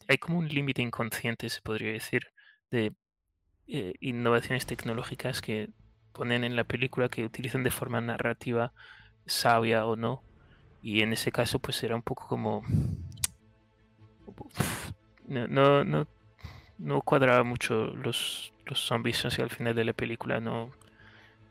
hay 0.07 0.17
como 0.17 0.39
un 0.39 0.47
límite 0.47 0.81
inconsciente, 0.81 1.47
se 1.49 1.61
podría 1.61 1.91
decir, 1.91 2.23
de 2.71 2.93
eh, 3.67 3.93
innovaciones 3.99 4.65
tecnológicas 4.65 5.41
que 5.41 5.69
ponen 6.11 6.43
en 6.43 6.55
la 6.55 6.63
película 6.63 7.07
que 7.07 7.23
utilizan 7.23 7.63
de 7.63 7.69
forma 7.69 8.01
narrativa 8.01 8.73
sabia 9.27 9.85
o 9.85 9.95
no. 9.95 10.23
Y 10.81 11.01
en 11.01 11.13
ese 11.13 11.31
caso, 11.31 11.59
pues 11.59 11.83
era 11.83 11.95
un 11.95 12.01
poco 12.01 12.27
como. 12.27 12.63
No, 15.27 15.47
no, 15.47 15.83
no, 15.83 16.07
no 16.79 17.01
cuadraba 17.01 17.43
mucho 17.43 17.87
los, 17.87 18.53
los 18.65 18.79
zombies 18.79 19.23
hacia 19.23 19.43
el 19.43 19.51
final 19.51 19.75
de 19.75 19.85
la 19.85 19.93
película. 19.93 20.39
No, 20.39 20.71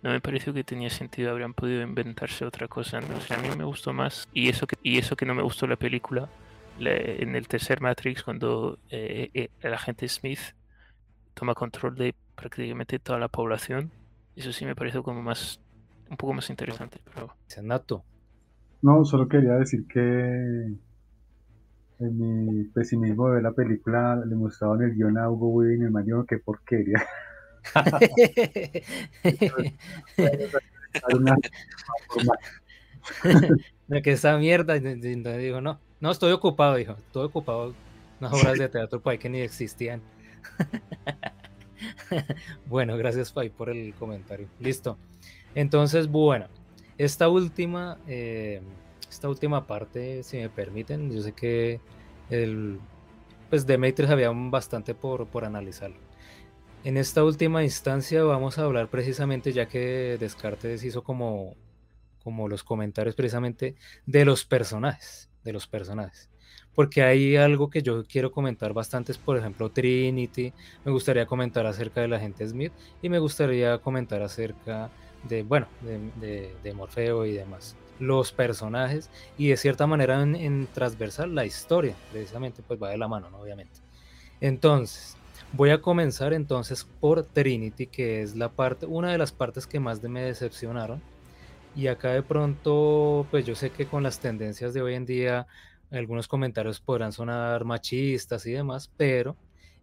no 0.07 0.13
me 0.13 0.21
pareció 0.21 0.55
que 0.55 0.63
tenía 0.63 0.89
sentido, 0.89 1.33
habrían 1.33 1.53
podido 1.53 1.83
inventarse 1.83 2.45
otra 2.45 2.69
cosa. 2.69 3.01
¿no? 3.01 3.09
a 3.09 3.43
mí 3.43 3.49
me 3.59 3.65
gustó 3.65 3.93
más, 3.93 4.29
y 4.33 4.49
eso 4.49 4.69
que, 4.69 4.77
y 4.81 4.99
eso 4.99 5.17
que 5.17 5.27
no 5.27 5.35
me 5.35 5.43
gustó 5.43 5.67
la 5.67 5.75
película, 5.75 6.29
en 6.79 7.35
el 7.35 7.49
tercer 7.49 7.81
Matrix, 7.81 8.23
cuando 8.23 8.79
eh, 8.89 9.31
eh, 9.35 9.49
el 9.61 9.75
agente 9.75 10.07
Smith 10.09 10.39
toma 11.35 11.55
control 11.55 11.97
de 11.97 12.15
prácticamente 12.37 13.01
toda 13.01 13.19
la 13.19 13.27
población, 13.27 13.91
eso 14.37 14.53
sí 14.53 14.65
me 14.65 14.77
pareció 14.77 15.03
como 15.03 15.23
más, 15.23 15.61
un 16.09 16.17
poco 16.17 16.35
más 16.35 16.49
interesante. 16.51 17.01
Pero... 17.13 17.35
Senato. 17.49 18.05
No, 18.83 19.05
solo 19.05 19.27
quería 19.27 19.55
decir 19.55 19.89
que 19.89 19.99
en 19.99 20.79
mi 21.99 22.63
pesimismo 22.67 23.31
de 23.31 23.43
la 23.43 23.51
película 23.51 24.23
le 24.25 24.37
mostraban 24.37 24.83
el 24.83 24.95
guion 24.95 25.19
a 25.19 25.29
Hugo 25.29 25.49
Weaving 25.49 25.79
y 25.79 25.81
me 25.81 25.89
imagino 25.89 26.25
qué 26.25 26.39
porquería. 26.39 27.03
de 33.89 34.03
que 34.03 34.13
esa 34.13 34.37
mierda, 34.39 34.75
dijo, 34.75 35.61
no, 35.61 35.81
no, 36.01 36.11
estoy 36.11 36.33
ocupado, 36.33 36.77
dijo, 36.77 36.93
estoy 36.93 37.27
ocupado, 37.27 37.75
unas 38.21 38.33
obras 38.33 38.59
de 38.59 38.69
teatro 38.69 39.03
que 39.03 39.29
ni 39.29 39.41
existían. 39.41 40.01
bueno, 42.67 42.97
gracias 42.97 43.33
por 43.33 43.69
el 43.69 43.95
comentario. 43.95 44.49
Listo. 44.59 44.97
Entonces, 45.55 46.09
bueno, 46.09 46.47
esta 46.99 47.29
última, 47.29 47.99
eh, 48.07 48.61
esta 49.09 49.29
última 49.29 49.67
parte, 49.67 50.23
si 50.23 50.39
me 50.39 50.49
permiten, 50.49 51.11
yo 51.11 51.23
sé 51.23 51.33
que 51.33 51.81
el, 52.31 52.81
pues 53.51 53.67
de 53.67 53.79
Matrix 53.79 54.11
había 54.11 54.31
bastante 54.31 54.95
por, 54.95 55.27
por 55.27 55.45
analizarlo. 55.45 56.06
En 56.87 56.97
esta 56.97 57.25
última 57.25 57.65
instancia 57.65 58.23
vamos 58.23 58.59
a 58.59 58.63
hablar 58.63 58.89
precisamente, 58.89 59.53
ya 59.53 59.67
que 59.67 60.17
Descartes 60.21 60.85
hizo 60.85 61.03
como, 61.03 61.57
como 62.23 62.47
los 62.47 62.63
comentarios 62.63 63.17
precisamente 63.17 63.75
de 64.07 64.25
los 64.25 64.45
personajes, 64.45 65.29
de 65.43 65.53
los 65.53 65.67
personajes. 65.67 66.31
Porque 66.77 67.03
hay 67.03 67.35
algo 67.35 67.71
que 67.71 67.83
yo 67.83 68.05
quiero 68.05 68.31
comentar 68.31 68.73
bastante, 68.73 69.11
es 69.11 69.19
por 69.19 69.37
ejemplo 69.37 69.69
Trinity, 69.73 70.53
me 70.85 70.93
gustaría 70.93 71.27
comentar 71.27 71.67
acerca 71.67 72.03
de 72.03 72.07
la 72.07 72.21
gente 72.21 72.49
Smith 72.49 72.73
y 73.03 73.09
me 73.09 73.19
gustaría 73.19 73.79
comentar 73.79 74.23
acerca 74.23 74.89
de, 75.25 75.43
bueno, 75.43 75.67
de, 75.83 76.73
Morfeo 76.73 77.27
y 77.27 77.33
demás. 77.33 77.75
Los 77.99 78.31
personajes 78.31 79.11
y 79.37 79.49
de 79.49 79.57
cierta 79.57 79.89
manera 79.89 80.23
en, 80.23 80.69
transversal 80.73 81.35
la 81.35 81.47
historia, 81.47 81.97
precisamente 82.13 82.63
pues 82.63 82.81
va 82.81 82.91
de 82.91 82.99
la 82.99 83.09
mano, 83.09 83.29
¿no? 83.29 83.39
obviamente. 83.39 83.81
Entonces, 84.41 85.17
Voy 85.53 85.71
a 85.71 85.81
comenzar 85.81 86.33
entonces 86.33 86.87
por 87.01 87.23
Trinity, 87.23 87.87
que 87.87 88.21
es 88.23 88.37
la 88.37 88.51
parte, 88.51 88.85
una 88.85 89.13
de 89.13 89.19
las 89.19 89.33
partes 89.33 89.67
que 89.67 89.81
más 89.81 90.03
me 90.03 90.23
decepcionaron. 90.23 91.01
Y 91.75 91.87
acá 91.87 92.11
de 92.11 92.23
pronto, 92.23 93.27
pues 93.31 93.47
yo 93.47 93.55
sé 93.55 93.71
que 93.71 93.87
con 93.87 94.03
las 94.03 94.19
tendencias 94.19 94.75
de 94.75 94.83
hoy 94.83 94.95
en 94.95 95.07
día, 95.07 95.47
algunos 95.91 96.29
comentarios 96.29 96.81
podrán 96.81 97.13
sonar 97.13 97.65
machistas 97.65 98.45
y 98.47 98.53
demás, 98.53 98.91
pero 98.97 99.37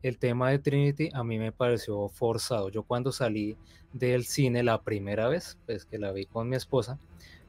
el 0.03 0.17
tema 0.17 0.49
de 0.49 0.59
Trinity 0.59 1.09
a 1.13 1.23
mí 1.23 1.39
me 1.39 1.51
pareció 1.51 2.09
forzado. 2.09 2.69
Yo 2.69 2.83
cuando 2.83 3.11
salí 3.11 3.57
del 3.93 4.25
cine 4.25 4.63
la 4.63 4.81
primera 4.81 5.29
vez, 5.29 5.57
pues 5.65 5.85
que 5.85 5.97
la 5.97 6.11
vi 6.11 6.25
con 6.25 6.49
mi 6.49 6.55
esposa, 6.55 6.99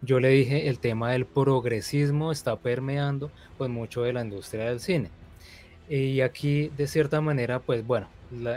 yo 0.03 0.21
le 0.21 0.29
dije 0.29 0.69
el 0.69 0.79
tema 0.79 1.13
del 1.13 1.27
progresismo 1.27 2.31
está 2.31 2.57
permeando 2.57 3.31
pues 3.59 3.71
mucho 3.71 4.03
de 4.03 4.13
la 4.13 4.23
industria 4.23 4.67
del 4.67 4.81
cine. 4.81 5.11
Y 5.89 6.21
aquí 6.21 6.71
de 6.77 6.87
cierta 6.87 7.21
manera 7.21 7.61
pues 7.61 7.87
bueno, 7.87 8.09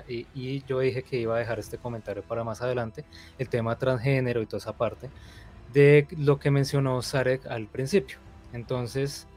y, 0.07 0.63
yo 0.65 0.79
dije 0.79 1.03
que 1.03 1.19
iba 1.19 1.35
a 1.35 1.39
dejar 1.39 1.59
este 1.59 1.77
comentario 1.77 2.23
para 2.23 2.43
más 2.43 2.61
adelante, 2.61 3.05
el 3.37 3.49
tema 3.49 3.77
transgénero 3.77 4.41
y 4.41 4.45
toda 4.45 4.59
esa 4.59 4.77
parte 4.77 5.09
de 5.73 6.07
lo 6.17 6.39
que 6.39 6.51
mencionó 6.51 7.01
Sarek 7.01 7.45
al 7.47 7.67
principio. 7.67 8.17
Entonces, 8.53 9.27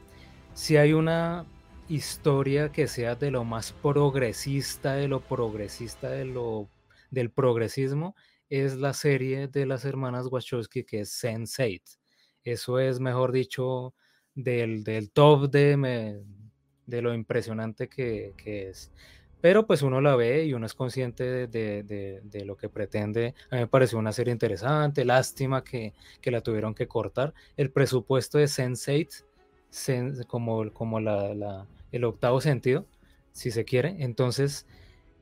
si 0.53 0.77
hay 0.77 0.93
una 0.93 1.45
historia 1.89 2.71
que 2.71 2.87
sea 2.87 3.15
de 3.15 3.31
lo 3.31 3.43
más 3.43 3.73
progresista, 3.73 4.93
de 4.93 5.07
lo 5.07 5.19
progresista, 5.19 6.09
de 6.09 6.25
lo 6.25 6.69
del 7.09 7.29
progresismo, 7.31 8.15
es 8.49 8.75
la 8.75 8.93
serie 8.93 9.47
de 9.47 9.65
las 9.65 9.85
hermanas 9.85 10.27
Wachowski 10.31 10.83
que 10.83 11.01
es 11.01 11.23
Sense8. 11.23 11.97
Eso 12.43 12.79
es, 12.79 12.99
mejor 12.99 13.31
dicho, 13.31 13.93
del, 14.33 14.83
top 15.13 15.49
de, 15.51 16.21
de 16.85 17.01
lo 17.01 17.13
impresionante 17.13 17.87
que, 17.87 18.33
es. 18.45 18.91
Pero 19.41 19.65
pues 19.65 19.81
uno 19.81 20.01
la 20.01 20.15
ve 20.15 20.45
y 20.45 20.53
uno 20.53 20.65
es 20.65 20.73
consciente 20.73 21.47
de, 21.47 22.43
lo 22.45 22.55
que 22.57 22.69
pretende. 22.69 23.33
A 23.49 23.55
mí 23.55 23.61
me 23.61 23.67
pareció 23.67 23.97
una 23.97 24.11
serie 24.11 24.31
interesante, 24.33 25.03
lástima 25.05 25.63
que, 25.63 25.93
la 26.23 26.41
tuvieron 26.41 26.75
que 26.75 26.87
cortar. 26.87 27.33
El 27.57 27.71
presupuesto 27.71 28.37
de 28.37 28.45
Sense8, 28.45 30.25
como, 30.27 30.71
como 30.71 30.99
la, 30.99 31.65
el 31.91 32.03
octavo 32.03 32.41
sentido, 32.41 32.85
si 33.31 33.51
se 33.51 33.65
quiere, 33.65 33.95
entonces 33.99 34.67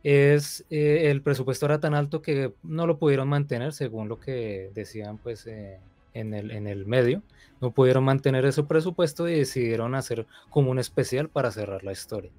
es 0.04 0.66
eh, 0.70 1.12
el 1.12 1.22
presupuesto 1.22 1.66
era 1.66 1.80
tan 1.80 1.94
alto 1.94 2.22
que 2.22 2.54
no 2.64 2.88
lo 2.88 2.98
pudieron 2.98 3.28
mantener 3.28 3.74
según 3.74 4.08
lo 4.08 4.20
que 4.20 4.72
decían 4.74 5.18
pues 5.18 5.46
eh, 5.46 5.80
en, 6.20 6.34
el, 6.34 6.52
en 6.52 6.68
el 6.68 6.86
medio 6.86 7.24
no 7.62 7.72
pudieron 7.72 8.04
mantener 8.04 8.46
ese 8.46 8.64
presupuesto 8.64 9.28
y 9.28 9.34
decidieron 9.40 9.96
hacer 9.96 10.26
como 10.50 10.72
un 10.72 10.80
especial 10.80 11.30
para 11.30 11.52
cerrar 11.52 11.84
la 11.84 11.92
historia. 11.92 12.32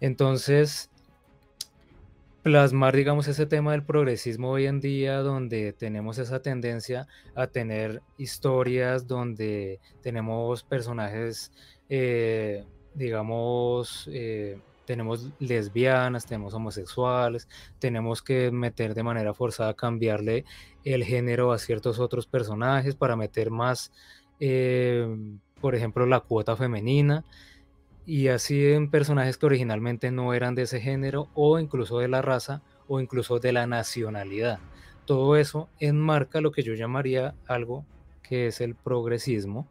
Entonces 0.00 0.90
plasmar 2.42 2.96
digamos 2.96 3.28
ese 3.28 3.44
tema 3.44 3.72
del 3.72 3.82
progresismo 3.82 4.50
hoy 4.50 4.66
en 4.66 4.80
día 4.80 5.18
donde 5.18 5.74
tenemos 5.74 6.18
esa 6.18 6.40
tendencia 6.40 7.06
a 7.34 7.48
tener 7.48 8.00
historias 8.16 9.06
donde 9.06 9.78
tenemos 10.00 10.62
personajes 10.62 11.52
eh, 11.90 12.64
digamos 12.94 14.08
tenemos 14.90 15.30
lesbianas, 15.38 16.26
tenemos 16.26 16.52
homosexuales, 16.52 17.46
tenemos 17.78 18.22
que 18.22 18.50
meter 18.50 18.92
de 18.92 19.04
manera 19.04 19.32
forzada, 19.32 19.72
cambiarle 19.74 20.44
el 20.82 21.04
género 21.04 21.52
a 21.52 21.58
ciertos 21.58 22.00
otros 22.00 22.26
personajes 22.26 22.96
para 22.96 23.14
meter 23.14 23.52
más, 23.52 23.92
eh, 24.40 25.06
por 25.60 25.76
ejemplo, 25.76 26.06
la 26.06 26.18
cuota 26.18 26.56
femenina. 26.56 27.24
Y 28.04 28.26
así 28.26 28.72
en 28.72 28.90
personajes 28.90 29.38
que 29.38 29.46
originalmente 29.46 30.10
no 30.10 30.34
eran 30.34 30.56
de 30.56 30.62
ese 30.62 30.80
género 30.80 31.28
o 31.34 31.60
incluso 31.60 32.00
de 32.00 32.08
la 32.08 32.20
raza 32.20 32.60
o 32.88 32.98
incluso 32.98 33.38
de 33.38 33.52
la 33.52 33.68
nacionalidad. 33.68 34.58
Todo 35.04 35.36
eso 35.36 35.68
enmarca 35.78 36.40
lo 36.40 36.50
que 36.50 36.64
yo 36.64 36.74
llamaría 36.74 37.36
algo 37.46 37.84
que 38.24 38.48
es 38.48 38.60
el 38.60 38.74
progresismo, 38.74 39.68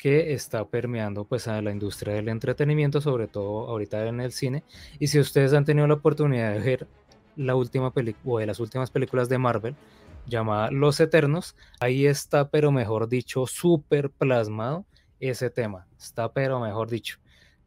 que 0.00 0.32
está 0.32 0.64
permeando 0.64 1.26
pues 1.26 1.46
a 1.46 1.60
la 1.60 1.70
industria 1.72 2.14
del 2.14 2.30
entretenimiento, 2.30 3.02
sobre 3.02 3.28
todo 3.28 3.68
ahorita 3.68 4.06
en 4.06 4.22
el 4.22 4.32
cine. 4.32 4.64
Y 4.98 5.08
si 5.08 5.20
ustedes 5.20 5.52
han 5.52 5.66
tenido 5.66 5.86
la 5.86 5.94
oportunidad 5.94 6.54
de 6.54 6.60
ver 6.60 6.88
la 7.36 7.54
última 7.54 7.92
película 7.92 8.34
o 8.34 8.38
de 8.38 8.46
las 8.46 8.60
últimas 8.60 8.90
películas 8.90 9.28
de 9.28 9.36
Marvel, 9.36 9.76
llamada 10.26 10.70
Los 10.70 11.00
Eternos, 11.00 11.54
ahí 11.80 12.06
está, 12.06 12.48
pero 12.48 12.72
mejor 12.72 13.10
dicho, 13.10 13.46
súper 13.46 14.08
plasmado 14.08 14.86
ese 15.20 15.50
tema. 15.50 15.86
Está, 15.98 16.32
pero 16.32 16.60
mejor 16.60 16.88
dicho, 16.88 17.18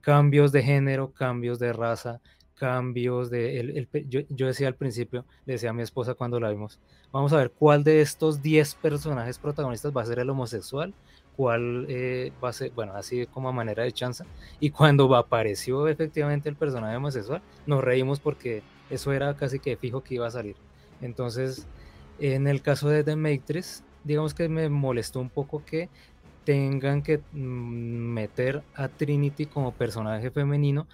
cambios 0.01 0.51
de 0.51 0.63
género, 0.63 1.11
cambios 1.13 1.59
de 1.59 1.71
raza, 1.71 2.19
cambios 2.55 3.29
de... 3.29 3.87
yo, 4.09 4.21
yo, 4.29 4.47
decía 4.47 4.67
al 4.67 4.75
principio, 4.75 5.23
le 5.45 5.53
decía 5.53 5.69
a 5.69 5.73
mi 5.73 5.83
esposa 5.83 6.15
cuando 6.15 6.39
la 6.39 6.49
vimos, 6.49 6.79
vamos 7.11 7.31
a 7.31 7.37
ver 7.37 7.51
cuál 7.51 7.83
de 7.83 8.01
estos 8.01 8.41
10 8.41 8.73
personajes 8.75 9.37
protagonistas 9.37 9.95
va 9.95 10.01
a 10.01 10.05
ser 10.05 10.17
el 10.17 10.31
homosexual 10.31 10.95
cuál 11.35 11.85
eh, 11.89 12.31
va 12.43 12.49
a 12.49 12.53
ser, 12.53 12.71
bueno, 12.71 12.93
así 12.93 13.25
como 13.27 13.49
a 13.49 13.51
manera 13.51 13.83
de 13.83 13.91
chanza. 13.91 14.25
Y 14.59 14.69
cuando 14.71 15.13
apareció 15.15 15.87
efectivamente 15.87 16.49
el 16.49 16.55
personaje 16.55 16.95
homosexual, 16.95 17.41
nos 17.65 17.83
reímos 17.83 18.19
porque 18.19 18.63
eso 18.89 19.11
era 19.11 19.35
casi 19.35 19.59
que 19.59 19.77
fijo 19.77 20.03
que 20.03 20.15
iba 20.15 20.27
a 20.27 20.31
salir. 20.31 20.55
Entonces, 21.01 21.67
en 22.19 22.47
el 22.47 22.61
caso 22.61 22.89
de 22.89 23.03
The 23.03 23.15
Matrix, 23.15 23.83
digamos 24.03 24.33
que 24.33 24.49
me 24.49 24.69
molestó 24.69 25.19
un 25.19 25.29
poco 25.29 25.63
que 25.65 25.89
tengan 26.43 27.01
que 27.03 27.19
mm, 27.31 27.37
meter 27.37 28.63
a 28.75 28.87
Trinity 28.89 29.45
como 29.45 29.73
personaje 29.73 30.29
femenino 30.31 30.87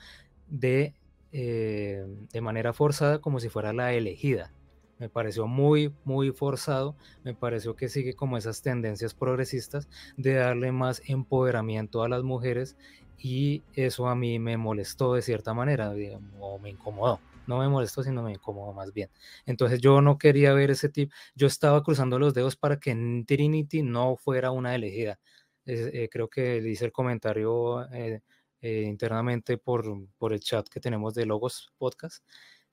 de, 0.48 0.94
eh, 1.32 2.06
de 2.32 2.41
manera 2.41 2.74
forzada 2.74 3.20
como 3.20 3.40
si 3.40 3.49
fuera 3.49 3.74
la 3.74 3.94
elegida 3.94 4.52
me 4.99 5.09
pareció 5.09 5.47
muy, 5.47 5.93
muy 6.03 6.31
forzado, 6.31 6.95
me 7.23 7.34
pareció 7.34 7.76
que 7.76 7.89
sigue 7.89 8.13
como 8.13 8.38
esas 8.38 8.61
tendencias 8.61 9.13
progresistas 9.13 9.88
de 10.17 10.34
darle 10.35 10.71
más 10.71 11.01
empoderamiento 11.07 12.03
a 12.03 12.09
las 12.09 12.23
mujeres 12.23 12.77
y 13.17 13.63
eso 13.73 14.07
a 14.07 14.15
mí 14.15 14.39
me 14.39 14.57
molestó 14.57 15.13
de 15.13 15.21
cierta 15.21 15.53
manera, 15.53 15.93
o 16.39 16.59
me 16.59 16.69
incomodó. 16.69 17.19
No 17.47 17.57
me 17.57 17.67
molestó, 17.67 18.03
sino 18.03 18.21
me 18.21 18.34
incomodó 18.34 18.73
más 18.73 18.93
bien. 18.93 19.09
Entonces 19.45 19.81
yo 19.81 20.01
no 20.01 20.19
quería 20.19 20.53
ver 20.53 20.69
ese 20.69 20.88
tipo, 20.89 21.13
yo 21.35 21.47
estaba 21.47 21.81
cruzando 21.84 22.19
los 22.19 22.34
dedos 22.34 22.55
para 22.55 22.80
que 22.80 22.95
Trinity 23.26 23.81
no 23.81 24.15
fuera 24.17 24.51
una 24.51 24.76
elegida. 24.76 25.19
Eh, 25.65 26.09
creo 26.11 26.30
que 26.30 26.61
dice 26.61 26.85
el 26.85 26.91
comentario 26.91 27.88
eh, 27.91 28.21
eh, 28.61 28.84
internamente 28.88 29.57
por, 29.57 29.85
por 30.17 30.34
el 30.34 30.39
chat 30.39 30.67
que 30.67 30.80
tenemos 30.80 31.13
de 31.13 31.26
Logos 31.26 31.71
Podcast 31.77 32.23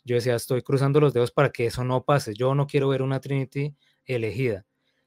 yo 0.07 0.15
decía, 0.15 0.37
estoy 0.37 0.62
cruzando 0.62 1.01
los 1.01 1.12
dedos 1.12 1.33
para 1.33 1.51
que 1.51 1.66
eso 1.66 1.85
no 1.85 2.05
pase. 2.05 2.33
Yo 2.35 2.55
no 2.55 2.69
quiero 2.69 2.89
ver 2.89 3.03
una 3.03 3.20
Trinity 3.20 3.74
elegida. 4.05 4.65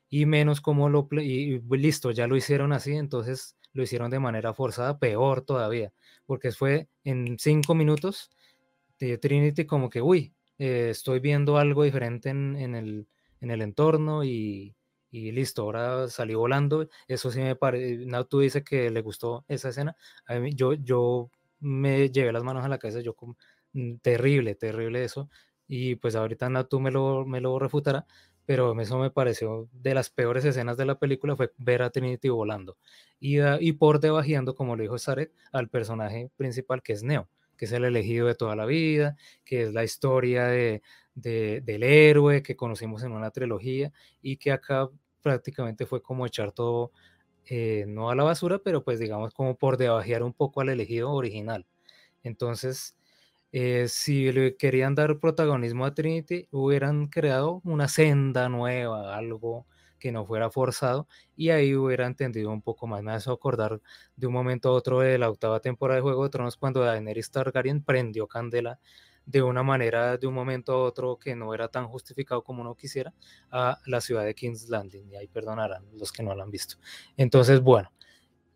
Y 0.10 0.26
menos 0.26 0.60
como 0.60 0.90
lo... 0.90 1.08
Y, 1.12 1.62
listo, 1.78 2.12
ya 2.12 2.28
lo 2.28 2.36
hicieron 2.36 2.74
así, 2.74 2.94
entonces 2.96 3.56
lo 3.72 3.82
hicieron 3.82 4.12
de 4.12 4.20
manera 4.20 4.54
forzada, 4.54 5.00
peor 5.00 5.42
todavía. 5.42 5.94
Porque 6.26 6.52
fue 6.52 6.90
en 7.06 7.40
cinco 7.40 7.76
minutos 7.76 8.30
de 9.00 9.18
Trinity 9.18 9.66
como 9.66 9.90
que, 9.90 10.02
uy, 10.02 10.34
eh, 10.58 10.90
estoy 10.92 11.22
viendo 11.22 11.58
algo 11.58 11.84
diferente 11.84 12.30
en, 12.30 12.76
el, 12.76 13.08
en 13.40 13.52
el 13.52 13.62
entorno 13.62 14.26
y, 14.26 14.76
y 15.12 15.32
listo, 15.32 15.62
ahora 15.62 16.10
salió 16.10 16.40
volando. 16.40 16.90
Eso 17.08 17.32
sí 17.32 17.40
me 17.40 17.56
parece. 17.56 18.06
tú 18.30 18.40
dice 18.42 18.66
que 18.66 18.90
le 18.90 19.02
gustó 19.02 19.46
esa 19.48 19.70
escena. 19.70 19.96
Yo, 20.54 20.74
yo 20.74 21.32
me 21.60 22.10
llevé 22.10 22.34
las 22.34 22.44
manos 22.44 22.66
a 22.66 22.70
la 22.70 22.78
cabeza, 22.78 23.00
yo 23.00 23.16
terrible, 24.02 24.56
terrible 24.56 25.04
eso. 25.04 25.30
Y 25.68 25.96
pues 25.96 26.16
ahorita 26.16 26.50
Natu 26.50 26.80
me 26.80 26.92
lo, 26.92 27.26
me 27.26 27.42
lo 27.42 27.60
refutará, 27.60 28.06
pero 28.46 28.80
eso 28.82 28.98
me 28.98 29.12
pareció 29.12 29.70
de 29.72 29.94
las 29.94 30.10
peores 30.10 30.44
escenas 30.46 30.78
de 30.78 30.86
la 30.86 30.98
película 30.98 31.36
fue 31.36 31.52
ver 31.58 31.82
a 31.84 31.92
Trinity 31.92 32.30
volando. 32.30 32.78
Y, 33.20 33.38
y 33.60 33.74
por 33.74 34.00
debajeando, 34.00 34.56
como 34.56 34.76
lo 34.76 34.82
dijo 34.84 34.98
Sarek, 34.98 35.32
al 35.52 35.70
personaje 35.70 36.32
principal 36.38 36.82
que 36.82 36.94
es 36.94 37.04
Neo, 37.04 37.30
que 37.58 37.66
es 37.66 37.72
el 37.72 37.86
elegido 37.86 38.28
de 38.28 38.36
toda 38.36 38.56
la 38.56 38.66
vida, 38.66 39.16
que 39.46 39.64
es 39.64 39.74
la 39.74 39.84
historia 39.84 40.48
de, 40.48 40.82
del 41.16 41.84
héroe 41.84 42.42
que 42.42 42.56
conocimos 42.56 43.04
en 43.04 43.12
una 43.12 43.32
trilogía 43.32 43.92
y 44.22 44.38
que 44.38 44.52
acá 44.52 44.90
prácticamente 45.22 45.86
fue 45.86 46.02
como 46.02 46.26
echar 46.26 46.52
todo, 46.52 46.92
eh, 47.46 47.86
no 47.88 48.10
a 48.10 48.16
la 48.16 48.24
basura, 48.24 48.60
pero 48.60 48.84
pues 48.84 49.00
digamos 49.00 49.34
como 49.34 49.58
por 49.58 49.78
debajear 49.78 50.24
un 50.24 50.34
poco 50.34 50.62
al 50.62 50.70
elegido 50.70 51.12
original. 51.12 51.66
Entonces, 52.24 52.96
eh, 53.52 53.88
si 53.88 54.32
le 54.32 54.56
querían 54.58 54.96
dar 54.96 55.20
protagonismo 55.20 55.86
a 55.86 55.94
Trinity, 55.94 56.48
hubieran 56.52 57.08
creado 57.08 57.62
una 57.64 57.88
senda 57.88 58.50
nueva, 58.50 59.16
algo 59.16 59.66
que 60.00 60.12
no 60.12 60.26
fuera 60.26 60.50
forzado, 60.50 61.08
y 61.36 61.50
ahí 61.50 61.76
hubiera 61.76 62.06
entendido 62.08 62.52
un 62.52 62.62
poco 62.62 62.88
más. 62.88 63.04
Me 63.04 63.14
acordar 63.14 63.82
de 64.16 64.28
un 64.28 64.34
momento 64.34 64.70
a 64.70 64.74
otro 64.74 65.00
de 65.02 65.18
la 65.18 65.30
octava 65.30 65.60
temporada 65.60 65.98
de 65.98 66.02
Juego 66.04 66.24
de 66.24 66.30
Tronos 66.30 66.58
cuando 66.58 66.82
Daenerys 66.82 67.32
Targaryen 67.32 67.84
prendió 67.84 68.28
candela 68.28 68.80
de 69.26 69.44
una 69.44 69.62
manera, 69.62 70.18
de 70.18 70.26
un 70.26 70.34
momento 70.34 70.72
a 70.74 70.84
otro 70.84 71.18
que 71.18 71.36
no 71.36 71.54
era 71.54 71.68
tan 71.68 71.88
justificado 71.88 72.44
como 72.44 72.62
uno 72.62 72.76
quisiera, 72.76 73.14
a 73.52 73.78
la 73.86 74.02
ciudad 74.02 74.26
de 74.26 74.34
King's 74.34 74.70
Landing, 74.70 75.12
y 75.12 75.16
ahí 75.18 75.28
perdonarán 75.28 75.86
los 76.00 76.12
que 76.12 76.24
no 76.24 76.34
lo 76.34 76.42
han 76.42 76.50
visto. 76.50 76.78
Entonces, 77.16 77.62
bueno, 77.62 77.92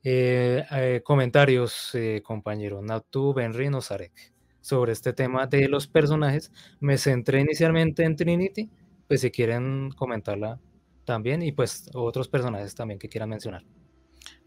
eh, 0.03 0.65
eh, 0.71 1.01
comentarios, 1.03 1.91
compañero 2.23 2.81
Natu, 2.81 3.33
Benry, 3.33 3.69
Sarek. 3.81 4.32
Sobre 4.63 4.93
este 4.93 5.13
tema 5.13 5.45
de 5.45 5.67
los 5.67 5.87
personajes. 5.87 6.51
Me 6.79 6.97
centré 6.97 7.41
inicialmente 7.41 8.03
en 8.03 8.15
Trinity, 8.15 8.69
pues 9.07 9.21
si 9.21 9.29
quieren 9.29 9.91
comentarla 9.91 10.59
también 11.05 11.43
y 11.43 11.51
pues 11.51 11.89
otros 11.93 12.29
personajes 12.29 12.73
también 12.73 12.97
que 12.97 13.09
quieran 13.09 13.29
mencionar. 13.29 13.63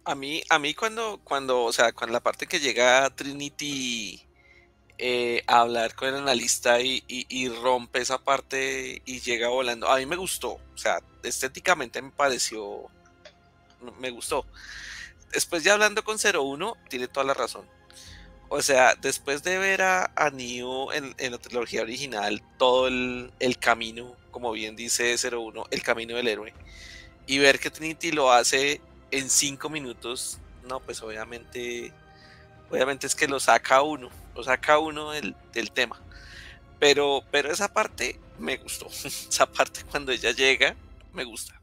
A 0.05 0.15
mí, 0.15 0.43
a 0.49 0.59
mí 0.59 0.73
cuando, 0.73 1.21
cuando, 1.23 1.65
o 1.65 1.73
sea, 1.73 1.93
cuando 1.93 2.15
la 2.15 2.21
parte 2.21 2.47
que 2.47 2.61
llega 2.61 3.11
Trinity 3.11 4.23
eh, 4.97 5.43
a 5.47 5.61
hablar 5.61 5.95
con 5.95 6.09
el 6.09 6.15
analista 6.15 6.81
y, 6.81 7.05
y, 7.07 7.49
rompe 7.49 8.01
esa 8.01 8.17
parte 8.17 9.03
y 9.05 9.21
llega 9.21 9.49
volando, 9.49 9.89
a 9.89 9.99
mí 9.99 10.07
me 10.07 10.17
gustó, 10.17 10.53
o 10.53 10.79
sea, 10.79 11.01
estéticamente 11.25 12.01
me 12.01 12.11
pareció, 12.11 12.87
me 14.01 14.11
gustó. 14.11 14.47
Después 15.35 15.63
ya 15.65 15.75
hablando 15.75 16.03
con 16.05 16.17
01, 16.17 16.77
tiene 16.89 17.09
toda 17.09 17.27
la 17.27 17.35
razón. 17.35 17.67
O 18.49 18.63
sea, 18.63 18.95
después 18.95 19.43
de 19.43 19.59
ver 19.59 19.83
a, 19.83 20.13
a 20.15 20.29
en, 20.29 21.33
la 21.33 21.39
trilogía 21.39 21.83
original, 21.83 22.43
todo 22.59 22.87
el, 22.87 23.33
el, 23.41 23.59
camino, 23.59 24.15
como 24.31 24.53
bien 24.53 24.77
dice 24.77 25.15
01, 25.17 25.67
el 25.71 25.83
camino 25.83 26.17
del 26.17 26.29
héroe, 26.29 26.55
y 27.27 27.39
ver 27.39 27.59
que 27.59 27.71
Trinity 27.71 28.13
lo 28.13 28.31
hace 28.31 28.81
en 29.11 29.29
cinco 29.31 29.69
minutos, 29.69 30.39
no, 30.69 30.81
pues 30.81 31.03
obviamente, 31.03 31.93
obviamente 32.71 33.07
es 33.09 33.17
que 33.17 33.27
lo 33.27 33.41
saca 33.41 33.83
uno, 33.83 34.11
lo 34.35 34.45
saca 34.45 34.79
uno 34.79 35.11
del, 35.11 35.35
del 35.53 35.73
tema. 35.73 36.01
Pero, 36.79 37.25
pero 37.31 37.51
esa 37.51 37.73
parte 37.73 38.21
me 38.39 38.57
gustó. 38.59 38.87
esa 39.05 39.47
parte 39.47 39.81
cuando 39.91 40.13
ella 40.13 40.31
llega, 40.31 40.77
me 41.13 41.25
gusta. 41.25 41.61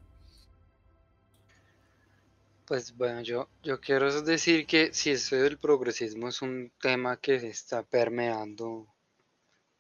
Pues 2.66 2.96
bueno, 2.96 3.22
yo, 3.22 3.50
yo 3.62 3.82
quiero 3.82 4.22
decir 4.22 4.66
que 4.66 4.94
si 4.94 5.12
eso 5.12 5.36
del 5.36 5.58
progresismo 5.58 6.30
es 6.30 6.42
un 6.42 6.72
tema 6.80 7.18
que 7.18 7.36
está 7.36 7.84
permeando 7.84 8.88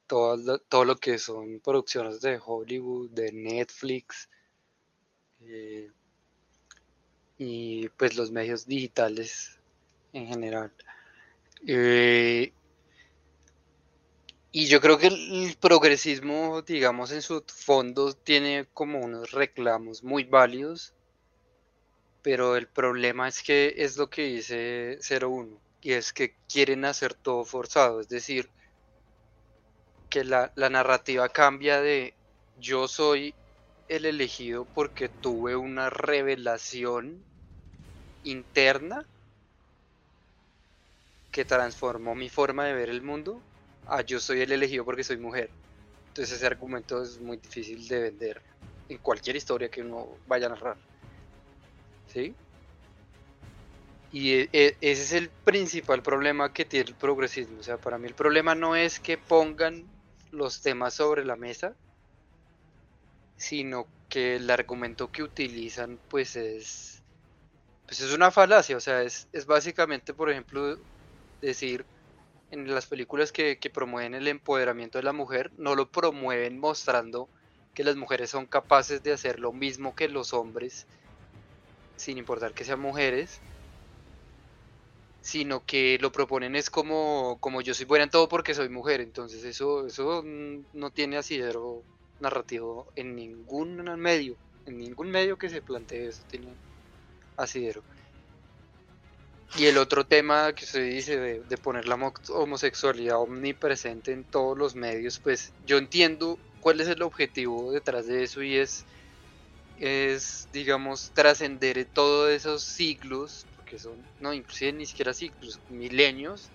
todo 0.05 0.35
lo, 0.35 0.59
todo 0.59 0.83
lo 0.83 0.97
que 0.97 1.17
son 1.17 1.61
producciones 1.61 2.19
de 2.19 2.41
Hollywood, 2.43 3.09
de 3.11 3.31
Netflix 3.31 4.29
eh, 5.39 5.89
y 7.37 7.87
pues 7.89 8.17
los 8.17 8.31
medios 8.31 8.65
digitales 8.65 9.57
en 10.11 10.27
general. 10.27 10.73
Eh, 11.65 12.51
y 14.51 14.67
yo 14.67 14.81
creo 14.81 14.97
que 14.97 15.07
el 15.07 15.55
progresismo, 15.57 16.61
digamos, 16.61 17.13
en 17.13 17.21
su 17.21 17.45
fondo 17.47 18.11
tiene 18.11 18.67
como 18.73 18.99
unos 18.99 19.31
reclamos 19.31 20.03
muy 20.03 20.25
válidos 20.25 20.93
pero 22.23 22.55
el 22.55 22.67
problema 22.67 23.27
es 23.27 23.43
que 23.43 23.75
es 23.77 23.97
lo 23.97 24.09
que 24.09 24.23
dice 24.23 24.97
01 25.21 25.59
y 25.81 25.91
es 25.91 26.13
que 26.13 26.33
quieren 26.47 26.85
hacer 26.85 27.13
todo 27.13 27.43
forzado, 27.43 27.99
es 27.99 28.07
decir, 28.07 28.49
que 30.09 30.23
la, 30.23 30.51
narrativa 30.55 31.27
cambia 31.29 31.81
de 31.81 32.13
yo 32.59 32.87
soy 32.87 33.35
el 33.89 34.05
elegido 34.05 34.65
porque 34.73 35.09
tuve 35.09 35.55
una 35.57 35.89
revelación 35.89 37.25
interna 38.23 39.05
que 41.31 41.43
transformó 41.43 42.15
mi 42.15 42.29
forma 42.29 42.65
de 42.65 42.73
ver 42.73 42.89
el 42.89 43.01
mundo 43.01 43.41
a 43.87 44.01
yo 44.01 44.19
soy 44.19 44.41
el 44.41 44.51
elegido 44.53 44.85
porque 44.85 45.03
soy 45.03 45.17
mujer. 45.17 45.49
Entonces 46.09 46.37
ese 46.37 46.45
argumento 46.45 47.01
es 47.01 47.19
muy 47.19 47.37
difícil 47.37 47.85
de 47.87 47.99
vender 47.99 48.41
en 48.87 48.99
cualquier 48.99 49.35
historia 49.35 49.69
que 49.69 49.81
uno 49.81 50.07
vaya 50.27 50.45
a 50.45 50.49
narrar. 50.49 50.92
¿Sí? 52.13 52.35
Y 54.11 54.33
e, 54.33 54.49
e, 54.53 54.77
ese 54.81 55.01
es 55.01 55.13
el 55.13 55.29
principal 55.29 56.03
problema 56.03 56.53
que 56.53 56.65
tiene 56.65 56.89
el 56.89 56.95
progresismo. 56.95 57.59
O 57.59 57.63
sea, 57.63 57.77
para 57.77 57.97
mí 57.97 58.07
el 58.07 58.13
problema 58.13 58.53
no 58.53 58.75
es 58.75 58.99
que 58.99 59.17
pongan 59.17 59.85
los 60.31 60.61
temas 60.61 60.93
sobre 60.93 61.25
la 61.25 61.35
mesa, 61.35 61.73
sino 63.37 63.87
que 64.09 64.35
el 64.35 64.49
argumento 64.49 65.11
que 65.11 65.23
utilizan 65.23 65.99
pues 66.09 66.35
es 66.35 67.01
pues 67.85 67.99
es 68.01 68.13
una 68.13 68.31
falacia, 68.31 68.77
o 68.77 68.79
sea, 68.79 69.03
es, 69.03 69.27
básicamente, 69.45 70.13
por 70.13 70.29
ejemplo, 70.29 70.77
decir 71.41 71.85
en 72.49 72.73
las 72.73 72.85
películas 72.85 73.31
que, 73.31 73.57
que 73.57 73.69
promueven 73.69 74.13
el 74.13 74.27
empoderamiento 74.27 74.97
de 74.97 75.03
la 75.03 75.11
mujer, 75.11 75.51
no 75.57 75.75
lo 75.75 75.89
promueven 75.89 76.59
mostrando 76.59 77.27
que 77.73 77.83
las 77.83 77.95
mujeres 77.95 78.29
son 78.29 78.45
capaces 78.45 79.03
de 79.03 79.11
hacer 79.11 79.39
lo 79.39 79.51
mismo 79.51 79.95
que 79.95 80.07
los 80.07 80.33
hombres 80.33 80.87
sin 81.95 82.17
importar 82.17 82.53
que 82.53 82.65
sean 82.65 82.79
mujeres, 82.79 83.39
sino 85.21 85.65
que 85.65 85.97
lo 86.01 86.11
proponen 86.11 86.55
es 86.55 86.69
como, 86.69 87.37
como 87.39 87.61
yo 87.61 87.73
soy 87.73 87.85
buena 87.85 88.03
en 88.03 88.09
todo 88.09 88.27
porque 88.27 88.53
soy 88.53 88.69
mujer, 88.69 88.99
entonces 89.01 89.43
eso, 89.45 89.87
eso 89.87 90.21
no 90.23 90.91
tiene 90.91 91.17
asidero 91.17 91.85
narrativo 92.19 92.91
en 92.95 93.15
ningún 93.15 93.77
medio, 93.99 94.37
en 94.65 94.77
ningún 94.77 95.09
medio 95.11 95.37
que 95.37 95.49
se 95.49 95.61
plantee 95.61 96.07
eso 96.07 96.23
tiene 96.27 96.57
asidero. 97.37 97.83
Y 99.55 99.67
el 99.67 99.77
otro 99.77 100.05
tema 100.05 100.53
que 100.53 100.65
usted 100.65 100.89
dice 100.89 101.17
de, 101.19 101.43
de 101.43 101.57
poner 101.57 101.87
la 101.87 101.95
homosexualidad 102.29 103.21
omnipresente 103.21 104.11
en 104.11 104.25
todos 104.25 104.57
los 104.57 104.75
medios, 104.75 105.19
pues 105.19 105.53
yo 105.59 105.77
entiendo 105.77 106.37
cuál 106.59 106.81
es 106.81 106.87
el 106.87 107.01
objetivo 107.03 107.71
detrás 107.71 108.07
de 108.07 108.23
eso 108.23 108.41
y 108.41 108.57
es 108.57 108.85
es, 109.83 110.47
digamos, 110.53 111.11
trascender 111.13 111.85
todos 111.93 112.31
esos 112.31 112.63
siglos, 112.63 113.45
porque 113.57 113.77
son, 113.77 113.97
no, 114.21 114.33
inclusive 114.33 114.71
ni 114.71 114.85
siquiera 114.85 115.13
siglos, 115.13 115.59
milenios 115.69 116.49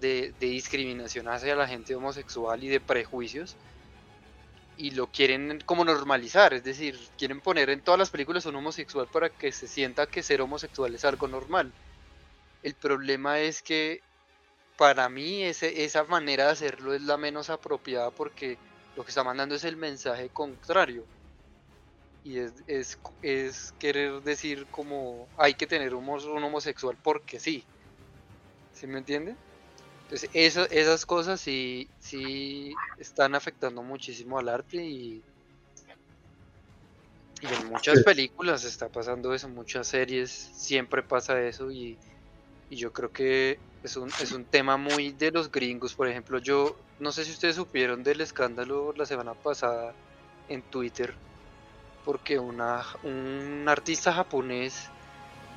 de, 0.00 0.32
discriminación 0.40 1.28
hacia 1.28 1.54
la 1.54 1.68
gente 1.68 1.94
homosexual 1.94 2.64
y 2.64 2.68
de 2.68 2.80
prejuicios, 2.80 3.56
y 4.78 4.92
lo 4.92 5.06
quieren 5.08 5.60
como 5.66 5.84
normalizar, 5.84 6.54
es 6.54 6.64
decir, 6.64 6.98
quieren 7.18 7.42
poner 7.42 7.68
en 7.68 7.82
todas 7.82 7.98
las 7.98 8.08
películas 8.08 8.46
un 8.46 8.56
homosexual 8.56 9.06
para 9.12 9.28
que 9.28 9.52
se 9.52 9.68
sienta 9.68 10.06
que 10.06 10.22
ser 10.22 10.40
homosexual 10.40 10.94
es 10.94 11.04
algo 11.04 11.28
normal. 11.28 11.74
El 12.62 12.74
problema 12.74 13.38
es 13.40 13.60
que 13.60 14.00
para 14.78 15.10
mí 15.10 15.42
esa 15.42 16.04
manera 16.04 16.46
de 16.46 16.52
hacerlo 16.52 16.94
es 16.94 17.02
la 17.02 17.18
menos 17.18 17.50
apropiada 17.50 18.10
porque 18.10 18.56
lo 18.96 19.04
que 19.04 19.10
está 19.10 19.22
mandando 19.22 19.54
es 19.54 19.64
el 19.64 19.76
mensaje 19.76 20.30
contrario 20.30 21.04
y 22.24 22.38
es, 22.38 22.52
es, 22.66 22.98
es, 23.20 23.74
querer 23.78 24.22
decir 24.22 24.66
como 24.70 25.28
hay 25.36 25.52
que 25.54 25.66
tener 25.66 25.94
un, 25.94 26.08
homosexual 26.08 26.96
porque 27.02 27.38
sí. 27.38 27.62
¿Sí 28.72 28.86
me 28.86 28.98
entiende? 28.98 29.36
Entonces 30.04 30.30
eso, 30.32 30.64
esas 30.70 31.04
cosas 31.04 31.40
sí, 31.40 31.86
sí 32.00 32.74
están 32.98 33.34
afectando 33.34 33.82
muchísimo 33.82 34.38
al 34.38 34.48
arte 34.48 34.82
y, 34.82 35.22
y 37.42 37.46
en 37.46 37.66
muchas 37.68 38.02
películas 38.02 38.64
está 38.64 38.88
pasando 38.88 39.34
eso, 39.34 39.46
en 39.46 39.54
muchas 39.54 39.86
series 39.86 40.30
siempre 40.30 41.02
pasa 41.02 41.40
eso 41.42 41.70
y, 41.70 41.98
y 42.70 42.76
yo 42.76 42.90
creo 42.90 43.12
que 43.12 43.58
es 43.82 43.96
un, 43.98 44.08
es 44.08 44.32
un 44.32 44.46
tema 44.46 44.78
muy 44.78 45.12
de 45.12 45.30
los 45.30 45.52
gringos. 45.52 45.94
Por 45.94 46.08
ejemplo, 46.08 46.38
yo 46.38 46.74
no 47.00 47.12
sé 47.12 47.26
si 47.26 47.32
ustedes 47.32 47.56
supieron 47.56 48.02
del 48.02 48.22
escándalo 48.22 48.94
la 48.96 49.04
semana 49.04 49.34
pasada 49.34 49.94
en 50.48 50.62
Twitter 50.62 51.14
porque 52.04 52.38
un 52.38 52.60
artista 53.66 54.12
japonés 54.12 54.90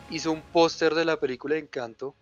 hizo 0.09 0.31
un 0.31 0.41
póster 0.41 0.95
de 0.95 1.05
la 1.05 1.19
película 1.19 1.57
Encanto 1.57 2.15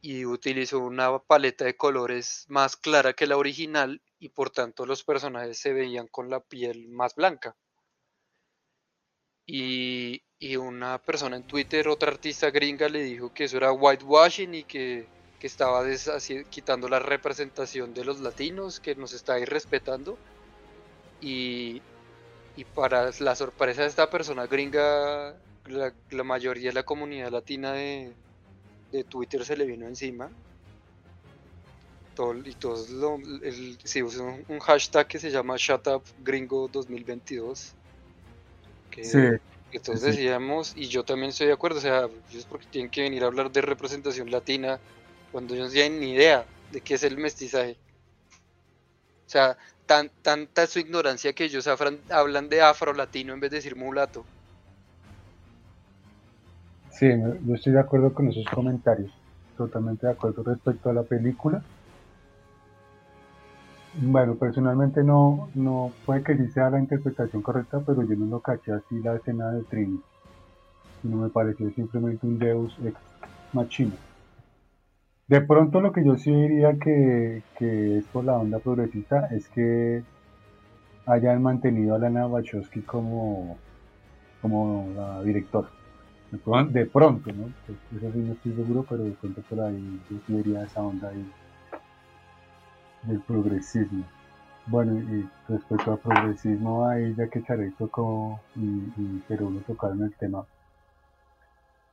y 0.00 0.24
utilizó 0.24 0.78
una 0.80 1.18
paleta 1.18 1.64
de 1.64 1.76
colores 1.76 2.44
más 2.48 2.76
clara 2.76 3.14
que 3.14 3.26
la 3.26 3.36
original 3.36 4.00
y 4.18 4.28
por 4.28 4.50
tanto 4.50 4.86
los 4.86 5.02
personajes 5.02 5.58
se 5.58 5.72
veían 5.72 6.06
con 6.06 6.30
la 6.30 6.40
piel 6.40 6.88
más 6.88 7.14
blanca. 7.14 7.56
Y, 9.46 10.22
una 10.58 10.98
persona 10.98 11.36
en 11.36 11.44
Twitter, 11.44 11.88
otra 11.88 12.10
artista 12.10 12.50
gringa, 12.50 12.88
le 12.88 13.02
dijo 13.02 13.32
que 13.32 13.44
eso 13.44 13.56
era 13.56 13.72
whitewashing 13.72 14.54
y 14.54 14.64
que, 14.64 15.06
que 15.40 15.46
estaba 15.46 15.84
quitando 16.50 16.88
la 16.88 16.98
representación 16.98 17.94
de 17.94 18.04
los 18.04 18.20
latinos, 18.20 18.80
que 18.80 18.94
nos 18.94 19.12
está 19.12 19.38
irrespetando. 19.38 20.18
Y, 21.20 21.80
y 22.56 22.64
para 22.64 23.10
la 23.20 23.34
sorpresa 23.34 23.82
de 23.82 23.88
esta 23.88 24.08
persona 24.08 24.46
gringa, 24.46 25.34
la, 25.66 25.92
mayoría 26.24 26.70
de 26.70 26.74
la 26.74 26.84
comunidad 26.84 27.30
latina 27.30 27.72
de, 27.72 28.14
Twitter 29.10 29.44
se 29.44 29.56
le 29.56 29.66
vino 29.66 29.86
encima. 29.86 30.30
Todo, 32.14 32.34
y 32.34 32.54
todos 32.54 32.88
lo, 32.88 33.16
el, 33.16 33.78
se 33.84 34.02
usa 34.02 34.24
un, 34.48 34.58
hashtag 34.58 35.06
que 35.06 35.18
se 35.18 35.30
llama 35.30 35.56
ShutUpGringo2022. 35.56 37.72
Que, 38.90 39.04
sí, 39.04 39.18
que 39.70 39.80
todos 39.80 40.00
decíamos, 40.00 40.72
y 40.74 40.88
yo 40.88 41.04
también 41.04 41.28
estoy 41.28 41.48
de 41.48 41.52
acuerdo, 41.52 41.78
o 41.78 41.82
sea, 41.82 42.08
es 42.32 42.46
porque 42.46 42.66
tienen 42.70 42.90
que 42.90 43.02
venir 43.02 43.22
a 43.24 43.26
hablar 43.26 43.52
de 43.52 43.60
representación 43.60 44.30
latina 44.30 44.80
cuando 45.30 45.54
ellos 45.54 45.66
no 45.66 45.72
tienen 45.74 46.00
ni 46.00 46.12
idea 46.12 46.46
de 46.72 46.80
qué 46.80 46.94
es 46.94 47.02
el 47.02 47.18
mestizaje. 47.18 47.76
O 49.26 49.28
sea, 49.28 49.58
tan, 49.86 50.10
tanta 50.22 50.66
su 50.66 50.78
ignorancia 50.78 51.32
que 51.32 51.44
ellos 51.44 51.66
hablan 51.68 52.48
de 52.48 52.62
afro-latino 52.62 53.34
en 53.34 53.40
vez 53.40 53.50
de 53.50 53.56
decir 53.58 53.76
mulato. 53.76 54.24
Sí, 56.90 57.08
yo 57.46 57.54
estoy 57.54 57.74
de 57.74 57.80
acuerdo 57.80 58.12
con 58.12 58.28
esos 58.28 58.46
comentarios, 58.46 59.12
totalmente 59.56 60.06
de 60.06 60.12
acuerdo 60.12 60.42
respecto 60.42 60.90
a 60.90 60.94
la 60.94 61.02
película. 61.02 61.62
Bueno, 63.98 64.34
personalmente 64.34 65.02
no, 65.02 65.48
no 65.54 65.92
puede 66.04 66.22
que 66.22 66.36
sí 66.36 66.48
sea 66.48 66.70
la 66.70 66.78
interpretación 66.78 67.42
correcta, 67.42 67.80
pero 67.86 68.02
yo 68.02 68.14
no 68.16 68.26
lo 68.26 68.40
caché 68.40 68.72
así 68.72 68.98
la 69.00 69.16
escena 69.16 69.52
de 69.52 69.62
Trinity. 69.64 70.02
No 71.02 71.16
me 71.18 71.28
pareció 71.28 71.70
simplemente 71.70 72.26
un 72.26 72.38
Deus 72.38 72.74
ex 72.84 72.96
machina. 73.52 73.96
De 75.28 75.40
pronto 75.40 75.80
lo 75.80 75.92
que 75.92 76.04
yo 76.04 76.16
sí 76.16 76.30
diría 76.30 76.78
que, 76.78 77.42
que 77.58 77.98
es 77.98 78.04
por 78.06 78.24
la 78.24 78.36
onda 78.38 78.60
progresista 78.60 79.26
es 79.32 79.48
que 79.48 80.04
hayan 81.04 81.42
mantenido 81.42 81.96
a 81.96 81.98
Lana 81.98 82.28
Wachowski 82.28 82.82
como, 82.82 83.58
como 84.40 84.88
la 84.94 85.22
directora. 85.24 85.68
De 86.30 86.38
pronto, 86.38 86.72
de 86.72 86.86
pronto, 86.86 87.32
¿no? 87.32 87.50
Pues 87.66 87.78
eso 88.02 88.12
sí 88.12 88.18
no 88.18 88.32
estoy 88.34 88.52
seguro, 88.52 88.86
pero 88.88 89.02
de 89.02 89.12
pronto 89.12 89.42
por 89.42 89.60
ahí 89.60 90.00
yo 90.08 90.16
sí 90.26 90.32
diría 90.32 90.62
esa 90.62 90.82
onda 90.82 91.08
ahí 91.08 91.32
del 93.02 93.20
progresismo. 93.20 94.04
Bueno, 94.68 94.96
y 94.96 95.28
respecto 95.48 95.92
al 95.92 95.98
progresismo, 95.98 96.86
ahí 96.86 97.14
ya 97.16 97.28
que 97.28 97.42
Charey 97.42 97.70
tocó 97.72 98.40
y, 98.54 98.64
y 98.64 99.22
pero 99.26 99.46
uno 99.48 99.60
tocaron 99.66 100.02
el 100.04 100.14
tema. 100.14 100.44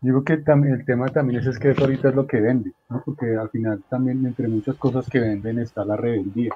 Digo 0.04 0.24
que 0.26 0.34
el 0.34 0.44
tema 0.86 1.08
también 1.08 1.40
es, 1.40 1.48
es 1.48 1.58
que 1.58 1.72
eso 1.72 1.86
ahorita 1.86 2.10
es 2.10 2.16
lo 2.16 2.28
que 2.28 2.42
vende, 2.42 2.74
¿no? 2.90 3.02
porque 3.06 3.38
al 3.38 3.50
final 3.50 3.82
también 3.90 4.26
entre 4.26 4.50
muchas 4.50 4.76
cosas 4.76 5.10
que 5.10 5.22
venden 5.22 5.60
está 5.60 5.86
la 5.86 5.96
rebeldía. 5.96 6.54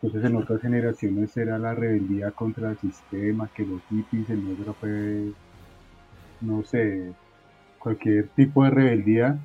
Entonces 0.00 0.30
en 0.30 0.36
otras 0.36 0.62
generaciones 0.62 1.36
era 1.36 1.58
la 1.58 1.74
rebeldía 1.74 2.30
contra 2.30 2.70
el 2.70 2.78
sistema, 2.78 3.50
que 3.54 3.66
los 3.66 3.82
hippies, 3.90 4.30
el 4.30 4.42
negro 4.42 4.74
fue, 4.80 5.32
no 6.40 6.62
sé, 6.62 7.12
cualquier 7.78 8.28
tipo 8.28 8.64
de 8.64 8.70
rebeldía. 8.70 9.38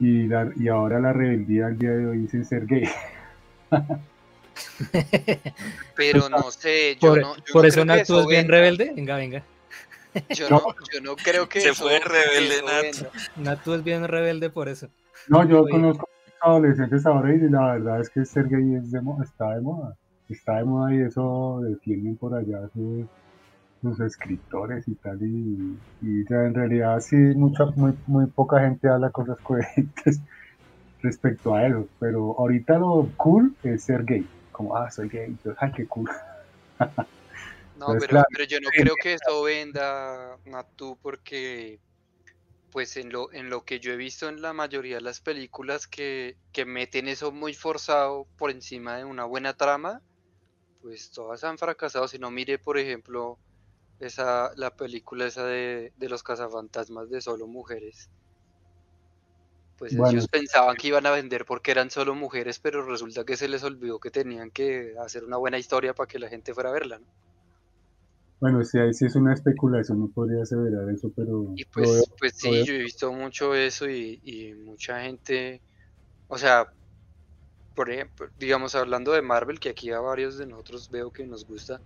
Y, 0.00 0.26
la, 0.26 0.50
y 0.56 0.66
ahora 0.66 0.98
la 0.98 1.12
rebeldía 1.12 1.66
al 1.66 1.78
día 1.78 1.90
de 1.90 2.04
hoy 2.04 2.28
es 2.32 2.48
ser 2.48 2.66
gay. 2.66 2.88
Pero 5.94 6.28
no 6.28 6.50
sé, 6.50 6.96
yo 7.00 7.10
por, 7.10 7.20
no. 7.20 7.36
Yo 7.36 7.52
por 7.52 7.62
no 7.62 7.68
eso 7.68 7.84
Natu 7.84 8.18
es 8.20 8.26
bien 8.26 8.48
rebelde. 8.48 8.92
Venga, 8.96 9.16
venga. 9.16 9.44
Yo 10.30 10.48
no, 10.50 10.60
yo 10.92 11.00
no 11.02 11.16
creo 11.16 11.48
que 11.48 11.60
Se 11.60 11.70
eso- 11.70 11.84
fue 11.84 11.98
rebelde, 12.00 12.56
eso 12.56 12.66
Nat. 12.66 12.82
venda. 12.82 13.10
Natu 13.36 13.74
es 13.74 13.84
bien 13.84 14.06
rebelde 14.08 14.50
por 14.50 14.68
eso. 14.68 14.88
No, 15.28 15.46
yo 15.48 15.62
Oye. 15.62 15.70
conozco 15.72 16.08
adolescentes 16.40 17.04
ahora 17.06 17.34
y 17.34 17.38
la 17.50 17.72
verdad 17.74 18.00
es 18.00 18.08
que 18.10 18.24
ser 18.24 18.48
gay 18.48 18.74
es 18.76 18.90
de 18.90 19.00
mo- 19.00 19.22
está 19.22 19.54
de 19.54 19.60
moda. 19.60 19.96
Está 20.28 20.56
de 20.58 20.64
moda 20.64 20.94
y 20.94 21.00
eso 21.02 21.60
defienden 21.62 22.16
por 22.16 22.34
allá 22.34 22.60
sus, 22.74 23.06
sus 23.82 24.00
escritores 24.00 24.86
y 24.88 24.94
tal. 24.96 25.20
Y, 25.22 25.78
y 26.02 26.24
ya 26.28 26.44
en 26.44 26.54
realidad 26.54 27.00
sí, 27.00 27.16
mucha, 27.16 27.66
muy, 27.76 27.92
muy 28.06 28.26
poca 28.26 28.60
gente 28.60 28.88
habla 28.88 29.10
cosas 29.10 29.38
coherentes 29.42 30.20
respecto 31.02 31.54
a 31.54 31.66
eso. 31.66 31.86
Pero 31.98 32.34
ahorita 32.38 32.78
lo 32.78 33.08
cool 33.16 33.54
es 33.62 33.84
ser 33.84 34.04
gay. 34.04 34.26
Como, 34.52 34.76
ah, 34.76 34.90
soy 34.90 35.08
gay. 35.08 35.26
Entonces, 35.26 35.56
ay, 35.60 35.72
qué 35.76 35.86
cool. 35.86 36.08
No, 37.78 37.86
pero, 37.98 38.08
claro, 38.08 38.26
pero 38.32 38.44
yo 38.44 38.60
no 38.60 38.70
creo 38.70 38.94
que 39.00 39.14
eso 39.14 39.42
venda, 39.42 40.36
Natu, 40.44 40.98
porque 41.00 41.78
pues 42.70 42.96
en 42.96 43.10
lo, 43.10 43.32
en 43.32 43.50
lo 43.50 43.64
que 43.64 43.80
yo 43.80 43.92
he 43.92 43.96
visto 43.96 44.28
en 44.28 44.42
la 44.42 44.52
mayoría 44.52 44.96
de 44.96 45.00
las 45.00 45.20
películas 45.20 45.86
que, 45.86 46.36
que 46.52 46.64
meten 46.64 47.08
eso 47.08 47.32
muy 47.32 47.54
forzado 47.54 48.26
por 48.36 48.50
encima 48.50 48.96
de 48.96 49.04
una 49.04 49.24
buena 49.24 49.54
trama, 49.54 50.02
pues 50.82 51.10
todas 51.10 51.44
han 51.44 51.56
fracasado. 51.58 52.08
Si 52.08 52.18
no 52.18 52.30
mire, 52.30 52.58
por 52.58 52.78
ejemplo, 52.78 53.38
esa, 54.00 54.50
la 54.56 54.70
película 54.70 55.26
esa 55.26 55.44
de, 55.46 55.92
de 55.96 56.08
los 56.08 56.22
cazafantasmas 56.22 57.08
de 57.10 57.20
solo 57.20 57.46
mujeres. 57.46 58.08
Pues 59.78 59.96
Bueno. 59.96 60.10
ellos 60.10 60.28
pensaban 60.28 60.76
que 60.76 60.88
iban 60.88 61.06
a 61.06 61.12
vender 61.12 61.44
porque 61.44 61.70
eran 61.70 61.90
solo 61.90 62.14
mujeres, 62.14 62.58
pero 62.58 62.84
resulta 62.84 63.24
que 63.24 63.36
se 63.36 63.48
les 63.48 63.62
olvidó 63.62 64.00
que 64.00 64.10
tenían 64.10 64.50
que 64.50 64.94
hacer 65.00 65.24
una 65.24 65.36
buena 65.36 65.58
historia 65.58 65.94
para 65.94 66.08
que 66.08 66.18
la 66.18 66.28
gente 66.28 66.52
fuera 66.52 66.70
a 66.70 66.72
verla, 66.72 66.98
¿no? 66.98 67.06
Bueno, 68.40 68.64
sí, 68.64 68.78
ahí 68.78 68.92
sí 68.94 69.06
es 69.06 69.14
una 69.16 69.32
especulación, 69.34 70.00
no 70.00 70.08
podría 70.08 70.42
aseverar 70.42 70.88
eso, 70.90 71.12
pero 71.14 71.46
Y 71.54 71.64
pues, 71.66 71.90
veo- 71.90 72.18
pues 72.18 72.32
sí, 72.36 72.62
yo 72.64 72.74
he 72.74 72.78
visto 72.78 73.12
mucho 73.12 73.54
eso 73.54 73.88
y, 73.88 74.20
y 74.22 74.54
mucha 74.54 75.02
gente, 75.02 75.62
o 76.28 76.38
sea, 76.38 76.68
por 77.74 77.90
ejemplo, 77.90 78.28
digamos, 78.36 78.74
hablando 78.74 79.12
de 79.12 79.22
Marvel, 79.22 79.58
que 79.58 79.70
aquí 79.70 79.90
a 79.90 80.00
varios 80.00 80.36
de 80.36 80.46
nosotros 80.46 80.90
veo 80.90 81.10
que 81.10 81.26
nos 81.26 81.46
gusta, 81.46 81.82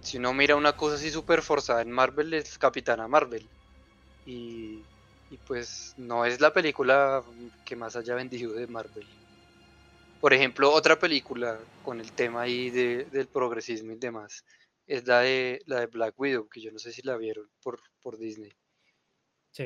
si 0.00 0.18
uno 0.18 0.32
mira 0.34 0.54
una 0.56 0.74
cosa 0.74 0.94
así 0.96 1.10
súper 1.10 1.42
forzada 1.42 1.82
en 1.82 1.90
Marvel 1.90 2.32
es 2.34 2.58
Capitana 2.58 3.08
Marvel. 3.08 3.50
Y, 4.24 4.88
y 5.30 5.38
pues 5.38 5.94
no 5.96 6.24
es 6.26 6.40
la 6.40 6.52
película 6.52 7.24
que 7.64 7.76
más 7.76 7.96
haya 7.96 8.14
vendido 8.16 8.54
de 8.54 8.66
Marvel. 8.68 9.08
Por 10.18 10.32
ejemplo, 10.34 10.72
otra 10.72 10.98
película 10.98 11.64
con 11.80 12.00
el 12.00 12.12
tema 12.14 12.42
ahí 12.42 12.70
de, 12.70 13.04
del 13.12 13.28
progresismo 13.28 13.92
y 13.92 13.96
demás 13.96 14.44
es 14.86 15.06
la 15.06 15.20
de, 15.20 15.62
la 15.66 15.80
de 15.80 15.86
Black 15.86 16.14
Widow, 16.18 16.48
que 16.48 16.60
yo 16.62 16.72
no 16.72 16.78
sé 16.78 16.92
si 16.92 17.02
la 17.02 17.16
vieron 17.16 17.50
por, 17.62 17.80
por 18.02 18.18
Disney. 18.18 18.52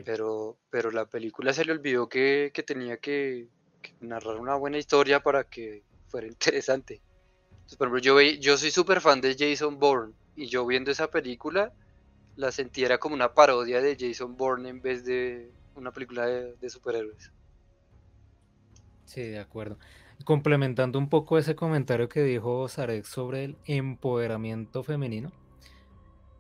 Pero, 0.03 0.59
pero 0.71 0.91
la 0.91 1.07
película 1.07 1.53
se 1.53 1.65
le 1.65 1.73
olvidó 1.73 2.09
que, 2.09 2.51
que 2.55 2.63
tenía 2.63 2.99
que, 2.99 3.49
que 3.83 3.93
narrar 4.01 4.37
una 4.37 4.57
buena 4.57 4.79
historia 4.79 5.21
para 5.21 5.45
que 5.45 5.85
fuera 6.07 6.27
interesante. 6.29 7.03
Entonces, 7.63 7.79
por 7.79 7.89
ejemplo, 7.89 8.03
yo, 8.03 8.15
ve- 8.17 8.39
yo 8.41 8.57
soy 8.59 8.71
súper 8.73 9.01
fan 9.01 9.21
de 9.21 9.37
Jason 9.39 9.79
Bourne 9.79 10.15
y 10.35 10.49
yo 10.49 10.67
viendo 10.67 10.91
esa 10.91 11.09
película 11.11 11.75
la 12.37 12.53
sentí 12.53 12.85
era 12.85 12.99
como 12.99 13.15
una 13.17 13.35
parodia 13.35 13.83
de 13.83 13.97
Jason 13.99 14.37
Bourne 14.37 14.69
en 14.71 14.83
vez 14.83 15.05
de 15.05 15.55
una 15.75 15.93
película 15.93 16.27
de, 16.27 16.57
de 16.57 16.71
superhéroes. 16.71 17.33
Sí, 19.05 19.23
de 19.23 19.39
acuerdo. 19.39 19.79
Complementando 20.25 20.99
un 20.99 21.09
poco 21.09 21.39
ese 21.39 21.55
comentario 21.55 22.09
que 22.09 22.23
dijo 22.23 22.69
Sarek 22.69 23.05
sobre 23.05 23.45
el 23.45 23.57
empoderamiento 23.67 24.83
femenino, 24.83 25.33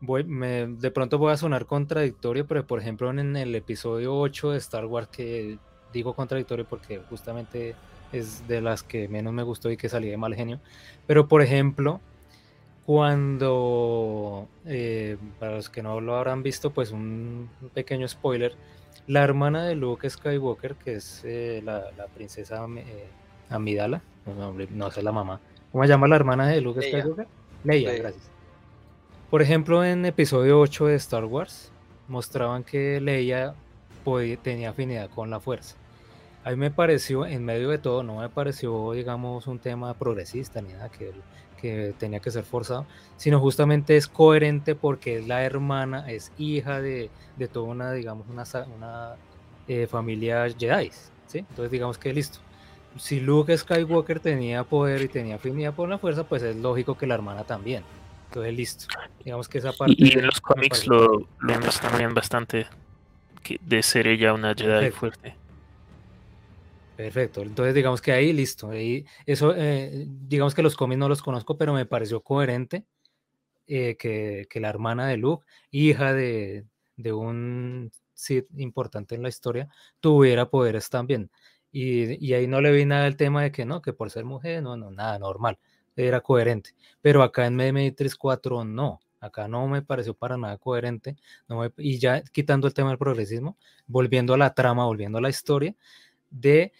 de 0.00 0.90
pronto 0.92 1.18
voy 1.18 1.32
a 1.32 1.36
sonar 1.36 1.66
contradictorio, 1.66 2.46
pero 2.46 2.66
por 2.66 2.80
ejemplo 2.80 3.10
en 3.10 3.36
el 3.36 3.54
episodio 3.54 4.16
8 4.16 4.52
de 4.52 4.58
Star 4.58 4.86
Wars, 4.86 5.08
que 5.08 5.58
digo 5.92 6.14
contradictorio 6.14 6.66
porque 6.66 7.00
justamente 7.08 7.74
es 8.12 8.46
de 8.46 8.60
las 8.60 8.82
que 8.82 9.08
menos 9.08 9.32
me 9.32 9.42
gustó 9.42 9.70
y 9.70 9.76
que 9.76 9.88
salí 9.88 10.08
de 10.08 10.16
mal 10.16 10.34
genio, 10.34 10.60
pero 11.06 11.28
por 11.28 11.42
ejemplo, 11.42 12.00
cuando, 12.86 14.48
eh, 14.64 15.18
para 15.38 15.56
los 15.56 15.68
que 15.68 15.82
no 15.82 16.00
lo 16.00 16.16
habrán 16.16 16.42
visto, 16.42 16.70
pues 16.70 16.90
un, 16.90 17.50
pequeño 17.74 18.08
spoiler, 18.08 18.54
la 19.06 19.22
hermana 19.22 19.64
de 19.66 19.74
Luke 19.74 20.08
Skywalker, 20.08 20.76
que 20.76 20.94
es 20.94 21.22
eh, 21.24 21.60
la, 21.64 21.84
princesa 22.14 22.66
eh, 22.78 23.08
Amidala, 23.50 24.02
no, 24.26 24.52
no, 24.52 24.66
no 24.70 24.90
sé 24.90 25.02
la 25.02 25.12
mamá, 25.12 25.40
¿cómo 25.72 25.84
se 25.84 25.88
llama 25.88 26.08
la 26.08 26.16
hermana 26.16 26.46
de 26.46 26.60
Luke 26.60 26.80
Leia. 26.80 26.98
Skywalker? 27.00 27.26
Leia, 27.64 27.88
Leia. 27.90 28.02
gracias. 28.02 28.30
Por 29.30 29.42
ejemplo, 29.42 29.84
en 29.84 30.04
episodio 30.06 30.58
8 30.60 30.86
de 30.86 30.94
Star 30.96 31.24
Wars, 31.24 31.70
mostraban 32.08 32.64
que 32.64 33.00
Leia 33.00 33.54
podía- 34.04 34.36
tenía 34.38 34.70
afinidad 34.70 35.10
con 35.10 35.30
la 35.30 35.40
fuerza. 35.40 35.76
A 36.44 36.50
mí 36.50 36.56
me 36.56 36.70
pareció, 36.70 37.26
en 37.26 37.44
medio 37.44 37.68
de 37.68 37.78
todo, 37.78 38.02
no 38.02 38.20
me 38.20 38.28
pareció, 38.30 38.92
digamos, 38.92 39.46
un 39.46 39.58
tema 39.58 39.92
progresista 39.94 40.62
ni 40.62 40.72
nada 40.72 40.88
que, 40.88 41.12
que 41.60 41.92
tenía 41.98 42.20
que 42.20 42.30
ser 42.30 42.44
forzado, 42.44 42.86
sino 43.18 43.38
justamente 43.40 43.96
es 43.96 44.06
coherente 44.08 44.74
porque 44.74 45.18
es 45.18 45.26
la 45.28 45.42
hermana, 45.44 46.10
es 46.10 46.32
hija 46.38 46.80
de, 46.80 47.10
de 47.36 47.48
toda 47.48 47.66
una, 47.66 47.92
digamos, 47.92 48.26
una, 48.30 48.44
una 48.74 49.14
eh, 49.66 49.86
familia 49.86 50.46
Jedi, 50.58 50.90
¿sí? 51.26 51.38
Entonces, 51.40 51.70
digamos 51.70 51.98
que 51.98 52.12
listo. 52.14 52.38
Si 52.96 53.20
Luke 53.20 53.56
Skywalker 53.56 54.20
tenía 54.20 54.64
poder 54.64 55.02
y 55.02 55.08
tenía 55.08 55.36
afinidad 55.36 55.74
por 55.74 55.88
la 55.88 55.98
fuerza, 55.98 56.24
pues 56.24 56.42
es 56.42 56.56
lógico 56.56 56.96
que 56.96 57.06
la 57.06 57.14
hermana 57.14 57.44
también. 57.44 57.84
Entonces, 58.28 58.54
listo. 58.54 58.86
Digamos 59.24 59.48
que 59.48 59.58
esa 59.58 59.72
parte. 59.72 59.94
Y, 59.96 60.18
en 60.18 60.26
los 60.26 60.40
cómics 60.40 60.86
lo, 60.86 61.28
lo 61.38 61.60
muestran 61.60 62.14
bastante 62.14 62.66
que- 63.42 63.58
de 63.60 63.82
ser 63.82 64.06
ella 64.06 64.34
una 64.34 64.54
Jedi 64.54 64.68
Perfecto. 64.68 64.98
fuerte. 64.98 65.34
Perfecto, 66.96 67.42
entonces 67.42 67.76
digamos 67.76 68.02
que 68.02 68.10
ahí 68.10 68.32
listo, 68.32 68.70
ahí 68.70 69.06
eso, 69.24 69.54
eh, 69.56 70.04
digamos 70.08 70.52
que 70.52 70.64
los 70.64 70.74
cómics 70.74 70.98
no 70.98 71.08
los 71.08 71.22
conozco, 71.22 71.56
pero 71.56 71.72
me 71.72 71.86
pareció 71.86 72.22
coherente 72.22 72.86
eh, 73.68 73.96
que, 73.96 74.48
que 74.50 74.58
la 74.58 74.68
hermana 74.68 75.06
de 75.06 75.16
Luke, 75.16 75.46
hija 75.70 76.12
de, 76.12 76.64
de 76.96 77.12
un 77.12 77.92
Sith 78.14 78.48
importante 78.56 79.14
en 79.14 79.22
la 79.22 79.28
historia, 79.28 79.68
tuviera 80.00 80.50
poderes 80.50 80.90
también. 80.90 81.30
Y, 81.72 82.24
y 82.24 82.34
ahí 82.34 82.46
no 82.46 82.60
le 82.60 82.72
vi 82.72 82.84
nada 82.84 83.04
del 83.04 83.16
tema 83.16 83.42
de 83.42 83.52
que 83.52 83.64
no, 83.64 83.82
que 83.82 83.92
por 83.92 84.10
ser 84.10 84.24
mujer, 84.24 84.62
no, 84.62 84.76
no, 84.76 84.90
nada 84.90 85.18
normal, 85.18 85.58
era 85.96 86.20
coherente. 86.20 86.70
Pero 87.00 87.22
acá 87.22 87.46
en 87.46 87.56
Matrix 87.56 88.16
4 88.16 88.64
no, 88.64 89.00
acá 89.20 89.48
no 89.48 89.66
me 89.68 89.82
pareció 89.82 90.14
para 90.14 90.36
nada 90.36 90.56
coherente. 90.58 91.16
No 91.48 91.60
me- 91.60 91.72
y 91.78 91.98
ya 91.98 92.22
quitando 92.22 92.66
el 92.66 92.74
tema 92.74 92.90
del 92.90 92.98
progresismo, 92.98 93.56
volviendo 93.86 94.34
a 94.34 94.38
la 94.38 94.54
trama, 94.54 94.86
volviendo 94.86 95.18
a 95.18 95.20
la 95.20 95.28
historia, 95.30 95.74
de 96.30 96.72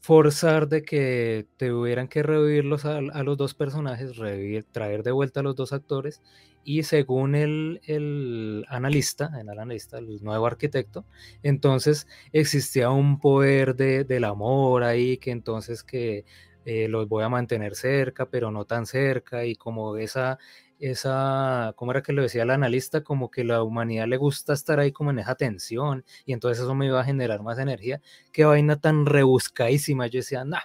forzar 0.00 0.68
de 0.68 0.82
que 0.82 1.46
tuvieran 1.56 2.08
que 2.08 2.22
revivirlos 2.22 2.84
a, 2.84 3.00
los 3.00 3.36
dos 3.36 3.54
personajes, 3.54 4.16
revivir, 4.16 4.64
traer 4.64 5.02
de 5.02 5.12
vuelta 5.12 5.40
a 5.40 5.42
los 5.42 5.56
dos 5.56 5.72
actores 5.72 6.22
y 6.64 6.82
según 6.82 7.34
el, 7.34 7.80
el 7.84 8.64
analista, 8.68 9.30
el 9.40 9.48
analista, 9.48 9.98
el 9.98 10.22
nuevo 10.22 10.46
arquitecto, 10.46 11.04
entonces 11.42 12.06
existía 12.32 12.90
un 12.90 13.18
poder 13.18 13.74
de, 13.74 14.04
del 14.04 14.24
amor 14.24 14.84
ahí 14.84 15.16
que 15.18 15.30
entonces 15.30 15.82
que 15.82 16.24
eh, 16.70 16.86
los 16.86 17.08
voy 17.08 17.24
a 17.24 17.30
mantener 17.30 17.74
cerca, 17.74 18.26
pero 18.26 18.50
no 18.50 18.66
tan 18.66 18.84
cerca, 18.84 19.46
y 19.46 19.56
como 19.56 19.96
esa, 19.96 20.38
esa, 20.78 21.72
¿cómo 21.76 21.92
era 21.92 22.02
que 22.02 22.12
lo 22.12 22.22
decía 22.22 22.42
el 22.42 22.50
analista? 22.50 23.02
Como 23.02 23.30
que 23.30 23.44
la 23.44 23.62
humanidad 23.62 24.06
le 24.06 24.16
gusta 24.16 24.52
estar 24.52 24.80
ahí 24.80 24.92
como 24.92 25.10
en 25.10 25.18
esa 25.20 25.34
tensión, 25.34 26.04
y 26.24 26.32
entonces 26.32 26.62
eso 26.62 26.74
me 26.74 26.86
iba 26.86 27.00
a 27.00 27.04
generar 27.04 27.42
más 27.42 27.58
energía. 27.58 28.00
Qué 28.32 28.44
vaina 28.44 28.76
tan 28.80 29.06
rebuscadísima. 29.06 30.06
Yo 30.06 30.18
decía, 30.20 30.44
nah, 30.44 30.60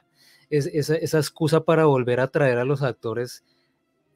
es, 0.49 0.67
esa, 0.67 0.95
esa 0.95 1.17
excusa 1.17 1.63
para 1.63 1.85
volver 1.85 2.19
a 2.19 2.27
traer 2.27 2.57
a 2.57 2.65
los 2.65 2.83
actores 2.83 3.43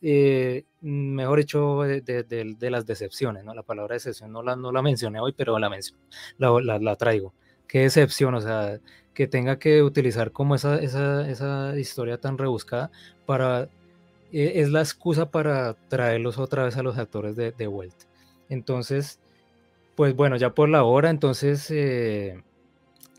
eh, 0.01 0.65
mejor 0.81 1.39
dicho, 1.39 1.81
de, 1.81 2.69
las 2.69 2.85
decepciones, 2.85 3.43
¿no? 3.43 3.53
La 3.53 3.63
palabra 3.63 3.95
decepción 3.95 4.31
no 4.31 4.43
la, 4.43 4.55
no 4.55 4.71
la 4.71 4.81
mencioné 4.81 5.19
hoy, 5.19 5.33
pero 5.35 5.57
la, 5.59 5.69
la, 6.37 6.79
la, 6.79 6.95
traigo. 6.95 7.33
Qué 7.67 7.79
decepción, 7.79 8.35
o 8.35 8.41
sea, 8.41 8.79
que 9.13 9.27
tenga 9.27 9.59
que 9.59 9.81
utilizar 9.83 10.31
como 10.31 10.55
esa, 10.55 10.79
esa, 10.79 11.27
esa 11.29 11.77
historia 11.77 12.19
tan 12.19 12.37
rebuscada 12.37 12.91
para... 13.25 13.69
E, 14.31 14.61
es 14.61 14.69
la 14.69 14.81
excusa 14.81 15.29
para 15.31 15.73
traerlos 15.87 16.37
otra 16.37 16.63
vez 16.63 16.77
a 16.77 16.83
los 16.83 16.97
actores 16.97 17.35
de, 17.35 17.67
vuelta. 17.67 18.05
Entonces, 18.49 19.19
pues 19.95 20.15
bueno, 20.15 20.35
ya 20.37 20.53
por 20.53 20.69
la 20.69 20.83
hora, 20.83 21.09
entonces... 21.09 21.69
Eh, 21.71 22.41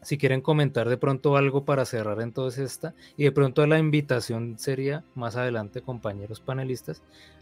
si 0.02 0.16
quieren 0.16 0.40
comentar 0.40 0.89
de 0.89 0.97
pronto 0.97 1.36
algo 1.36 1.64
para 1.64 1.85
cerrar 1.85 2.20
entonces 2.20 2.72
esta, 2.72 2.94
y 3.16 3.24
de 3.24 3.32
pronto 3.32 3.66
la 3.66 3.78
invitación 3.78 4.59
sería 4.59 5.05
más 5.14 5.36
adelante, 5.36 5.82
compañeros 5.82 6.40
panelistas, 6.40 6.98
eh, 6.98 7.38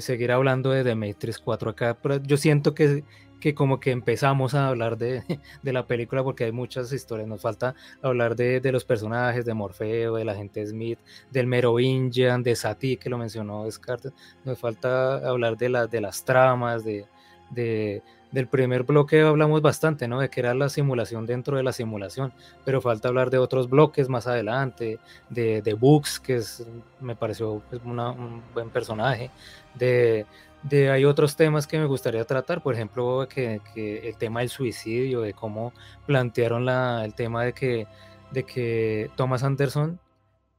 seguir 0.00 0.32
hablando 0.32 0.70
de 0.70 0.84
The 0.84 0.94
Matrix 0.94 1.38
4 1.38 1.70
acá. 1.70 1.96
Pero 2.00 2.16
yo 2.22 2.36
siento 2.36 2.74
que, 2.74 3.04
que 3.40 3.54
como 3.54 3.80
que 3.80 3.90
empezamos 3.90 4.54
a 4.54 4.68
hablar 4.68 4.96
de, 4.98 5.22
de, 5.62 5.72
la 5.72 5.86
película 5.86 6.22
porque 6.24 6.44
hay 6.44 6.52
muchas 6.52 6.92
historias. 6.92 7.28
Nos 7.28 7.40
falta 7.40 7.74
hablar 8.02 8.36
de, 8.36 8.60
de 8.60 8.72
los 8.72 8.84
personajes, 8.84 9.44
de 9.44 9.54
Morfeo, 9.54 10.16
de 10.16 10.24
la 10.24 10.34
gente 10.34 10.66
Smith, 10.66 10.98
del 11.30 11.46
Merovingian, 11.46 12.42
de 12.42 12.56
Sati, 12.56 12.96
que 12.96 13.10
lo 13.10 13.18
mencionó 13.18 13.64
Descartes. 13.64 14.12
Nos 14.44 14.58
falta 14.58 15.16
hablar 15.28 15.56
de, 15.56 15.68
la, 15.68 15.86
de 15.86 16.00
las 16.00 16.24
tramas, 16.24 16.84
de, 16.84 17.06
de, 17.50 18.02
del 18.32 18.48
primer 18.48 18.82
bloque 18.82 19.20
hablamos 19.20 19.62
bastante, 19.62 20.08
¿no? 20.08 20.20
De 20.20 20.28
que 20.28 20.40
era 20.40 20.54
la 20.54 20.68
simulación 20.68 21.26
dentro 21.26 21.56
de 21.56 21.62
la 21.62 21.72
simulación, 21.72 22.32
pero 22.64 22.80
falta 22.80 23.08
hablar 23.08 23.30
de 23.30 23.38
otros 23.38 23.70
bloques 23.70 24.08
más 24.08 24.26
adelante, 24.26 24.98
de, 25.30 25.62
de 25.62 25.74
Books, 25.74 26.20
que 26.20 26.36
es, 26.36 26.66
me 27.00 27.16
pareció 27.16 27.62
pues, 27.70 27.82
un 27.84 28.42
buen 28.52 28.70
personaje, 28.70 29.30
de, 29.74 30.26
de, 30.62 30.90
hay 30.90 31.04
otros 31.04 31.36
temas 31.36 31.66
que 31.66 31.78
me 31.78 31.86
gustaría 31.86 32.24
tratar, 32.24 32.62
por 32.62 32.74
ejemplo, 32.74 33.26
que, 33.28 33.60
que 33.74 34.08
el 34.08 34.16
tema 34.16 34.40
del 34.40 34.48
suicidio, 34.48 35.20
de 35.20 35.32
cómo 35.32 35.72
plantearon 36.06 36.64
la, 36.64 37.04
el 37.04 37.14
tema 37.14 37.44
de 37.44 37.52
que, 37.52 37.86
de 38.32 38.44
que 38.44 39.10
Thomas 39.16 39.44
Anderson 39.44 40.00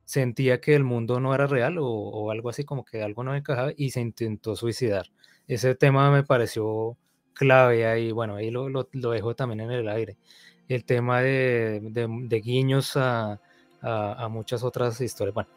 sentía 0.06 0.62
que 0.62 0.74
el 0.74 0.86
mundo 0.86 1.20
no 1.20 1.36
era 1.36 1.48
real 1.48 1.78
o, 1.80 1.86
o 1.86 2.32
algo 2.32 2.50
así, 2.50 2.64
como 2.64 2.86
que 2.86 3.04
algo 3.04 3.24
no 3.24 3.36
encajaba 3.36 3.74
y 3.76 3.90
se 3.92 4.00
intentó 4.00 4.56
suicidar. 4.56 5.08
Ese 5.48 5.76
tema 5.76 6.10
me 6.12 6.24
pareció 6.24 6.98
clave 7.38 7.86
ahí, 7.86 8.12
bueno, 8.12 8.36
ahí 8.36 8.52
lo, 8.52 8.70
lo, 8.70 8.84
dejo 8.84 9.36
también 9.36 9.62
en 9.62 9.72
el 9.72 9.88
aire. 9.88 10.18
El 10.68 10.84
tema 10.84 11.22
de, 11.22 11.80
de, 11.82 12.42
guiños 12.42 12.98
a, 12.98 13.40
a, 13.82 14.28
muchas 14.30 14.64
otras 14.64 15.00
historias. 15.00 15.34
Bueno, 15.34 15.50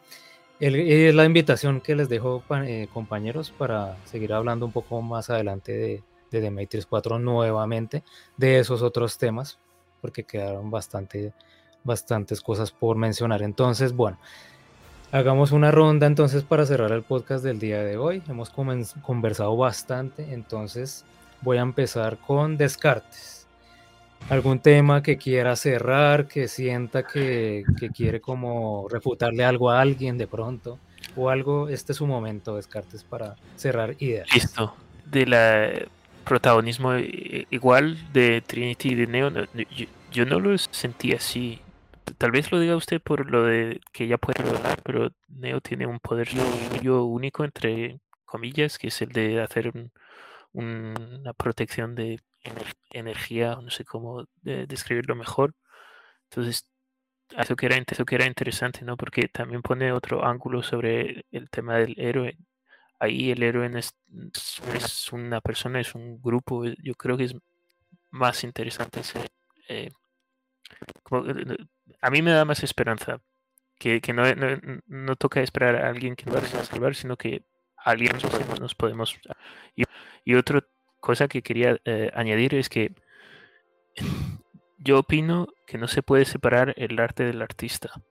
es 0.59 1.13
la 1.13 1.25
invitación 1.25 1.81
que 1.81 1.95
les 1.95 2.07
dejo, 2.07 2.43
eh, 2.65 2.87
compañeros, 2.93 3.51
para 3.51 3.97
seguir 4.05 4.31
hablando 4.33 4.65
un 4.65 4.71
poco 4.71 5.01
más 5.01 5.29
adelante 5.29 5.73
de, 5.73 6.03
de 6.31 6.41
The 6.41 6.51
Matrix 6.51 6.85
4 6.85 7.19
nuevamente, 7.19 8.03
de 8.37 8.59
esos 8.59 8.81
otros 8.81 9.17
temas, 9.17 9.59
porque 9.99 10.23
quedaron 10.23 10.71
bastante, 10.71 11.33
bastantes 11.83 12.39
cosas 12.41 12.71
por 12.71 12.95
mencionar. 12.95 13.41
Entonces, 13.41 13.93
bueno. 13.93 14.17
Hagamos 15.13 15.51
una 15.51 15.71
ronda 15.71 16.07
entonces 16.07 16.43
para 16.43 16.65
cerrar 16.65 16.93
el 16.93 17.03
podcast 17.03 17.43
del 17.43 17.59
día 17.59 17.83
de 17.83 17.97
hoy. 17.97 18.23
Hemos 18.29 18.49
conversado 18.49 19.57
bastante, 19.57 20.33
entonces 20.33 21.03
voy 21.41 21.57
a 21.57 21.61
empezar 21.61 22.17
con 22.17 22.57
Descartes. 22.57 23.47
¿Algún 24.29 24.59
tema 24.59 25.01
que 25.01 25.17
quiera 25.17 25.55
cerrar, 25.55 26.27
que 26.27 26.47
sienta 26.47 27.03
que, 27.03 27.63
quiere 27.93 28.21
como 28.21 28.87
refutarle 28.87 29.43
algo 29.43 29.71
a 29.71 29.81
alguien 29.81 30.17
de 30.17 30.27
pronto? 30.27 30.79
O 31.15 31.29
algo, 31.29 31.67
este 31.67 31.91
es 31.91 31.97
su 31.97 32.07
momento, 32.07 32.55
Descartes, 32.55 33.03
para 33.03 33.35
cerrar 33.55 33.95
ideas. 33.99 34.27
Listo. 34.33 34.75
De 35.05 35.25
la 35.25 35.69
protagonismo 36.23 36.93
igual 37.49 37.97
de 38.13 38.41
Trinity 38.41 38.89
y 38.89 38.95
de 38.95 39.07
Neo, 39.07 39.31
yo, 40.11 40.25
no 40.25 40.39
lo 40.39 40.57
sentí 40.57 41.13
así. 41.13 41.59
Tal 42.17 42.31
vez 42.31 42.51
lo 42.51 42.59
diga 42.59 42.75
usted 42.75 43.01
por 43.01 43.29
lo 43.29 43.43
de 43.43 43.81
que 43.91 44.07
ya 44.07 44.17
puede 44.17 44.41
hablar, 44.47 44.79
pero 44.83 45.11
Neo 45.27 45.59
tiene 45.61 45.87
un 45.87 45.99
poder 45.99 46.29
único, 46.83 47.43
entre 47.43 47.99
comillas, 48.25 48.77
que 48.77 48.87
es 48.87 49.01
el 49.01 49.09
de 49.09 49.41
hacer 49.41 49.71
un, 49.75 49.91
una 50.53 51.33
protección 51.33 51.95
de 51.95 52.21
energía, 52.91 53.57
no 53.61 53.69
sé 53.69 53.85
cómo 53.85 54.25
describirlo 54.41 55.15
mejor. 55.15 55.53
Entonces, 56.29 56.65
eso 57.37 57.55
que, 57.55 57.65
era, 57.67 57.77
eso 57.87 58.05
que 58.05 58.15
era 58.15 58.25
interesante, 58.25 58.83
¿no? 58.83 58.97
Porque 58.97 59.27
también 59.27 59.61
pone 59.61 59.91
otro 59.91 60.25
ángulo 60.25 60.63
sobre 60.63 61.25
el 61.31 61.49
tema 61.49 61.77
del 61.77 61.95
héroe. 61.97 62.37
Ahí 62.99 63.31
el 63.31 63.43
héroe 63.43 63.71
es, 63.77 63.93
es 64.73 65.11
una 65.13 65.41
persona, 65.41 65.79
es 65.79 65.95
un 65.95 66.21
grupo. 66.21 66.65
Eh, 66.65 66.75
yo 66.83 66.93
creo 66.95 67.17
que 67.17 67.25
es 67.25 67.35
más 68.11 68.43
interesante 68.43 69.01
eh, 69.69 69.89
eh, 71.11 71.57
a 72.01 72.09
mí 72.09 72.21
me 72.21 72.31
da 72.31 72.45
más 72.45 72.63
esperanza 72.63 73.21
que, 73.77 74.01
que 74.01 74.13
no, 74.13 74.23
no, 74.87 75.15
toca 75.15 75.41
esperar 75.41 75.75
a 75.75 75.89
alguien 75.89 76.15
que 76.15 76.25
nos 76.25 76.35
va 76.35 76.59
a 76.59 76.65
salvar, 76.65 76.95
sino 76.95 77.17
que 77.17 77.43
alguien 77.77 78.13
nos 78.59 78.75
podemos... 78.75 79.19
Y, 79.75 79.83
y 80.23 80.35
otra 80.35 80.65
cosa 80.99 81.27
que 81.27 81.41
quería 81.41 81.79
eh, 81.85 82.11
añadir 82.13 82.55
es 82.55 82.69
que 82.69 82.93
yo 84.77 84.99
opino 84.99 85.47
que 85.67 85.77
no 85.77 85.87
se 85.87 86.03
puede 86.03 86.25
separar 86.25 86.73
el 86.77 86.99
arte 86.99 87.23
del 87.23 87.41
artista. 87.41 88.01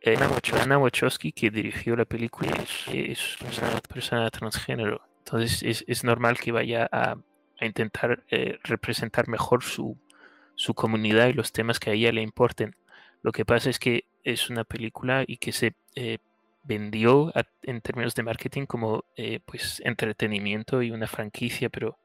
Eh, 0.00 0.16
Anna 0.60 0.78
Wachowski, 0.78 1.32
que 1.32 1.50
dirigió 1.50 1.96
la 1.96 2.04
película, 2.04 2.52
es, 2.92 3.36
una 3.40 3.80
persona 3.80 4.30
transgénero. 4.30 5.02
Entonces 5.18 5.62
es, 5.62 5.84
es 5.88 6.04
normal 6.04 6.38
que 6.38 6.52
vaya 6.52 6.88
a, 6.92 7.16
a 7.58 7.66
intentar 7.66 8.24
eh, 8.30 8.58
representar 8.62 9.28
mejor 9.28 9.64
su, 9.64 9.96
su 10.54 10.74
comunidad 10.74 11.28
y 11.28 11.32
los 11.32 11.52
temas 11.52 11.80
que 11.80 11.90
a 11.90 11.92
ella 11.94 12.12
le 12.12 12.22
importen. 12.22 12.76
Lo 13.22 13.32
que 13.32 13.44
pasa 13.44 13.70
es 13.70 13.78
que 13.78 14.04
es 14.24 14.50
una 14.50 14.64
película 14.64 15.24
y 15.26 15.38
que 15.38 15.52
se 15.52 15.74
eh, 15.94 16.18
vendió 16.66 17.32
en 17.62 17.80
términos 17.80 18.14
de 18.14 18.22
marketing 18.22 18.66
como 18.66 19.04
eh, 19.16 19.40
pues 19.44 19.80
entretenimiento 19.84 20.82
y 20.82 20.90
una 20.90 21.06
franquicia, 21.06 21.68
pero 21.68 21.98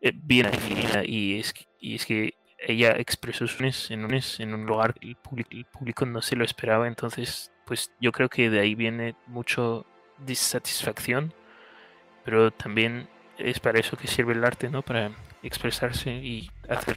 eh, 0.00 0.12
bien 0.14 0.50
definida. 0.50 1.04
Y 1.04 1.38
es, 1.40 1.54
y 1.80 1.94
es 1.94 2.06
que 2.06 2.34
ella 2.58 2.92
expresó 2.92 3.46
sus 3.46 3.90
en 3.90 4.04
un, 4.04 4.20
en 4.38 4.54
un 4.54 4.66
lugar 4.66 4.94
que 4.94 5.08
el 5.08 5.16
público, 5.16 5.50
el 5.52 5.64
público 5.64 6.06
no 6.06 6.22
se 6.22 6.36
lo 6.36 6.44
esperaba. 6.44 6.86
Entonces, 6.86 7.52
pues 7.64 7.92
yo 8.00 8.12
creo 8.12 8.28
que 8.28 8.50
de 8.50 8.60
ahí 8.60 8.74
viene 8.74 9.14
mucho 9.26 9.86
disatisfacción, 10.18 11.32
pero 12.24 12.50
también 12.50 13.08
es 13.38 13.60
para 13.60 13.78
eso 13.80 13.96
que 13.96 14.08
sirve 14.08 14.32
el 14.32 14.44
arte, 14.44 14.70
¿no? 14.70 14.82
Para 14.82 15.12
expresarse 15.42 16.10
y 16.10 16.50
hacer 16.68 16.96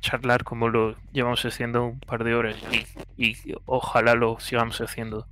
charlar 0.00 0.44
como 0.44 0.68
lo 0.68 0.96
llevamos 1.12 1.44
haciendo 1.44 1.84
un 1.84 2.00
par 2.00 2.24
de 2.24 2.34
horas 2.34 2.56
y 3.18 3.36
ojalá 3.66 4.14
lo 4.14 4.38
sigamos 4.40 4.80
haciendo. 4.80 5.26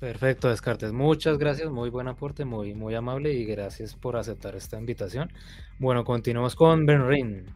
Perfecto, 0.00 0.48
Descartes. 0.48 0.92
Muchas 0.92 1.38
gracias, 1.38 1.70
muy 1.70 1.90
buen 1.90 2.06
aporte, 2.06 2.44
muy, 2.44 2.72
muy 2.72 2.94
amable 2.94 3.32
y 3.32 3.44
gracias 3.44 3.96
por 3.96 4.16
aceptar 4.16 4.54
esta 4.54 4.78
invitación. 4.78 5.32
Bueno, 5.80 6.04
continuamos 6.04 6.54
con 6.54 6.86
Benrin. 6.86 7.46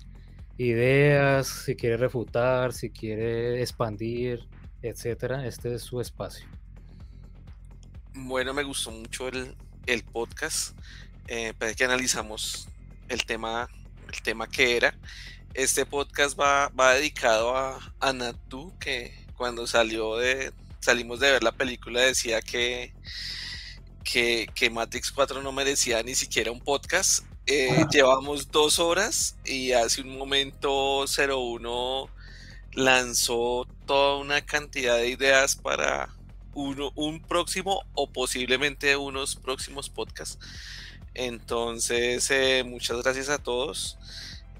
Ideas, 0.59 1.47
si 1.47 1.77
quiere 1.77 1.97
refutar, 1.97 2.73
si 2.73 2.91
quiere 2.91 3.61
expandir, 3.61 4.49
etcétera. 4.83 5.47
Este 5.47 5.75
es 5.75 5.83
su 5.83 6.01
espacio. 6.01 6.45
Bueno, 8.13 8.53
me 8.53 8.65
gustó 8.65 8.91
mucho 8.91 9.29
el, 9.29 9.55
el 9.87 10.03
podcast. 10.03 10.77
Eh, 11.29 11.55
parece 11.57 11.77
que 11.77 11.85
analizamos 11.85 12.69
el 13.09 13.25
tema, 13.25 13.69
el 14.13 14.21
tema 14.21 14.49
que 14.49 14.77
era. 14.77 14.95
Este 15.55 15.87
podcast 15.87 16.39
va, 16.39 16.71
va 16.71 16.95
dedicado 16.95 17.57
a, 17.57 17.79
a 18.01 18.13
Natu, 18.13 18.77
que 18.81 19.15
cuando 19.37 19.67
salió 19.69 20.17
de, 20.17 20.53
salimos 20.83 21.21
de 21.21 21.31
ver 21.31 21.43
la 21.43 21.53
película 21.53 22.01
decía 22.01 22.43
que, 22.43 22.93
que, 24.05 24.71
Matrix 24.71 25.13
4 25.13 25.43
no 25.43 25.53
merecía 25.53 26.03
ni 26.03 26.15
siquiera 26.15 26.51
un 26.51 26.61
podcast. 26.61 27.25
Eh, 27.47 27.87
llevamos 27.91 28.51
dos 28.51 28.79
horas 28.79 29.37
y 29.45 29.73
hace 29.73 30.03
un 30.03 30.17
momento 30.17 31.05
01 31.07 32.09
lanzó 32.73 33.67
toda 33.87 34.19
una 34.19 34.41
cantidad 34.43 34.97
de 34.97 35.09
ideas 35.09 35.57
para 35.57 36.09
uno, 36.55 36.93
un 36.95 37.21
próximo 37.21 37.83
o 37.95 38.11
posiblemente 38.11 38.97
unos 38.97 39.37
próximos 39.37 39.89
podcasts. 39.89 40.39
Entonces, 41.15 42.31
eh, 42.31 42.65
muchas 42.65 43.03
gracias 43.03 43.29
a 43.29 43.39
todos. 43.39 43.99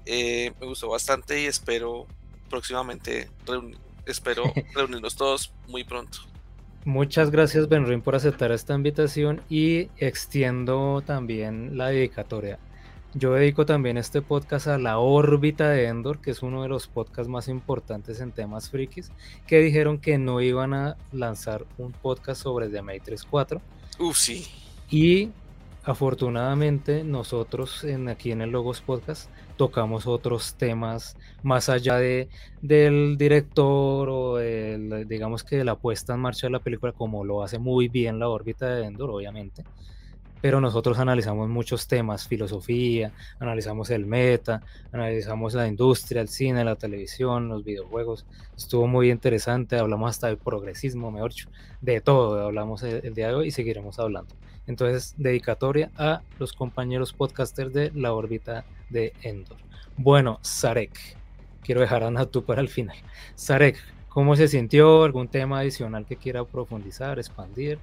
Eh, 0.05 0.51
me 0.59 0.67
gustó 0.67 0.89
bastante 0.89 1.41
y 1.41 1.45
espero 1.45 2.07
próximamente 2.49 3.29
espero 4.05 4.43
reunirnos 4.75 5.15
todos 5.15 5.53
muy 5.67 5.83
pronto. 5.83 6.19
Muchas 6.85 7.31
gracias 7.31 7.69
Benrin 7.69 8.01
por 8.01 8.15
aceptar 8.15 8.51
esta 8.51 8.75
invitación 8.75 9.41
y 9.49 9.89
extiendo 9.97 11.01
también 11.05 11.77
la 11.77 11.87
dedicatoria. 11.87 12.59
Yo 13.15 13.33
dedico 13.33 13.65
también 13.65 13.97
este 13.97 14.23
podcast 14.23 14.67
a 14.67 14.79
la 14.79 14.97
órbita 14.97 15.69
de 15.69 15.85
Endor, 15.85 16.19
que 16.19 16.31
es 16.31 16.41
uno 16.41 16.63
de 16.63 16.69
los 16.69 16.87
podcasts 16.87 17.29
más 17.29 17.47
importantes 17.47 18.19
en 18.19 18.31
temas 18.31 18.71
frikis, 18.71 19.11
que 19.45 19.59
dijeron 19.59 19.99
que 19.99 20.17
no 20.17 20.41
iban 20.41 20.73
a 20.73 20.97
lanzar 21.11 21.63
un 21.77 21.91
podcast 21.91 22.41
sobre 22.41 22.69
The 22.69 22.81
Matrix 22.81 23.23
4. 23.23 23.61
Uf, 23.99 24.17
sí. 24.17 24.47
Y 24.89 25.29
afortunadamente 25.83 27.03
nosotros 27.03 27.83
en, 27.83 28.09
aquí 28.09 28.31
en 28.31 28.41
el 28.41 28.49
Logos 28.49 28.81
Podcast 28.81 29.29
tocamos 29.55 30.07
otros 30.07 30.55
temas 30.55 31.17
más 31.43 31.69
allá 31.69 31.97
de, 31.97 32.29
del 32.61 33.17
director 33.17 34.09
o 34.09 34.37
digamos 34.37 35.43
que 35.43 35.63
la 35.63 35.75
puesta 35.75 36.13
en 36.13 36.19
marcha 36.21 36.47
de 36.47 36.51
la 36.51 36.59
película 36.59 36.91
como 36.91 37.23
lo 37.23 37.43
hace 37.43 37.59
muy 37.59 37.87
bien 37.87 38.19
la 38.19 38.29
órbita 38.29 38.67
de 38.67 38.85
Endor 38.85 39.11
obviamente 39.11 39.63
pero 40.43 40.59
nosotros 40.59 40.99
analizamos 40.99 41.47
muchos 41.47 41.87
temas, 41.87 42.27
filosofía, 42.27 43.13
analizamos 43.39 43.89
el 43.91 44.05
meta, 44.05 44.61
analizamos 44.91 45.53
la 45.53 45.69
industria, 45.69 46.21
el 46.21 46.27
cine, 46.27 46.65
la 46.65 46.75
televisión, 46.75 47.47
los 47.47 47.63
videojuegos. 47.63 48.25
Estuvo 48.57 48.85
muy 48.85 49.09
interesante, 49.09 49.77
hablamos 49.77 50.09
hasta 50.09 50.27
de 50.27 50.35
progresismo, 50.35 51.11
mejor 51.11 51.31
dicho, 51.31 51.49
de 51.79 52.01
todo 52.01 52.43
hablamos 52.43 52.83
el, 52.83 53.13
día 53.13 53.29
de 53.29 53.35
hoy 53.35 53.47
y 53.47 53.51
seguiremos 53.51 53.99
hablando. 53.99 54.35
Entonces, 54.67 55.15
dedicatoria 55.15 55.91
a 55.95 56.23
los 56.39 56.51
compañeros 56.51 57.13
podcasters 57.13 57.71
de 57.71 57.91
la 57.95 58.11
órbita 58.11 58.65
de 58.93 59.11
Endor. 59.21 59.57
Bueno, 59.97 60.39
Sarek, 60.41 60.97
quiero 61.61 61.81
dejar 61.81 62.03
a 62.03 62.11
Natu 62.11 62.45
para 62.45 62.61
el 62.61 62.69
final. 62.69 62.97
Sarek, 63.35 63.77
¿cómo 64.07 64.37
se 64.37 64.47
sintió? 64.47 65.03
¿Algún 65.03 65.27
tema 65.27 65.59
adicional 65.59 66.05
que 66.05 66.15
quiera 66.15 66.45
profundizar, 66.45 67.19
expandir? 67.19 67.79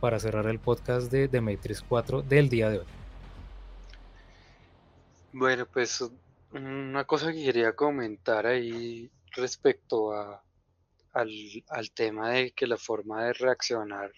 para 0.00 0.18
cerrar 0.18 0.46
el 0.46 0.58
podcast 0.58 1.10
de, 1.10 1.40
Matrix 1.40 1.82
4 1.82 2.22
del 2.22 2.48
día 2.48 2.70
de 2.70 2.78
hoy. 2.78 2.86
Bueno, 5.32 5.66
pues 5.66 6.04
una 6.52 7.04
cosa 7.04 7.32
que 7.32 7.44
quería 7.44 7.74
comentar 7.74 8.46
ahí 8.46 9.10
respecto 9.32 10.12
a, 10.12 10.42
al, 11.12 11.90
tema 11.94 12.30
de 12.30 12.52
que 12.52 12.66
la 12.66 12.76
forma 12.76 13.24
de 13.24 13.32
reaccionar 13.34 14.12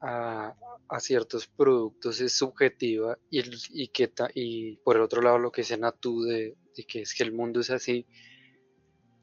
a, 0.00 0.54
ciertos 0.98 1.46
productos 1.46 2.20
es 2.20 2.32
subjetiva 2.32 3.16
y, 3.30 3.40
y, 3.40 3.90
y 4.34 4.76
por 4.78 4.96
el 4.96 5.02
otro 5.02 5.22
lado 5.22 5.38
lo 5.38 5.52
que 5.52 5.62
dice 5.62 5.78
Natu 5.78 6.22
de, 6.22 6.56
de 6.76 6.84
que 6.84 7.02
es 7.02 7.14
que 7.14 7.22
el 7.22 7.32
mundo 7.32 7.60
es 7.60 7.70
así. 7.70 8.06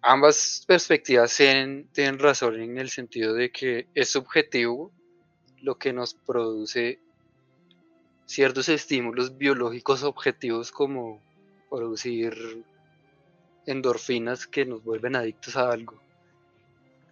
Ambas 0.02 0.64
perspectivas 0.68 1.36
tienen, 1.36 1.90
tienen 1.92 2.20
razón 2.20 2.60
en 2.60 2.78
el 2.78 2.90
sentido 2.90 3.34
de 3.34 3.52
que 3.52 3.88
es 3.94 4.10
subjetivo 4.10 4.94
lo 5.62 5.78
que 5.78 5.92
nos 5.92 6.14
produce 6.14 7.00
ciertos 8.26 8.70
estímulos 8.70 9.38
biológicos 9.38 10.04
objetivos 10.04 10.72
como 10.72 11.22
producir 11.70 12.64
endorfinas 13.66 14.48
que 14.48 14.66
nos 14.66 14.84
vuelven 14.84 15.16
adictos 15.16 15.56
a 15.58 15.72
algo. 15.72 16.00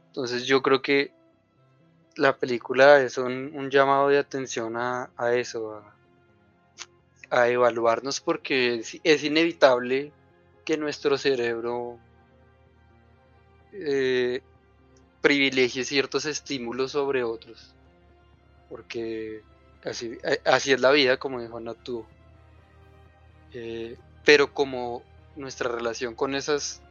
Entonces 0.07 0.45
yo 0.45 0.61
creo 0.61 0.81
que 0.81 1.11
la 2.15 2.37
película 2.37 3.01
es 3.01 3.17
un, 3.17 3.69
llamado 3.69 4.09
de 4.09 4.17
atención 4.17 4.77
a, 4.77 5.09
eso, 5.33 5.83
a, 7.29 7.47
evaluarnos 7.49 8.21
porque 8.21 8.83
es, 9.03 9.23
inevitable 9.23 10.11
que 10.63 10.77
nuestro 10.77 11.17
cerebro 11.17 11.99
eh, 13.73 14.41
privilegie 15.21 15.83
ciertos 15.83 16.25
estímulos 16.25 16.91
sobre 16.91 17.23
otros 17.23 17.75
porque 18.69 19.41
así, 19.83 20.17
es 20.25 20.81
la 20.81 20.91
vida, 20.91 21.17
como 21.17 21.41
dijo 21.41 21.59
Natu. 21.59 22.05
Eh, 23.53 23.97
pero 24.23 24.53
como 24.53 25.03
nuestra 25.35 25.69
relación 25.69 26.15
con 26.15 26.35
esos 26.35 26.81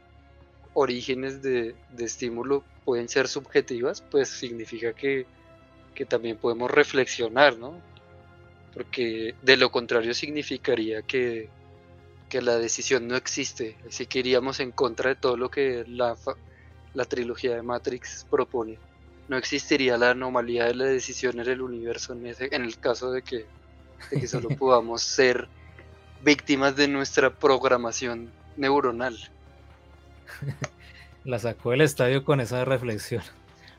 orígenes 0.75 1.41
de, 1.41 1.73
estímulo 1.97 2.63
pueden 2.83 3.09
ser 3.09 3.27
subjetivas, 3.27 4.01
pues 4.01 4.29
significa 4.29 4.93
que, 4.93 5.25
también 6.07 6.37
podemos 6.37 6.69
reflexionar, 6.69 7.57
¿no? 7.57 7.79
Porque 8.73 9.33
de 9.41 9.57
lo 9.57 9.71
contrario 9.71 10.13
significaría 10.13 11.01
que, 11.01 11.49
que 12.29 12.41
la 12.41 12.57
decisión 12.57 13.07
no 13.07 13.15
existe, 13.15 13.77
así 13.87 14.05
que 14.05 14.19
iríamos 14.19 14.59
en 14.59 14.71
contra 14.71 15.09
de 15.09 15.15
todo 15.15 15.37
lo 15.37 15.49
que 15.49 15.85
la, 15.87 16.15
la 16.93 17.05
trilogía 17.05 17.55
de 17.55 17.61
Matrix 17.63 18.27
propone 18.29 18.77
no 19.27 19.37
existiría 19.37 19.97
la 19.97 20.11
anomalía 20.11 20.65
de 20.65 20.75
la 20.75 20.85
decisión 20.85 21.39
en 21.39 21.47
el 21.47 21.61
universo 21.61 22.13
en, 22.13 22.27
ese, 22.27 22.49
en 22.51 22.63
el 22.63 22.77
caso 22.77 23.11
de 23.11 23.21
que, 23.21 23.45
solo 24.27 24.49
podamos 24.59 25.01
ser 25.01 25.47
víctimas 26.23 26.75
de 26.75 26.87
nuestra 26.87 27.33
programación 27.33 28.31
neuronal. 28.57 29.17
La 31.23 31.39
sacó 31.39 31.71
del 31.71 31.81
estadio 31.81 32.23
con 32.23 32.39
esa 32.39 32.65
reflexión. 32.65 33.23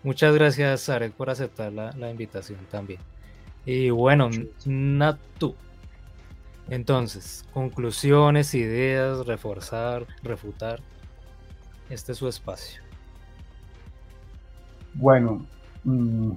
Muchas 0.02 0.34
gracias, 0.34 0.82
Sarek, 0.82 1.12
por 1.12 1.30
aceptar 1.30 1.72
la, 1.72 1.92
la 1.92 2.10
invitación 2.10 2.58
también. 2.70 3.00
Y 3.64 3.90
bueno, 3.90 4.30
Natu. 4.64 5.54
Entonces, 6.68 7.44
conclusiones, 7.52 8.54
ideas, 8.54 9.26
reforzar, 9.26 10.06
refutar. 10.22 10.80
Este 11.88 12.12
es 12.12 12.18
su 12.18 12.28
espacio. 12.28 12.82
Bueno, 14.94 15.46
mm, 15.84 16.32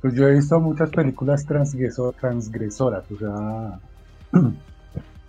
pues 0.00 0.14
yo 0.14 0.26
he 0.28 0.34
visto 0.34 0.58
muchas 0.58 0.90
películas 0.90 1.44
transgresoras, 1.44 3.04
o 3.10 3.18
sea, 3.18 3.80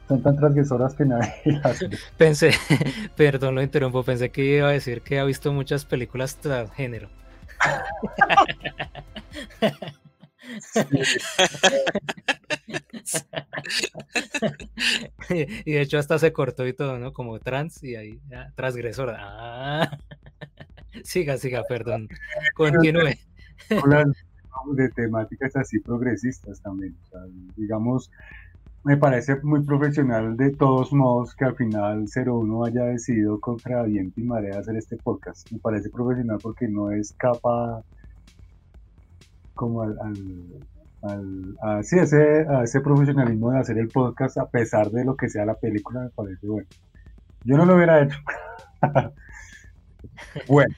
son 0.08 0.22
tan 0.22 0.36
transgresoras 0.36 0.94
que 0.94 1.06
nadie 1.06 1.34
las 1.64 1.80
Pensé, 2.18 2.52
perdón, 3.16 3.56
lo 3.56 3.62
interrumpo, 3.62 4.04
pensé 4.04 4.30
que 4.30 4.44
iba 4.44 4.68
a 4.68 4.72
decir 4.72 5.02
que 5.02 5.20
ha 5.20 5.24
visto 5.24 5.54
muchas 5.54 5.86
películas 5.86 6.36
transgénero. 6.38 7.10
y 15.30 15.72
de 15.72 15.82
hecho 15.82 15.98
hasta 15.98 16.20
se 16.20 16.34
cortó 16.34 16.68
y 16.68 16.74
todo, 16.74 17.00
¿no? 17.00 17.14
Como 17.14 17.40
trans 17.40 17.82
y 17.84 17.96
ahí, 17.96 18.20
transgresora. 18.56 19.18
Ah. 19.22 19.98
Siga, 21.04 21.38
siga, 21.38 21.64
perdón. 21.68 22.10
Continúe. 22.56 23.16
de 24.74 24.90
temáticas 24.90 25.56
así 25.56 25.80
progresistas 25.80 26.62
también. 26.62 26.96
digamos, 27.56 28.12
me 28.84 28.98
parece 28.98 29.40
muy 29.44 29.64
profesional 29.64 30.36
de 30.36 30.52
todos 30.52 30.92
modos 30.92 31.36
que 31.36 31.46
al 31.46 31.56
final 31.56 32.06
01 32.14 32.66
haya 32.66 32.86
decidido 32.86 33.40
contra 33.40 33.84
viento 33.84 34.20
y 34.20 34.24
marea 34.24 34.60
hacer 34.60 34.76
este 34.76 34.98
podcast. 34.98 35.52
Me 35.52 35.60
parece 35.60 35.90
profesional 35.90 36.40
porque 36.42 36.68
no 36.68 36.92
escapa 36.92 37.84
como 39.54 39.84
al, 39.84 39.98
al, 41.04 41.56
a, 41.62 41.80
ese, 41.80 42.00
a 42.50 42.64
ese 42.64 42.82
profesionalismo 42.82 43.52
de 43.52 43.60
hacer 43.60 43.78
el 43.78 43.90
podcast 43.90 44.38
a 44.38 44.50
pesar 44.50 44.90
de 44.90 45.06
lo 45.06 45.16
que 45.16 45.30
sea 45.30 45.46
la 45.46 45.56
película, 45.56 46.02
me 46.02 46.10
parece 46.10 46.48
bueno. 46.48 46.68
Yo 47.44 47.58
no 47.58 47.66
lo 47.66 47.76
hubiera 47.76 48.02
hecho. 48.02 48.18
Bueno, 50.48 50.74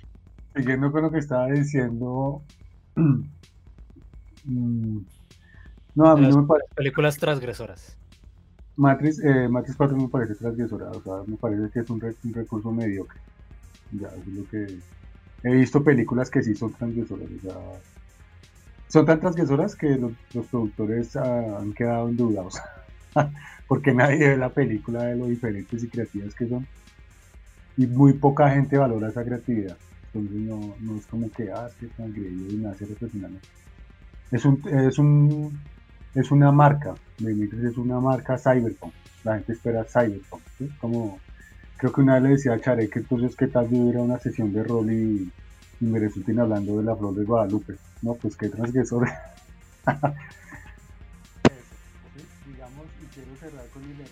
siguiendo 0.56 0.92
con 0.92 1.04
lo 1.04 1.12
que 1.12 1.20
estaba 1.20 1.48
diciendo. 1.48 2.44
No, 5.96 6.08
a 6.08 6.16
mí 6.16 6.28
no 6.28 6.42
me 6.42 6.48
parece. 6.48 6.74
Películas 6.76 7.18
transgresoras. 7.18 7.98
Matrix, 8.76 9.24
eh, 9.24 9.48
Matrix 9.48 9.78
4 9.78 9.96
me 9.96 10.08
parece 10.08 10.34
transgresora, 10.36 10.90
o 10.90 11.02
sea, 11.02 11.14
me 11.28 11.38
parece 11.38 11.70
que 11.72 11.80
es 11.82 11.90
un, 11.90 12.02
recurso 12.02 12.72
mediocre. 12.72 13.20
Ya, 13.92 14.08
es 14.08 14.28
lo 14.28 14.50
que. 14.50 14.80
He 15.44 15.54
visto 15.54 15.84
películas 15.84 16.30
que 16.30 16.42
sí 16.42 16.56
son 16.56 16.74
transgresoras, 16.74 17.28
o 17.38 17.42
sea. 17.42 17.56
Son 18.88 19.06
tan 19.06 19.20
transgresoras 19.20 19.76
que 19.76 19.98
los, 19.98 20.46
productores 20.48 21.16
ah, 21.16 21.58
han 21.60 21.74
quedado 21.74 22.10
en 22.10 22.18
duda, 22.18 22.42
o 22.42 22.52
sea, 22.52 22.64
porque 23.68 23.94
nadie 23.94 24.30
ve 24.30 24.38
la 24.38 24.50
película 24.50 25.04
de 25.04 25.16
lo 25.16 25.26
diferentes 25.26 25.84
y 25.84 25.88
creativas 25.88 26.36
que 26.36 26.48
son 26.48 26.68
y 27.78 27.88
muy 27.88 28.14
poca 28.14 28.50
gente 28.50 28.78
valora 28.78 29.10
esa 29.10 29.24
creatividad. 29.24 29.78
Entonces 30.14 30.42
no, 30.42 30.76
no 30.80 30.98
es 30.98 31.06
como 31.08 31.30
que, 31.32 31.52
ah, 31.52 31.68
es 31.68 31.74
que 31.76 32.20
y 32.20 32.58
me 32.58 32.70
hace 32.70 32.86
reflexionar. 32.86 33.32
Es, 34.32 34.46
un, 34.46 34.62
es, 34.68 35.00
un, 35.00 35.60
es 36.16 36.32
una 36.32 36.52
marca, 36.52 36.94
es 37.20 37.78
una 37.78 38.00
marca 38.00 38.38
cyberpunk. 38.38 38.94
La 39.24 39.36
gente 39.36 39.54
espera 39.54 39.84
cyberpunk. 39.84 40.42
Como, 40.80 41.20
creo 41.78 41.92
que 41.92 42.02
una 42.02 42.16
vez 42.16 42.24
le 42.24 42.30
decía 42.30 42.54
a 42.54 42.62
Chare 42.62 42.90
que 42.90 43.00
entonces 43.00 43.36
qué 43.36 43.48
tal 43.48 43.70
yo 43.70 43.78
una 43.78 44.20
sesión 44.20 44.54
de 44.54 44.64
rol 44.64 44.92
y, 44.92 45.32
me 45.80 46.00
resulten 46.00 46.40
hablando 46.40 46.78
de 46.78 46.84
la 46.84 46.96
flor 46.96 47.14
de 47.14 47.26
Guadalupe. 47.26 47.76
No, 48.02 48.14
pues 48.14 48.38
qué 48.38 48.48
transgresor. 48.48 49.08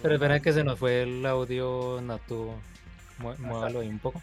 Pero 0.01 0.15
espera 0.15 0.39
que 0.39 0.51
se 0.51 0.63
nos 0.63 0.79
fue 0.79 1.03
el 1.03 1.25
audio 1.25 2.01
Natu. 2.01 2.51
Muévalo 3.19 3.79
ahí 3.79 3.87
un 3.87 3.99
poco. 3.99 4.21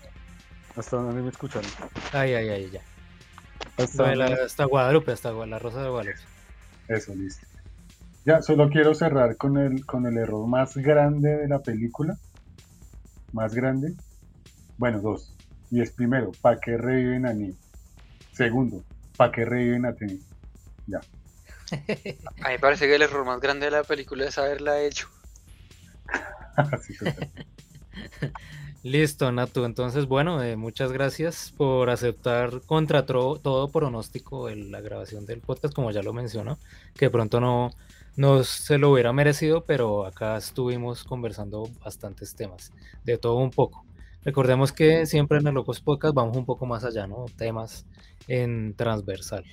Hasta 0.76 0.96
donde 0.96 1.22
me 1.22 1.30
escucharon. 1.30 1.70
Ay, 2.12 2.34
ay, 2.34 2.48
ay, 2.48 2.70
ya. 2.70 2.80
Hasta, 3.78 4.14
la, 4.14 4.26
hasta 4.44 4.64
Guadalupe, 4.64 5.12
hasta 5.12 5.32
la 5.32 5.58
Rosa 5.58 5.82
de 5.82 5.88
Guadalupe. 5.88 6.18
Eso, 6.88 7.14
listo. 7.14 7.46
Ya, 8.28 8.42
solo 8.42 8.68
quiero 8.68 8.94
cerrar 8.94 9.38
con 9.38 9.56
el, 9.56 9.86
con 9.86 10.04
el 10.04 10.18
error 10.18 10.46
más 10.46 10.76
grande 10.76 11.34
de 11.34 11.48
la 11.48 11.60
película. 11.60 12.14
Más 13.32 13.54
grande. 13.54 13.94
Bueno, 14.76 15.00
dos. 15.00 15.34
Y 15.70 15.80
es 15.80 15.92
primero, 15.92 16.32
¿para 16.42 16.60
qué 16.60 16.76
reviven 16.76 17.24
a 17.24 17.32
Neo? 17.32 17.54
Segundo, 18.32 18.84
¿para 19.16 19.32
qué 19.32 19.46
reviven 19.46 19.86
a 19.86 19.94
Tennessee? 19.94 20.26
Ya. 20.86 21.00
A 22.44 22.48
mí 22.48 22.52
me 22.52 22.58
parece 22.58 22.86
que 22.86 22.96
el 22.96 23.00
error 23.02 23.24
más 23.24 23.40
grande 23.40 23.64
de 23.64 23.72
la 23.72 23.82
película 23.82 24.26
es 24.26 24.36
haberla 24.36 24.78
hecho. 24.82 25.08
Sí. 26.82 26.94
Listo, 28.82 29.32
Natu. 29.32 29.64
Entonces, 29.64 30.04
bueno, 30.04 30.42
eh, 30.42 30.56
muchas 30.56 30.92
gracias 30.92 31.54
por 31.56 31.88
aceptar 31.88 32.60
contra 32.66 33.06
todo 33.06 33.70
pronóstico 33.70 34.50
el- 34.50 34.70
la 34.70 34.82
grabación 34.82 35.24
del 35.24 35.40
podcast, 35.40 35.74
como 35.74 35.90
ya 35.92 36.02
lo 36.02 36.12
mencionó, 36.12 36.58
que 36.94 37.06
de 37.06 37.10
pronto 37.10 37.40
no, 37.40 37.70
no 38.16 38.44
se 38.44 38.78
lo 38.78 38.92
hubiera 38.92 39.12
merecido, 39.12 39.64
pero 39.64 40.06
acá 40.06 40.36
estuvimos 40.36 41.04
conversando 41.04 41.68
bastantes 41.84 42.34
temas, 42.34 42.72
de 43.04 43.18
todo 43.18 43.36
un 43.36 43.50
poco. 43.50 43.84
Recordemos 44.24 44.72
que 44.72 45.06
siempre 45.06 45.38
en 45.38 45.46
el 45.46 45.54
Locos 45.54 45.80
Podcast 45.80 46.14
vamos 46.14 46.36
un 46.36 46.44
poco 46.44 46.66
más 46.66 46.84
allá, 46.84 47.06
¿no? 47.06 47.26
Temas 47.36 47.86
en 48.26 48.74
transversal, 48.74 49.44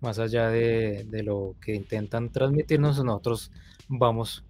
más 0.00 0.18
allá 0.18 0.48
de, 0.48 1.04
de 1.08 1.22
lo 1.22 1.56
que 1.60 1.74
intentan 1.74 2.30
transmitirnos, 2.30 3.02
nosotros 3.04 3.50
vamos 3.88 4.44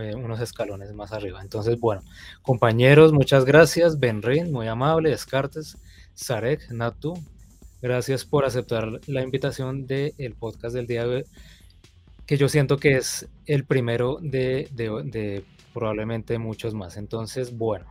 eh, 0.00 0.16
unos 0.16 0.40
escalones 0.40 0.92
más 0.92 1.12
arriba. 1.12 1.40
Entonces, 1.40 1.78
bueno, 1.78 2.02
compañeros, 2.42 3.12
muchas 3.12 3.44
gracias. 3.44 4.00
Benrin, 4.00 4.50
muy 4.50 4.66
amable. 4.66 5.10
Descartes, 5.10 5.78
Sarek, 6.14 6.70
Natu, 6.72 7.14
gracias 7.80 8.24
por 8.24 8.44
aceptar 8.44 9.00
la 9.06 9.22
invitación 9.22 9.86
del 9.86 10.34
podcast 10.36 10.74
del 10.74 10.88
día 10.88 11.06
de 11.06 11.16
hoy, 11.16 11.24
que 12.26 12.36
yo 12.36 12.48
siento 12.48 12.76
que 12.78 12.96
es 12.96 13.28
el 13.46 13.64
primero 13.64 14.18
de, 14.20 14.68
de- 14.72 15.44
probablemente 15.72 16.38
muchos 16.38 16.74
más. 16.74 16.96
Entonces, 16.96 17.56
bueno, 17.56 17.86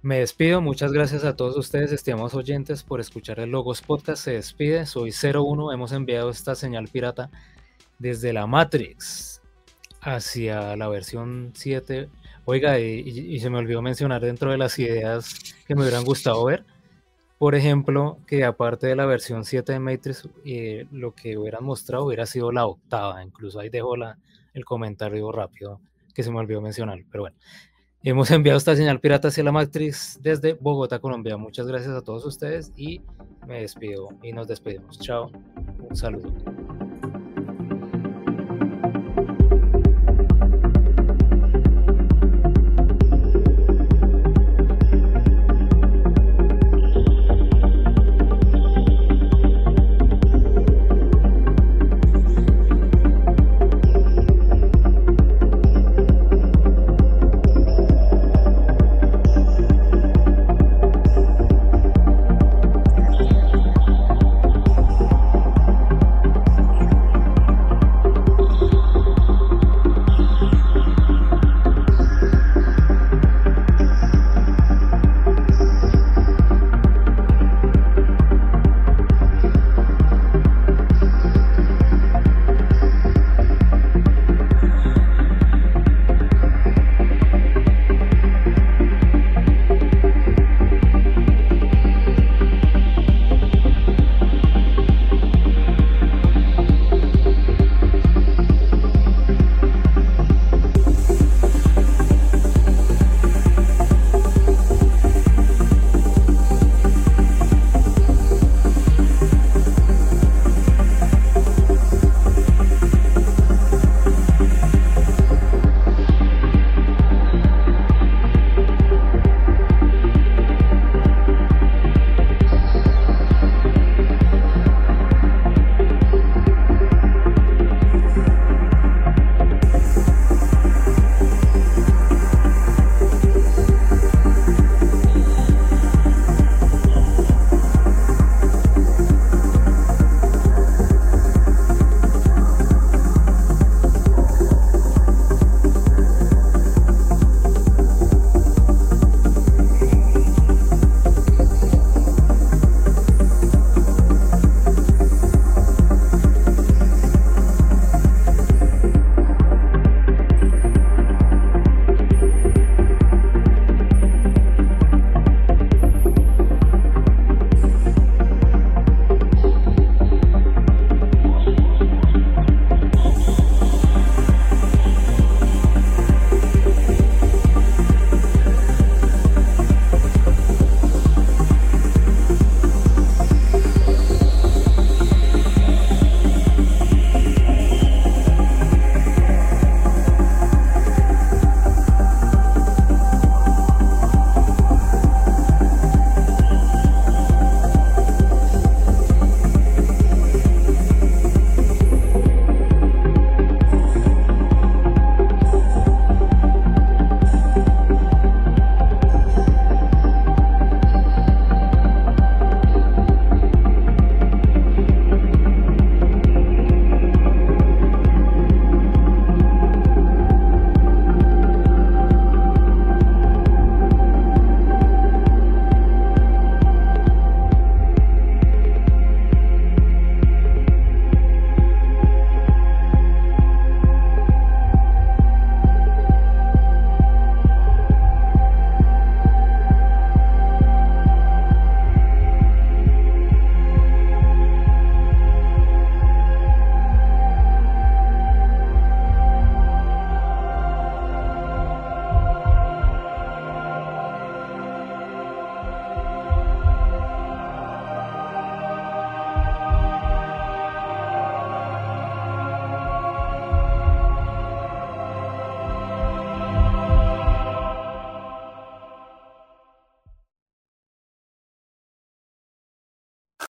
me 0.00 0.18
despido. 0.18 0.60
Muchas 0.60 0.92
gracias 0.92 1.24
a 1.24 1.36
todos 1.36 1.56
ustedes, 1.56 1.92
estimados 1.92 2.34
oyentes, 2.34 2.82
por 2.82 2.98
escuchar 3.00 3.38
el 3.40 3.50
Logos 3.50 3.82
Podcast. 3.82 4.24
Se 4.24 4.32
despide. 4.32 4.86
Soy 4.86 5.12
01. 5.12 5.72
Hemos 5.72 5.92
enviado 5.92 6.30
esta 6.30 6.54
señal 6.54 6.88
pirata 6.88 7.30
desde 7.98 8.32
la 8.32 8.46
Matrix 8.46 9.40
hacia 10.00 10.74
la 10.76 10.88
versión 10.88 11.52
7. 11.54 12.08
Oiga, 12.44 12.80
y- 12.80 13.00
y 13.06 13.38
se 13.38 13.50
me 13.50 13.58
olvidó 13.58 13.82
mencionar 13.82 14.20
dentro 14.22 14.50
de 14.50 14.58
las 14.58 14.76
ideas 14.78 15.54
que 15.68 15.74
me 15.76 15.82
hubieran 15.82 16.04
gustado 16.04 16.44
ver, 16.44 16.64
por 17.42 17.56
ejemplo, 17.56 18.18
que 18.24 18.44
aparte 18.44 18.86
de 18.86 18.94
la 18.94 19.04
versión 19.04 19.44
7 19.44 19.72
de 19.72 19.80
Matrix, 19.80 20.28
eh, 20.44 20.86
lo 20.92 21.12
que 21.12 21.36
hubieran 21.36 21.64
mostrado 21.64 22.04
hubiera 22.04 22.24
sido 22.24 22.52
la 22.52 22.66
octava. 22.66 23.20
Incluso 23.20 23.58
ahí 23.58 23.68
dejo 23.68 23.96
el 24.54 24.64
comentario 24.64 25.32
rápido 25.32 25.80
que 26.14 26.22
se 26.22 26.30
me 26.30 26.38
olvidó 26.38 26.60
mencionar. 26.60 27.00
Pero 27.10 27.24
bueno, 27.24 27.36
hemos 28.04 28.30
enviado 28.30 28.58
esta 28.58 28.76
señal 28.76 29.00
pirata 29.00 29.26
hacia 29.26 29.42
la 29.42 29.50
Matrix 29.50 30.20
desde 30.22 30.52
Bogotá, 30.52 31.00
Colombia. 31.00 31.36
Muchas 31.36 31.66
gracias 31.66 31.92
a 31.96 32.02
todos 32.02 32.24
ustedes 32.24 32.70
y 32.76 33.00
me 33.48 33.62
despido 33.62 34.10
y 34.22 34.32
nos 34.32 34.46
despedimos. 34.46 35.00
Chao, 35.00 35.32
un 35.90 35.96
saludo. 35.96 36.32